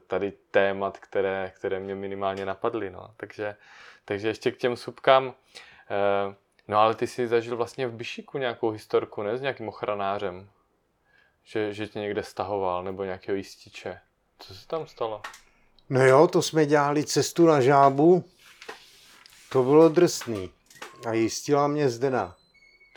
tady 0.06 0.32
témat, 0.50 0.98
které, 0.98 1.52
které 1.56 1.80
mě 1.80 1.94
minimálně 1.94 2.46
napadly, 2.46 2.90
no. 2.90 3.10
takže, 3.16 3.56
takže 4.08 4.28
ještě 4.28 4.50
k 4.50 4.56
těm 4.56 4.76
supkám, 4.76 5.34
eh, 5.90 6.34
no 6.68 6.78
ale 6.78 6.94
ty 6.94 7.06
jsi 7.06 7.28
zažil 7.28 7.56
vlastně 7.56 7.86
v 7.86 7.92
Bišiku 7.92 8.38
nějakou 8.38 8.70
historku, 8.70 9.22
ne, 9.22 9.38
s 9.38 9.40
nějakým 9.40 9.68
ochranářem, 9.68 10.50
že, 11.44 11.74
že 11.74 11.88
tě 11.88 11.98
někde 11.98 12.22
stahoval, 12.22 12.84
nebo 12.84 13.04
nějakého 13.04 13.36
jističe. 13.36 14.00
Co 14.38 14.54
se 14.54 14.66
tam 14.66 14.86
stalo? 14.86 15.22
No 15.90 16.06
jo, 16.06 16.26
to 16.26 16.42
jsme 16.42 16.66
dělali 16.66 17.04
cestu 17.04 17.46
na 17.46 17.60
žábu, 17.60 18.24
to 19.52 19.62
bylo 19.62 19.88
drsný. 19.88 20.50
A 21.06 21.12
jistila 21.12 21.68
mě 21.68 21.88
Zdena. 21.88 22.36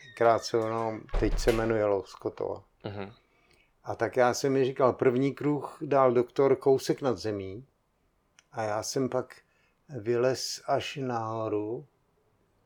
Tenkrát 0.05 0.43
se 0.43 0.57
ono, 0.57 0.99
teď 1.19 1.39
se 1.39 1.51
jmenuje 1.51 1.85
Louskotova. 1.85 2.63
Mhm. 2.83 3.13
A 3.83 3.95
tak 3.95 4.17
já 4.17 4.33
jsem 4.33 4.53
mi 4.53 4.65
říkal, 4.65 4.93
první 4.93 5.33
kruh 5.33 5.77
dal 5.81 6.11
doktor 6.11 6.55
kousek 6.55 7.01
nad 7.01 7.17
zemí 7.17 7.65
a 8.51 8.63
já 8.63 8.83
jsem 8.83 9.09
pak 9.09 9.35
vylez 9.99 10.61
až 10.68 10.95
nahoru, 11.01 11.85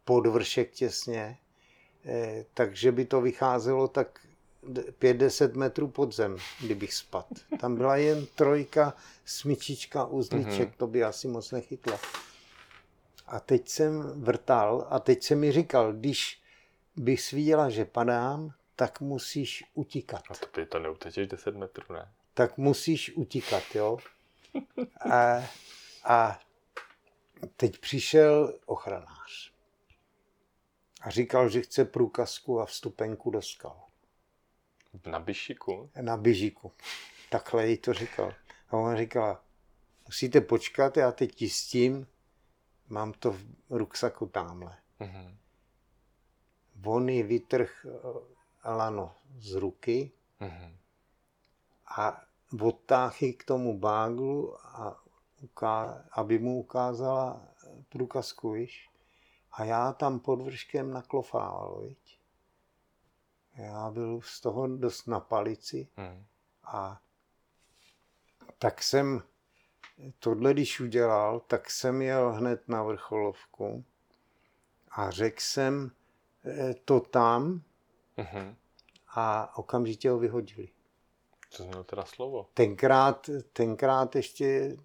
pod 0.06 0.27
vršek 0.27 0.72
těsně, 0.72 1.38
eh, 2.06 2.45
takže 2.53 2.91
by 2.91 3.06
to 3.06 3.22
vycházelo 3.22 3.88
tak 3.88 4.19
d- 4.64 4.84
5-10 4.99 5.56
metrů 5.56 5.88
pod 5.88 6.14
zem, 6.15 6.38
kdybych 6.61 6.93
spad. 6.93 7.27
Tam 7.60 7.76
byla 7.76 7.95
jen 7.95 8.26
trojka, 8.26 8.93
smyčička, 9.26 10.06
uzlíček, 10.06 10.68
Mhm. 10.69 10.73
to 10.77 10.88
by 10.88 11.03
asi 11.03 11.27
moc 11.27 11.52
nechytlo. 11.52 11.99
A 13.27 13.39
teď 13.39 13.69
jsem 13.69 14.23
vrtal 14.23 14.88
a 14.89 14.99
teď 14.99 15.23
jsem 15.23 15.39
mi 15.39 15.52
říkal, 15.52 15.93
když 15.93 16.41
bych 16.95 17.31
viděla, 17.31 17.69
že 17.69 17.85
padám, 17.85 18.52
tak 18.76 19.02
musíš 19.02 19.64
utíkat 19.73 20.23
A 20.30 20.34
to 20.35 20.45
by 20.56 20.65
to 20.65 20.80
neutečeš 20.80 21.27
10 21.27 21.56
metrů, 21.56 21.93
ne? 21.93 22.11
tak 22.34 22.57
musíš 22.57 23.11
utíkat, 23.15 23.64
jo. 23.76 23.97
A, 25.11 25.43
a 26.03 26.39
teď 27.57 27.77
přišel 27.79 28.59
ochranář 28.65 29.53
a 31.01 31.09
říkal, 31.09 31.49
že 31.49 31.61
chce 31.61 31.85
průkazku 31.85 32.59
a 32.61 32.65
vstupenku 32.65 33.31
do 33.31 33.41
skal 33.41 33.81
Na 35.05 35.19
Bišiku? 35.19 35.89
na 36.01 36.17
běžíku. 36.17 36.71
Takhle 37.29 37.67
jí 37.67 37.77
to 37.77 37.93
říkal. 37.93 38.33
A 38.69 38.73
ona 38.77 38.95
říkala, 38.97 39.43
musíte 40.05 40.41
počkat, 40.41 40.97
já 40.97 41.11
teď 41.11 41.41
jistím, 41.41 42.07
mám 42.87 43.13
to 43.13 43.31
v 43.31 43.45
ruksaku 43.69 44.25
tamhle. 44.27 44.77
Mhm. 44.99 45.37
On 46.85 47.09
jí 47.09 47.23
vytrh 47.23 47.85
eh, 48.65 48.69
lano 48.69 49.15
z 49.37 49.51
ruky 49.51 50.11
Mhm. 50.39 50.77
a 51.97 52.21
odtáhl 52.61 53.15
ji 53.21 53.33
k 53.33 53.43
tomu 53.43 53.79
báglu, 53.79 54.65
a 54.67 55.03
aby 56.11 56.39
mu 56.39 56.59
ukázala 56.59 57.47
průkazku, 57.89 58.51
víš. 58.51 58.89
A 59.51 59.63
já 59.63 59.93
tam 59.93 60.19
pod 60.19 60.41
vrškem 60.41 60.91
naklofával, 60.91 61.81
viď. 61.81 62.19
Já 63.55 63.89
byl 63.91 64.21
z 64.21 64.41
toho 64.41 64.67
dost 64.67 65.07
na 65.07 65.19
palici 65.19 65.87
Mhm. 65.97 66.25
a 66.63 67.01
tak 68.59 68.83
jsem 68.83 69.23
tohle, 70.19 70.53
když 70.53 70.79
udělal, 70.79 71.39
tak 71.39 71.69
jsem 71.69 72.01
jel 72.01 72.31
hned 72.33 72.67
na 72.67 72.83
vrcholovku 72.83 73.85
a 74.91 75.11
řekl 75.11 75.39
jsem 75.41 75.91
eh, 76.45 76.73
to 76.73 76.99
tam 76.99 77.61
Mhm. 78.17 78.55
a 79.15 79.57
okamžitě 79.57 80.09
ho 80.09 80.19
vyhodili. 80.19 80.69
To 81.57 81.63
znělo 81.63 81.83
teda 81.83 82.05
slovo. 82.05 82.49
Tenkrát, 82.53 83.29
tenkrát 83.53 84.15
ještě 84.15 84.77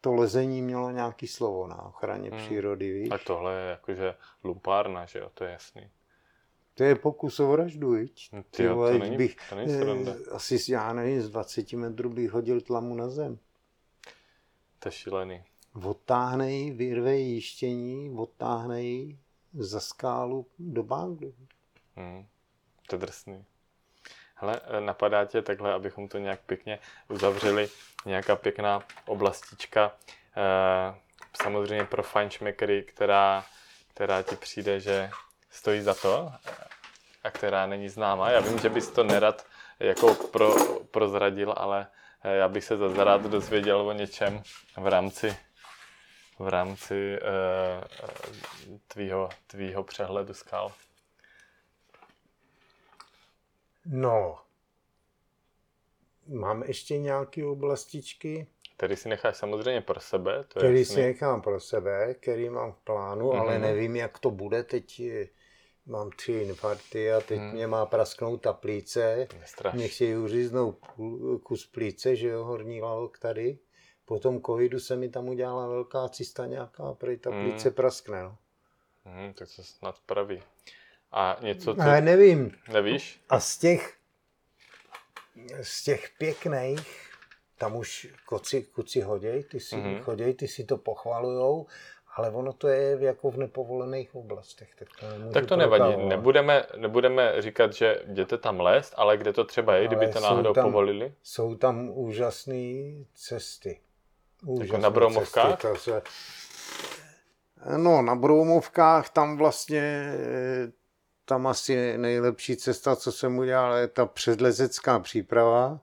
to 0.00 0.14
lezení 0.14 0.62
mělo 0.62 0.90
nějaký 0.90 1.26
slovo 1.26 1.66
na 1.66 1.82
ochraně 1.82 2.30
Hmm. 2.30 2.38
přírody, 2.38 2.92
víš? 2.92 3.08
Tak 3.08 3.24
tohle 3.24 3.54
je 3.54 3.70
jakože 3.70 4.14
lumpárna, 4.44 5.06
že 5.06 5.18
jo, 5.18 5.30
to 5.34 5.44
je 5.44 5.50
jasný. 5.52 5.90
To 6.74 6.84
je 6.84 6.94
pokus 6.94 7.40
o 7.40 7.48
vraždu, 7.50 7.90
viď? 7.90 8.28
No, 8.32 8.42
Ty 8.50 8.68
vole, 8.68 8.92
to 8.92 8.98
není, 8.98 9.16
bych, 9.16 9.36
to 9.48 9.54
není 9.54 9.72
sranda. 9.78 10.12
eh, 10.12 10.30
asi, 10.30 10.58
já 10.68 10.92
nevím, 10.92 11.22
z 11.22 11.28
20 11.28 11.72
metrů 11.72 12.10
bych 12.10 12.30
hodil 12.30 12.60
tlamu 12.60 12.94
na 12.94 13.08
zem. 13.08 13.38
To 14.78 14.88
je 14.88 14.92
šílený. 14.92 15.44
Odtáhne 15.84 16.52
ji, 16.52 16.70
vyrve 16.70 17.16
ji 17.16 17.34
jištění, 17.34 18.10
odtáhne 18.18 18.82
ji 18.82 19.18
za 19.54 19.80
skálu 19.80 20.46
do 20.58 20.82
báglu. 20.82 21.34
Hmm. 21.96 22.26
To 22.88 22.94
je 22.96 23.00
drsný. 23.00 23.44
Hele, 24.40 24.60
napadá 24.80 25.24
tě 25.24 25.42
takhle, 25.42 25.72
abychom 25.72 26.08
to 26.08 26.18
nějak 26.18 26.40
pěkně 26.40 26.78
uzavřeli, 27.08 27.68
nějaká 28.04 28.36
pěkná 28.36 28.82
oblastička, 29.06 29.92
eh, 30.36 30.94
samozřejmě 31.42 31.84
pro 31.84 32.02
fajnšmekery, 32.02 32.82
která, 32.82 33.44
která 33.94 34.22
ti 34.22 34.36
přijde, 34.36 34.80
že 34.80 35.10
stojí 35.50 35.82
za 35.82 35.94
to 35.94 36.32
a 37.24 37.30
která 37.30 37.66
není 37.66 37.88
známá. 37.88 38.30
Já 38.30 38.40
vím, 38.40 38.58
že 38.58 38.68
bys 38.68 38.90
to 38.90 39.04
nerad 39.04 39.46
jako 39.80 40.14
pro, 40.14 40.54
prozradil, 40.90 41.54
ale 41.56 41.86
eh, 42.24 42.36
já 42.36 42.48
bych 42.48 42.64
se 42.64 42.76
zase 42.76 43.04
rád 43.04 43.22
dozvěděl 43.22 43.80
o 43.80 43.92
něčem 43.92 44.42
v 44.76 44.86
rámci 44.86 45.36
v 46.38 46.48
rámci 46.48 47.18
uh, 47.20 48.78
tvýho, 48.88 49.28
tvýho 49.46 49.82
přehledu 49.84 50.34
skal. 50.34 50.72
No, 53.90 54.38
mám 56.26 56.62
ještě 56.62 56.98
nějaké 56.98 57.44
oblastičky, 57.46 58.46
Který 58.76 58.96
si 58.96 59.08
necháš 59.08 59.36
samozřejmě 59.36 59.80
pro 59.80 60.00
sebe, 60.00 60.32
to 60.32 60.58
je 60.58 60.62
který 60.62 60.78
jasný. 60.80 60.94
si 60.94 61.02
nechám 61.02 61.42
pro 61.42 61.60
sebe, 61.60 62.14
který 62.14 62.50
mám 62.50 62.72
v 62.72 62.78
plánu, 62.78 63.30
mm-hmm. 63.30 63.40
ale 63.40 63.52
Mhm. 63.52 63.62
nevím, 63.62 63.96
jak 63.96 64.18
to 64.18 64.30
bude. 64.30 64.62
Teď 64.62 65.00
eh, 65.00 65.28
mám 65.86 66.10
tři 66.10 66.32
infarkty 66.32 67.12
a 67.12 67.20
teď 67.20 67.38
Mhm. 67.40 67.52
mě 67.52 67.66
má 67.66 67.86
prasknout 67.86 68.42
ta 68.42 68.52
plíce. 68.52 69.28
Mě 69.74 69.88
chtějí 69.88 70.16
uříznout 70.16 70.78
kus 71.42 71.66
plíce, 71.66 72.16
že 72.16 72.28
jo, 72.28 72.44
horní 72.44 72.80
lalok 72.82 73.18
tady. 73.18 73.58
Po 74.04 74.18
tom 74.18 74.42
covidu 74.42 74.80
se 74.80 74.96
mi 74.96 75.08
tam 75.08 75.28
udělala 75.28 75.66
velká 75.66 76.08
cista 76.08 76.46
nějaká, 76.46 76.92
prej 76.94 77.16
ta 77.16 77.30
Mm. 77.30 77.42
plíce 77.50 77.70
praskne, 77.70 78.22
no. 78.22 78.36
Mhm, 79.04 79.32
tak 79.34 79.48
se 79.48 79.64
snad 79.64 79.96
praví. 80.06 80.42
A 81.12 81.36
něco, 81.42 81.74
co 81.74 81.82
Ale 81.82 82.00
nevím, 82.00 82.52
nevíš? 82.72 83.20
a 83.28 83.40
z 83.40 83.58
těch, 83.58 83.94
z 85.62 85.84
těch 85.84 86.10
pěkných, 86.18 87.10
tam 87.58 87.76
už 87.76 88.08
koci, 88.26 88.62
kuci 88.62 89.00
hoděj, 89.00 89.44
ty 89.44 89.60
si, 89.60 89.76
Mhm. 89.76 89.86
mm-hmm. 89.86 90.00
choděj, 90.02 90.34
ty 90.34 90.48
si 90.48 90.64
to 90.64 90.76
pochvalujou, 90.76 91.66
ale 92.16 92.30
ono 92.30 92.52
to 92.52 92.68
je 92.68 92.96
jako 93.00 93.30
v 93.30 93.36
nepovolených 93.36 94.14
oblastech. 94.14 94.74
Tak 94.78 94.88
to, 95.00 95.32
Tak 95.32 95.46
to 95.46 95.56
nevadí. 95.56 95.96
Nebudeme, 96.06 96.64
nebudeme 96.76 97.42
říkat, 97.42 97.72
že 97.72 98.02
jděte 98.06 98.38
tam 98.38 98.60
lézt, 98.60 98.94
ale 98.96 99.16
kde 99.16 99.32
to 99.32 99.44
třeba 99.44 99.74
je, 99.76 99.86
kdyby 99.86 100.04
Ale 100.04 100.12
to 100.12 100.18
jsou 100.18 100.24
náhodou 100.24 100.52
tam- 100.52 100.64
povolili. 100.64 101.12
Jsou 101.22 101.54
tam 101.54 101.88
úžasné 101.90 102.54
cesty. 103.14 103.80
Úžasný 104.46 104.82
na 104.82 104.90
Broumovkách? 104.90 105.60
Cesty, 105.60 105.68
to 105.68 105.76
se... 105.76 106.02
No, 107.76 108.02
na 108.02 108.14
Broumovkách 108.14 109.10
tam 109.10 109.36
vlastně, 109.36 109.80
eh, 110.14 110.72
tam 111.28 111.46
asi 111.46 111.98
nejlepší 111.98 112.56
cesta, 112.56 112.96
co 112.96 113.12
jsem 113.12 113.38
udělal, 113.38 113.74
je 113.74 113.88
ta 113.88 114.06
předlezecká 114.06 114.98
příprava 115.00 115.80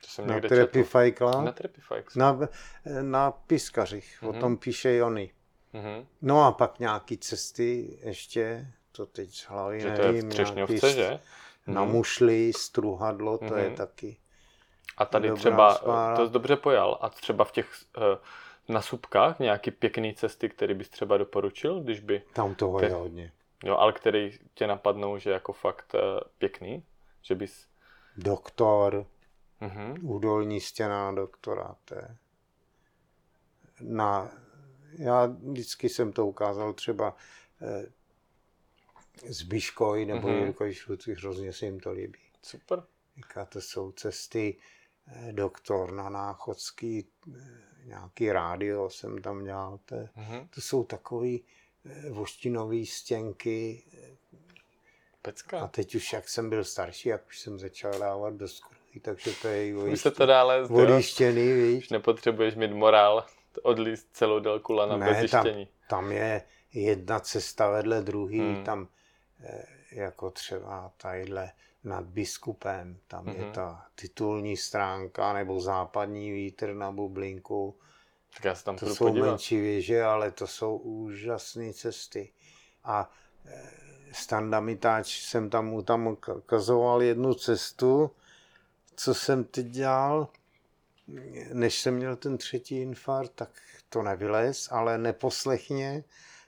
To 0.00 0.06
jsem 0.08 0.26
na. 0.26 0.40
Trepifajkla. 0.40 1.42
Na 1.44 1.52
Trepifajks. 1.52 2.14
Na, 2.16 2.38
na 3.02 3.30
Piskařích, 3.30 4.18
Mhm. 4.22 4.30
o 4.36 4.40
tom 4.40 4.56
píše 4.56 4.94
Jony. 4.94 5.30
Mhm. 5.72 6.06
No 6.22 6.44
a 6.44 6.52
pak 6.52 6.78
nějaký 6.78 7.18
cesty 7.18 7.98
ještě, 8.02 8.66
to 8.92 9.06
teď 9.06 9.34
z 9.34 9.42
hlavy 9.48 9.80
Že 9.80 9.90
to 9.90 10.02
je 10.02 10.12
v 10.12 10.24
nevím, 10.24 10.54
nějaký 10.54 10.78
že? 10.78 11.20
Na 11.66 11.82
Mhm. 11.84 11.92
mušli, 11.92 12.52
struhadlo, 12.56 13.38
to 13.38 13.56
je 13.56 13.66
Mhm. 13.66 13.76
taky. 13.76 14.16
A 14.96 15.04
tady 15.04 15.28
Dobrá 15.28 15.40
třeba, 15.40 15.74
spára. 15.74 16.16
to 16.16 16.26
jsi 16.26 16.32
dobře 16.32 16.56
pojal, 16.56 16.98
a 17.00 17.08
třeba 17.08 17.44
v 17.44 17.52
těch 17.52 17.68
eh, 17.98 18.18
na 18.72 18.82
Subkách 18.82 19.38
nějaký 19.38 19.70
pěkný 19.70 20.14
cesty, 20.14 20.48
který 20.48 20.74
bys 20.74 20.88
třeba 20.88 21.16
doporučil, 21.16 21.80
když 21.80 22.00
by, 22.00 22.22
Tam 22.32 22.54
toho 22.54 22.80
je 22.80 22.90
hodně. 22.92 23.32
Jo, 23.64 23.76
ale 23.76 23.92
který 23.92 24.38
tě 24.54 24.66
napadnou, 24.66 25.18
že 25.18 25.30
jako 25.30 25.52
fakt 25.52 25.94
eh, 25.94 25.98
pěkný, 26.38 26.84
že 27.22 27.34
bys, 27.34 27.66
Doktor, 28.16 29.06
mhm. 29.60 29.96
údolní 30.02 30.60
stěna 30.60 31.12
doktora, 31.12 31.76
to 31.84 31.94
je. 31.94 32.16
Na, 33.80 34.30
já 34.98 35.26
vždycky 35.26 35.88
jsem 35.88 36.12
to 36.12 36.26
ukázal 36.26 36.72
třeba 36.72 37.16
eh, 37.62 37.86
z 39.32 39.42
Biškoj 39.42 40.04
nebo 40.06 40.28
Mhm. 40.28 40.36
mm-hmm. 40.36 40.44
Jirkoj 40.44 40.74
Šluci, 40.74 41.14
hrozně 41.14 41.52
se 41.52 41.64
jim 41.66 41.80
to 41.80 41.92
líbí. 41.92 42.18
super. 42.42 42.82
Říká, 43.16 43.44
to 43.44 43.60
jsou 43.60 43.92
cesty, 43.92 44.56
eh, 45.06 45.32
doktor 45.32 45.92
na 45.92 46.08
Náchodský, 46.10 47.08
eh, 47.36 47.40
nějaký 47.84 48.32
rádio 48.32 48.90
jsem 48.90 49.22
tam 49.22 49.44
dělal, 49.44 49.78
to, 49.84 49.96
Mhm. 50.16 50.48
to 50.54 50.60
jsou 50.60 50.84
takový 50.84 51.44
eh, 51.44 51.63
voštinový 52.10 52.86
stěnky 52.86 53.82
a 54.02 54.16
Pecka. 55.22 55.68
teď 55.68 55.94
už, 55.94 56.12
jak 56.12 56.28
jsem 56.28 56.50
byl 56.50 56.64
starší, 56.64 57.08
jak 57.08 57.26
už 57.26 57.38
jsem 57.40 57.58
začal 57.58 57.98
dávat 57.98 58.34
do 58.34 58.48
skruhy, 58.48 59.00
takže 59.02 59.30
to 59.42 59.48
je 59.48 59.76
Už 59.76 60.00
se 60.00 60.10
to 60.10 60.26
dále 60.26 60.62
odjištěný, 60.62 61.52
Už 61.52 61.58
víš. 61.58 61.90
nepotřebuješ 61.90 62.54
mít 62.54 62.72
morál, 62.72 63.26
odlíst 63.62 64.08
celou 64.12 64.38
délku 64.40 64.72
lana 64.72 64.96
Ne, 64.96 65.06
bez 65.22 65.30
tam- 65.30 65.46
jištění. 65.46 65.68
Tam 65.88 66.12
je 66.12 66.42
jedna 66.72 67.20
cesta 67.20 67.70
vedle 67.70 68.00
druhý, 68.02 68.38
Hmm. 68.40 68.64
tam 68.64 68.88
eh, 69.40 69.64
jako 69.92 70.30
třeba 70.30 70.92
tadyhle 70.96 71.52
nad 71.84 72.04
biskupem, 72.04 72.98
tam 73.08 73.28
je 73.28 73.34
Mhm. 73.42 73.52
ta 73.52 73.86
titulní 73.94 74.56
stránka 74.56 75.32
nebo 75.32 75.60
západní 75.60 76.30
vítr 76.32 76.74
na 76.74 76.92
bublinku. 76.92 77.76
Tak 78.34 78.44
já 78.44 78.54
se 78.54 78.64
tam 78.64 78.76
To 78.76 78.94
jsou 78.94 79.04
podívat. 79.06 79.26
menší 79.26 79.60
věže, 79.60 80.02
ale 80.02 80.30
to 80.30 80.46
jsou 80.46 80.76
úžasné 80.76 81.72
cesty. 81.72 82.32
A 82.84 83.10
eh, 83.46 83.62
Standa 84.12 84.60
Mitáč 84.60 85.20
jsem 85.20 85.50
tam 85.50 85.84
tam 85.84 86.06
ukazoval 86.36 87.02
jednu 87.02 87.34
cestu, 87.34 88.10
co 88.96 89.14
jsem 89.14 89.44
teď 89.44 89.66
dělal, 89.66 90.28
než 91.52 91.78
jsem 91.78 91.94
měl 91.94 92.16
ten 92.16 92.38
třetí 92.38 92.80
infarkt, 92.80 93.32
tak 93.34 93.50
to 93.88 94.02
nevylez, 94.02 94.68
ale 94.72 94.98
neposlechně, 94.98 96.04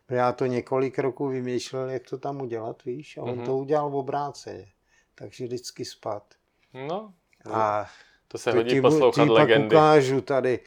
protože 0.06 0.16
já 0.16 0.32
to 0.32 0.46
několik 0.46 0.98
roků 0.98 1.28
vymýšlel, 1.28 1.88
jak 1.90 2.02
to 2.10 2.18
tam 2.18 2.40
udělat, 2.40 2.84
víš, 2.84 3.16
a 3.18 3.22
on 3.22 3.36
Mhm. 3.36 3.46
to 3.46 3.56
udělal 3.56 3.90
v 3.90 3.94
obráceně, 3.94 4.66
takže 5.14 5.44
vždycky 5.44 5.84
spad. 5.84 6.34
No, 6.74 7.14
A 7.52 7.86
to 8.28 8.38
se 8.38 8.50
to 8.50 8.56
hodí 8.56 8.80
poslouchat 8.80 9.22
ti 9.22 9.28
pak 9.28 9.38
legendy. 9.38 9.66
ukážu 9.76 10.20
tady. 10.20 10.60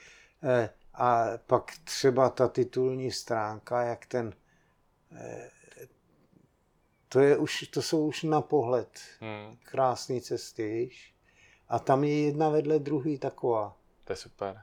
Eh, 0.43 0.69
A 0.99 1.25
pak 1.47 1.71
třeba 1.83 2.29
ta 2.29 2.47
titulní 2.47 3.11
stránka, 3.11 3.81
jak 3.81 4.05
ten... 4.05 4.33
eh, 5.15 5.49
To, 7.09 7.19
je 7.19 7.37
už, 7.37 7.61
to 7.73 7.81
jsou 7.81 8.07
už 8.07 8.23
na 8.23 8.41
pohled 8.41 8.99
Hmm, 9.21 9.57
krásné 9.63 10.21
cesty, 10.21 10.73
víš? 10.73 11.13
A 11.69 11.79
tam 11.79 12.03
je 12.03 12.25
jedna 12.25 12.49
vedle 12.49 12.79
druhý 12.79 13.17
taková. 13.19 13.77
to 14.03 14.13
je 14.13 14.17
super. 14.17 14.61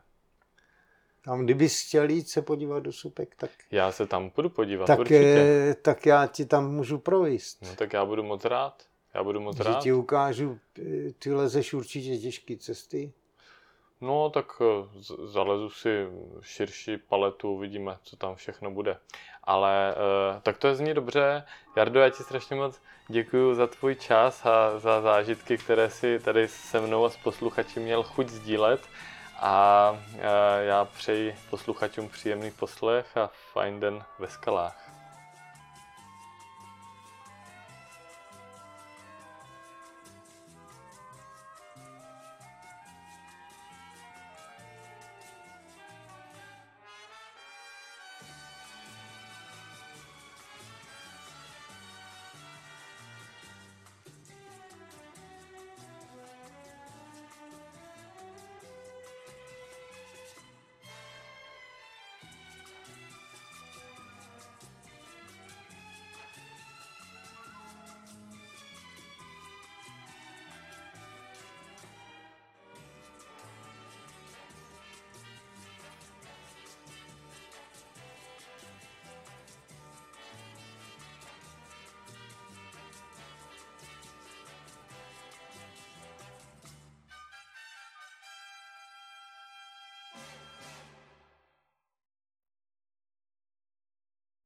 Tam, 1.24 1.44
kdyby 1.44 1.68
chtěl 1.68 2.10
jít 2.10 2.28
se 2.28 2.42
podívat 2.42 2.80
do 2.80 2.92
supek, 2.92 3.34
tak, 3.36 3.50
Já 3.70 3.92
se 3.92 4.06
tam 4.06 4.30
půjdu 4.30 4.50
podívat, 4.50 4.86
tak, 4.86 4.98
určitě. 4.98 5.44
eh, 5.70 5.74
tak 5.74 6.06
já 6.06 6.26
ti 6.26 6.44
tam 6.46 6.74
můžu 6.74 6.98
províst. 6.98 7.62
No 7.62 7.76
tak 7.76 7.92
já 7.92 8.04
budu 8.04 8.22
moc 8.22 8.44
rád. 8.44 8.82
Já 9.14 9.24
budu 9.24 9.40
moc 9.40 9.56
Že 9.56 9.62
rád. 9.64 9.82
ti 9.82 9.92
ukážu, 9.92 10.58
eh, 10.78 11.12
ty 11.18 11.32
lezeš 11.34 11.74
určitě 11.74 12.18
těžké 12.18 12.56
cesty. 12.56 13.12
No 14.01 14.31
tak 14.31 14.47
eh, 14.60 14.89
zalezu 15.27 15.70
si 15.70 16.06
širší 16.40 16.97
paletu, 16.97 17.52
uvidíme, 17.52 17.97
co 18.02 18.16
tam 18.16 18.35
všechno 18.35 18.70
bude. 18.70 18.98
Ale 19.44 19.94
eh, 19.94 20.40
tak 20.40 20.59
to 20.59 20.68
je 20.68 20.74
zní 20.74 20.94
dobře. 20.94 21.44
Jardo, 21.77 22.01
já 22.01 22.10
ti 22.10 22.23
strašně 22.23 22.56
moc 22.56 22.81
děkuji 23.09 23.55
za 23.55 23.66
tvůj 23.66 23.94
čas 23.94 24.47
a 24.47 24.78
za 24.78 25.01
zážitky, 25.01 25.59
které 25.59 25.90
si 25.90 26.18
tady 26.18 26.48
se 26.48 26.81
mnou 26.81 27.05
a 27.05 27.10
s 27.10 27.16
posluchači 27.16 27.81
měl 27.81 28.02
chuť 28.02 28.28
sdílet. 28.28 28.81
A 29.40 29.90
eh, 30.18 30.64
já 30.64 30.85
přeji 30.85 31.36
posluchačům 31.51 32.09
příjemný 32.09 32.51
poslech 32.51 33.16
a 33.16 33.31
fajn 33.52 33.81
den 33.81 34.05
ve 34.18 34.28
skalách. 34.28 34.85